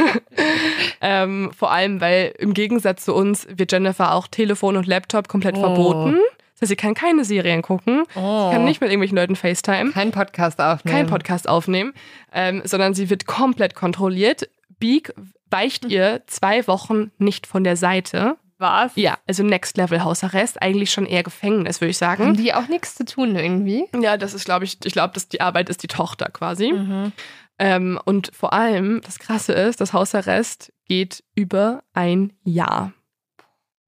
ähm, 1.01 1.51
vor 1.57 1.71
allem, 1.71 1.99
weil 2.01 2.33
im 2.37 2.53
Gegensatz 2.53 3.05
zu 3.05 3.13
uns 3.15 3.47
wird 3.49 3.71
Jennifer 3.71 4.13
auch 4.13 4.27
Telefon 4.27 4.77
und 4.77 4.87
Laptop 4.87 5.27
komplett 5.27 5.55
Oh. 5.57 5.61
verboten. 5.61 6.17
Das 6.55 6.61
heißt, 6.63 6.69
sie 6.69 6.75
kann 6.75 6.93
keine 6.93 7.25
Serien 7.25 7.61
gucken, 7.61 8.03
Oh. 8.15 8.49
kann 8.51 8.63
nicht 8.65 8.81
mit 8.81 8.89
irgendwelchen 8.89 9.17
Leuten 9.17 9.35
FaceTime, 9.35 9.91
Kein 9.91 10.11
Podcast 10.11 10.59
aufnehmen. 10.59 10.95
kein 10.97 11.07
Podcast 11.07 11.47
aufnehmen, 11.49 11.93
ähm, 12.33 12.61
sondern 12.65 12.93
sie 12.93 13.09
wird 13.09 13.25
komplett 13.27 13.75
kontrolliert. 13.75 14.49
Beak 14.79 15.13
weicht 15.49 15.85
ihr 15.85 16.23
zwei 16.27 16.65
Wochen 16.67 17.11
nicht 17.17 17.45
von 17.47 17.63
der 17.63 17.75
Seite. 17.77 18.37
Was? 18.57 18.93
Ja, 18.95 19.17
also 19.27 19.43
Next 19.43 19.75
Level 19.75 20.01
Hausarrest, 20.03 20.61
eigentlich 20.61 20.91
schon 20.91 21.05
eher 21.05 21.23
Gefängnis, 21.23 21.81
würde 21.81 21.91
ich 21.91 21.97
sagen. 21.97 22.23
Haben 22.25 22.37
die 22.37 22.53
auch 22.53 22.69
nichts 22.69 22.95
zu 22.95 23.03
tun 23.03 23.35
irgendwie? 23.35 23.85
Ja, 24.01 24.15
das 24.15 24.33
ist, 24.33 24.45
glaube 24.45 24.63
ich, 24.63 24.77
ich 24.85 24.93
glaube, 24.93 25.13
dass 25.13 25.27
die 25.27 25.41
Arbeit 25.41 25.69
ist 25.69 25.83
die 25.83 25.87
Tochter 25.87 26.29
quasi. 26.31 26.71
Mhm. 26.71 27.11
Ähm, 27.59 27.99
und 28.05 28.31
vor 28.33 28.53
allem, 28.53 29.01
das 29.03 29.19
Krasse 29.19 29.51
ist, 29.53 29.81
das 29.81 29.91
Hausarrest 29.91 30.71
geht 30.87 31.21
über 31.35 31.83
ein 31.93 32.31
Jahr. 32.43 32.93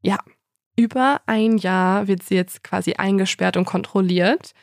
Ja, 0.01 0.19
über 0.77 1.21
ein 1.25 1.57
Jahr 1.57 2.07
wird 2.07 2.23
sie 2.23 2.35
jetzt 2.35 2.63
quasi 2.63 2.93
eingesperrt 2.93 3.57
und 3.57 3.65
kontrolliert. 3.65 4.53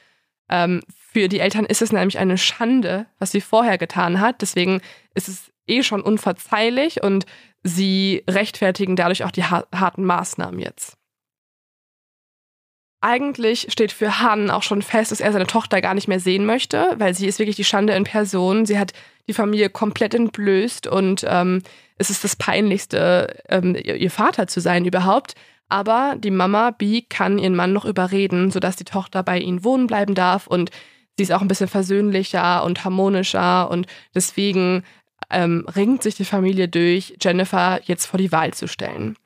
Ähm, 0.48 0.80
für 1.12 1.28
die 1.28 1.40
Eltern 1.40 1.66
ist 1.66 1.82
es 1.82 1.92
nämlich 1.92 2.18
eine 2.18 2.38
Schande, 2.38 3.06
was 3.18 3.32
sie 3.32 3.40
vorher 3.40 3.76
getan 3.76 4.20
hat. 4.20 4.40
Deswegen 4.40 4.80
ist 5.14 5.28
es 5.28 5.52
eh 5.66 5.82
schon 5.82 6.00
unverzeihlich 6.00 7.02
und 7.02 7.26
sie 7.62 8.22
rechtfertigen 8.28 8.96
dadurch 8.96 9.24
auch 9.24 9.30
die 9.30 9.44
ha 9.44 9.64
harten 9.74 10.04
Maßnahmen 10.04 10.60
jetzt. 10.60 10.96
Eigentlich 13.00 13.66
steht 13.70 13.92
für 13.92 14.20
Han 14.20 14.50
auch 14.50 14.62
schon 14.62 14.80
fest, 14.80 15.10
dass 15.10 15.20
er 15.20 15.32
seine 15.32 15.46
Tochter 15.46 15.82
gar 15.82 15.92
nicht 15.92 16.08
mehr 16.08 16.20
sehen 16.20 16.46
möchte, 16.46 16.94
weil 16.96 17.14
sie 17.14 17.26
ist 17.26 17.38
wirklich 17.38 17.56
die 17.56 17.64
Schande 17.64 17.92
in 17.94 18.04
Person. 18.04 18.64
Sie 18.64 18.78
hat 18.78 18.92
die 19.26 19.34
Familie 19.34 19.68
komplett 19.68 20.14
entblößt 20.14 20.86
und 20.86 21.24
ähm, 21.28 21.62
es 21.96 22.08
ist 22.08 22.24
das 22.24 22.36
Peinlichste, 22.36 23.42
ähm, 23.48 23.76
ihr 23.76 24.10
Vater 24.10 24.46
zu 24.46 24.60
sein 24.60 24.84
überhaupt. 24.84 25.34
Aber 25.68 26.14
die 26.18 26.30
Mama 26.30 26.70
Bee 26.70 27.02
kann 27.02 27.38
ihren 27.38 27.56
Mann 27.56 27.72
noch 27.72 27.84
überreden, 27.84 28.50
sodass 28.50 28.76
die 28.76 28.84
Tochter 28.84 29.22
bei 29.22 29.38
ihnen 29.38 29.64
wohnen 29.64 29.86
bleiben 29.86 30.14
darf 30.14 30.46
und 30.46 30.70
sie 31.16 31.22
ist 31.22 31.32
auch 31.32 31.40
ein 31.40 31.48
bisschen 31.48 31.68
versöhnlicher 31.68 32.64
und 32.64 32.84
harmonischer 32.84 33.70
und 33.70 33.86
deswegen 34.14 34.84
ähm, 35.30 35.66
ringt 35.74 36.02
sich 36.02 36.16
die 36.16 36.24
Familie 36.24 36.68
durch, 36.68 37.16
Jennifer 37.20 37.80
jetzt 37.84 38.06
vor 38.06 38.18
die 38.18 38.32
Wahl 38.32 38.52
zu 38.52 38.68
stellen. 38.68 39.16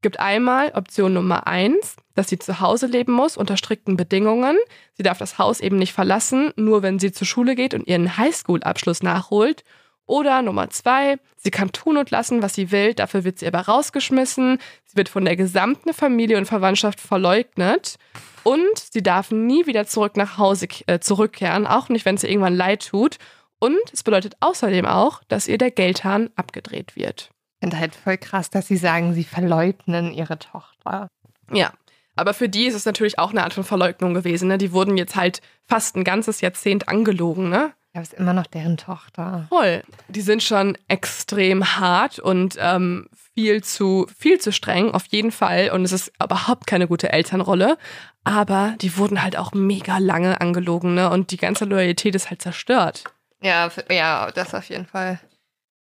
Gibt 0.00 0.20
einmal 0.20 0.70
Option 0.74 1.12
Nummer 1.12 1.48
eins, 1.48 1.96
dass 2.14 2.28
sie 2.28 2.38
zu 2.38 2.60
Hause 2.60 2.86
leben 2.86 3.12
muss 3.12 3.36
unter 3.36 3.56
strikten 3.56 3.96
Bedingungen. 3.96 4.56
Sie 4.94 5.02
darf 5.02 5.18
das 5.18 5.38
Haus 5.38 5.60
eben 5.60 5.76
nicht 5.76 5.92
verlassen, 5.92 6.52
nur 6.56 6.82
wenn 6.82 7.00
sie 7.00 7.10
zur 7.10 7.26
Schule 7.26 7.56
geht 7.56 7.74
und 7.74 7.86
ihren 7.88 8.16
Highschool-Abschluss 8.16 9.02
nachholt. 9.02 9.64
Oder 10.08 10.40
Nummer 10.40 10.70
zwei, 10.70 11.18
sie 11.36 11.50
kann 11.50 11.70
tun 11.70 11.98
und 11.98 12.10
lassen, 12.10 12.42
was 12.42 12.54
sie 12.54 12.72
will, 12.72 12.94
dafür 12.94 13.24
wird 13.24 13.38
sie 13.38 13.46
aber 13.46 13.60
rausgeschmissen. 13.60 14.58
Sie 14.86 14.96
wird 14.96 15.10
von 15.10 15.26
der 15.26 15.36
gesamten 15.36 15.92
Familie 15.92 16.38
und 16.38 16.46
Verwandtschaft 16.46 16.98
verleugnet. 16.98 17.96
Und 18.42 18.78
sie 18.78 19.02
darf 19.02 19.30
nie 19.30 19.66
wieder 19.66 19.86
zurück 19.86 20.16
nach 20.16 20.38
Hause 20.38 20.66
äh, 20.86 20.98
zurückkehren, 20.98 21.66
auch 21.66 21.90
nicht, 21.90 22.06
wenn 22.06 22.14
es 22.14 22.24
ihr 22.24 22.30
irgendwann 22.30 22.56
leid 22.56 22.88
tut. 22.88 23.18
Und 23.58 23.78
es 23.92 24.02
bedeutet 24.02 24.34
außerdem 24.40 24.86
auch, 24.86 25.22
dass 25.28 25.46
ihr 25.46 25.58
der 25.58 25.70
Geldhahn 25.70 26.30
abgedreht 26.36 26.96
wird. 26.96 27.28
Ich 27.56 27.66
finde 27.66 27.78
halt 27.78 27.94
voll 27.94 28.16
krass, 28.16 28.48
dass 28.48 28.66
sie 28.66 28.78
sagen, 28.78 29.12
sie 29.12 29.24
verleugnen 29.24 30.14
ihre 30.14 30.38
Tochter. 30.38 31.08
Ja. 31.52 31.72
Aber 32.16 32.32
für 32.32 32.48
die 32.48 32.64
ist 32.64 32.74
es 32.74 32.86
natürlich 32.86 33.18
auch 33.18 33.30
eine 33.30 33.44
Art 33.44 33.52
von 33.52 33.62
Verleugnung 33.62 34.14
gewesen. 34.14 34.48
Ne? 34.48 34.56
Die 34.56 34.72
wurden 34.72 34.96
jetzt 34.96 35.16
halt 35.16 35.42
fast 35.66 35.96
ein 35.96 36.04
ganzes 36.04 36.40
Jahrzehnt 36.40 36.88
angelogen, 36.88 37.50
ne? 37.50 37.74
Ja, 37.94 38.00
aber 38.00 38.02
es 38.02 38.12
ist 38.12 38.18
immer 38.18 38.32
noch 38.34 38.46
deren 38.46 38.76
Tochter. 38.76 39.46
Voll. 39.48 39.82
Die 40.08 40.20
sind 40.20 40.42
schon 40.42 40.76
extrem 40.88 41.78
hart 41.78 42.18
und 42.18 42.56
ähm, 42.58 43.08
viel 43.34 43.62
zu 43.62 44.06
viel 44.18 44.38
zu 44.40 44.52
streng, 44.52 44.90
auf 44.90 45.06
jeden 45.06 45.32
Fall. 45.32 45.70
Und 45.70 45.84
es 45.84 45.92
ist 45.92 46.12
überhaupt 46.22 46.66
keine 46.66 46.86
gute 46.86 47.12
Elternrolle. 47.12 47.78
Aber 48.24 48.74
die 48.80 48.96
wurden 48.98 49.22
halt 49.22 49.38
auch 49.38 49.52
mega 49.52 49.98
lange 49.98 50.40
angelogen, 50.40 50.94
ne? 50.94 51.08
Und 51.08 51.30
die 51.30 51.38
ganze 51.38 51.64
Loyalität 51.64 52.14
ist 52.14 52.28
halt 52.28 52.42
zerstört. 52.42 53.04
Ja, 53.40 53.70
ja, 53.90 54.30
das 54.32 54.54
auf 54.54 54.68
jeden 54.68 54.86
Fall. 54.86 55.18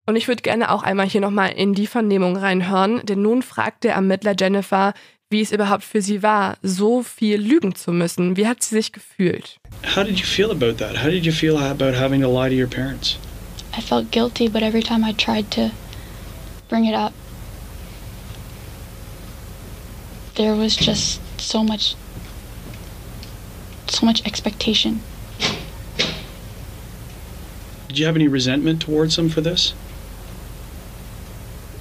Und 0.06 0.16
ich 0.16 0.28
würde 0.28 0.44
gerne 0.44 0.70
auch 0.72 0.84
einmal 0.84 1.08
hier 1.08 1.22
nochmal 1.22 1.54
in 1.54 1.74
die 1.74 1.88
Vernehmung 1.88 2.38
reinhören, 2.38 3.04
denn 3.06 3.24
nun 3.24 3.42
fragt 3.42 3.84
der 3.84 3.96
Ermittler 3.96 4.36
Jennifer, 4.38 4.94
wie 5.36 5.42
es 5.42 5.52
überhaupt 5.52 5.84
für 5.84 6.02
sie 6.02 6.24
war, 6.24 6.56
so 6.64 7.04
viel 7.04 7.36
lügen 7.36 7.76
zu 7.76 7.92
müssen. 7.92 8.38
Wie 8.38 8.48
hat 8.48 8.64
sie 8.64 8.74
sich 8.74 8.94
gefühlt? 8.94 9.60
How 9.94 10.06
did 10.06 10.18
you 10.18 10.26
feel 10.26 10.50
about 10.50 10.78
that? 10.78 11.04
How 11.04 11.10
did 11.10 11.26
you 11.26 11.34
feel 11.34 11.58
about 11.58 11.94
having 11.94 12.22
to 12.22 12.30
lie 12.30 12.48
to 12.48 12.56
your 12.56 12.70
parents? 12.70 13.18
I 13.78 13.82
felt 13.82 14.12
guilty, 14.12 14.48
but 14.48 14.64
every 14.64 14.82
time 14.82 15.04
I 15.04 15.12
tried 15.12 15.52
to 15.52 15.72
bring 16.70 16.86
it 16.86 16.96
up, 16.96 17.12
there 20.36 20.56
was 20.56 20.78
just 20.78 21.20
so 21.38 21.62
much 21.62 21.96
so 23.88 24.06
much 24.06 24.26
expectation. 24.26 25.02
Did 27.90 28.00
you 28.00 28.06
have 28.06 28.16
any 28.16 28.30
resentment 28.30 28.82
towards 28.82 29.18
them 29.18 29.28
for 29.28 29.42
this? 29.42 29.74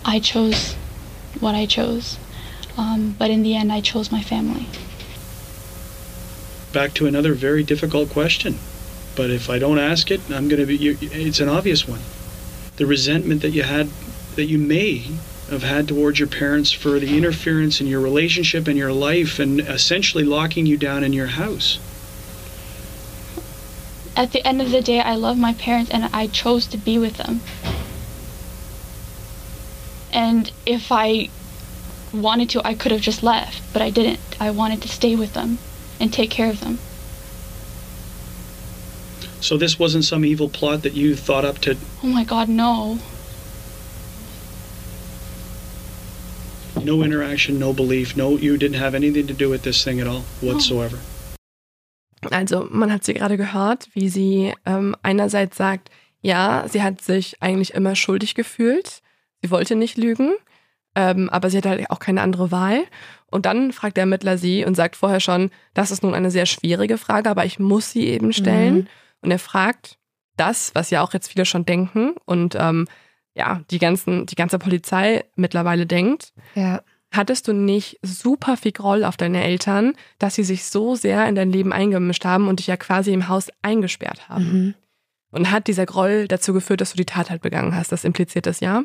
I 0.04 0.18
chose 0.18 0.74
what 1.38 1.54
I 1.54 1.66
chose, 1.66 2.18
um, 2.76 3.14
but 3.18 3.30
in 3.30 3.42
the 3.42 3.54
end, 3.54 3.72
I 3.72 3.80
chose 3.80 4.10
my 4.10 4.22
family. 4.22 4.66
Back 6.72 6.94
to 6.94 7.06
another 7.06 7.34
very 7.34 7.62
difficult 7.62 8.10
question. 8.10 8.58
But 9.16 9.30
if 9.30 9.48
I 9.48 9.58
don't 9.58 9.78
ask 9.78 10.10
it, 10.10 10.20
I'm 10.28 10.48
going 10.48 10.60
to 10.60 10.66
be. 10.66 10.76
You, 10.76 10.98
it's 11.00 11.40
an 11.40 11.48
obvious 11.48 11.86
one. 11.86 12.00
The 12.76 12.86
resentment 12.86 13.42
that 13.42 13.50
you 13.50 13.62
had, 13.62 13.88
that 14.34 14.46
you 14.46 14.58
may 14.58 15.04
have 15.50 15.62
had 15.62 15.86
towards 15.86 16.18
your 16.18 16.26
parents 16.26 16.72
for 16.72 16.98
the 16.98 17.16
interference 17.16 17.80
in 17.80 17.86
your 17.86 18.00
relationship 18.00 18.66
and 18.66 18.76
your 18.76 18.92
life, 18.92 19.38
and 19.38 19.60
essentially 19.60 20.24
locking 20.24 20.66
you 20.66 20.76
down 20.76 21.04
in 21.04 21.12
your 21.12 21.28
house. 21.28 21.78
At 24.16 24.32
the 24.32 24.46
end 24.46 24.60
of 24.60 24.70
the 24.70 24.80
day, 24.80 25.00
I 25.00 25.14
love 25.14 25.38
my 25.38 25.54
parents 25.54 25.90
and 25.90 26.04
I 26.12 26.28
chose 26.28 26.66
to 26.68 26.76
be 26.76 26.98
with 26.98 27.16
them. 27.16 27.40
And 30.12 30.52
if 30.64 30.92
I 30.92 31.30
wanted 32.14 32.48
to, 32.50 32.66
I 32.66 32.74
could 32.74 32.92
have 32.92 33.00
just 33.00 33.22
left, 33.22 33.62
but 33.72 33.82
I 33.82 33.90
didn't. 33.90 34.20
I 34.40 34.50
wanted 34.50 34.82
to 34.82 34.88
stay 34.88 35.16
with 35.16 35.34
them 35.34 35.58
and 36.00 36.12
take 36.12 36.30
care 36.30 36.50
of 36.50 36.60
them. 36.60 36.78
So 39.40 39.58
this 39.58 39.78
wasn't 39.78 40.04
some 40.04 40.24
evil 40.24 40.48
plot 40.48 40.82
that 40.82 40.94
you 40.94 41.14
thought 41.14 41.44
up 41.44 41.58
to. 41.58 41.76
Oh 42.02 42.06
my 42.06 42.24
god, 42.24 42.48
no. 42.48 42.98
No 46.82 47.02
interaction, 47.02 47.58
no 47.58 47.72
belief, 47.72 48.16
no. 48.16 48.36
You 48.36 48.56
didn't 48.56 48.78
have 48.78 48.94
anything 48.94 49.26
to 49.26 49.34
do 49.34 49.48
with 49.50 49.62
this 49.62 49.84
thing 49.84 50.00
at 50.00 50.06
all 50.06 50.24
whatsoever. 50.40 50.98
Also, 52.30 52.68
man 52.70 52.90
hat 52.90 53.04
sie 53.04 53.14
gerade 53.14 53.36
gehört, 53.36 53.88
wie 53.94 54.08
sie 54.08 54.54
ähm, 54.64 54.96
einerseits 55.02 55.56
sagt, 55.56 55.90
ja, 56.22 56.64
sie 56.68 56.82
hat 56.82 57.02
sich 57.02 57.36
eigentlich 57.40 57.74
immer 57.74 57.94
schuldig 57.94 58.34
gefühlt. 58.34 59.02
Sie 59.42 59.50
wollte 59.50 59.76
nicht 59.76 59.98
lügen, 59.98 60.36
ähm, 60.94 61.28
aber 61.30 61.50
sie 61.50 61.58
hatte 61.58 61.70
halt 61.70 61.90
auch 61.90 61.98
keine 61.98 62.22
andere 62.22 62.50
Wahl. 62.50 62.84
Und 63.30 63.46
dann 63.46 63.72
fragt 63.72 63.96
der 63.96 64.02
Ermittler 64.02 64.38
sie 64.38 64.64
und 64.64 64.74
sagt 64.74 64.96
vorher 64.96 65.20
schon, 65.20 65.50
das 65.74 65.90
ist 65.90 66.02
nun 66.02 66.14
eine 66.14 66.30
sehr 66.30 66.46
schwierige 66.46 66.98
Frage, 66.98 67.28
aber 67.28 67.44
ich 67.44 67.58
muss 67.58 67.90
sie 67.90 68.06
eben 68.06 68.32
stellen. 68.32 68.74
Mhm. 68.74 68.86
Und 69.22 69.30
er 69.30 69.38
fragt 69.38 69.98
das, 70.36 70.74
was 70.74 70.90
ja 70.90 71.02
auch 71.02 71.12
jetzt 71.12 71.28
viele 71.28 71.44
schon 71.44 71.64
denken 71.64 72.14
und 72.24 72.56
ähm, 72.58 72.86
ja, 73.34 73.62
die, 73.70 73.78
ganzen, 73.78 74.26
die 74.26 74.36
ganze 74.36 74.58
Polizei 74.58 75.24
mittlerweile 75.34 75.86
denkt. 75.86 76.32
Ja. 76.54 76.82
Hattest 77.10 77.48
du 77.48 77.52
nicht 77.52 77.98
super 78.02 78.56
viel 78.56 78.72
Groll 78.72 79.04
auf 79.04 79.16
deine 79.16 79.42
Eltern, 79.42 79.94
dass 80.18 80.34
sie 80.34 80.44
sich 80.44 80.64
so 80.66 80.94
sehr 80.94 81.28
in 81.28 81.34
dein 81.34 81.50
Leben 81.50 81.72
eingemischt 81.72 82.24
haben 82.24 82.48
und 82.48 82.58
dich 82.58 82.66
ja 82.66 82.76
quasi 82.76 83.12
im 83.12 83.28
Haus 83.28 83.48
eingesperrt 83.62 84.28
haben? 84.28 84.52
Mhm. 84.52 84.74
Und 85.30 85.50
hat 85.50 85.66
dieser 85.66 85.86
Groll 85.86 86.28
dazu 86.28 86.52
geführt, 86.52 86.80
dass 86.80 86.92
du 86.92 86.96
die 86.96 87.06
Tat 87.06 87.30
halt 87.30 87.42
begangen 87.42 87.74
hast? 87.74 87.90
Das 87.90 88.04
impliziert 88.04 88.46
das 88.46 88.60
ja. 88.60 88.84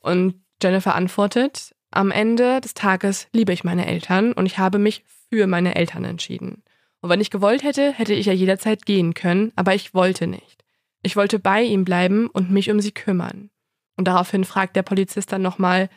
Und 0.00 0.43
Jennifer 0.64 0.94
antwortet, 0.94 1.74
am 1.90 2.10
Ende 2.10 2.60
des 2.62 2.72
Tages 2.72 3.28
liebe 3.32 3.52
ich 3.52 3.64
meine 3.64 3.86
Eltern 3.86 4.32
und 4.32 4.46
ich 4.46 4.56
habe 4.58 4.78
mich 4.78 5.04
für 5.28 5.46
meine 5.46 5.74
Eltern 5.74 6.04
entschieden. 6.04 6.62
Und 7.02 7.10
wenn 7.10 7.20
ich 7.20 7.30
gewollt 7.30 7.62
hätte, 7.62 7.92
hätte 7.92 8.14
ich 8.14 8.26
ja 8.26 8.32
jederzeit 8.32 8.86
gehen 8.86 9.12
können, 9.12 9.52
aber 9.56 9.74
ich 9.74 9.92
wollte 9.92 10.26
nicht. 10.26 10.64
Ich 11.02 11.16
wollte 11.16 11.38
bei 11.38 11.62
ihm 11.62 11.84
bleiben 11.84 12.28
und 12.28 12.50
mich 12.50 12.70
um 12.70 12.80
sie 12.80 12.92
kümmern. 12.92 13.50
Und 13.98 14.08
daraufhin 14.08 14.44
fragt 14.44 14.74
der 14.74 14.82
Polizist 14.82 15.30
dann 15.32 15.42
nochmal, 15.42 15.90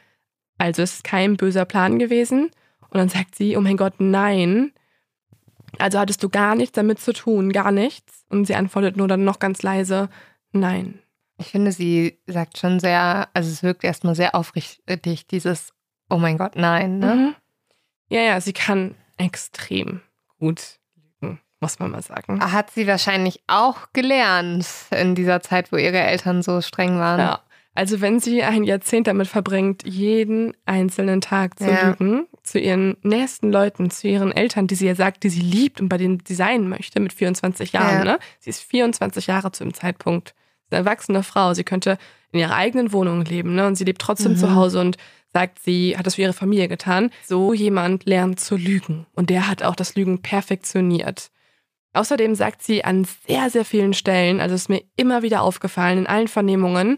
also 0.57 0.81
ist 0.81 0.95
es 0.95 1.03
kein 1.03 1.37
böser 1.37 1.63
Plan 1.63 1.97
gewesen? 1.97 2.51
Und 2.89 2.97
dann 2.97 3.07
sagt 3.07 3.35
sie, 3.35 3.55
oh 3.55 3.61
mein 3.61 3.77
Gott, 3.77 3.93
nein. 3.99 4.73
Also 5.79 5.97
hattest 5.97 6.21
du 6.23 6.29
gar 6.29 6.55
nichts 6.55 6.75
damit 6.75 6.99
zu 6.99 7.13
tun, 7.13 7.53
gar 7.53 7.71
nichts? 7.71 8.25
Und 8.29 8.45
sie 8.45 8.55
antwortet 8.55 8.97
nur 8.97 9.07
dann 9.07 9.23
noch 9.23 9.39
ganz 9.39 9.63
leise, 9.63 10.09
nein. 10.51 10.99
Ich 11.37 11.47
finde, 11.47 11.71
sie 11.71 12.19
sagt 12.25 12.57
schon 12.57 12.79
sehr, 12.79 13.29
also 13.33 13.49
es 13.49 13.61
wirkt 13.63 13.83
erstmal 13.83 14.15
sehr 14.15 14.33
aufrichtig, 14.35 15.27
dieses 15.27 15.73
Oh 16.09 16.17
mein 16.17 16.37
Gott, 16.37 16.55
nein, 16.55 16.99
ne? 16.99 17.15
Mhm. 17.15 17.35
Ja, 18.09 18.21
ja, 18.21 18.39
sie 18.41 18.53
kann 18.53 18.95
extrem 19.17 20.01
gut 20.39 20.79
lügen, 21.21 21.39
muss 21.59 21.79
man 21.79 21.91
mal 21.91 22.01
sagen. 22.01 22.39
Hat 22.53 22.71
sie 22.71 22.87
wahrscheinlich 22.87 23.41
auch 23.47 23.87
gelernt 23.93 24.65
in 24.91 25.15
dieser 25.15 25.41
Zeit, 25.41 25.71
wo 25.71 25.75
ihre 25.75 25.99
Eltern 25.99 26.41
so 26.41 26.61
streng 26.61 26.97
waren. 26.97 27.19
Ja. 27.19 27.41
Also 27.75 28.01
wenn 28.01 28.19
sie 28.19 28.41
ein 28.41 28.63
Jahrzehnt 28.63 29.05
damit 29.05 29.27
verbringt, 29.27 29.83
jeden 29.85 30.55
einzelnen 30.65 31.21
Tag 31.21 31.59
zu 31.59 31.69
Ja. 31.69 31.89
lügen, 31.89 32.25
zu 32.41 32.57
ihren 32.57 32.97
nächsten 33.03 33.51
Leuten, 33.51 33.91
zu 33.91 34.07
ihren 34.07 34.31
Eltern, 34.31 34.65
die 34.65 34.73
sie 34.75 34.87
ja 34.87 34.95
sagt, 34.95 35.23
die 35.23 35.29
sie 35.29 35.41
liebt 35.41 35.79
und 35.81 35.89
bei 35.89 35.97
denen 35.97 36.23
sie 36.25 36.33
sein 36.33 36.69
möchte 36.69 36.99
mit 36.99 37.13
24 37.13 37.73
Jahren. 37.73 37.99
Ja. 38.07 38.13
Ne? 38.13 38.19
Sie 38.39 38.49
ist 38.49 38.63
24 38.63 39.27
Jahre 39.27 39.51
zu 39.51 39.63
dem 39.63 39.73
Zeitpunkt. 39.75 40.33
Eine 40.69 40.79
erwachsene 40.79 41.23
Frau. 41.23 41.53
Sie 41.53 41.63
könnte 41.63 41.97
in 42.31 42.39
ihrer 42.39 42.55
eigenen 42.55 42.91
Wohnung 42.91 43.23
leben 43.23 43.55
ne? 43.55 43.67
und 43.67 43.75
sie 43.75 43.85
lebt 43.85 44.01
trotzdem 44.01 44.33
Mhm. 44.33 44.37
zu 44.37 44.55
Hause 44.55 44.81
und 44.81 44.97
sagt, 45.33 45.59
sie 45.59 45.97
hat 45.97 46.05
das 46.05 46.15
für 46.15 46.23
ihre 46.23 46.33
Familie 46.33 46.67
getan. 46.67 47.11
So 47.25 47.53
jemand 47.53 48.05
lernt 48.05 48.39
zu 48.39 48.55
lügen 48.55 49.05
und 49.13 49.29
der 49.29 49.47
hat 49.47 49.63
auch 49.63 49.75
das 49.75 49.95
Lügen 49.95 50.21
perfektioniert. 50.21 51.29
Außerdem 51.93 52.35
sagt 52.35 52.63
sie 52.63 52.83
an 52.83 53.07
sehr, 53.27 53.49
sehr 53.49 53.65
vielen 53.65 53.93
Stellen, 53.93 54.39
also 54.39 54.55
ist 54.55 54.69
mir 54.69 54.83
immer 54.97 55.23
wieder 55.23 55.41
aufgefallen 55.41 55.99
in 55.99 56.07
allen 56.07 56.27
Vernehmungen, 56.27 56.97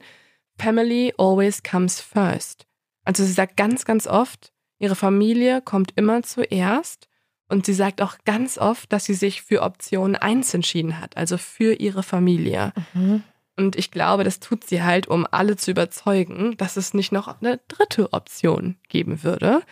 Family 0.57 1.13
always 1.17 1.63
comes 1.63 2.01
first. 2.01 2.65
Also 3.05 3.23
sie 3.23 3.31
sagt 3.31 3.55
ganz, 3.55 3.85
ganz 3.85 4.07
oft, 4.07 4.51
ihre 4.77 4.95
Familie 4.95 5.61
kommt 5.61 5.91
immer 5.95 6.21
zuerst 6.23 7.07
und 7.47 7.65
sie 7.65 7.73
sagt 7.73 8.01
auch 8.01 8.17
ganz 8.25 8.57
oft, 8.57 8.91
dass 8.91 9.05
sie 9.05 9.13
sich 9.13 9.41
für 9.41 9.61
Option 9.61 10.15
1 10.15 10.53
entschieden 10.53 10.99
hat, 10.99 11.15
also 11.17 11.37
für 11.37 11.73
ihre 11.73 12.03
Familie. 12.03 12.73
Mhm. 12.93 13.23
Und 13.59 13.75
ich 13.75 13.91
glaube, 13.91 14.23
das 14.23 14.39
tut 14.39 14.63
sie 14.63 14.83
halt, 14.83 15.07
um 15.07 15.27
alle 15.29 15.57
zu 15.57 15.71
überzeugen, 15.71 16.55
dass 16.55 16.77
es 16.77 16.93
nicht 16.93 17.11
noch 17.11 17.41
eine 17.41 17.59
dritte 17.67 18.13
Option 18.13 18.77
geben 18.87 19.21
würde, 19.21 19.63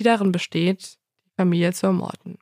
die 0.00 0.02
darin 0.02 0.32
besteht, 0.32 0.98
die 1.24 1.34
Familie 1.36 1.72
zu 1.72 1.86
ermorden. 1.86 2.38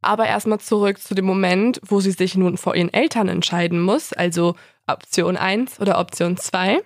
Aber 0.00 0.26
erstmal 0.26 0.60
zurück 0.60 0.98
zu 0.98 1.14
dem 1.14 1.26
Moment, 1.26 1.78
wo 1.84 2.00
sie 2.00 2.12
sich 2.12 2.36
nun 2.36 2.56
vor 2.56 2.74
ihren 2.74 2.90
Eltern 2.90 3.28
entscheiden 3.28 3.82
muss, 3.82 4.14
also 4.14 4.54
Option 4.86 5.36
1 5.36 5.78
oder 5.78 5.98
Option 5.98 6.38
2. 6.38 6.80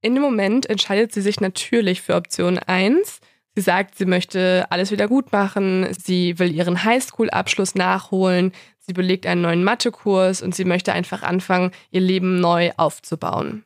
In 0.00 0.14
dem 0.14 0.22
Moment 0.22 0.64
entscheidet 0.64 1.12
sie 1.12 1.20
sich 1.20 1.38
natürlich 1.38 2.00
für 2.00 2.14
Option 2.14 2.58
1. 2.58 3.20
Sie 3.56 3.60
sagt, 3.60 3.98
sie 3.98 4.06
möchte 4.06 4.64
alles 4.70 4.90
wieder 4.90 5.06
gut 5.06 5.32
machen, 5.32 5.86
sie 5.92 6.38
will 6.38 6.50
ihren 6.50 6.82
Highschool-Abschluss 6.82 7.74
nachholen, 7.74 8.52
sie 8.90 8.94
belegt 8.94 9.24
einen 9.24 9.42
neuen 9.42 9.62
Mathekurs 9.62 10.42
und 10.42 10.52
sie 10.52 10.64
möchte 10.64 10.92
einfach 10.92 11.22
anfangen, 11.22 11.70
ihr 11.92 12.00
Leben 12.00 12.40
neu 12.40 12.72
aufzubauen. 12.76 13.64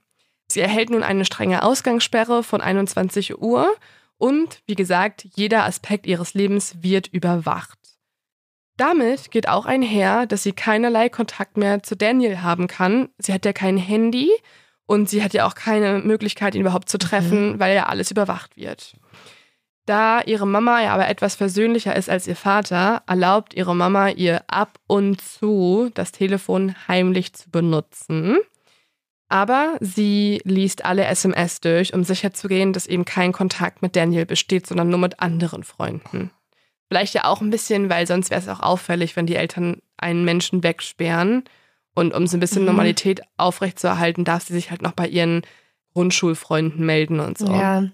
Sie 0.48 0.60
erhält 0.60 0.90
nun 0.90 1.02
eine 1.02 1.24
strenge 1.24 1.62
Ausgangssperre 1.62 2.42
von 2.42 2.60
21 2.60 3.40
Uhr 3.40 3.74
und, 4.18 4.60
wie 4.66 4.74
gesagt, 4.74 5.26
jeder 5.34 5.64
Aspekt 5.64 6.06
ihres 6.06 6.34
Lebens 6.34 6.76
wird 6.82 7.06
überwacht. 7.06 7.78
Damit 8.76 9.30
geht 9.30 9.48
auch 9.48 9.64
einher, 9.64 10.26
dass 10.26 10.42
sie 10.42 10.52
keinerlei 10.52 11.08
Kontakt 11.08 11.56
mehr 11.56 11.82
zu 11.82 11.96
Daniel 11.96 12.42
haben 12.42 12.66
kann. 12.66 13.08
Sie 13.16 13.32
hat 13.32 13.46
ja 13.46 13.54
kein 13.54 13.78
Handy 13.78 14.30
und 14.84 15.08
sie 15.08 15.22
hat 15.22 15.32
ja 15.32 15.46
auch 15.46 15.54
keine 15.54 16.00
Möglichkeit, 16.00 16.54
ihn 16.54 16.60
überhaupt 16.60 16.90
zu 16.90 16.98
treffen, 16.98 17.58
weil 17.58 17.74
ja 17.74 17.86
alles 17.86 18.10
überwacht 18.10 18.58
wird. 18.58 18.94
Da 19.86 20.22
ihre 20.22 20.46
Mama 20.46 20.80
ja 20.82 20.94
aber 20.94 21.08
etwas 21.08 21.34
versöhnlicher 21.34 21.94
ist 21.94 22.08
als 22.08 22.26
ihr 22.26 22.36
Vater, 22.36 23.02
erlaubt 23.06 23.52
ihre 23.54 23.76
Mama 23.76 24.08
ihr 24.08 24.42
ab 24.46 24.78
und 24.86 25.20
zu, 25.20 25.90
das 25.94 26.10
Telefon 26.12 26.74
heimlich 26.88 27.34
zu 27.34 27.50
benutzen. 27.50 28.38
Aber 29.28 29.76
sie 29.80 30.40
liest 30.44 30.84
alle 30.84 31.04
SMS 31.04 31.60
durch, 31.60 31.92
um 31.92 32.04
sicherzugehen, 32.04 32.72
dass 32.72 32.86
eben 32.86 33.04
kein 33.04 33.32
Kontakt 33.32 33.82
mit 33.82 33.96
Daniel 33.96 34.26
besteht, 34.26 34.66
sondern 34.66 34.88
nur 34.88 34.98
mit 34.98 35.20
anderen 35.20 35.64
Freunden. 35.64 36.30
Vielleicht 36.88 37.14
ja 37.14 37.24
auch 37.24 37.40
ein 37.40 37.50
bisschen, 37.50 37.90
weil 37.90 38.06
sonst 38.06 38.30
wäre 38.30 38.40
es 38.40 38.48
auch 38.48 38.60
auffällig, 38.60 39.16
wenn 39.16 39.26
die 39.26 39.36
Eltern 39.36 39.78
einen 39.96 40.24
Menschen 40.24 40.62
wegsperren. 40.62 41.44
Und 41.94 42.14
um 42.14 42.26
so 42.26 42.36
ein 42.36 42.40
bisschen 42.40 42.62
Mhm. 42.62 42.66
Normalität 42.68 43.22
aufrechtzuerhalten, 43.36 44.24
darf 44.24 44.44
sie 44.44 44.52
sich 44.52 44.70
halt 44.70 44.82
noch 44.82 44.92
bei 44.92 45.08
ihren 45.08 45.42
Grundschulfreunden 45.94 46.84
melden 46.84 47.20
und 47.20 47.38
so. 47.38 47.46
Ja. 47.46 47.84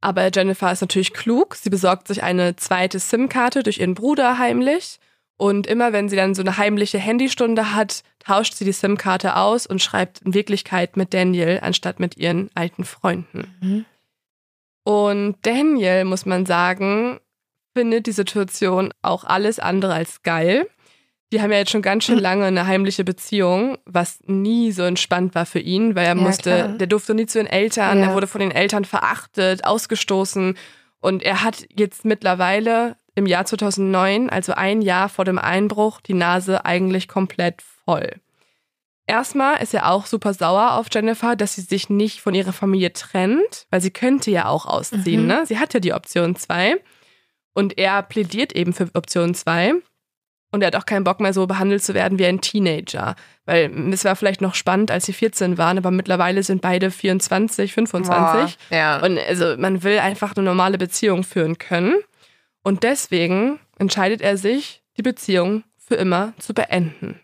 Aber 0.00 0.30
Jennifer 0.32 0.70
ist 0.72 0.82
natürlich 0.82 1.12
klug. 1.12 1.54
Sie 1.54 1.70
besorgt 1.70 2.08
sich 2.08 2.22
eine 2.22 2.56
zweite 2.56 2.98
SIM-Karte 2.98 3.62
durch 3.62 3.78
ihren 3.78 3.94
Bruder 3.94 4.38
heimlich. 4.38 4.98
Und 5.38 5.66
immer 5.66 5.92
wenn 5.92 6.08
sie 6.08 6.16
dann 6.16 6.34
so 6.34 6.42
eine 6.42 6.56
heimliche 6.56 6.98
Handystunde 6.98 7.74
hat, 7.74 8.02
tauscht 8.18 8.54
sie 8.54 8.64
die 8.64 8.72
SIM-Karte 8.72 9.36
aus 9.36 9.66
und 9.66 9.82
schreibt 9.82 10.22
in 10.22 10.34
Wirklichkeit 10.34 10.96
mit 10.96 11.12
Daniel 11.12 11.60
anstatt 11.62 12.00
mit 12.00 12.16
ihren 12.16 12.50
alten 12.54 12.84
Freunden. 12.84 13.54
Mhm. 13.60 13.84
Und 14.84 15.36
Daniel, 15.42 16.04
muss 16.04 16.26
man 16.26 16.46
sagen, 16.46 17.18
findet 17.74 18.06
die 18.06 18.12
Situation 18.12 18.94
auch 19.02 19.24
alles 19.24 19.58
andere 19.58 19.92
als 19.92 20.22
geil. 20.22 20.68
Die 21.32 21.42
haben 21.42 21.50
ja 21.50 21.58
jetzt 21.58 21.70
schon 21.72 21.82
ganz 21.82 22.04
schön 22.04 22.18
lange 22.28 22.44
eine 22.46 22.66
heimliche 22.66 23.04
Beziehung, 23.04 23.78
was 23.84 24.18
nie 24.26 24.72
so 24.72 24.82
entspannt 24.84 25.34
war 25.34 25.46
für 25.46 25.58
ihn, 25.58 25.94
weil 25.96 26.04
er 26.04 26.14
Ja, 26.16 26.22
musste, 26.22 26.50
klar. 26.50 26.68
der 26.68 26.86
durfte 26.86 27.14
nie 27.14 27.26
zu 27.26 27.38
den 27.38 27.46
Eltern, 27.46 27.98
Ja. 28.00 28.06
er 28.08 28.14
wurde 28.14 28.26
von 28.26 28.40
den 28.40 28.50
Eltern 28.52 28.84
verachtet, 28.84 29.64
ausgestoßen 29.64 30.56
und 31.00 31.22
er 31.22 31.42
hat 31.42 31.66
jetzt 31.74 32.04
mittlerweile 32.04 32.96
im 33.14 33.26
Jahr 33.26 33.44
2009, 33.46 34.28
also 34.30 34.52
ein 34.52 34.82
Jahr 34.82 35.08
vor 35.08 35.24
dem 35.24 35.38
Einbruch, 35.38 36.00
die 36.00 36.14
Nase 36.14 36.64
eigentlich 36.64 37.08
komplett 37.08 37.62
voll. 37.84 38.10
Erstmal 39.08 39.62
ist 39.62 39.72
er 39.72 39.90
auch 39.90 40.04
super 40.06 40.34
sauer 40.34 40.72
auf 40.74 40.86
Jennifer, 40.92 41.36
dass 41.36 41.54
sie 41.54 41.60
sich 41.62 41.88
nicht 41.88 42.20
von 42.20 42.34
ihrer 42.34 42.52
Familie 42.52 42.92
trennt, 42.92 43.66
weil 43.70 43.80
sie 43.80 43.92
könnte 43.92 44.30
ja 44.32 44.46
auch 44.48 44.66
ausziehen, 44.66 45.22
Mhm. 45.22 45.26
ne? 45.28 45.46
Sie 45.46 45.58
hat 45.58 45.74
ja 45.74 45.80
die 45.80 45.92
Option 45.92 46.34
2 46.34 46.76
und 47.54 47.78
er 47.78 48.02
plädiert 48.02 48.52
eben 48.54 48.72
für 48.72 48.88
Option 48.94 49.34
2 49.34 49.74
und 50.52 50.62
er 50.62 50.68
hat 50.68 50.76
auch 50.76 50.86
keinen 50.86 51.04
Bock 51.04 51.20
mehr 51.20 51.32
so 51.32 51.46
behandelt 51.46 51.82
zu 51.82 51.94
werden 51.94 52.18
wie 52.18 52.26
ein 52.26 52.40
Teenager, 52.40 53.14
weil 53.44 53.70
es 53.92 54.04
war 54.04 54.16
vielleicht 54.16 54.40
noch 54.40 54.54
spannend, 54.54 54.90
als 54.90 55.06
sie 55.06 55.12
14 55.12 55.58
waren, 55.58 55.78
aber 55.78 55.90
mittlerweile 55.90 56.42
sind 56.42 56.62
beide 56.62 56.90
24, 56.90 57.72
25 57.72 58.14
Boah, 58.18 58.76
ja. 58.76 59.02
und 59.04 59.18
also 59.18 59.56
man 59.58 59.82
will 59.82 59.98
einfach 59.98 60.36
eine 60.36 60.44
normale 60.44 60.78
Beziehung 60.78 61.24
führen 61.24 61.58
können. 61.58 61.94
Und 62.62 62.82
deswegen 62.82 63.60
entscheidet 63.78 64.20
er 64.20 64.36
sich, 64.36 64.82
die 64.96 65.02
Beziehung 65.02 65.62
für 65.76 65.94
immer 65.94 66.32
zu 66.38 66.54
beenden. 66.54 67.20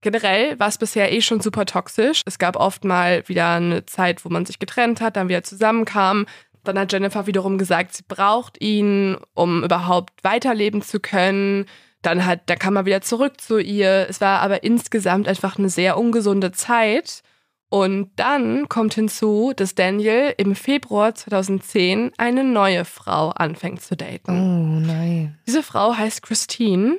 Generell 0.00 0.58
war 0.58 0.68
es 0.68 0.78
bisher 0.78 1.12
eh 1.12 1.22
schon 1.22 1.40
super 1.40 1.64
toxisch. 1.64 2.22
Es 2.26 2.38
gab 2.38 2.56
oft 2.56 2.84
mal 2.84 3.26
wieder 3.26 3.54
eine 3.54 3.86
Zeit, 3.86 4.24
wo 4.24 4.28
man 4.28 4.44
sich 4.44 4.58
getrennt 4.58 5.00
hat, 5.00 5.16
dann 5.16 5.28
wieder 5.28 5.42
zusammenkam. 5.42 6.26
Dann 6.62 6.78
hat 6.78 6.92
Jennifer 6.92 7.26
wiederum 7.26 7.58
gesagt, 7.58 7.94
sie 7.94 8.04
braucht 8.06 8.60
ihn, 8.62 9.16
um 9.34 9.64
überhaupt 9.64 10.12
weiterleben 10.22 10.82
zu 10.82 11.00
können. 11.00 11.66
Dann 12.04 12.26
hat, 12.26 12.50
dann 12.50 12.58
kam 12.58 12.76
er 12.76 12.84
wieder 12.84 13.00
zurück 13.00 13.40
zu 13.40 13.58
ihr. 13.58 14.06
Es 14.08 14.20
war 14.20 14.40
aber 14.40 14.62
insgesamt 14.62 15.26
einfach 15.26 15.58
eine 15.58 15.70
sehr 15.70 15.96
ungesunde 15.96 16.52
Zeit. 16.52 17.22
Und 17.70 18.12
dann 18.16 18.68
kommt 18.68 18.94
hinzu, 18.94 19.52
dass 19.56 19.74
Daniel 19.74 20.34
im 20.36 20.54
Februar 20.54 21.14
2010 21.14 22.12
eine 22.18 22.44
neue 22.44 22.84
Frau 22.84 23.30
anfängt 23.30 23.82
zu 23.82 23.94
oh 23.94 23.96
daten. 23.96 24.86
nein. 24.86 25.38
Diese 25.46 25.62
Frau 25.62 25.96
heißt 25.96 26.22
Christine 26.22 26.98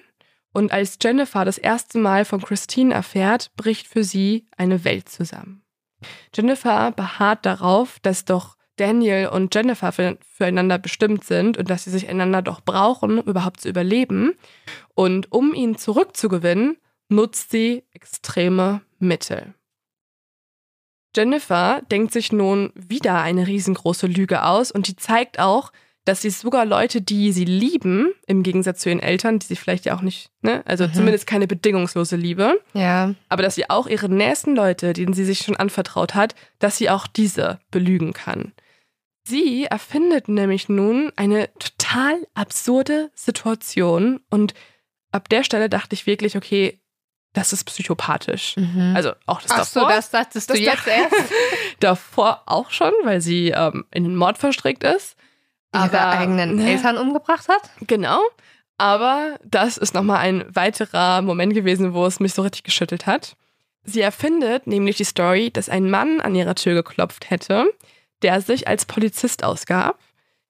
und 0.51 0.71
als 0.71 0.97
Jennifer 1.01 1.45
das 1.45 1.57
erste 1.57 1.99
Mal 1.99 2.25
von 2.25 2.41
Christine 2.41 2.93
erfährt, 2.93 3.51
bricht 3.55 3.87
für 3.87 4.03
sie 4.03 4.47
eine 4.57 4.83
Welt 4.83 5.07
zusammen. 5.07 5.61
Jennifer 6.33 6.91
beharrt 6.91 7.45
darauf, 7.45 7.99
dass 8.01 8.25
doch 8.25 8.57
Daniel 8.77 9.27
und 9.27 9.53
Jennifer 9.55 9.91
für, 9.91 10.17
füreinander 10.35 10.77
bestimmt 10.77 11.23
sind 11.23 11.57
und 11.57 11.69
dass 11.69 11.85
sie 11.85 11.91
sich 11.91 12.09
einander 12.09 12.41
doch 12.41 12.61
brauchen, 12.61 13.19
um 13.19 13.27
überhaupt 13.27 13.61
zu 13.61 13.69
überleben. 13.69 14.33
Und 14.93 15.31
um 15.31 15.53
ihn 15.53 15.77
zurückzugewinnen, 15.77 16.77
nutzt 17.09 17.51
sie 17.51 17.83
extreme 17.93 18.81
Mittel. 18.99 19.53
Jennifer 21.15 21.81
denkt 21.91 22.11
sich 22.11 22.31
nun 22.31 22.71
wieder 22.75 23.21
eine 23.21 23.47
riesengroße 23.47 24.07
Lüge 24.07 24.43
aus 24.43 24.71
und 24.71 24.87
die 24.87 24.95
zeigt 24.97 25.39
auch, 25.39 25.71
dass 26.03 26.21
sie 26.21 26.29
sogar 26.29 26.65
Leute, 26.65 27.01
die 27.01 27.31
sie 27.31 27.45
lieben, 27.45 28.11
im 28.27 28.43
Gegensatz 28.43 28.81
zu 28.81 28.89
ihren 28.89 28.99
Eltern, 28.99 29.39
die 29.39 29.47
sie 29.47 29.55
vielleicht 29.55 29.85
ja 29.85 29.95
auch 29.97 30.01
nicht, 30.01 30.29
ne, 30.41 30.61
also 30.65 30.85
Mhm. 30.85 30.93
zumindest 30.93 31.25
keine 31.25 31.47
bedingungslose 31.47 32.15
Liebe, 32.15 32.61
Ja. 32.73 33.15
aber 33.29 33.41
dass 33.41 33.55
sie 33.55 33.69
auch 33.71 33.87
ihre 33.87 34.07
nächsten 34.09 34.55
Leute, 34.55 34.93
denen 34.93 35.13
sie 35.13 35.25
sich 35.25 35.39
schon 35.39 35.55
anvertraut 35.55 36.13
hat, 36.13 36.35
dass 36.59 36.77
sie 36.77 36.89
auch 36.91 37.07
diese 37.07 37.59
belügen 37.71 38.13
kann. 38.13 38.51
Sie 39.27 39.65
erfindet 39.65 40.27
nämlich 40.27 40.69
nun 40.69 41.11
eine 41.15 41.49
total 41.55 42.27
absurde 42.35 43.09
Situation 43.15 44.19
und 44.29 44.53
ab 45.11 45.29
der 45.29 45.43
Stelle 45.43 45.67
dachte 45.67 45.95
ich 45.95 46.05
wirklich, 46.05 46.37
okay, 46.37 46.79
das 47.33 47.51
ist 47.51 47.63
psychopathisch. 47.65 48.55
Mhm. 48.55 48.93
Also 48.95 49.11
auch 49.25 49.41
das 49.41 49.51
Ach 49.51 49.63
so, 49.65 49.79
davor, 49.81 49.95
das 49.95 50.09
dachtest 50.11 50.49
das 50.49 50.57
du 50.57 50.63
jetzt 50.63 50.87
erst? 50.87 51.15
davor 51.79 52.43
auch 52.45 52.69
schon, 52.69 52.93
weil 53.03 53.19
sie 53.19 53.49
ähm, 53.49 53.85
in 53.91 54.03
den 54.03 54.15
Mord 54.15 54.37
verstrickt 54.37 54.83
ist. 54.83 55.17
Ihre 55.73 55.83
Aber- 55.99 56.09
eigenen 56.19 56.55
ne? 56.55 56.69
Eltern 56.71 56.97
umgebracht 56.97 57.49
hat? 57.49 57.69
Genau. 57.81 58.21
Aber 58.77 59.39
das 59.43 59.77
ist 59.77 59.93
nochmal 59.93 60.17
ein 60.19 60.45
weiterer 60.53 61.21
Moment 61.21 61.53
gewesen, 61.53 61.93
wo 61.93 62.05
es 62.05 62.19
mich 62.19 62.33
so 62.33 62.41
richtig 62.41 62.63
geschüttelt 62.63 63.05
hat. 63.05 63.35
Sie 63.83 64.01
erfindet 64.01 64.67
nämlich 64.67 64.97
die 64.97 65.03
Story, 65.03 65.51
dass 65.51 65.69
ein 65.69 65.89
Mann 65.89 66.19
an 66.21 66.35
ihrer 66.35 66.55
Tür 66.55 66.73
geklopft 66.75 67.29
hätte, 67.29 67.65
der 68.21 68.41
sich 68.41 68.67
als 68.67 68.85
Polizist 68.85 69.43
ausgab. 69.43 69.99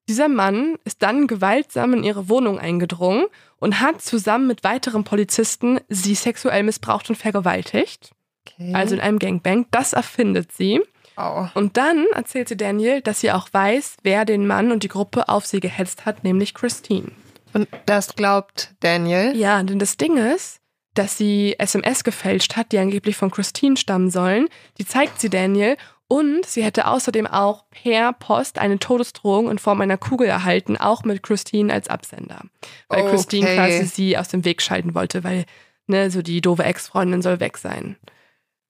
Dieser 0.08 0.28
Mann 0.28 0.76
ist 0.84 1.02
dann 1.02 1.26
gewaltsam 1.26 1.92
in 1.92 2.04
ihre 2.04 2.28
Wohnung 2.28 2.58
eingedrungen 2.58 3.26
und 3.58 3.80
hat 3.80 4.02
zusammen 4.02 4.46
mit 4.46 4.62
weiteren 4.62 5.04
Polizisten 5.04 5.80
sie 5.88 6.14
sexuell 6.14 6.62
missbraucht 6.62 7.10
und 7.10 7.16
vergewaltigt. 7.16 8.12
Okay. 8.46 8.72
Also 8.72 8.94
in 8.94 9.00
einem 9.00 9.18
Gangbang. 9.18 9.66
Das 9.72 9.92
erfindet 9.92 10.52
sie. 10.52 10.80
oh. 11.16 11.48
Und 11.54 11.76
dann 11.76 12.06
erzählt 12.14 12.48
sie 12.48 12.56
Daniel, 12.56 13.00
dass 13.00 13.20
sie 13.20 13.32
auch 13.32 13.48
weiß, 13.50 13.96
wer 14.02 14.24
den 14.24 14.46
Mann 14.46 14.70
und 14.70 14.84
die 14.84 14.88
Gruppe 14.88 15.28
auf 15.28 15.44
sie 15.46 15.60
gehetzt 15.60 16.06
hat, 16.06 16.22
nämlich 16.22 16.54
Christine. 16.54 17.10
Und 17.52 17.68
das 17.86 18.14
glaubt 18.14 18.74
Daniel. 18.80 19.34
Ja, 19.36 19.62
denn 19.62 19.78
das 19.78 19.96
Ding 19.96 20.18
ist, 20.18 20.60
dass 20.94 21.16
sie 21.16 21.56
SMS 21.58 22.04
gefälscht 22.04 22.56
hat, 22.56 22.72
die 22.72 22.78
angeblich 22.78 23.16
von 23.16 23.30
Christine 23.30 23.76
stammen 23.76 24.10
sollen. 24.10 24.48
Die 24.78 24.86
zeigt 24.86 25.20
sie 25.20 25.30
Daniel 25.30 25.76
und 26.08 26.46
sie 26.46 26.62
hätte 26.62 26.86
außerdem 26.86 27.26
auch 27.26 27.64
per 27.70 28.12
Post 28.12 28.58
eine 28.58 28.78
Todesdrohung 28.78 29.50
in 29.50 29.58
Form 29.58 29.80
einer 29.80 29.98
Kugel 29.98 30.28
erhalten, 30.28 30.76
auch 30.76 31.04
mit 31.04 31.22
Christine 31.22 31.72
als 31.72 31.88
Absender. 31.88 32.42
Weil 32.88 33.02
Okay. 33.02 33.10
Christine 33.10 33.54
quasi 33.54 33.84
sie 33.86 34.16
aus 34.18 34.28
dem 34.28 34.44
Weg 34.44 34.62
schalten 34.62 34.94
wollte, 34.94 35.24
weil, 35.24 35.44
ne, 35.86 36.10
so 36.10 36.22
die 36.22 36.40
doofe 36.40 36.64
Ex-Freundin 36.64 37.22
soll 37.22 37.40
weg 37.40 37.58
sein. 37.58 37.96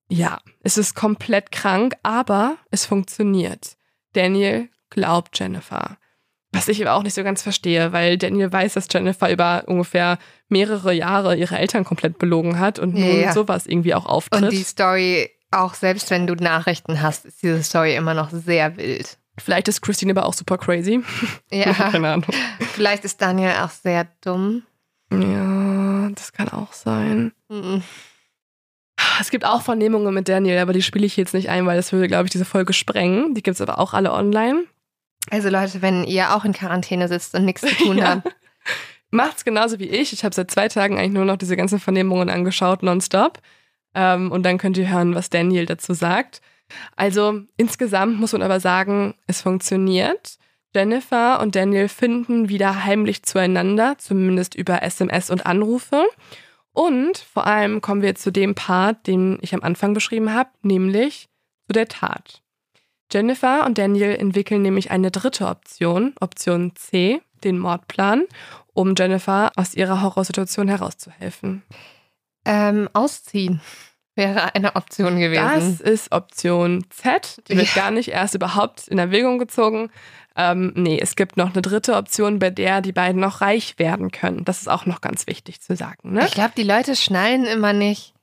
Ja, 0.08 0.38
es 0.62 0.78
ist 0.78 0.94
komplett 0.94 1.50
krank, 1.52 1.94
aber 2.02 2.56
es 2.70 2.86
funktioniert. 2.86 3.76
Daniel 4.12 4.68
glaubt 4.90 5.38
Jennifer. 5.38 5.98
Was 6.52 6.68
ich 6.68 6.80
aber 6.80 6.94
auch 6.94 7.02
nicht 7.02 7.12
so 7.14 7.22
ganz 7.24 7.42
verstehe, 7.42 7.92
weil 7.92 8.16
Daniel 8.16 8.50
weiß, 8.50 8.74
dass 8.74 8.86
Jennifer 8.90 9.30
über 9.30 9.64
ungefähr 9.66 10.18
mehrere 10.48 10.92
Jahre 10.94 11.36
ihre 11.36 11.58
Eltern 11.58 11.84
komplett 11.84 12.18
belogen 12.18 12.58
hat 12.58 12.78
und 12.78 12.94
nun 12.94 13.20
Ja. 13.20 13.32
sowas 13.32 13.66
irgendwie 13.66 13.94
auch 13.94 14.06
auftritt. 14.06 14.42
Und 14.44 14.52
die 14.52 14.62
Story, 14.62 15.28
auch 15.60 15.74
selbst 15.74 16.10
wenn 16.10 16.26
du 16.26 16.34
Nachrichten 16.34 17.02
hast, 17.02 17.24
ist 17.26 17.42
diese 17.42 17.62
Story 17.62 17.94
immer 17.96 18.14
noch 18.14 18.30
sehr 18.30 18.76
wild. 18.76 19.18
Vielleicht 19.38 19.68
ist 19.68 19.82
Christine 19.82 20.12
aber 20.12 20.24
auch 20.26 20.32
super 20.34 20.56
crazy. 20.58 21.02
Ja, 21.50 21.72
Keine 21.90 22.08
Ahnung. 22.12 22.30
vielleicht 22.72 23.04
ist 23.04 23.20
Daniel 23.20 23.52
auch 23.62 23.70
sehr 23.70 24.06
dumm. 24.22 24.62
Ja, 25.12 26.08
das 26.14 26.32
kann 26.32 26.48
auch 26.48 26.72
sein. 26.72 27.32
Mhm. 27.48 27.82
Es 29.20 29.30
gibt 29.30 29.44
auch 29.44 29.62
Vernehmungen 29.62 30.12
mit 30.14 30.28
Daniel, 30.28 30.58
aber 30.58 30.72
die 30.72 30.82
spiele 30.82 31.06
ich 31.06 31.16
jetzt 31.16 31.34
nicht 31.34 31.48
ein, 31.50 31.66
weil 31.66 31.76
das 31.76 31.92
würde, 31.92 32.08
glaube 32.08 32.24
ich, 32.24 32.30
diese 32.30 32.44
Folge 32.44 32.72
sprengen. 32.72 33.34
Die 33.34 33.42
gibt 33.42 33.54
es 33.56 33.60
aber 33.60 33.78
auch 33.78 33.92
alle 33.94 34.12
online. 34.12 34.64
Also 35.30 35.48
Leute, 35.48 35.82
wenn 35.82 36.04
ihr 36.04 36.34
auch 36.34 36.44
in 36.44 36.52
Quarantäne 36.52 37.08
sitzt 37.08 37.34
und 37.34 37.44
nichts 37.44 37.62
zu 37.62 37.74
tun 37.84 37.98
Ja. 37.98 38.08
habt, 38.22 38.34
Macht's 39.10 39.44
genauso 39.44 39.78
wie 39.78 39.88
ich. 39.88 40.12
Ich 40.12 40.24
habe 40.24 40.34
seit 40.34 40.50
zwei 40.50 40.66
Tagen 40.68 40.98
eigentlich 40.98 41.12
nur 41.12 41.24
noch 41.24 41.36
diese 41.36 41.56
ganzen 41.56 41.78
Vernehmungen 41.78 42.28
angeschaut, 42.28 42.82
nonstop. 42.82 43.38
Ähm, 43.97 44.31
und 44.31 44.44
dann 44.44 44.59
könnt 44.59 44.77
ihr 44.77 44.89
hören, 44.89 45.16
was 45.16 45.31
Daniel 45.31 45.66
dazu 45.66 45.94
sagt. 45.94 46.43
Also 46.94 47.40
insgesamt 47.56 48.20
muss 48.20 48.32
man 48.32 48.43
aber 48.43 48.60
sagen, 48.60 49.14
es 49.27 49.40
funktioniert. 49.40 50.39
Jennifer 50.74 51.40
und 51.40 51.56
Daniel 51.56 51.89
finden 51.89 52.51
wieder 52.51 52.85
heimlich 52.85 53.23
zueinander, 53.23 53.97
zumindest 53.97 54.55
über 54.55 54.82
SMS 54.82 55.31
und 55.31 55.47
Anrufe. 55.47 56.05
Und 56.73 57.16
vor 57.16 57.47
allem 57.47 57.81
kommen 57.81 58.02
wir 58.02 58.14
zu 58.14 58.31
dem 58.31 58.55
Part, 58.55 59.06
den 59.06 59.39
ich 59.40 59.55
am 59.55 59.62
Anfang 59.62 59.94
beschrieben 59.94 60.35
habe, 60.35 60.51
nämlich 60.60 61.31
zu 61.66 61.73
der 61.73 61.89
Tat. 61.89 62.43
Jennifer 63.10 63.64
und 63.64 63.78
Daniel 63.78 64.14
entwickeln 64.16 64.60
nämlich 64.60 64.90
eine 64.90 65.10
dritte 65.10 65.47
Option, 65.47 66.12
Option 66.20 66.74
C, 66.74 67.23
den 67.44 67.59
Mordplan, 67.59 68.24
um 68.74 68.94
Jennifer 68.98 69.52
aus 69.56 69.74
ihrer 69.74 70.02
Horrorsituation 70.02 70.68
herauszuhelfen. 70.68 71.62
Ähm, 72.47 72.89
ausziehen 72.94 73.60
wäre 74.14 74.55
eine 74.55 74.77
Option 74.77 75.18
gewesen. 75.18 75.78
Das 75.78 75.81
ist 75.82 76.10
Option 76.10 76.86
Z. 76.89 77.43
Die 77.48 77.56
wird 77.59 77.74
Ja. 77.74 77.82
gar 77.82 77.90
nicht 77.90 78.09
erst 78.09 78.35
überhaupt 78.35 78.89
in 78.89 78.98
Erwägung 78.98 79.39
gezogen. 79.39 79.90
Ähm, 80.39 80.73
nee, 80.74 80.98
es 80.98 81.16
gibt 81.16 81.36
noch 81.36 81.52
eine 81.52 81.60
dritte 81.60 81.94
Option, 81.97 82.39
bei 82.39 82.48
der 82.48 82.81
die 82.81 82.93
beiden 82.93 83.20
noch 83.20 83.43
reich 83.43 83.78
werden 83.78 84.10
können. 84.10 84.44
Das 84.47 84.60
ist 84.62 84.68
auch 84.68 84.86
noch 84.86 85.02
ganz 85.02 85.27
wichtig 85.27 85.60
zu 85.60 85.77
sagen. 85.77 86.12
Ne? 86.14 86.24
Ich 86.24 86.32
glaube, 86.32 86.52
die 86.56 86.62
Leute 86.62 86.97
schnallen 86.97 87.44
immer 87.44 87.74
nicht, 87.74 88.14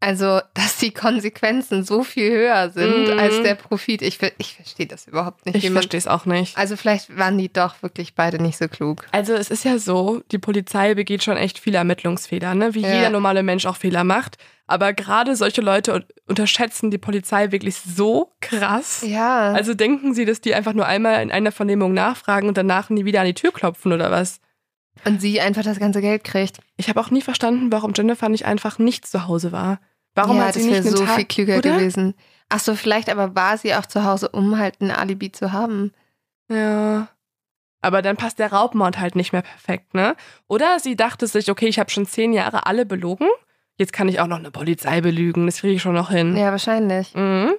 also, 0.00 0.40
dass 0.54 0.76
die 0.78 0.92
Konsequenzen 0.92 1.82
so 1.84 2.04
viel 2.04 2.30
höher 2.30 2.70
sind 2.70 3.12
Mhm. 3.14 3.18
als 3.18 3.42
der 3.42 3.54
Profit. 3.54 4.02
Ich, 4.02 4.18
ich 4.38 4.54
verstehe 4.56 4.86
das 4.86 5.06
überhaupt 5.06 5.46
nicht. 5.46 5.56
Ich 5.56 5.70
verstehe 5.70 5.98
es 5.98 6.06
auch 6.06 6.26
nicht. 6.26 6.56
Also, 6.56 6.76
vielleicht 6.76 7.16
waren 7.16 7.38
die 7.38 7.52
doch 7.52 7.82
wirklich 7.82 8.14
beide 8.14 8.40
nicht 8.40 8.58
so 8.58 8.68
klug. 8.68 9.06
Also 9.12 9.32
es 9.34 9.50
ist 9.50 9.64
ja 9.64 9.78
so, 9.78 10.22
die 10.32 10.38
Polizei 10.38 10.94
begeht 10.94 11.24
schon 11.24 11.36
echt 11.36 11.58
viele 11.58 11.78
Ermittlungsfehler, 11.78 12.54
ne? 12.54 12.74
wie 12.74 12.80
Ja. 12.82 12.94
jeder 12.94 13.10
normale 13.10 13.42
Mensch 13.42 13.66
auch 13.66 13.76
Fehler 13.76 14.04
macht. 14.04 14.36
Aber 14.68 14.92
gerade 14.92 15.36
solche 15.36 15.60
Leute 15.60 15.94
un- 15.94 16.04
unterschätzen 16.26 16.90
die 16.90 16.98
Polizei 16.98 17.52
wirklich 17.52 17.76
so 17.76 18.32
krass. 18.40 19.04
Ja. 19.06 19.52
Also 19.52 19.74
denken 19.74 20.12
sie, 20.12 20.24
dass 20.24 20.40
die 20.40 20.54
einfach 20.56 20.72
nur 20.72 20.86
einmal 20.86 21.22
in 21.22 21.30
einer 21.30 21.52
Vernehmung 21.52 21.94
nachfragen 21.94 22.48
und 22.48 22.58
danach 22.58 22.90
nie 22.90 23.04
wieder 23.04 23.20
an 23.20 23.26
die 23.26 23.34
Tür 23.34 23.52
klopfen 23.52 23.92
oder 23.92 24.10
was? 24.10 24.40
Und 25.04 25.20
sie 25.20 25.40
einfach 25.40 25.62
das 25.62 25.78
ganze 25.78 26.00
Geld 26.00 26.24
kriegt. 26.24 26.58
Ich 26.76 26.88
habe 26.88 27.00
auch 27.00 27.10
nie 27.10 27.22
verstanden, 27.22 27.70
warum 27.70 27.92
Jennifer 27.94 28.28
nicht 28.28 28.46
einfach 28.46 28.78
nicht 28.78 29.06
zu 29.06 29.26
Hause 29.26 29.52
war. 29.52 29.78
Warum 30.14 30.38
ja, 30.38 30.46
hat 30.46 30.54
sie 30.54 30.60
das 30.60 30.68
nicht 30.68 30.86
einen 30.86 30.96
so 30.96 31.04
Tag, 31.04 31.16
viel 31.16 31.24
klüger 31.26 31.58
oder? 31.58 31.76
gewesen. 31.76 32.14
Ach 32.48 32.60
so, 32.60 32.74
vielleicht 32.74 33.10
aber 33.10 33.34
war 33.34 33.58
sie 33.58 33.74
auch 33.74 33.86
zu 33.86 34.04
Hause, 34.04 34.28
um 34.30 34.58
halt 34.58 34.80
ein 34.80 34.90
Alibi 34.90 35.32
zu 35.32 35.52
haben. 35.52 35.92
Ja. 36.48 37.08
Aber 37.82 38.02
dann 38.02 38.16
passt 38.16 38.38
der 38.38 38.52
Raubmord 38.52 38.98
halt 38.98 39.14
nicht 39.14 39.32
mehr 39.32 39.42
perfekt, 39.42 39.94
ne? 39.94 40.16
Oder 40.48 40.78
sie 40.80 40.96
dachte 40.96 41.26
sich, 41.26 41.50
okay, 41.50 41.66
ich 41.66 41.78
habe 41.78 41.90
schon 41.90 42.06
zehn 42.06 42.32
Jahre 42.32 42.66
alle 42.66 42.86
belogen. 42.86 43.28
Jetzt 43.76 43.92
kann 43.92 44.08
ich 44.08 44.20
auch 44.20 44.26
noch 44.26 44.38
eine 44.38 44.50
Polizei 44.50 45.00
belügen. 45.00 45.46
Das 45.46 45.60
kriege 45.60 45.74
ich 45.74 45.82
schon 45.82 45.94
noch 45.94 46.10
hin. 46.10 46.36
Ja, 46.36 46.50
wahrscheinlich. 46.50 47.14
Mhm. 47.14 47.52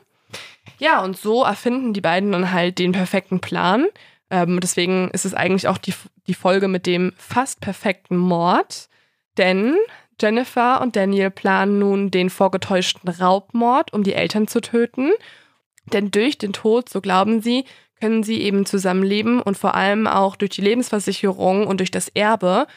Ja, 0.79 1.01
und 1.03 1.17
so 1.17 1.43
erfinden 1.43 1.93
die 1.93 2.01
beiden 2.01 2.31
dann 2.31 2.51
halt 2.51 2.79
den 2.79 2.91
perfekten 2.91 3.39
Plan. 3.39 3.85
Ähm, 4.29 4.59
deswegen 4.59 5.09
ist 5.11 5.25
es 5.25 5.33
eigentlich 5.33 5.67
auch 5.67 5.77
die, 5.77 5.93
die 6.27 6.33
Folge 6.33 6.67
mit 6.67 6.85
dem 6.85 7.13
fast 7.17 7.61
perfekten 7.61 8.17
Mord. 8.17 8.89
Denn 9.37 9.75
Jennifer 10.19 10.81
und 10.81 10.95
Daniel 10.95 11.29
planen 11.29 11.79
nun 11.79 12.11
den 12.11 12.29
vorgetäuschten 12.29 13.09
Raubmord, 13.09 13.93
um 13.93 14.03
die 14.03 14.13
Eltern 14.13 14.47
zu 14.47 14.61
töten. 14.61 15.11
Denn 15.93 16.11
durch 16.11 16.37
den 16.37 16.53
Tod, 16.53 16.89
so 16.89 17.01
glauben 17.01 17.41
sie, 17.41 17.65
können 17.99 18.23
sie 18.23 18.41
eben 18.41 18.65
zusammenleben 18.65 19.41
und 19.41 19.57
vor 19.57 19.75
allem 19.75 20.05
auch 20.07 20.35
durch 20.35 20.51
die 20.51 20.61
Lebensversicherung 20.61 21.65
und 21.65 21.79
durch 21.79 21.91
das 21.91 22.09
Erbe 22.09 22.67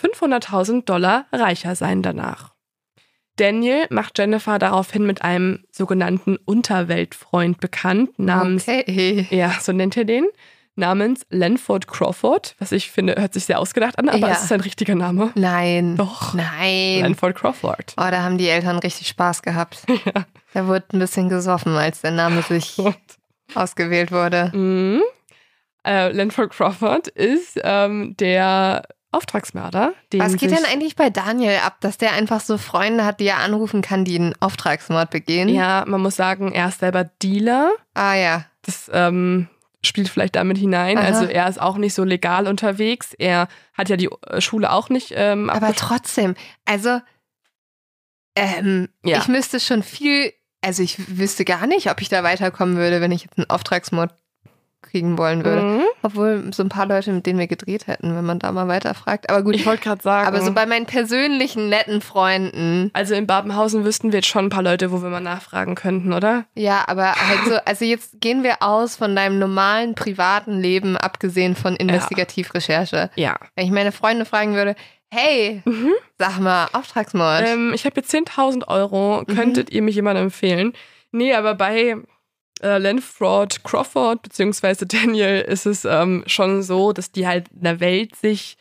500.000 0.00 0.84
Dollar 0.84 1.26
reicher 1.32 1.74
sein 1.74 2.02
danach. 2.02 2.54
Daniel 3.36 3.86
macht 3.90 4.18
Jennifer 4.18 4.58
daraufhin 4.58 5.06
mit 5.06 5.22
einem 5.22 5.64
sogenannten 5.70 6.36
Unterweltfreund 6.36 7.58
bekannt, 7.60 8.18
namens, 8.18 8.68
Okay. 8.68 9.26
ja, 9.30 9.54
so 9.60 9.72
nennt 9.72 9.96
er 9.96 10.04
den, 10.04 10.26
namens 10.76 11.26
Lanford 11.30 11.86
Crawford, 11.88 12.54
was 12.58 12.72
ich 12.72 12.90
finde, 12.90 13.16
hört 13.18 13.34
sich 13.34 13.44
sehr 13.44 13.58
ausgedacht 13.58 13.98
an, 13.98 14.08
aber 14.08 14.18
Ja. 14.28 14.28
es 14.30 14.42
ist 14.42 14.48
sein 14.48 14.60
richtiger 14.60 14.94
Name. 14.94 15.30
Nein. 15.34 15.96
Doch. 15.96 16.32
Nein. 16.34 17.00
Lanford 17.02 17.36
Crawford. 17.36 17.94
Oh, 17.98 18.08
da 18.10 18.22
haben 18.22 18.38
die 18.38 18.48
Eltern 18.48 18.78
richtig 18.78 19.08
Spaß 19.08 19.42
gehabt. 19.42 19.84
Da 20.52 20.66
wurde 20.66 20.84
ein 20.94 20.98
bisschen 20.98 21.28
gesoffen, 21.28 21.76
als 21.76 22.00
der 22.00 22.10
Name 22.10 22.42
sich 22.42 22.76
ausgewählt 23.54 24.10
wurde. 24.10 24.50
Mhm. 24.52 25.00
Äh, 25.86 26.10
Lanford 26.10 26.50
Crawford 26.50 27.06
ist 27.06 27.58
ähm, 27.62 28.16
der 28.18 28.82
Auftragsmörder, 29.12 29.92
den 30.12 30.20
Was 30.20 30.36
geht 30.36 30.50
denn 30.50 30.64
eigentlich 30.64 30.96
bei 30.96 31.08
Daniel 31.10 31.58
ab, 31.64 31.76
dass 31.80 31.98
der 31.98 32.12
einfach 32.14 32.40
so 32.40 32.58
Freunde 32.58 33.04
hat, 33.04 33.20
die 33.20 33.26
er 33.26 33.38
anrufen 33.38 33.80
kann, 33.80 34.04
die 34.04 34.16
einen 34.16 34.34
Auftragsmord 34.40 35.10
begehen? 35.10 35.48
Ja, 35.48 35.84
man 35.86 36.00
muss 36.00 36.16
sagen, 36.16 36.50
er 36.52 36.68
ist 36.68 36.80
selber 36.80 37.04
Dealer. 37.04 37.70
Ah 37.94 38.14
ja. 38.14 38.44
Das 38.62 38.90
ähm, 38.92 39.48
spielt 39.84 40.08
vielleicht 40.08 40.36
damit 40.36 40.58
hinein. 40.58 40.98
Aha. 40.98 41.06
Also 41.06 41.24
er 41.24 41.48
ist 41.48 41.60
auch 41.60 41.76
nicht 41.76 41.94
so 41.94 42.04
legal 42.04 42.46
unterwegs. 42.46 43.14
Er 43.18 43.48
hat 43.72 43.88
ja 43.88 43.96
die 43.96 44.10
äh, 44.26 44.40
Schule 44.40 44.70
auch 44.72 44.88
nicht 44.90 45.12
ähm, 45.16 45.48
Aber 45.50 45.74
trotzdem, 45.74 46.34
also 46.64 47.00
ähm, 48.36 48.88
Ja. 49.04 49.18
ich 49.18 49.28
müsste 49.28 49.60
schon 49.60 49.82
viel, 49.82 50.32
also 50.60 50.82
ich 50.82 51.18
wüsste 51.18 51.44
gar 51.44 51.66
nicht, 51.66 51.90
ob 51.90 52.00
ich 52.00 52.08
da 52.08 52.22
weiterkommen 52.22 52.76
würde, 52.76 53.00
wenn 53.00 53.12
ich 53.12 53.22
jetzt 53.24 53.38
einen 53.38 53.50
Auftragsmord 53.50 54.14
kriegen 54.82 55.18
wollen 55.18 55.44
würde. 55.44 55.62
Mhm. 55.62 55.84
Obwohl 56.02 56.50
so 56.52 56.62
ein 56.62 56.68
paar 56.68 56.86
Leute, 56.86 57.12
mit 57.12 57.26
denen 57.26 57.38
wir 57.38 57.46
gedreht 57.46 57.86
hätten, 57.86 58.14
wenn 58.16 58.24
man 58.24 58.38
da 58.38 58.50
mal 58.52 58.68
weiterfragt. 58.68 59.28
Aber 59.30 59.42
gut, 59.42 59.54
Ich 59.54 59.66
wollte 59.66 59.82
gerade 59.82 60.02
sagen. 60.02 60.26
aber 60.28 60.40
so 60.40 60.52
bei 60.52 60.66
meinen 60.66 60.86
persönlichen 60.86 61.68
netten 61.68 62.00
Freunden, 62.00 62.90
also 62.92 63.14
in 63.14 63.26
Babenhausen 63.26 63.84
wüssten 63.84 64.12
wir 64.12 64.18
jetzt 64.20 64.28
schon 64.28 64.46
ein 64.46 64.50
paar 64.50 64.62
Leute, 64.62 64.92
wo 64.92 65.02
wir 65.02 65.10
mal 65.10 65.20
nachfragen 65.20 65.74
könnten, 65.74 66.12
oder? 66.12 66.44
ja, 66.54 66.84
aber 66.86 67.14
halt 67.14 67.40
so, 67.46 67.54
also 67.64 67.84
jetzt 67.84 68.20
gehen 68.20 68.42
wir 68.42 68.62
aus 68.62 68.96
von 68.96 69.14
deinem 69.14 69.38
normalen 69.38 69.94
privaten 69.94 70.60
Leben, 70.60 70.96
abgesehen 70.96 71.54
von 71.56 71.76
Investigativrecherche. 71.76 73.10
Ja. 73.16 73.36
Wenn 73.54 73.64
ich 73.66 73.70
meine 73.72 73.92
Freunde 73.92 74.24
fragen 74.24 74.54
würde, 74.54 74.74
hey, 75.12 75.62
sag 76.18 76.38
mal, 76.38 76.68
Auftragsmord. 76.72 77.42
Mhm. 77.42 77.46
Ähm, 77.46 77.72
ich 77.74 77.84
habe 77.84 77.96
jetzt 77.96 78.14
10.000 78.14 78.68
Euro. 78.68 79.22
Mhm. 79.26 79.34
Könntet 79.34 79.70
ihr 79.70 79.82
mich 79.82 79.96
jemandem 79.96 80.24
empfehlen? 80.26 80.72
Nee, 81.12 81.34
aber 81.34 81.54
bei 81.54 81.96
äh, 82.62 82.78
Lanford 82.78 83.64
Crawford 83.64 84.22
beziehungsweise 84.22 84.86
Daniel 84.86 85.40
ist 85.40 85.66
es 85.66 85.84
ähm, 85.84 86.24
schon 86.26 86.62
so, 86.62 86.92
dass 86.92 87.12
die 87.12 87.26
halt 87.26 87.48
in 87.52 87.62
der 87.62 87.80
Welt 87.80 88.16
sich 88.16 88.56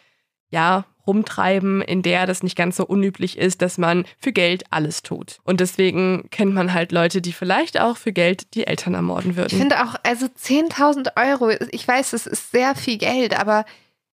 ja 0.49 0.85
rumtreiben, 1.07 1.81
in 1.81 2.01
der 2.03 2.27
das 2.27 2.43
nicht 2.43 2.55
ganz 2.55 2.75
so 2.77 2.85
unüblich 2.85 3.37
ist, 3.37 3.61
dass 3.63 3.77
man 3.79 4.05
für 4.19 4.31
Geld 4.31 4.63
alles 4.69 5.01
tut. 5.01 5.39
Und 5.43 5.59
deswegen 5.59 6.27
kennt 6.29 6.53
man 6.53 6.73
halt 6.73 6.91
Leute, 6.91 7.19
die 7.21 7.33
vielleicht 7.33 7.79
auch 7.79 7.97
für 7.97 8.11
Geld 8.13 8.53
die 8.53 8.67
Eltern 8.67 8.93
ermorden 8.93 9.31
Ich 9.31 9.37
würden. 9.37 9.57
finde 9.57 9.83
auch, 9.83 9.95
also 10.03 10.27
10.000 10.27 11.13
Euro, 11.17 11.49
ich 11.71 11.87
weiß, 11.87 12.13
es 12.13 12.27
ist 12.27 12.51
sehr 12.51 12.75
viel 12.75 12.97
Geld, 12.99 13.39
aber 13.39 13.65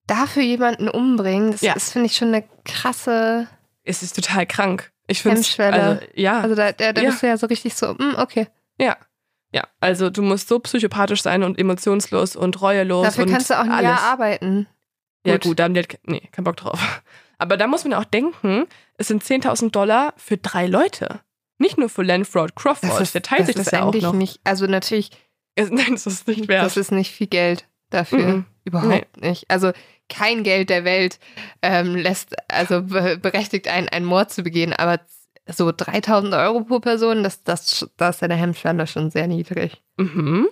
dafür 0.08 0.44
jemanden 0.44 0.90
umbringen, 0.90 1.52
das 1.52 1.62
Ja. 1.62 1.74
ist, 1.74 1.94
finde 1.94 2.08
ich, 2.08 2.18
schon 2.18 2.30
eine 2.30 2.44
krasse, 2.66 3.48
Es 3.84 4.04
ist 4.04 4.16
total 4.16 4.46
krank. 4.46 4.92
Ich 5.08 5.22
finde 5.22 5.42
also, 5.60 6.00
ja, 6.14 6.42
also 6.42 6.56
da, 6.56 6.72
da, 6.74 6.92
da 6.94 7.02
Ja. 7.02 7.10
bist 7.10 7.24
du 7.24 7.28
ja 7.28 7.38
so 7.38 7.48
richtig 7.48 7.74
so, 7.76 7.98
hm, 7.98 8.16
okay. 8.18 8.48
ja. 8.78 8.98
Ja, 9.54 9.68
also 9.80 10.10
du 10.10 10.22
musst 10.22 10.48
so 10.48 10.60
psychopathisch 10.60 11.22
sein 11.22 11.44
und 11.44 11.60
emotionslos 11.60 12.36
und 12.36 12.62
reuelos 12.62 13.06
Dafür 13.06 13.26
und 13.26 13.32
kannst 13.32 13.50
du 13.50 13.56
auch 13.56 13.64
ein 13.66 13.72
alles. 13.72 13.90
Jahr 13.90 14.02
arbeiten. 14.02 14.68
Ja 15.26 15.34
Gut. 15.34 15.44
gut, 15.44 15.60
da 15.60 15.66
haben 15.66 15.74
die 15.74 15.82
halt, 15.82 16.00
nee, 16.06 16.28
keinen 16.32 16.46
Bock 16.46 16.58
drauf. 16.58 17.02
Aber 17.38 17.58
da 17.58 17.68
muss 17.68 17.84
man 17.84 17.94
auch 17.94 18.06
denken, 18.06 18.66
es 18.98 19.08
sind 19.08 19.24
10.000 19.24 19.72
Dollar 19.72 20.14
für 20.18 20.38
drei 20.38 20.68
Leute. 20.68 21.20
Nicht 21.58 21.78
nur 21.78 21.90
für 21.90 22.02
Lanford 22.04 22.56
Crawford, 22.56 23.14
der 23.14 23.22
teilt 23.22 23.46
sich 23.46 23.56
das 23.56 23.68
ist 23.68 23.72
ja 23.74 23.82
auch 23.82 23.88
eigentlich 23.88 24.04
noch. 24.04 24.14
nicht, 24.14 24.40
also 24.44 24.66
natürlich, 24.68 25.12
Nein, 25.58 25.92
das 25.92 26.08
ist 26.08 26.28
nicht 26.28 26.48
wert. 26.48 26.64
das 26.66 26.78
ist 26.78 26.92
nicht 26.92 27.12
viel 27.12 27.28
Geld 27.28 27.68
dafür. 27.90 28.20
Mhm. 28.28 28.46
Überhaupt 28.64 29.18
nicht. 29.22 29.50
Also 29.50 29.72
kein 30.10 30.44
Geld 30.44 30.70
der 30.70 30.84
Welt 30.86 31.20
ähm, 31.62 31.96
lässt, 31.96 32.36
also 32.52 32.84
be 32.84 33.18
berechtigt 33.18 33.68
einen, 33.68 33.90
einen 33.90 34.06
Mord 34.06 34.32
zu 34.32 34.44
begehen, 34.44 34.74
aber 34.74 35.00
so 35.54 35.72
3000 35.76 36.34
Euro 36.34 36.62
pro 36.62 36.80
Person, 36.80 37.24
das, 37.24 37.44
das, 37.44 37.90
das 37.98 38.16
ist 38.16 38.22
ja 38.22 38.28
der 38.28 38.38
Hemmschwelle 38.38 38.88
schon 38.88 39.10
sehr 39.10 39.28
niedrig. 39.28 39.82
Mhm. 39.98 40.48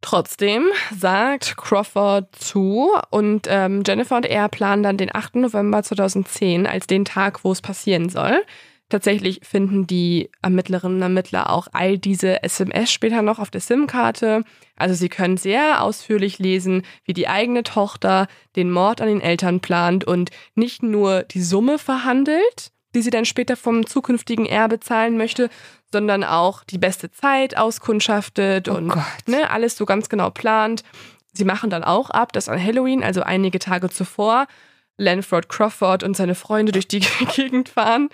Trotzdem 0.00 0.66
sagt 0.94 1.56
Crawford 1.56 2.34
zu 2.36 2.90
und 3.10 3.46
ähm, 3.48 3.82
Jennifer 3.86 4.16
und 4.16 4.26
er 4.26 4.50
planen 4.50 4.82
dann 4.82 4.98
den 4.98 5.14
8. 5.14 5.36
November 5.36 5.82
2010 5.82 6.66
als 6.66 6.86
den 6.86 7.06
Tag, 7.06 7.42
wo 7.42 7.52
es 7.52 7.62
passieren 7.62 8.10
soll. 8.10 8.42
Tatsächlich 8.90 9.40
finden 9.42 9.86
die 9.86 10.30
Ermittlerinnen 10.42 10.98
und 10.98 11.02
Ermittler 11.02 11.48
auch 11.50 11.68
all 11.72 11.96
diese 11.96 12.42
SMS 12.42 12.92
später 12.92 13.22
noch 13.22 13.38
auf 13.38 13.50
der 13.50 13.62
SIM-Karte. 13.62 14.44
Also 14.76 14.94
sie 14.94 15.08
können 15.08 15.38
sehr 15.38 15.82
ausführlich 15.82 16.38
lesen, 16.38 16.82
wie 17.04 17.14
die 17.14 17.26
eigene 17.26 17.62
Tochter 17.62 18.28
den 18.56 18.70
Mord 18.70 19.00
an 19.00 19.08
den 19.08 19.22
Eltern 19.22 19.60
plant 19.60 20.04
und 20.04 20.30
nicht 20.54 20.82
nur 20.82 21.22
die 21.22 21.40
Summe 21.40 21.78
verhandelt, 21.78 22.72
die 22.94 23.02
sie 23.02 23.10
dann 23.10 23.24
später 23.24 23.56
vom 23.56 23.86
zukünftigen 23.86 24.46
Erbe 24.46 24.80
zahlen 24.80 25.16
möchte, 25.16 25.50
sondern 25.92 26.24
auch 26.24 26.64
die 26.64 26.78
beste 26.78 27.10
Zeit 27.10 27.56
auskundschaftet 27.56 28.68
Oh 28.68 28.74
und 28.74 28.88
Gott. 28.88 29.04
ne, 29.26 29.50
alles 29.50 29.76
so 29.76 29.86
ganz 29.86 30.08
genau 30.08 30.30
plant. 30.30 30.82
Sie 31.32 31.44
machen 31.44 31.70
dann 31.70 31.84
auch 31.84 32.10
ab, 32.10 32.32
dass 32.32 32.48
an 32.48 32.62
Halloween, 32.62 33.02
also 33.02 33.22
einige 33.22 33.58
Tage 33.58 33.90
zuvor, 33.90 34.46
Lanford 34.96 35.48
Crawford 35.48 36.04
und 36.04 36.16
seine 36.16 36.36
Freunde 36.36 36.70
durch 36.70 36.86
die 36.86 37.00
Gegend 37.34 37.68
fahren 37.68 38.08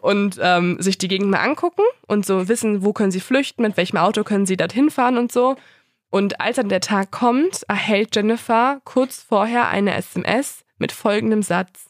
und 0.00 0.38
ähm, 0.42 0.76
sich 0.78 0.98
die 0.98 1.08
Gegend 1.08 1.30
mal 1.30 1.38
angucken 1.40 1.82
und 2.06 2.26
so 2.26 2.48
wissen, 2.48 2.84
wo 2.84 2.92
können 2.92 3.10
sie 3.10 3.20
flüchten, 3.20 3.62
mit 3.62 3.76
welchem 3.76 3.96
Auto 3.96 4.24
können 4.24 4.44
sie 4.44 4.56
dorthin 4.58 4.90
fahren 4.90 5.16
und 5.16 5.32
so. 5.32 5.56
Und 6.10 6.40
als 6.40 6.56
dann 6.56 6.68
der 6.68 6.80
Tag 6.80 7.10
kommt, 7.10 7.62
erhält 7.68 8.14
Jennifer 8.16 8.80
kurz 8.84 9.22
vorher 9.26 9.68
eine 9.68 9.94
SMS 9.94 10.64
mit 10.78 10.92
folgendem 10.92 11.42
Satz. 11.42 11.87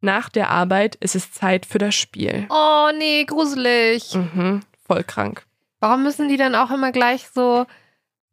Nach 0.00 0.28
der 0.28 0.50
Arbeit 0.50 0.94
ist 0.96 1.14
es 1.14 1.32
Zeit 1.32 1.66
für 1.66 1.78
das 1.78 1.94
Spiel. 1.94 2.46
Oh 2.48 2.88
nee, 2.96 3.24
gruselig. 3.24 4.14
Mhm, 4.14 4.60
voll 4.86 5.04
krank. 5.04 5.44
Warum 5.80 6.02
müssen 6.02 6.28
die 6.28 6.36
dann 6.36 6.54
auch 6.54 6.70
immer 6.70 6.92
gleich 6.92 7.28
so, 7.34 7.66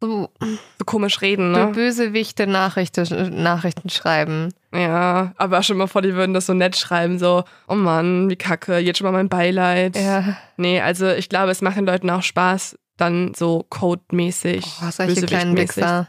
so 0.00 0.30
So 0.40 0.84
komisch 0.84 1.20
reden, 1.20 1.52
ne? 1.52 1.68
Bösewichte 1.68 2.46
Nachrichten, 2.46 3.42
Nachrichten 3.42 3.90
schreiben? 3.90 4.52
Ja, 4.72 5.32
aber 5.36 5.62
schon 5.62 5.78
mal 5.78 5.86
vor, 5.86 6.02
die 6.02 6.14
würden 6.14 6.34
das 6.34 6.46
so 6.46 6.54
nett 6.54 6.76
schreiben, 6.76 7.18
so, 7.18 7.44
oh 7.68 7.74
Mann, 7.74 8.28
wie 8.28 8.36
kacke, 8.36 8.78
jetzt 8.78 8.98
schon 8.98 9.06
mal 9.06 9.12
mein 9.12 9.28
Beileid. 9.28 9.96
Ja. 9.96 10.36
Nee, 10.56 10.80
also 10.80 11.08
ich 11.08 11.28
glaube, 11.28 11.50
es 11.50 11.62
macht 11.62 11.76
den 11.76 11.86
Leuten 11.86 12.10
auch 12.10 12.22
Spaß, 12.22 12.78
dann 12.96 13.32
so 13.34 13.64
codemäßig. 13.68 14.64
Oh, 14.82 14.90
solche 14.90 15.26
kleinen. 15.26 15.56
Wichser. 15.56 16.08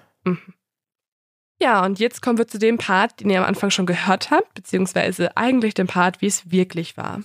Ja, 1.61 1.84
und 1.84 1.99
jetzt 1.99 2.22
kommen 2.22 2.38
wir 2.38 2.48
zu 2.48 2.57
dem 2.57 2.77
Part, 2.77 3.19
den 3.19 3.30
ihr 3.30 3.40
am 3.40 3.45
Anfang 3.45 3.69
schon 3.69 3.86
gehört 3.86 4.31
habt, 4.31 4.53
beziehungsweise 4.53 5.36
eigentlich 5.36 5.73
dem 5.73 5.88
Part, 5.88 6.22
wie 6.22 6.27
es 6.27 6.52
wirklich 6.52 6.95
war. 6.95 7.22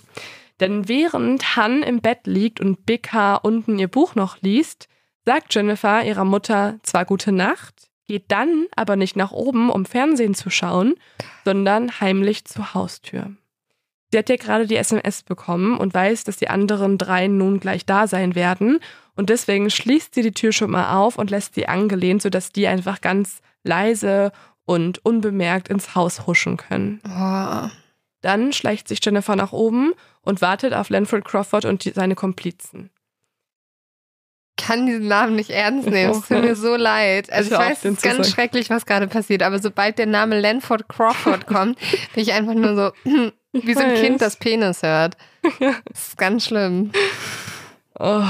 Denn 0.59 0.87
während 0.87 1.55
Han 1.55 1.83
im 1.83 2.01
Bett 2.01 2.27
liegt 2.27 2.59
und 2.59 2.85
Big 2.85 3.11
H 3.13 3.35
unten 3.37 3.79
ihr 3.79 3.87
Buch 3.87 4.15
noch 4.15 4.41
liest, 4.41 4.87
sagt 5.25 5.53
Jennifer 5.55 6.03
ihrer 6.03 6.25
Mutter 6.25 6.79
zwar 6.83 7.05
gute 7.05 7.31
Nacht, 7.31 7.89
geht 8.07 8.31
dann 8.31 8.67
aber 8.75 8.95
nicht 8.95 9.15
nach 9.15 9.31
oben, 9.31 9.69
um 9.69 9.85
Fernsehen 9.85 10.35
zu 10.35 10.49
schauen, 10.49 10.95
sondern 11.43 11.99
heimlich 11.99 12.45
zur 12.45 12.73
Haustür. 12.73 13.31
Sie 14.11 14.19
hat 14.19 14.29
ja 14.29 14.35
gerade 14.35 14.67
die 14.67 14.77
SMS 14.77 15.23
bekommen 15.23 15.77
und 15.77 15.93
weiß, 15.93 16.23
dass 16.23 16.37
die 16.37 16.47
anderen 16.47 16.97
drei 16.97 17.27
nun 17.27 17.59
gleich 17.59 17.85
da 17.85 18.07
sein 18.07 18.35
werden. 18.35 18.79
Und 19.15 19.29
deswegen 19.29 19.69
schließt 19.69 20.13
sie 20.13 20.21
die 20.21 20.31
Tür 20.31 20.51
schon 20.51 20.71
mal 20.71 20.95
auf 20.95 21.17
und 21.17 21.31
lässt 21.31 21.55
sie 21.55 21.67
angelehnt, 21.67 22.21
sodass 22.21 22.51
die 22.51 22.67
einfach 22.67 23.01
ganz 23.01 23.41
leise 23.65 24.31
und 24.65 25.03
unbemerkt 25.05 25.67
ins 25.67 25.95
Haus 25.95 26.25
huschen 26.25 26.57
können. 26.57 27.01
Oh. 27.05 27.69
Dann 28.21 28.53
schleicht 28.53 28.87
sich 28.87 28.99
Jennifer 29.03 29.35
nach 29.35 29.51
oben 29.51 29.93
und 30.21 30.41
wartet 30.41 30.73
auf 30.73 30.89
Lanford 30.89 31.25
Crawford 31.25 31.65
und 31.65 31.83
die, 31.85 31.91
seine 31.91 32.15
Komplizen. 32.15 32.89
kann 34.57 34.85
diesen 34.87 35.07
Namen 35.07 35.35
nicht 35.35 35.51
ernst 35.51 35.87
nehmen. 35.89 36.11
Es 36.11 36.27
tut 36.27 36.41
mir 36.41 36.55
so 36.55 36.75
leid. 36.75 37.31
Also 37.31 37.47
Ich 37.49 37.53
ich 37.53 37.59
weiß, 37.59 37.77
es 37.79 37.85
ist 37.85 38.01
ganz 38.01 38.15
sagen. 38.17 38.29
schrecklich, 38.29 38.69
was 38.69 38.85
gerade 38.87 39.07
passiert. 39.07 39.43
Aber 39.43 39.59
sobald 39.59 39.99
der 39.99 40.07
Name 40.07 40.39
Lanford 40.39 40.87
Crawford 40.87 41.45
kommt, 41.47 41.77
bin 42.13 42.23
ich 42.23 42.33
einfach 42.33 42.53
nur 42.55 42.75
so, 42.75 42.91
wie 43.53 43.73
so 43.73 43.81
ein. 43.81 43.95
Kind, 43.95 44.21
das 44.21 44.37
Penis 44.37 44.81
hört. 44.81 45.17
Das 45.59 46.07
ist 46.07 46.17
ganz 46.17 46.45
schlimm. 46.45 46.91
Oh, 47.99 48.23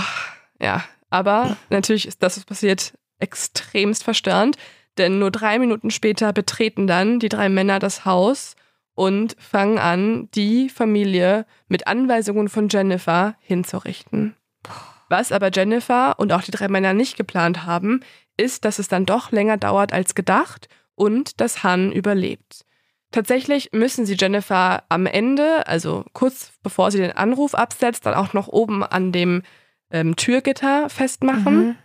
ja, 0.61 0.83
aber 1.09 1.55
natürlich 1.69 2.05
ist 2.07 2.21
das, 2.21 2.35
was 2.37 2.43
passiert, 2.43 2.93
extremst 3.19 4.03
verstörend, 4.03 4.57
denn 4.97 5.19
nur 5.19 5.31
drei 5.31 5.59
Minuten 5.59 5.91
später 5.91 6.33
betreten 6.33 6.87
dann 6.87 7.19
die 7.19 7.29
drei 7.29 7.49
Männer 7.49 7.79
das 7.79 8.05
Haus 8.05 8.55
und 8.93 9.35
fangen 9.39 9.77
an, 9.77 10.29
die 10.33 10.69
Familie 10.69 11.45
mit 11.67 11.87
Anweisungen 11.87 12.47
von 12.49 12.69
Jennifer 12.69 13.35
hinzurichten. 13.41 14.35
Was 15.09 15.31
aber 15.31 15.51
Jennifer 15.53 16.17
und 16.17 16.31
auch 16.31 16.41
die 16.41 16.51
drei 16.51 16.67
Männer 16.67 16.93
nicht 16.93 17.17
geplant 17.17 17.65
haben, 17.65 18.01
ist, 18.37 18.65
dass 18.65 18.79
es 18.79 18.87
dann 18.87 19.05
doch 19.05 19.31
länger 19.31 19.57
dauert 19.57 19.93
als 19.93 20.15
gedacht 20.15 20.67
und 20.95 21.39
dass 21.41 21.63
Han 21.63 21.91
überlebt. 21.91 22.65
Tatsächlich 23.11 23.69
müssen 23.71 24.05
sie 24.05 24.15
Jennifer 24.19 24.83
am 24.89 25.05
Ende, 25.05 25.67
also 25.67 26.03
kurz 26.13 26.51
bevor 26.63 26.91
sie 26.91 26.97
den 26.97 27.11
Anruf 27.13 27.53
absetzt, 27.53 28.05
dann 28.05 28.13
auch 28.13 28.33
noch 28.33 28.47
oben 28.47 28.83
an 28.83 29.11
dem 29.11 29.43
ähm, 29.91 30.15
Türgitter 30.15 30.89
festmachen, 30.89 31.67
Mhm. 31.67 31.75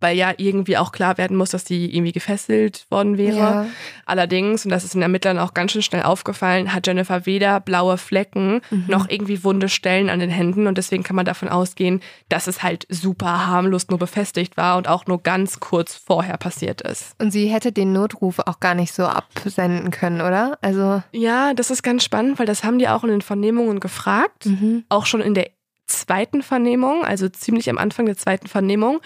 Weil 0.00 0.16
ja 0.16 0.32
irgendwie 0.36 0.76
auch 0.76 0.92
klar 0.92 1.18
werden 1.18 1.36
muss, 1.36 1.50
dass 1.50 1.64
die 1.64 1.94
irgendwie 1.94 2.12
gefesselt 2.12 2.86
worden 2.90 3.18
wäre. 3.18 3.36
Ja. 3.36 3.66
Allerdings, 4.06 4.64
und 4.64 4.70
das 4.70 4.84
ist 4.84 4.94
den 4.94 5.02
Ermittlern 5.02 5.38
auch 5.38 5.54
ganz 5.54 5.72
schön 5.72 5.82
schnell 5.82 6.02
aufgefallen, 6.02 6.72
hat 6.74 6.86
Jennifer 6.86 7.26
weder 7.26 7.60
blaue 7.60 7.98
Flecken 7.98 8.60
Mhm. 8.70 8.84
noch 8.88 9.08
irgendwie 9.08 9.44
wunde 9.44 9.68
Stellen 9.68 10.10
an 10.10 10.18
den 10.20 10.30
Händen 10.30 10.66
und 10.66 10.78
deswegen 10.78 11.02
kann 11.02 11.16
man 11.16 11.24
davon 11.24 11.48
ausgehen, 11.48 12.00
dass 12.28 12.46
es 12.46 12.62
halt 12.62 12.86
super 12.88 13.46
harmlos 13.46 13.88
nur 13.88 13.98
befestigt 13.98 14.56
war 14.56 14.76
und 14.76 14.88
auch 14.88 15.06
nur 15.06 15.22
ganz 15.22 15.60
kurz 15.60 15.94
vorher 15.94 16.36
passiert 16.36 16.80
ist. 16.80 17.14
Und 17.20 17.30
sie 17.30 17.46
hätte 17.48 17.72
den 17.72 17.92
Notruf 17.92 18.38
auch 18.40 18.60
gar 18.60 18.74
nicht 18.74 18.92
so 18.94 19.04
absenden 19.04 19.90
können, 19.90 20.20
oder? 20.20 20.58
Also. 20.62 21.02
Ja, 21.12 21.54
das 21.54 21.70
ist 21.70 21.82
ganz 21.82 22.04
spannend, 22.04 22.38
weil 22.38 22.46
das 22.46 22.64
haben 22.64 22.78
die 22.78 22.88
auch 22.88 23.04
in 23.04 23.10
den 23.10 23.22
Vernehmungen 23.22 23.80
gefragt. 23.80 24.46
Mhm. 24.46 24.84
auch 24.88 25.06
schon 25.06 25.20
in 25.20 25.34
der 25.34 25.50
zweiten 25.86 26.42
Vernehmung, 26.42 27.04
also 27.04 27.28
ziemlich 27.28 27.68
am 27.68 27.78
Anfang 27.78 28.06
der 28.06 28.16
zweiten 28.16 28.46
Vernehmung, 28.46 29.00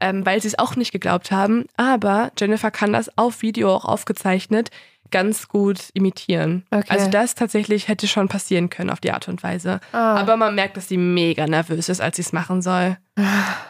ähm, 0.00 0.24
weil 0.26 0.40
sie 0.40 0.48
es 0.48 0.58
auch 0.58 0.76
nicht 0.76 0.92
geglaubt 0.92 1.30
haben. 1.30 1.66
Aber 1.76 2.32
Jennifer 2.38 2.70
kann 2.70 2.92
das 2.92 3.16
auf 3.16 3.42
Video 3.42 3.74
auch 3.74 3.84
aufgezeichnet 3.84 4.70
ganz 5.10 5.48
gut 5.48 5.90
imitieren. 5.92 6.64
Okay. 6.70 6.86
Also 6.88 7.10
das 7.10 7.34
tatsächlich 7.34 7.88
hätte 7.88 8.08
schon 8.08 8.28
passieren 8.28 8.70
können 8.70 8.90
auf 8.90 9.00
die 9.00 9.12
Art 9.12 9.28
und 9.28 9.42
Weise. 9.42 9.80
Ah. 9.92 10.16
Aber 10.16 10.36
man 10.36 10.54
merkt, 10.54 10.76
dass 10.76 10.88
sie 10.88 10.96
mega 10.96 11.46
nervös 11.46 11.88
ist, 11.88 12.00
als 12.00 12.16
sie 12.16 12.22
es 12.22 12.32
machen 12.32 12.62
soll. 12.62 12.96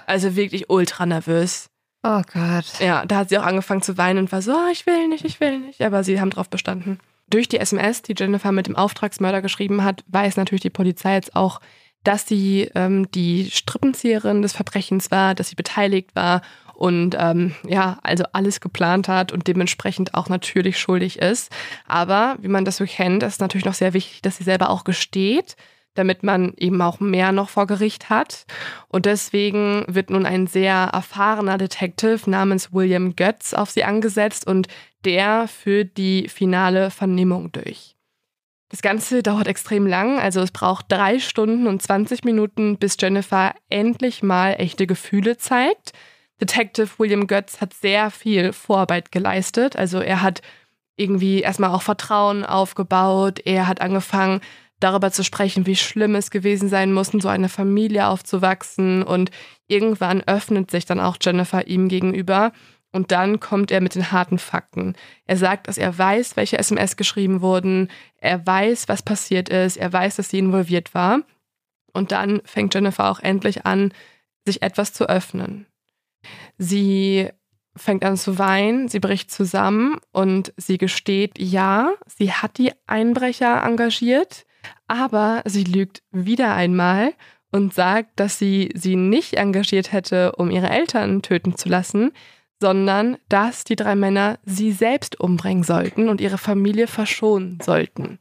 Also 0.06 0.36
wirklich 0.36 0.70
ultra 0.70 1.06
nervös. 1.06 1.70
Oh 2.02 2.22
Gott. 2.32 2.64
Ja, 2.80 3.04
da 3.04 3.16
hat 3.16 3.28
sie 3.28 3.38
auch 3.38 3.44
angefangen 3.44 3.82
zu 3.82 3.98
weinen 3.98 4.20
und 4.20 4.32
war 4.32 4.42
so, 4.42 4.52
oh, 4.52 4.70
ich 4.72 4.86
will 4.86 5.08
nicht, 5.08 5.24
ich 5.24 5.40
will 5.40 5.58
nicht. 5.58 5.82
Aber 5.82 6.02
sie 6.04 6.20
haben 6.20 6.30
drauf 6.30 6.48
bestanden. 6.48 6.98
Durch 7.28 7.48
die 7.48 7.58
SMS, 7.58 8.02
die 8.02 8.14
Jennifer 8.16 8.52
mit 8.52 8.66
dem 8.66 8.76
Auftragsmörder 8.76 9.42
geschrieben 9.42 9.84
hat, 9.84 10.02
weiß 10.08 10.36
natürlich 10.36 10.62
die 10.62 10.70
Polizei 10.70 11.14
jetzt 11.14 11.36
auch, 11.36 11.60
dass 12.04 12.26
sie 12.26 12.70
ähm, 12.74 13.10
die 13.12 13.50
Strippenzieherin 13.50 14.42
des 14.42 14.52
Verbrechens 14.52 15.10
war, 15.10 15.34
dass 15.34 15.50
sie 15.50 15.56
beteiligt 15.56 16.14
war 16.14 16.42
und 16.74 17.14
ähm, 17.18 17.54
ja, 17.68 17.98
also 18.02 18.24
alles 18.32 18.60
geplant 18.62 19.06
hat 19.06 19.32
und 19.32 19.46
dementsprechend 19.46 20.14
auch 20.14 20.30
natürlich 20.30 20.78
schuldig 20.78 21.18
ist. 21.18 21.52
Aber 21.86 22.36
wie 22.40 22.48
man 22.48 22.64
das 22.64 22.78
so 22.78 22.86
kennt, 22.86 23.22
ist 23.22 23.40
natürlich 23.40 23.66
noch 23.66 23.74
sehr 23.74 23.92
wichtig, 23.92 24.22
dass 24.22 24.38
sie 24.38 24.44
selber 24.44 24.70
auch 24.70 24.84
gesteht, 24.84 25.56
damit 25.92 26.22
man 26.22 26.54
eben 26.56 26.80
auch 26.80 26.98
mehr 26.98 27.32
noch 27.32 27.50
vor 27.50 27.66
Gericht 27.66 28.08
hat. 28.08 28.46
Und 28.88 29.04
deswegen 29.04 29.84
wird 29.88 30.08
nun 30.08 30.24
ein 30.24 30.46
sehr 30.46 30.74
erfahrener 30.74 31.58
Detective 31.58 32.30
namens 32.30 32.72
William 32.72 33.14
Götz 33.14 33.52
auf 33.52 33.70
sie 33.70 33.84
angesetzt 33.84 34.46
und 34.46 34.66
der 35.04 35.48
führt 35.48 35.98
die 35.98 36.28
finale 36.28 36.90
Vernehmung 36.90 37.52
durch. 37.52 37.94
Das 38.70 38.82
Ganze 38.82 39.22
dauert 39.22 39.48
extrem 39.48 39.84
lang, 39.84 40.20
also 40.20 40.40
es 40.40 40.52
braucht 40.52 40.86
drei 40.88 41.18
Stunden 41.18 41.66
und 41.66 41.82
20 41.82 42.22
Minuten, 42.24 42.78
bis 42.78 42.96
Jennifer 43.00 43.52
endlich 43.68 44.22
mal 44.22 44.52
echte 44.52 44.86
Gefühle 44.86 45.36
zeigt. 45.36 45.92
Detective 46.40 46.88
William 46.98 47.26
Götz 47.26 47.60
hat 47.60 47.74
sehr 47.74 48.10
viel 48.10 48.52
Vorarbeit 48.52 49.10
geleistet. 49.10 49.76
Also 49.76 49.98
er 49.98 50.22
hat 50.22 50.40
irgendwie 50.96 51.40
erstmal 51.40 51.70
auch 51.70 51.82
Vertrauen 51.82 52.44
aufgebaut. 52.44 53.40
Er 53.44 53.66
hat 53.66 53.80
angefangen, 53.80 54.40
darüber 54.78 55.10
zu 55.10 55.24
sprechen, 55.24 55.66
wie 55.66 55.76
schlimm 55.76 56.14
es 56.14 56.30
gewesen 56.30 56.68
sein 56.68 56.92
muss, 56.92 57.10
in 57.10 57.20
so 57.20 57.28
eine 57.28 57.48
Familie 57.48 58.06
aufzuwachsen. 58.06 59.02
Und 59.02 59.30
irgendwann 59.66 60.22
öffnet 60.22 60.70
sich 60.70 60.86
dann 60.86 61.00
auch 61.00 61.16
Jennifer 61.20 61.66
ihm 61.66 61.88
gegenüber. 61.88 62.52
Und 62.92 63.12
dann 63.12 63.38
kommt 63.38 63.70
er 63.70 63.80
mit 63.80 63.94
den 63.94 64.10
harten 64.10 64.38
Fakten. 64.38 64.96
Er 65.26 65.36
sagt, 65.36 65.68
dass 65.68 65.78
er 65.78 65.96
weiß, 65.96 66.36
welche 66.36 66.58
SMS 66.58 66.96
geschrieben 66.96 67.40
wurden. 67.40 67.88
Er 68.16 68.44
weiß, 68.44 68.88
was 68.88 69.02
passiert 69.02 69.48
ist. 69.48 69.76
Er 69.76 69.92
weiß, 69.92 70.16
dass 70.16 70.30
sie 70.30 70.38
involviert 70.40 70.92
war. 70.94 71.20
Und 71.92 72.12
dann 72.12 72.40
fängt 72.44 72.74
Jennifer 72.74 73.10
auch 73.10 73.20
endlich 73.20 73.64
an, 73.64 73.92
sich 74.44 74.62
etwas 74.62 74.92
zu 74.92 75.08
öffnen. 75.08 75.66
Sie 76.58 77.28
fängt 77.76 78.04
an 78.04 78.16
zu 78.16 78.38
weinen, 78.38 78.88
sie 78.88 79.00
bricht 79.00 79.30
zusammen 79.30 79.98
und 80.12 80.52
sie 80.56 80.78
gesteht, 80.78 81.38
ja, 81.38 81.92
sie 82.06 82.32
hat 82.32 82.58
die 82.58 82.72
Einbrecher 82.86 83.62
engagiert, 83.62 84.44
aber 84.88 85.42
sie 85.46 85.64
lügt 85.64 86.02
wieder 86.10 86.54
einmal 86.54 87.14
und 87.52 87.72
sagt, 87.74 88.18
dass 88.18 88.38
sie 88.38 88.70
sie 88.74 88.96
nicht 88.96 89.34
engagiert 89.34 89.92
hätte, 89.92 90.32
um 90.32 90.50
ihre 90.50 90.70
Eltern 90.70 91.22
töten 91.22 91.56
zu 91.56 91.68
lassen, 91.68 92.12
sondern 92.60 93.16
dass 93.28 93.64
die 93.64 93.76
drei 93.76 93.96
Männer 93.96 94.38
sie 94.44 94.70
selbst 94.70 95.18
umbringen 95.18 95.64
sollten 95.64 96.08
und 96.08 96.20
ihre 96.20 96.38
Familie 96.38 96.86
verschonen 96.86 97.58
sollten. 97.62 98.18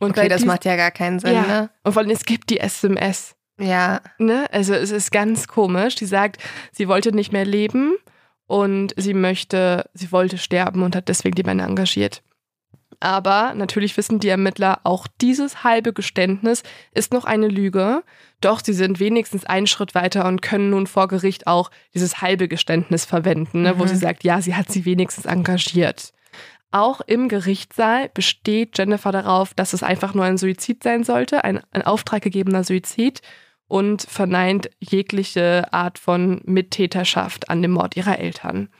Und 0.00 0.10
okay, 0.10 0.28
das 0.28 0.44
macht 0.44 0.64
ja 0.64 0.76
gar 0.76 0.90
keinen 0.90 1.18
Sinn, 1.18 1.34
ja. 1.34 1.46
ne? 1.46 1.70
Und 1.82 1.92
vor 1.92 2.02
allem, 2.02 2.10
es 2.10 2.24
gibt 2.24 2.50
die 2.50 2.60
SMS. 2.60 3.34
Ja. 3.58 4.00
Ne? 4.18 4.46
Also 4.52 4.74
es 4.74 4.90
ist 4.90 5.12
ganz 5.12 5.46
komisch. 5.46 5.94
Die 5.96 6.06
sagt, 6.06 6.38
sie 6.72 6.88
wollte 6.88 7.12
nicht 7.12 7.32
mehr 7.32 7.44
leben 7.44 7.94
und 8.46 8.92
sie 8.96 9.14
möchte, 9.14 9.88
sie 9.94 10.10
wollte 10.10 10.38
sterben 10.38 10.82
und 10.82 10.96
hat 10.96 11.08
deswegen 11.08 11.34
die 11.34 11.44
Männer 11.44 11.64
engagiert. 11.64 12.22
Aber 13.04 13.52
natürlich 13.54 13.98
wissen 13.98 14.18
die 14.18 14.30
Ermittler, 14.30 14.80
auch 14.82 15.06
dieses 15.20 15.62
halbe 15.62 15.92
Geständnis 15.92 16.62
ist 16.94 17.12
noch 17.12 17.26
eine 17.26 17.48
Lüge. 17.48 18.02
Doch 18.40 18.62
sie 18.64 18.72
sind 18.72 18.98
wenigstens 18.98 19.44
einen 19.44 19.66
Schritt 19.66 19.94
weiter 19.94 20.24
und 20.24 20.40
können 20.40 20.70
nun 20.70 20.86
vor 20.86 21.06
Gericht 21.06 21.46
auch 21.46 21.70
dieses 21.92 22.22
halbe 22.22 22.48
Geständnis 22.48 23.04
verwenden, 23.04 23.60
ne, 23.60 23.74
mhm. 23.74 23.78
wo 23.78 23.86
sie 23.86 23.96
sagt, 23.96 24.24
ja, 24.24 24.40
sie 24.40 24.54
hat 24.54 24.72
sie 24.72 24.86
wenigstens 24.86 25.26
engagiert. 25.26 26.14
Auch 26.70 27.02
im 27.02 27.28
Gerichtssaal 27.28 28.08
besteht 28.08 28.78
Jennifer 28.78 29.12
darauf, 29.12 29.52
dass 29.52 29.74
es 29.74 29.82
einfach 29.82 30.14
nur 30.14 30.24
ein 30.24 30.38
Suizid 30.38 30.82
sein 30.82 31.04
sollte, 31.04 31.44
ein, 31.44 31.60
ein 31.72 31.82
auftraggegebener 31.82 32.64
Suizid 32.64 33.20
und 33.68 34.00
verneint 34.00 34.70
jegliche 34.80 35.70
Art 35.74 35.98
von 35.98 36.40
Mittäterschaft 36.46 37.50
an 37.50 37.60
dem 37.60 37.72
Mord 37.72 37.98
ihrer 37.98 38.18
Eltern. 38.18 38.70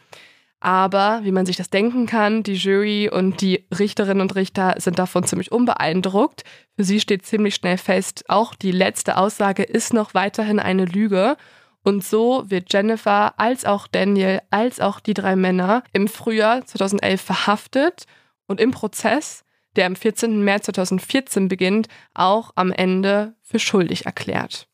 Aber 0.65 1.21
wie 1.25 1.31
man 1.31 1.45
sich 1.45 1.57
das 1.57 1.69
denken 1.69 2.07
kann, 2.07 2.43
die 2.43 2.55
Jury 2.55 3.11
und 3.11 3.43
die 3.43 3.67
Richterinnen 3.79 4.23
und 4.23 4.35
Richter 4.35 4.77
sind 4.79 4.99
davon 4.99 5.23
ziemlich 5.25 5.53
unbeeindruckt. 5.53 6.43
Für 6.75 6.85
sie 6.85 7.01
steht 7.01 7.27
ziemlich 7.27 7.57
schnell 7.57 7.77
fest, 7.77 8.25
auch 8.29 8.55
die 8.55 8.71
letzte 8.71 9.19
Aussage 9.19 9.63
ist 9.63 9.93
noch 9.93 10.15
weiterhin 10.15 10.59
eine 10.59 10.87
Lüge. 10.87 11.37
Und 11.83 12.03
so 12.03 12.45
wird 12.47 12.73
Jennifer 12.73 13.39
als 13.39 13.67
auch 13.67 13.87
Daniel 13.87 14.41
als 14.49 14.81
auch 14.81 15.01
die 15.01 15.13
drei 15.13 15.37
Männer 15.37 15.85
im 15.93 16.09
Frühjahr 16.09 16.65
2011 16.65 17.21
verhaftet 17.21 18.07
und 18.47 18.59
im 18.59 18.71
Prozess, 18.71 19.45
der 19.77 19.85
am 19.85 19.97
14. 19.97 20.43
März 20.43 20.65
2014 20.65 21.49
beginnt, 21.49 21.89
auch 22.15 22.53
am 22.55 22.73
Ende 22.73 23.35
für 23.43 23.59
schuldig 23.59 24.07
erklärt. 24.07 24.67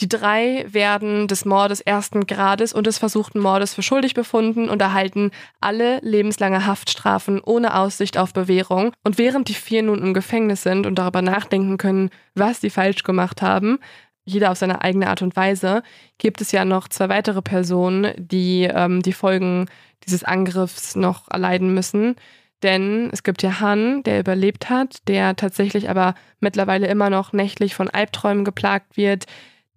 Die 0.00 0.08
drei 0.08 0.64
werden 0.66 1.28
des 1.28 1.44
Mordes 1.44 1.82
ersten 1.82 2.26
Grades 2.26 2.72
und 2.72 2.86
des 2.86 2.96
versuchten 2.96 3.38
Mordes 3.38 3.74
für 3.74 3.82
schuldig 3.82 4.14
befunden 4.14 4.70
und 4.70 4.80
erhalten 4.80 5.30
alle 5.60 5.98
lebenslange 6.00 6.64
Haftstrafen 6.66 7.40
ohne 7.40 7.76
Aussicht 7.76 8.16
auf 8.16 8.32
Bewährung. 8.32 8.92
Und 9.04 9.18
während 9.18 9.48
die 9.48 9.54
vier 9.54 9.82
nun 9.82 10.02
im 10.02 10.14
Gefängnis 10.14 10.62
sind 10.62 10.86
und 10.86 10.94
darüber 10.94 11.20
nachdenken 11.20 11.76
können, 11.76 12.08
was 12.34 12.62
sie 12.62 12.70
falsch 12.70 13.02
gemacht 13.02 13.42
haben, 13.42 13.78
jeder 14.24 14.50
auf 14.50 14.58
seine 14.58 14.80
eigene 14.80 15.08
Art 15.08 15.20
und 15.20 15.36
Weise, 15.36 15.82
gibt 16.16 16.40
es 16.40 16.50
ja 16.50 16.64
noch 16.64 16.88
zwei 16.88 17.10
weitere 17.10 17.42
Personen, 17.42 18.12
die 18.16 18.70
ähm, 18.72 19.02
die 19.02 19.12
Folgen 19.12 19.66
dieses 20.06 20.24
Angriffs 20.24 20.96
noch 20.96 21.30
erleiden 21.30 21.74
müssen. 21.74 22.16
Denn 22.62 23.10
es 23.12 23.22
gibt 23.22 23.42
ja 23.42 23.60
Han, 23.60 24.02
der 24.02 24.20
überlebt 24.20 24.70
hat, 24.70 25.08
der 25.08 25.36
tatsächlich 25.36 25.90
aber 25.90 26.14
mittlerweile 26.40 26.86
immer 26.86 27.10
noch 27.10 27.32
nächtlich 27.32 27.74
von 27.74 27.90
Albträumen 27.90 28.44
geplagt 28.44 28.96
wird, 28.96 29.26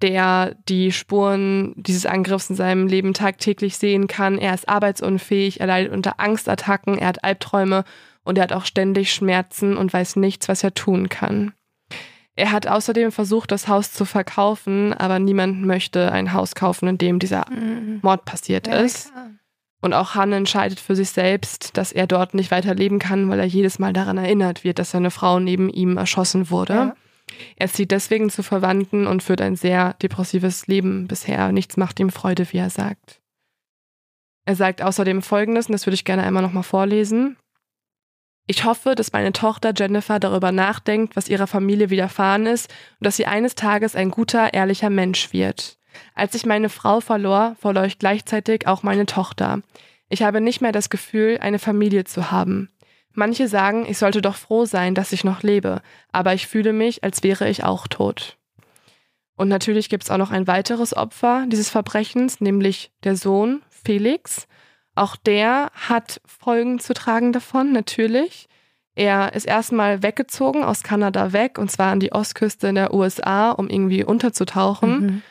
der 0.04 0.56
die 0.68 0.92
Spuren 0.92 1.74
dieses 1.78 2.06
Angriffs 2.06 2.50
in 2.50 2.58
seinem 2.58 2.88
Leben 2.88 3.14
tagtäglich 3.14 3.78
sehen 3.78 4.08
kann. 4.08 4.38
Er 4.38 4.54
ist 4.54 4.68
arbeitsunfähig, 4.68 5.62
er 5.62 5.68
leidet 5.68 5.94
unter 5.94 6.20
Angstattacken, 6.20 6.98
er 6.98 7.08
hat 7.08 7.24
Albträume 7.24 7.86
und 8.24 8.38
er 8.38 8.44
hat 8.44 8.54
auch 8.54 8.66
ständig 8.66 9.14
Schmerzen 9.14 9.78
und 9.78 9.94
weiß 9.94 10.18
nichts, 10.18 10.50
was 10.50 10.64
er 10.64 10.74
tun 10.74 11.08
kann. 11.08 11.54
Er 12.36 12.52
hat 12.52 12.68
außerdem 12.68 13.12
versucht, 13.12 13.52
das 13.52 13.68
Haus 13.68 13.94
zu 13.94 14.06
verkaufen, 14.06 14.94
aber 14.94 15.20
niemand 15.20 15.64
möchte 15.66 16.12
ein 16.12 16.34
Haus 16.34 16.54
kaufen, 16.54 16.88
in 16.88 16.98
dem 16.98 17.20
dieser 17.20 17.46
mhm. 17.50 18.00
Mord 18.02 18.26
passiert 18.26 18.68
ja, 18.68 18.76
ist. 18.76 19.12
Klar. 19.12 19.30
Und 19.82 19.94
auch 19.94 20.16
Han 20.16 20.32
entscheidet 20.34 20.80
für 20.80 20.96
sich 20.96 21.10
selbst, 21.10 21.78
dass 21.78 21.92
er 21.92 22.08
dort 22.08 22.34
nicht 22.34 22.52
weiter 22.52 22.74
leben 22.74 23.00
kann, 23.00 23.30
weil 23.30 23.40
er 23.40 23.46
jedes 23.46 23.80
Mal 23.80 23.94
daran 23.94 24.18
erinnert 24.18 24.64
wird, 24.64 24.80
dass 24.80 24.92
seine 24.92 25.12
Frau 25.12 25.40
neben 25.40 25.70
ihm 25.70 25.98
erschossen 25.98 26.50
wurde. 26.50 26.74
Ja. 26.74 26.96
Er 27.56 27.68
zieht 27.68 27.92
deswegen 27.92 28.30
zu 28.30 28.44
Verwandten 28.44 29.08
und 29.08 29.24
führt 29.24 29.42
ein 29.42 29.56
sehr 29.56 29.94
depressives 29.96 30.68
Leben 30.68 31.08
bisher. 31.08 31.52
Nichts 31.52 31.78
macht 31.78 32.00
ihm 32.00 32.10
Freude, 32.10 32.52
wie 32.52 32.58
er 32.58 32.70
sagt. 32.70 33.22
Er 34.46 34.56
sagt 34.56 34.82
außerdem 34.82 35.22
Folgendes, 35.22 35.68
und 35.68 35.74
das 35.74 35.86
würde 35.86 35.96
ich 35.96 36.06
gerne 36.06 36.24
einmal 36.24 36.44
nochmal 36.44 36.64
vorlesen. 36.64 37.38
Ich 38.46 38.66
hoffe, 38.66 38.96
dass 38.96 39.14
meine 39.14 39.32
Tochter 39.32 39.74
Jennifer 39.76 40.20
darüber 40.20 40.52
nachdenkt, 40.52 41.16
was 41.16 41.30
ihrer 41.30 41.48
Familie 41.48 41.90
widerfahren 41.90 42.46
ist 42.46 42.70
und 43.00 43.06
dass 43.06 43.16
sie 43.16 43.26
eines 43.26 43.56
Tages 43.56 43.96
ein 43.96 44.12
guter, 44.12 44.54
ehrlicher 44.54 44.90
Mensch 44.90 45.32
wird. 45.32 45.78
Als 46.14 46.36
ich 46.36 46.46
meine 46.46 46.70
Frau 46.70 47.00
verlor, 47.00 47.56
verlor 47.60 47.86
ich 47.86 48.00
gleichzeitig 48.00 48.68
auch 48.68 48.84
meine 48.84 49.06
Tochter. 49.06 49.62
Ich 50.10 50.24
habe 50.24 50.42
nicht 50.42 50.60
mehr 50.60 50.74
das 50.74 50.90
Gefühl, 50.90 51.38
eine 51.40 51.60
Familie 51.60 52.04
zu 52.04 52.32
haben. 52.32 52.70
Manche 53.14 53.48
sagen, 53.48 53.86
ich 53.88 53.98
sollte 53.98 54.22
doch 54.22 54.36
froh 54.36 54.66
sein, 54.66 54.96
dass 54.96 55.12
ich 55.12 55.24
noch 55.24 55.44
lebe, 55.44 55.82
aber 56.12 56.34
ich 56.34 56.48
fühle 56.48 56.74
mich, 56.74 57.04
als 57.04 57.24
wäre 57.24 57.48
ich 57.48 57.64
auch 57.64 57.88
tot. 57.88 58.38
Und 59.36 59.48
natürlich 59.48 59.90
gibt 59.90 60.04
es 60.04 60.12
auch 60.12 60.18
noch 60.18 60.32
ein 60.32 60.48
weiteres 60.48 60.96
Opfer 60.96 61.46
dieses 61.48 61.70
Verbrechens, 61.70 62.42
nämlich 62.42 62.92
der 63.04 63.16
Sohn 63.16 63.62
Felix. 63.70 64.48
Auch 64.96 65.16
der 65.16 65.72
hat 65.74 66.22
Folgen 66.26 66.80
zu 66.80 66.94
tragen 66.94 67.34
davon, 67.34 67.72
natürlich. 67.72 68.48
Er 68.96 69.34
ist 69.34 69.46
erstmal 69.46 70.04
weggezogen 70.04 70.64
aus 70.64 70.84
Kanada 70.84 71.34
weg, 71.34 71.58
und 71.58 71.72
zwar 71.72 71.92
an 71.92 72.00
die 72.00 72.12
Ostküste 72.12 72.68
in 72.68 72.76
der 72.76 72.94
USA, 72.94 73.52
um 73.52 73.70
irgendwie 73.70 74.04
unterzutauchen. 74.04 75.00
Mhm. 75.00 75.22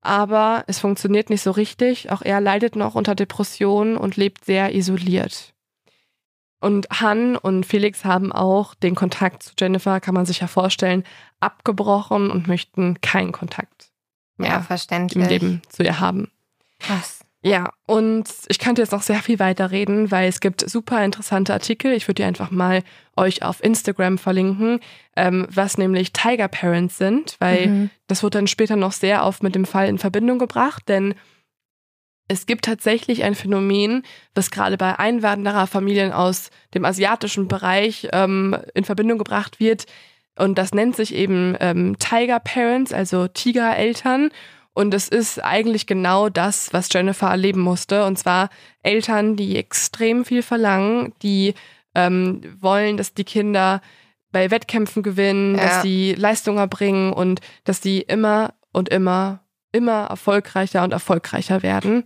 Aber 0.00 0.64
es 0.66 0.78
funktioniert 0.78 1.28
nicht 1.28 1.42
so 1.42 1.50
richtig. 1.50 2.10
Auch 2.10 2.22
er 2.22 2.40
leidet 2.40 2.76
noch 2.76 2.94
unter 2.94 3.14
Depressionen 3.14 3.98
und 3.98 4.16
lebt 4.16 4.46
sehr 4.46 4.74
isoliert. 4.74 5.52
Und 6.60 6.88
Han 7.00 7.36
und 7.36 7.64
Felix 7.64 8.04
haben 8.04 8.32
auch 8.32 8.74
den 8.74 8.94
Kontakt 8.94 9.42
zu 9.42 9.52
Jennifer, 9.58 10.00
kann 10.00 10.14
man 10.14 10.26
sich 10.26 10.40
ja 10.40 10.46
vorstellen, 10.46 11.04
abgebrochen 11.40 12.30
und 12.30 12.48
möchten 12.48 13.00
keinen 13.00 13.32
Kontakt 13.32 13.90
mehr 14.36 14.50
ja, 14.50 14.60
verständlich. 14.60 15.22
im 15.22 15.28
Leben 15.28 15.62
zu 15.68 15.82
ihr 15.82 16.00
haben. 16.00 16.30
Was? 16.88 17.20
Ja, 17.42 17.72
und 17.86 18.28
ich 18.48 18.58
könnte 18.58 18.82
jetzt 18.82 18.92
noch 18.92 19.00
sehr 19.00 19.22
viel 19.22 19.38
weiter 19.38 19.70
reden, 19.70 20.10
weil 20.10 20.28
es 20.28 20.40
gibt 20.40 20.68
super 20.68 21.02
interessante 21.02 21.54
Artikel. 21.54 21.92
Ich 21.92 22.06
würde 22.06 22.16
die 22.16 22.24
einfach 22.24 22.50
mal 22.50 22.82
euch 23.16 23.42
auf 23.42 23.64
Instagram 23.64 24.18
verlinken, 24.18 24.80
ähm, 25.16 25.46
was 25.50 25.78
nämlich 25.78 26.12
Tiger 26.12 26.48
Parents 26.48 26.98
sind, 26.98 27.36
weil 27.38 27.66
mhm. 27.66 27.90
das 28.08 28.22
wird 28.22 28.34
dann 28.34 28.46
später 28.46 28.76
noch 28.76 28.92
sehr 28.92 29.24
oft 29.24 29.42
mit 29.42 29.54
dem 29.54 29.64
Fall 29.64 29.88
in 29.88 29.96
Verbindung 29.96 30.38
gebracht, 30.38 30.82
denn 30.88 31.14
es 32.30 32.46
gibt 32.46 32.64
tatsächlich 32.64 33.24
ein 33.24 33.34
Phänomen, 33.34 34.04
was 34.36 34.52
gerade 34.52 34.76
bei 34.76 34.96
Einwandererfamilien 34.96 36.12
aus 36.12 36.50
dem 36.74 36.84
asiatischen 36.84 37.48
Bereich 37.48 38.06
ähm, 38.12 38.56
in 38.72 38.84
Verbindung 38.84 39.18
gebracht 39.18 39.58
wird. 39.58 39.86
Und 40.38 40.56
das 40.56 40.72
nennt 40.72 40.94
sich 40.94 41.12
eben 41.12 41.56
ähm, 41.58 41.98
Tiger 41.98 42.38
Parents, 42.38 42.92
also 42.92 43.26
Tigereltern. 43.26 44.30
Und 44.74 44.94
es 44.94 45.08
ist 45.08 45.42
eigentlich 45.42 45.88
genau 45.88 46.28
das, 46.28 46.72
was 46.72 46.88
Jennifer 46.92 47.26
erleben 47.26 47.62
musste. 47.62 48.04
Und 48.04 48.16
zwar 48.16 48.48
Eltern, 48.84 49.34
die 49.34 49.56
extrem 49.56 50.24
viel 50.24 50.42
verlangen, 50.42 51.12
die 51.22 51.54
ähm, 51.96 52.42
wollen, 52.60 52.96
dass 52.96 53.12
die 53.12 53.24
Kinder 53.24 53.82
bei 54.30 54.52
Wettkämpfen 54.52 55.02
gewinnen, 55.02 55.56
ja. 55.56 55.64
dass 55.64 55.82
sie 55.82 56.14
Leistung 56.14 56.58
erbringen 56.58 57.12
und 57.12 57.40
dass 57.64 57.82
sie 57.82 58.02
immer 58.02 58.54
und 58.72 58.88
immer 58.88 59.40
immer 59.72 60.06
erfolgreicher 60.06 60.82
und 60.84 60.92
erfolgreicher 60.92 61.62
werden. 61.62 62.04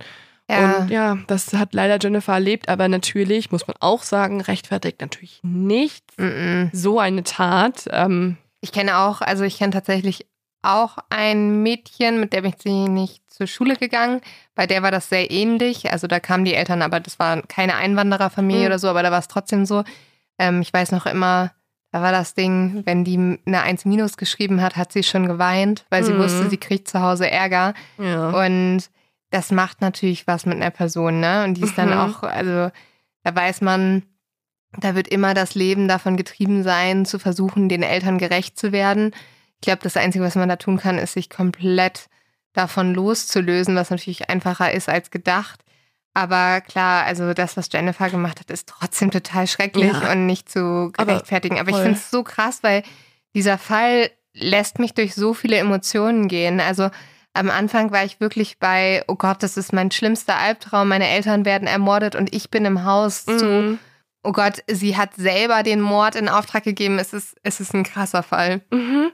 Ja. 0.50 0.76
Und 0.78 0.90
ja, 0.90 1.16
das 1.26 1.54
hat 1.54 1.72
leider 1.72 1.98
Jennifer 2.00 2.34
erlebt, 2.34 2.68
aber 2.68 2.88
natürlich, 2.88 3.50
muss 3.50 3.66
man 3.66 3.76
auch 3.80 4.02
sagen, 4.02 4.40
rechtfertigt 4.42 5.00
natürlich 5.00 5.40
nichts. 5.42 6.16
Mm-mm. 6.18 6.68
So 6.72 6.98
eine 6.98 7.24
Tat. 7.24 7.84
Ähm, 7.90 8.36
Ich 8.60 8.70
kenne 8.72 8.98
auch, 8.98 9.22
also 9.22 9.44
ich 9.44 9.56
kenne 9.58 9.72
tatsächlich 9.72 10.26
auch 10.60 10.98
ein 11.10 11.62
Mädchen, 11.62 12.20
mit 12.20 12.32
der 12.32 12.42
bin 12.42 12.52
ich 12.58 12.64
nicht 12.64 13.22
zur 13.30 13.46
Schule 13.46 13.76
gegangen. 13.76 14.20
Bei 14.54 14.66
der 14.66 14.82
war 14.82 14.90
das 14.90 15.08
sehr 15.08 15.30
ähnlich. 15.30 15.90
Also 15.92 16.06
da 16.06 16.20
kamen 16.20 16.44
die 16.44 16.54
Eltern, 16.54 16.82
aber 16.82 17.00
das 17.00 17.18
war 17.18 17.42
keine 17.42 17.76
Einwandererfamilie 17.76 18.60
Mhm. 18.62 18.66
oder 18.66 18.78
so, 18.78 18.88
aber 18.88 19.02
da 19.02 19.10
war 19.10 19.18
es 19.18 19.28
trotzdem 19.28 19.66
so. 19.66 19.82
Ähm, 20.38 20.60
ich 20.62 20.72
weiß 20.72 20.92
noch 20.92 21.06
immer, 21.06 21.52
da 21.94 22.02
war 22.02 22.10
das 22.10 22.34
Ding, 22.34 22.82
wenn 22.86 23.04
die 23.04 23.38
eine 23.46 23.62
1 23.62 23.84
minus 23.84 24.16
geschrieben 24.16 24.60
hat, 24.60 24.74
hat 24.74 24.90
sie 24.92 25.04
schon 25.04 25.28
geweint, 25.28 25.84
weil 25.90 26.02
sie 26.02 26.12
Mhm. 26.12 26.18
wusste, 26.18 26.48
sie 26.50 26.56
kriegt 26.56 26.88
zu 26.88 27.00
Hause 27.00 27.30
Ärger. 27.30 27.72
ja. 27.98 28.30
Und 28.30 28.90
das 29.30 29.52
macht 29.52 29.80
natürlich 29.80 30.26
was 30.26 30.44
mit 30.44 30.56
einer 30.56 30.70
Person, 30.72 31.20
ne? 31.20 31.44
Und 31.44 31.54
die 31.54 31.62
ist 31.62 31.78
dann 31.78 31.90
Mhm. 31.90 31.98
auch, 31.98 32.24
also 32.24 32.72
da 33.22 33.34
weiß 33.36 33.60
man, 33.60 34.02
da 34.80 34.96
wird 34.96 35.06
immer 35.06 35.34
das 35.34 35.54
Leben 35.54 35.86
davon 35.86 36.16
getrieben 36.16 36.64
sein, 36.64 37.04
zu 37.06 37.20
versuchen, 37.20 37.68
den 37.68 37.84
Eltern 37.84 38.18
gerecht 38.18 38.58
zu 38.58 38.72
werden. 38.72 39.12
Ich 39.54 39.60
glaube, 39.60 39.82
das 39.84 39.96
Einzige, 39.96 40.24
was 40.24 40.34
man 40.34 40.48
da 40.48 40.56
tun 40.56 40.78
kann, 40.78 40.98
ist, 40.98 41.12
sich 41.12 41.30
komplett 41.30 42.08
davon 42.54 42.92
loszulösen, 42.92 43.76
was 43.76 43.90
natürlich 43.90 44.28
einfacher 44.30 44.72
ist 44.72 44.88
als 44.88 45.12
gedacht. 45.12 45.63
Aber 46.14 46.60
klar, 46.60 47.04
also 47.04 47.34
das, 47.34 47.56
was 47.56 47.68
Jennifer 47.72 48.08
gemacht 48.08 48.38
hat, 48.40 48.50
ist 48.50 48.68
trotzdem 48.68 49.10
total 49.10 49.46
schrecklich 49.48 49.92
Ja. 49.92 50.12
und 50.12 50.26
nicht 50.26 50.48
zu 50.48 50.92
Aber 50.96 51.16
rechtfertigen. 51.16 51.58
Aber, 51.58 51.70
ich 51.70 51.74
voll. 51.76 51.84
finde 51.84 51.98
es 51.98 52.10
so 52.10 52.22
krass, 52.22 52.60
weil 52.62 52.84
dieser 53.34 53.58
Fall 53.58 54.10
lässt 54.32 54.78
mich 54.78 54.94
durch 54.94 55.14
so 55.14 55.34
viele 55.34 55.56
Emotionen 55.56 56.28
gehen. 56.28 56.60
Also 56.60 56.90
am 57.32 57.50
Anfang 57.50 57.90
war 57.90 58.04
ich 58.04 58.20
wirklich 58.20 58.58
bei, 58.60 59.02
oh 59.08 59.16
Gott, 59.16 59.42
das 59.42 59.56
ist 59.56 59.72
mein 59.72 59.90
schlimmster 59.90 60.36
Albtraum, 60.36 60.88
meine 60.88 61.08
Eltern 61.08 61.44
werden 61.44 61.66
ermordet 61.66 62.14
und 62.14 62.32
ich 62.32 62.48
bin 62.48 62.64
im 62.64 62.84
Haus 62.84 63.24
zu, 63.24 63.44
Mhm. 63.44 63.78
oh 64.22 64.30
Gott, 64.32 64.62
sie 64.68 64.96
hat 64.96 65.14
selber 65.16 65.64
den 65.64 65.80
Mord 65.80 66.14
in 66.14 66.28
Auftrag 66.28 66.62
gegeben. 66.62 67.00
Es 67.00 67.12
ist, 67.12 67.36
es 67.42 67.58
ist 67.58 67.74
ein 67.74 67.82
krasser 67.82 68.22
Fall. 68.22 68.60
Mhm. 68.70 69.10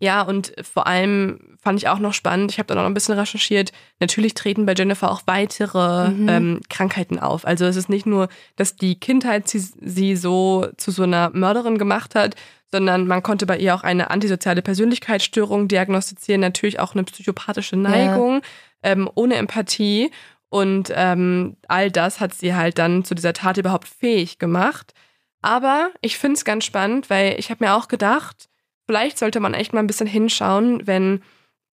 Ja, 0.00 0.22
und 0.22 0.52
vor 0.62 0.86
allem 0.86 1.56
fand 1.62 1.78
ich 1.78 1.88
auch 1.88 1.98
noch 1.98 2.12
spannend, 2.12 2.50
ich 2.50 2.58
habe 2.58 2.66
dann 2.66 2.78
auch 2.78 2.82
noch 2.82 2.90
ein 2.90 2.94
bisschen 2.94 3.18
recherchiert, 3.18 3.72
natürlich 4.00 4.34
treten 4.34 4.66
bei 4.66 4.74
Jennifer 4.74 5.10
auch 5.10 5.22
weitere 5.26 6.10
Mhm. 6.10 6.28
ähm, 6.28 6.60
Krankheiten 6.68 7.18
auf. 7.18 7.46
Also 7.46 7.64
es 7.64 7.76
ist 7.76 7.88
nicht 7.88 8.04
nur, 8.04 8.28
dass 8.56 8.76
die 8.76 8.98
Kindheit 8.98 9.48
sie, 9.48 9.60
sie 9.60 10.16
so 10.16 10.66
zu 10.76 10.90
so 10.90 11.04
einer 11.04 11.30
Mörderin 11.30 11.78
gemacht 11.78 12.14
hat, 12.14 12.34
sondern 12.70 13.06
man 13.06 13.22
konnte 13.22 13.46
bei 13.46 13.56
ihr 13.56 13.74
auch 13.74 13.84
eine 13.84 14.10
antisoziale 14.10 14.60
Persönlichkeitsstörung 14.60 15.68
diagnostizieren, 15.68 16.40
natürlich 16.40 16.80
auch 16.80 16.94
eine 16.94 17.04
psychopathische 17.04 17.76
Neigung, 17.76 18.42
ähm, 18.82 19.08
ohne 19.14 19.36
Empathie. 19.36 20.10
Und 20.48 20.92
ähm, 20.94 21.56
all 21.68 21.90
das 21.90 22.20
hat 22.20 22.34
sie 22.34 22.54
halt 22.54 22.78
dann 22.78 23.04
zu 23.04 23.14
dieser 23.14 23.32
Tat 23.32 23.56
überhaupt 23.58 23.88
fähig 23.88 24.38
gemacht. 24.38 24.92
Aber 25.40 25.90
ich 26.00 26.18
finde 26.18 26.36
es 26.36 26.44
ganz 26.44 26.64
spannend, 26.64 27.10
weil 27.10 27.38
ich 27.38 27.50
habe 27.50 27.64
mir 27.64 27.74
auch 27.74 27.86
gedacht, 27.88 28.48
vielleicht 28.86 29.18
sollte 29.18 29.40
man 29.40 29.54
echt 29.54 29.72
mal 29.72 29.80
ein 29.80 29.86
bisschen 29.86 30.06
hinschauen, 30.06 30.86
wenn 30.86 31.22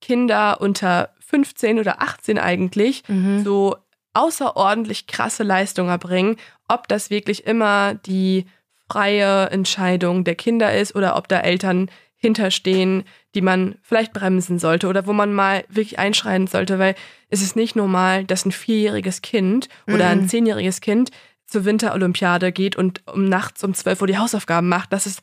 Kinder 0.01 0.59
unter 0.61 1.09
15 1.19 1.79
oder 1.79 2.01
18 2.01 2.37
eigentlich 2.39 3.03
Mhm. 3.07 3.43
so 3.43 3.75
außerordentlich 4.13 5.07
krasse 5.07 5.43
Leistungen 5.43 5.89
erbringen, 5.89 6.35
ob 6.67 6.87
das 6.87 7.09
wirklich 7.09 7.45
immer 7.45 7.93
die 7.95 8.45
freie 8.89 9.49
Entscheidung 9.49 10.23
der 10.23 10.35
Kinder 10.35 10.73
ist 10.77 10.95
oder 10.95 11.15
ob 11.15 11.27
da 11.27 11.39
Eltern 11.39 11.89
hinterstehen, 12.17 13.03
die 13.33 13.41
man 13.41 13.75
vielleicht 13.81 14.13
bremsen 14.13 14.59
sollte 14.59 14.87
oder 14.87 15.07
wo 15.07 15.13
man 15.13 15.33
mal 15.33 15.63
wirklich 15.69 15.97
einschreiten 15.97 16.47
sollte, 16.47 16.77
weil 16.77 16.95
es 17.29 17.41
ist 17.41 17.55
nicht 17.55 17.75
normal, 17.75 18.25
dass 18.25 18.45
ein 18.45 18.51
vierjähriges 18.51 19.21
Kind 19.21 19.69
oder 19.87 20.07
ein 20.09 20.19
Mhm. 20.21 20.27
zehnjähriges 20.27 20.81
Kind 20.81 21.09
zur 21.47 21.65
Winterolympiade 21.65 22.51
geht 22.51 22.75
und 22.75 23.01
um 23.07 23.25
nachts 23.25 23.63
um 23.63 23.73
12 23.73 24.01
Uhr 24.01 24.07
die 24.07 24.17
Hausaufgaben 24.17 24.69
macht. 24.69 24.93
Das 24.93 25.05
ist 25.07 25.21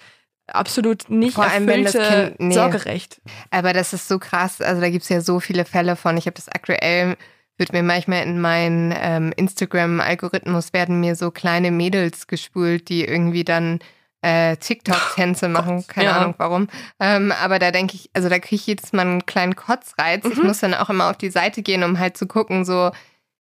absolut 0.53 1.09
nicht 1.11 1.35
Vor 1.35 1.45
allem, 1.45 1.67
wenn 1.67 1.85
das 1.85 1.95
erfüllte 1.95 2.29
Kind- 2.37 2.41
nee. 2.41 2.55
Sorgerecht. 2.55 3.21
Aber 3.51 3.73
das 3.73 3.93
ist 3.93 4.09
so 4.09 4.19
krass. 4.19 4.61
Also 4.61 4.81
da 4.81 4.91
gibt 4.91 5.03
es 5.05 5.09
ja 5.09 5.21
so 5.21 5.41
viele 5.41 5.65
Fälle 5.65 5.97
von. 5.97 6.17
Ich 6.17 6.27
habe 6.27 6.35
das 6.35 6.49
aktuell, 6.49 7.17
wird 7.57 7.73
mir 7.73 7.83
manchmal 7.83 8.23
in 8.23 8.41
meinen 8.41 8.95
ähm, 8.97 9.33
Instagram-Algorithmus 9.37 10.73
werden 10.73 11.01
mir 11.01 11.17
so 11.17 11.31
kleine 11.31 11.71
Mädels 11.71 12.27
gespült, 12.27 12.89
die 12.89 13.05
irgendwie 13.05 13.45
dann 13.45 13.81
äh, 14.23 14.57
TikTok-Tänze 14.57 15.49
machen. 15.49 15.85
Keine 15.87 16.09
ja. 16.09 16.17
Ahnung 16.19 16.35
warum. 16.39 16.69
Ähm, 17.01 17.33
aber 17.33 17.59
da 17.59 17.71
denke 17.71 17.95
ich, 17.95 18.11
also 18.15 18.29
da 18.29 18.39
kriege 18.39 18.57
ich 18.57 18.67
jedes 18.67 18.93
Mal 18.93 19.03
einen 19.03 19.27
kleinen 19.27 19.55
Kotzreiz. 19.57 20.25
Ich 20.25 20.37
Mhm. 20.39 20.47
muss 20.47 20.59
dann 20.61 20.75
auch 20.75 20.91
immer 20.91 21.09
auf 21.11 21.17
die 21.19 21.31
Seite 21.31 21.63
gehen, 21.63 21.85
um 21.85 21.99
halt 21.99 22.17
zu 22.17 22.27
gucken, 22.27 22.65
so 22.65 22.91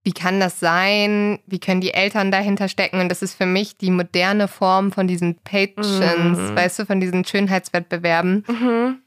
wie 0.04 0.12
kann 0.12 0.40
das 0.40 0.58
sein? 0.58 1.38
Wie 1.46 1.60
können 1.60 1.80
die 1.80 1.94
Eltern 1.94 2.30
dahinter 2.32 2.68
stecken? 2.68 3.00
Und 3.00 3.08
das 3.08 3.22
ist 3.22 3.34
für 3.34 3.46
mich 3.46 3.76
die 3.76 3.90
moderne 3.90 4.48
Form 4.48 4.90
von 4.92 5.06
diesen 5.06 5.36
Patrons, 5.36 6.38
Mhm. 6.38 6.56
weißt 6.56 6.80
du, 6.80 6.86
von 6.86 6.98
diesen 7.00 7.24
Schönheitswettbewerben. 7.24 8.44
Mhm. 8.48 8.98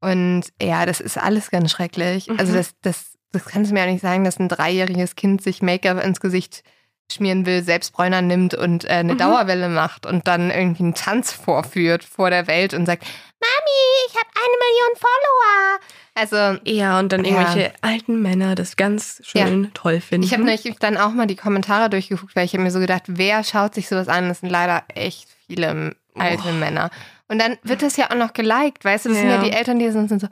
Und 0.00 0.42
ja, 0.60 0.84
das 0.84 1.00
ist 1.00 1.16
alles 1.16 1.50
ganz 1.50 1.70
schrecklich. 1.70 2.28
Mhm. 2.28 2.38
Also 2.40 2.54
das, 2.54 2.74
das, 2.82 3.16
das 3.30 3.44
kannst 3.44 3.70
du 3.70 3.74
mir 3.74 3.82
auch 3.82 3.86
nicht 3.86 4.02
sagen, 4.02 4.24
dass 4.24 4.40
ein 4.40 4.48
dreijähriges 4.48 5.14
Kind 5.14 5.42
sich 5.42 5.62
Make-up 5.62 6.02
ins 6.04 6.20
Gesicht 6.20 6.64
schmieren 7.12 7.46
will, 7.46 7.62
selbst 7.62 7.92
Bräuner 7.92 8.22
nimmt 8.22 8.54
und 8.54 8.84
äh, 8.84 8.88
eine 8.88 9.14
Mhm. 9.14 9.18
Dauerwelle 9.18 9.68
macht 9.68 10.06
und 10.06 10.26
dann 10.28 10.50
irgendwie 10.50 10.82
einen 10.84 10.94
Tanz 10.94 11.32
vorführt 11.32 12.04
vor 12.04 12.30
der 12.30 12.46
Welt 12.46 12.74
und 12.74 12.86
sagt, 12.86 13.02
Mami, 13.04 14.06
ich 14.08 14.14
habe 14.14 14.28
eine 14.36 14.56
Million 14.58 14.96
Follower. 14.98 15.80
Also 16.14 16.60
Ja, 16.64 16.98
und 16.98 17.12
dann 17.12 17.24
Ja. 17.24 17.30
irgendwelche 17.40 17.72
alten 17.80 18.22
Männer 18.22 18.54
das 18.54 18.76
ganz 18.76 19.20
schön 19.24 19.70
toll 19.74 20.00
finden. 20.00 20.24
ich 20.26 20.32
habe 20.32 20.42
nämlich 20.44 20.62
dann 20.78 20.96
auch 20.96 21.10
mal 21.12 21.26
die 21.26 21.36
Kommentare 21.36 21.88
durchgeguckt, 21.90 22.36
weil 22.36 22.44
ich 22.44 22.52
habe 22.52 22.62
mir 22.62 22.70
so 22.70 22.80
gedacht, 22.80 23.04
wer 23.06 23.42
schaut 23.44 23.74
sich 23.74 23.88
sowas 23.88 24.08
an? 24.08 24.28
Das 24.28 24.40
sind 24.40 24.50
leider 24.50 24.84
echt 24.94 25.28
viele 25.46 25.96
alte 26.14 26.48
Oh. 26.48 26.52
Männer. 26.52 26.90
Und 27.28 27.38
dann 27.40 27.56
wird 27.62 27.82
das 27.82 27.96
ja 27.96 28.10
auch 28.10 28.14
noch 28.16 28.34
geliked, 28.34 28.84
weißt 28.84 29.06
du? 29.06 29.08
Das 29.08 29.18
sind 29.18 29.28
ja 29.30 29.36
Ja. 29.36 29.42
die 29.42 29.52
Eltern, 29.52 29.78
die 29.78 29.90
sind, 29.90 30.08
sind 30.08 30.20
so, 30.20 30.28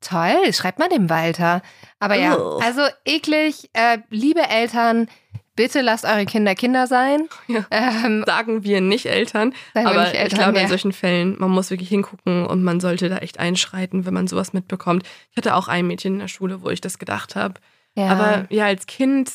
toll, 0.00 0.52
schreibt 0.52 0.78
mal 0.78 0.88
dem 0.88 1.10
Walter. 1.10 1.60
Aber 1.98 2.14
ja, 2.14 2.36
also 2.60 2.82
eklig, 3.04 3.68
äh, 3.72 3.98
liebe 4.10 4.42
Eltern, 4.48 5.08
bitte 5.56 5.80
lasst 5.80 6.04
eure 6.04 6.24
Kinder 6.26 6.54
Kinder 6.54 6.86
sein. 6.86 7.28
Ja. 7.46 7.64
Ähm, 7.70 8.24
sagen 8.26 8.64
wir 8.64 8.80
nicht 8.80 9.06
Eltern, 9.06 9.54
aber 9.74 10.04
nicht 10.04 10.14
Eltern, 10.14 10.26
ich 10.26 10.34
glaube 10.34 10.56
ja. 10.56 10.62
in 10.62 10.68
solchen 10.68 10.92
Fällen, 10.92 11.36
man 11.38 11.50
muss 11.50 11.70
wirklich 11.70 11.88
hingucken 11.88 12.46
und 12.46 12.64
man 12.64 12.80
sollte 12.80 13.08
da 13.08 13.18
echt 13.18 13.38
einschreiten, 13.38 14.06
wenn 14.06 14.14
man 14.14 14.26
sowas 14.26 14.52
mitbekommt. 14.52 15.06
Ich 15.30 15.36
hatte 15.36 15.54
auch 15.54 15.68
ein 15.68 15.86
Mädchen 15.86 16.14
in 16.14 16.20
der 16.20 16.28
Schule, 16.28 16.62
wo 16.62 16.70
ich 16.70 16.80
das 16.80 16.98
gedacht 16.98 17.36
habe. 17.36 17.54
ja. 17.94 18.08
Aber 18.08 18.46
ja, 18.50 18.64
als 18.64 18.86
Kind 18.86 19.30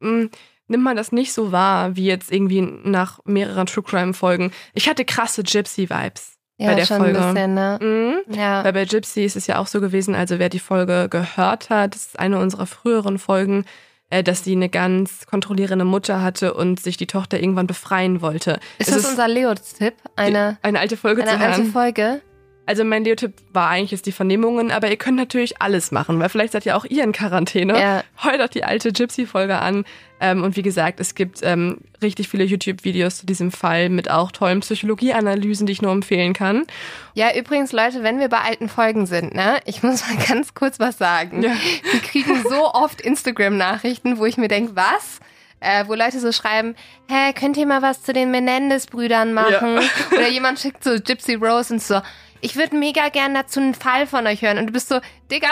mh, 0.00 0.28
nimmt 0.68 0.84
man 0.84 0.96
das 0.96 1.12
nicht 1.12 1.32
so 1.32 1.52
wahr, 1.52 1.96
wie 1.96 2.06
jetzt 2.06 2.30
irgendwie 2.30 2.60
nach 2.60 3.18
mehreren 3.24 3.66
True 3.66 3.82
Crime 3.82 4.14
Folgen. 4.14 4.52
Ich 4.74 4.88
hatte 4.88 5.04
krasse 5.04 5.42
Gypsy-Vibes 5.42 6.38
ja, 6.58 6.68
bei 6.68 6.74
der 6.74 6.86
schon 6.86 6.98
Folge. 6.98 7.20
ein 7.20 7.34
bisschen, 7.34 7.54
ne? 7.54 7.78
Mhm. 7.80 8.34
Ja. 8.34 8.64
Weil 8.64 8.72
bei 8.72 8.84
Gypsy 8.84 9.24
ist 9.24 9.36
es 9.36 9.46
ja 9.46 9.58
auch 9.58 9.66
so 9.66 9.80
gewesen, 9.80 10.14
also 10.14 10.38
wer 10.38 10.48
die 10.48 10.58
Folge 10.58 11.08
gehört 11.08 11.70
hat, 11.70 11.94
das 11.94 12.06
ist 12.06 12.18
eine 12.18 12.38
unserer 12.38 12.66
früheren 12.66 13.18
Folgen, 13.18 13.64
dass 14.10 14.44
sie 14.44 14.52
eine 14.52 14.68
ganz 14.68 15.26
kontrollierende 15.26 15.84
Mutter 15.84 16.22
hatte 16.22 16.54
und 16.54 16.80
sich 16.80 16.96
die 16.96 17.06
Tochter 17.06 17.40
irgendwann 17.40 17.66
befreien 17.66 18.22
wollte. 18.22 18.58
ist 18.78 18.88
Es 18.88 18.94
das 18.94 19.10
unser 19.10 19.28
Leo-Tipp? 19.28 19.94
Eine, 20.16 20.58
eine 20.62 20.80
alte 20.80 20.96
Folge 20.96 21.22
eine 21.22 21.32
zu 21.32 21.38
hören. 21.38 21.52
alte 21.52 21.64
Folge? 21.66 22.20
Also 22.68 22.84
mein 22.84 23.02
Leotipp 23.02 23.32
war 23.54 23.70
eigentlich 23.70 23.92
jetzt 23.92 24.04
die 24.04 24.12
Vernehmungen, 24.12 24.70
aber 24.70 24.90
ihr 24.90 24.98
könnt 24.98 25.16
natürlich 25.16 25.62
alles 25.62 25.90
machen, 25.90 26.20
weil 26.20 26.28
vielleicht 26.28 26.52
seid 26.52 26.66
ihr 26.66 26.76
auch 26.76 26.84
ihr 26.84 27.02
in 27.02 27.12
Quarantäne. 27.12 27.80
Ja. 27.80 28.04
Hört 28.16 28.40
euch 28.40 28.50
die 28.50 28.62
alte 28.62 28.92
Gypsy-Folge 28.92 29.58
an. 29.58 29.86
Ähm, 30.20 30.42
und 30.42 30.54
wie 30.54 30.60
gesagt, 30.60 31.00
es 31.00 31.14
gibt 31.14 31.40
ähm, 31.42 31.78
richtig 32.02 32.28
viele 32.28 32.44
YouTube-Videos 32.44 33.20
zu 33.20 33.24
diesem 33.24 33.52
Fall 33.52 33.88
mit 33.88 34.10
auch 34.10 34.32
tollen 34.32 34.60
Psychologieanalysen, 34.60 35.66
die 35.66 35.72
ich 35.72 35.80
nur 35.80 35.92
empfehlen 35.92 36.34
kann. 36.34 36.66
Ja, 37.14 37.34
übrigens, 37.34 37.72
Leute, 37.72 38.02
wenn 38.02 38.20
wir 38.20 38.28
bei 38.28 38.40
alten 38.40 38.68
Folgen 38.68 39.06
sind, 39.06 39.34
ne, 39.34 39.60
ich 39.64 39.82
muss 39.82 40.06
mal 40.06 40.22
ganz 40.28 40.52
kurz 40.52 40.78
was 40.78 40.98
sagen. 40.98 41.42
Ja. 41.42 41.52
Wir 41.90 42.00
kriegen 42.00 42.42
so 42.42 42.70
oft 42.74 43.00
Instagram-Nachrichten, 43.00 44.18
wo 44.18 44.26
ich 44.26 44.36
mir 44.36 44.48
denke, 44.48 44.76
was? 44.76 45.20
Äh, 45.60 45.84
wo 45.88 45.94
Leute 45.94 46.20
so 46.20 46.30
schreiben, 46.30 46.76
hä, 47.08 47.32
könnt 47.32 47.56
ihr 47.56 47.66
mal 47.66 47.82
was 47.82 48.02
zu 48.02 48.12
den 48.12 48.30
Menendez-Brüdern 48.30 49.32
machen? 49.32 49.80
Oder 50.12 50.28
jemand 50.28 50.60
schickt 50.60 50.84
so 50.84 50.96
Gypsy 51.00 51.34
Rose 51.34 51.72
und 51.72 51.82
so, 51.82 52.00
ich 52.40 52.56
würde 52.56 52.76
mega 52.76 53.08
gern 53.08 53.34
dazu 53.34 53.60
einen 53.60 53.74
Fall 53.74 54.06
von 54.06 54.26
euch 54.26 54.42
hören. 54.42 54.58
Und 54.58 54.66
du 54.66 54.72
bist 54.72 54.88
so, 54.88 55.00
Digga, 55.30 55.48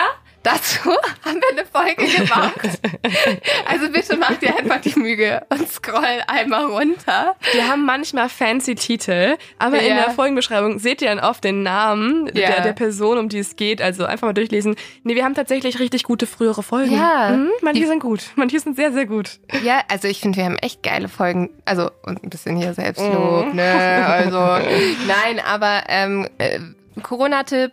dazu 0.47 0.90
haben 1.24 1.40
wir 1.40 1.51
eine 1.51 1.66
Folge 1.66 2.06
gemacht. 2.06 2.60
also 3.68 3.90
bitte 3.90 4.16
mach 4.16 4.35
dir 4.36 4.56
einfach 4.56 4.81
die 4.81 4.98
Mühe 4.98 5.44
und 5.51 5.68
scroll 5.70 6.23
einmal 6.27 6.66
runter. 6.66 7.36
Wir 7.52 7.68
haben 7.68 7.85
manchmal 7.85 8.28
fancy 8.28 8.74
Titel, 8.74 9.36
aber 9.59 9.81
in 9.81 9.89
Ja. 9.97 10.05
der 10.05 10.10
Folgenbeschreibung 10.12 10.78
seht 10.78 11.02
ihr 11.02 11.09
dann 11.09 11.20
oft 11.20 11.43
den 11.44 11.62
Namen 11.62 12.27
Ja. 12.28 12.32
der, 12.51 12.60
der 12.62 12.73
Person, 12.73 13.18
um 13.18 13.28
die 13.28 13.39
es 13.39 13.56
geht. 13.56 13.82
Also 13.82 14.05
einfach 14.05 14.27
mal 14.28 14.32
durchlesen. 14.32 14.77
Nee, 15.02 15.14
wir 15.14 15.24
haben 15.24 15.35
tatsächlich 15.35 15.78
richtig 15.81 16.05
gute 16.05 16.27
frühere 16.27 16.62
Folgen. 16.62 16.93
Ja. 16.94 17.31
Mhm, 17.31 17.51
manche 17.62 17.86
sind 17.86 18.01
gut. 18.01 18.20
Manche 18.36 18.60
sind 18.60 18.77
sehr, 18.77 18.93
sehr 18.93 19.06
gut. 19.06 19.39
Ja, 19.64 19.81
also 19.89 20.09
ich 20.09 20.20
finde, 20.20 20.39
wir 20.39 20.44
haben 20.44 20.56
echt 20.59 20.82
geile 20.82 21.09
Folgen. 21.09 21.51
Also, 21.64 21.90
und 22.05 22.23
ein 22.23 22.31
bisschen 22.31 22.56
hier 22.56 22.73
Selbstlob, 22.74 23.52
ne? 23.55 24.06
Also, 24.06 24.39
nein, 25.06 25.40
aber 25.44 25.82
ähm, 25.89 26.28
äh, 26.39 26.60
Corona-Tipp, 27.02 27.73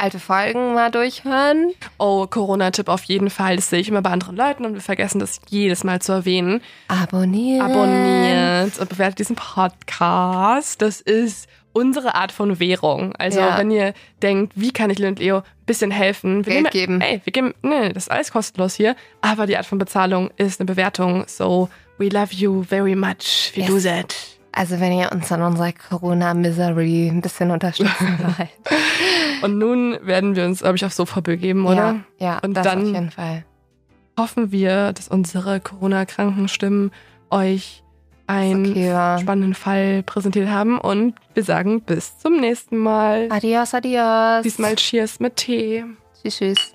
alte 0.00 0.18
Folgen 0.18 0.74
mal 0.74 0.90
durchhören. 0.90 1.72
Oh, 1.98 2.26
Corona-Tipp 2.26 2.88
auf 2.88 3.04
jeden 3.04 3.30
Fall. 3.30 3.56
Das 3.56 3.70
sehe 3.70 3.80
ich 3.80 3.88
immer 3.88 4.02
bei 4.02 4.10
anderen 4.10 4.36
Leuten 4.36 4.64
und 4.64 4.74
wir 4.74 4.80
vergessen 4.80 5.18
das 5.18 5.40
jedes 5.48 5.84
Mal 5.84 6.00
zu 6.02 6.12
erwähnen. 6.12 6.60
Abonnieren. 6.88 7.62
Abonniert 7.70 8.78
und 8.78 8.88
bewertet 8.88 9.18
diesen 9.20 9.36
Podcast. 9.36 10.80
Das 10.82 11.00
ist 11.00 11.48
unsere 11.72 12.14
Art 12.14 12.32
von 12.32 12.58
Währung. 12.58 13.14
Also 13.16 13.40
Ja. 13.40 13.58
wenn 13.58 13.70
ihr 13.70 13.94
denkt, 14.22 14.52
wie 14.56 14.72
kann 14.72 14.90
ich 14.90 14.98
Lil 14.98 15.08
und 15.08 15.18
Leo 15.20 15.38
ein 15.38 15.42
bisschen 15.66 15.90
helfen? 15.90 16.44
Wir 16.46 16.54
Geld 16.54 16.70
geben. 16.72 17.00
Ey, 17.00 17.20
wir 17.24 17.32
geben, 17.32 17.54
nee, 17.62 17.92
das 17.92 18.04
ist 18.04 18.10
alles 18.10 18.32
kostenlos 18.32 18.74
hier. 18.74 18.96
Aber 19.20 19.46
die 19.46 19.56
Art 19.56 19.66
von 19.66 19.78
Bezahlung 19.78 20.30
ist 20.36 20.60
eine 20.60 20.66
Bewertung. 20.66 21.24
So, 21.28 21.68
we 21.98 22.08
love 22.08 22.34
you 22.34 22.62
very 22.64 22.96
much. 22.96 23.52
We 23.54 23.62
do 23.62 23.74
Yes. 23.74 23.84
that. 23.84 24.16
Also 24.52 24.80
wenn 24.80 24.92
ihr 24.92 25.10
uns 25.12 25.30
an 25.30 25.42
unserer 25.42 25.72
Corona-Misery 25.72 27.08
ein 27.08 27.20
bisschen 27.20 27.50
unterstützen 27.50 28.18
wollt. 28.38 28.50
Und 29.42 29.58
nun 29.58 29.98
werden 30.02 30.34
wir 30.36 30.44
uns, 30.44 30.60
glaube 30.60 30.76
ich, 30.76 30.84
aufs 30.84 30.96
Sofa 30.96 31.20
begeben, 31.20 31.66
oder? 31.66 31.76
Ja, 32.18 32.26
ja 32.26 32.38
Und 32.42 32.54
das 32.54 32.64
dann- 32.64 32.80
auf 32.82 32.86
jeden 32.94 33.10
Fall. 33.10 33.44
Hoffen 34.18 34.52
wir, 34.52 34.92
dass 34.92 35.08
unsere 35.08 35.60
Corona-kranken 35.60 36.48
Stimmen 36.48 36.90
euch 37.30 37.82
einen 38.26 38.70
Okay, 38.70 39.18
spannenden 39.20 39.54
Fall 39.54 40.02
präsentiert 40.02 40.48
haben. 40.50 40.78
Und 40.78 41.14
wir 41.34 41.42
sagen 41.44 41.80
bis 41.80 42.18
zum 42.18 42.36
nächsten 42.38 42.76
Mal. 42.76 43.28
Adios, 43.30 43.72
adios. 43.72 44.42
Diesmal 44.42 44.74
Cheers 44.76 45.20
mit 45.20 45.36
Tee. 45.36 45.84
Tschüss, 46.22 46.36
tschüss. 46.36 46.74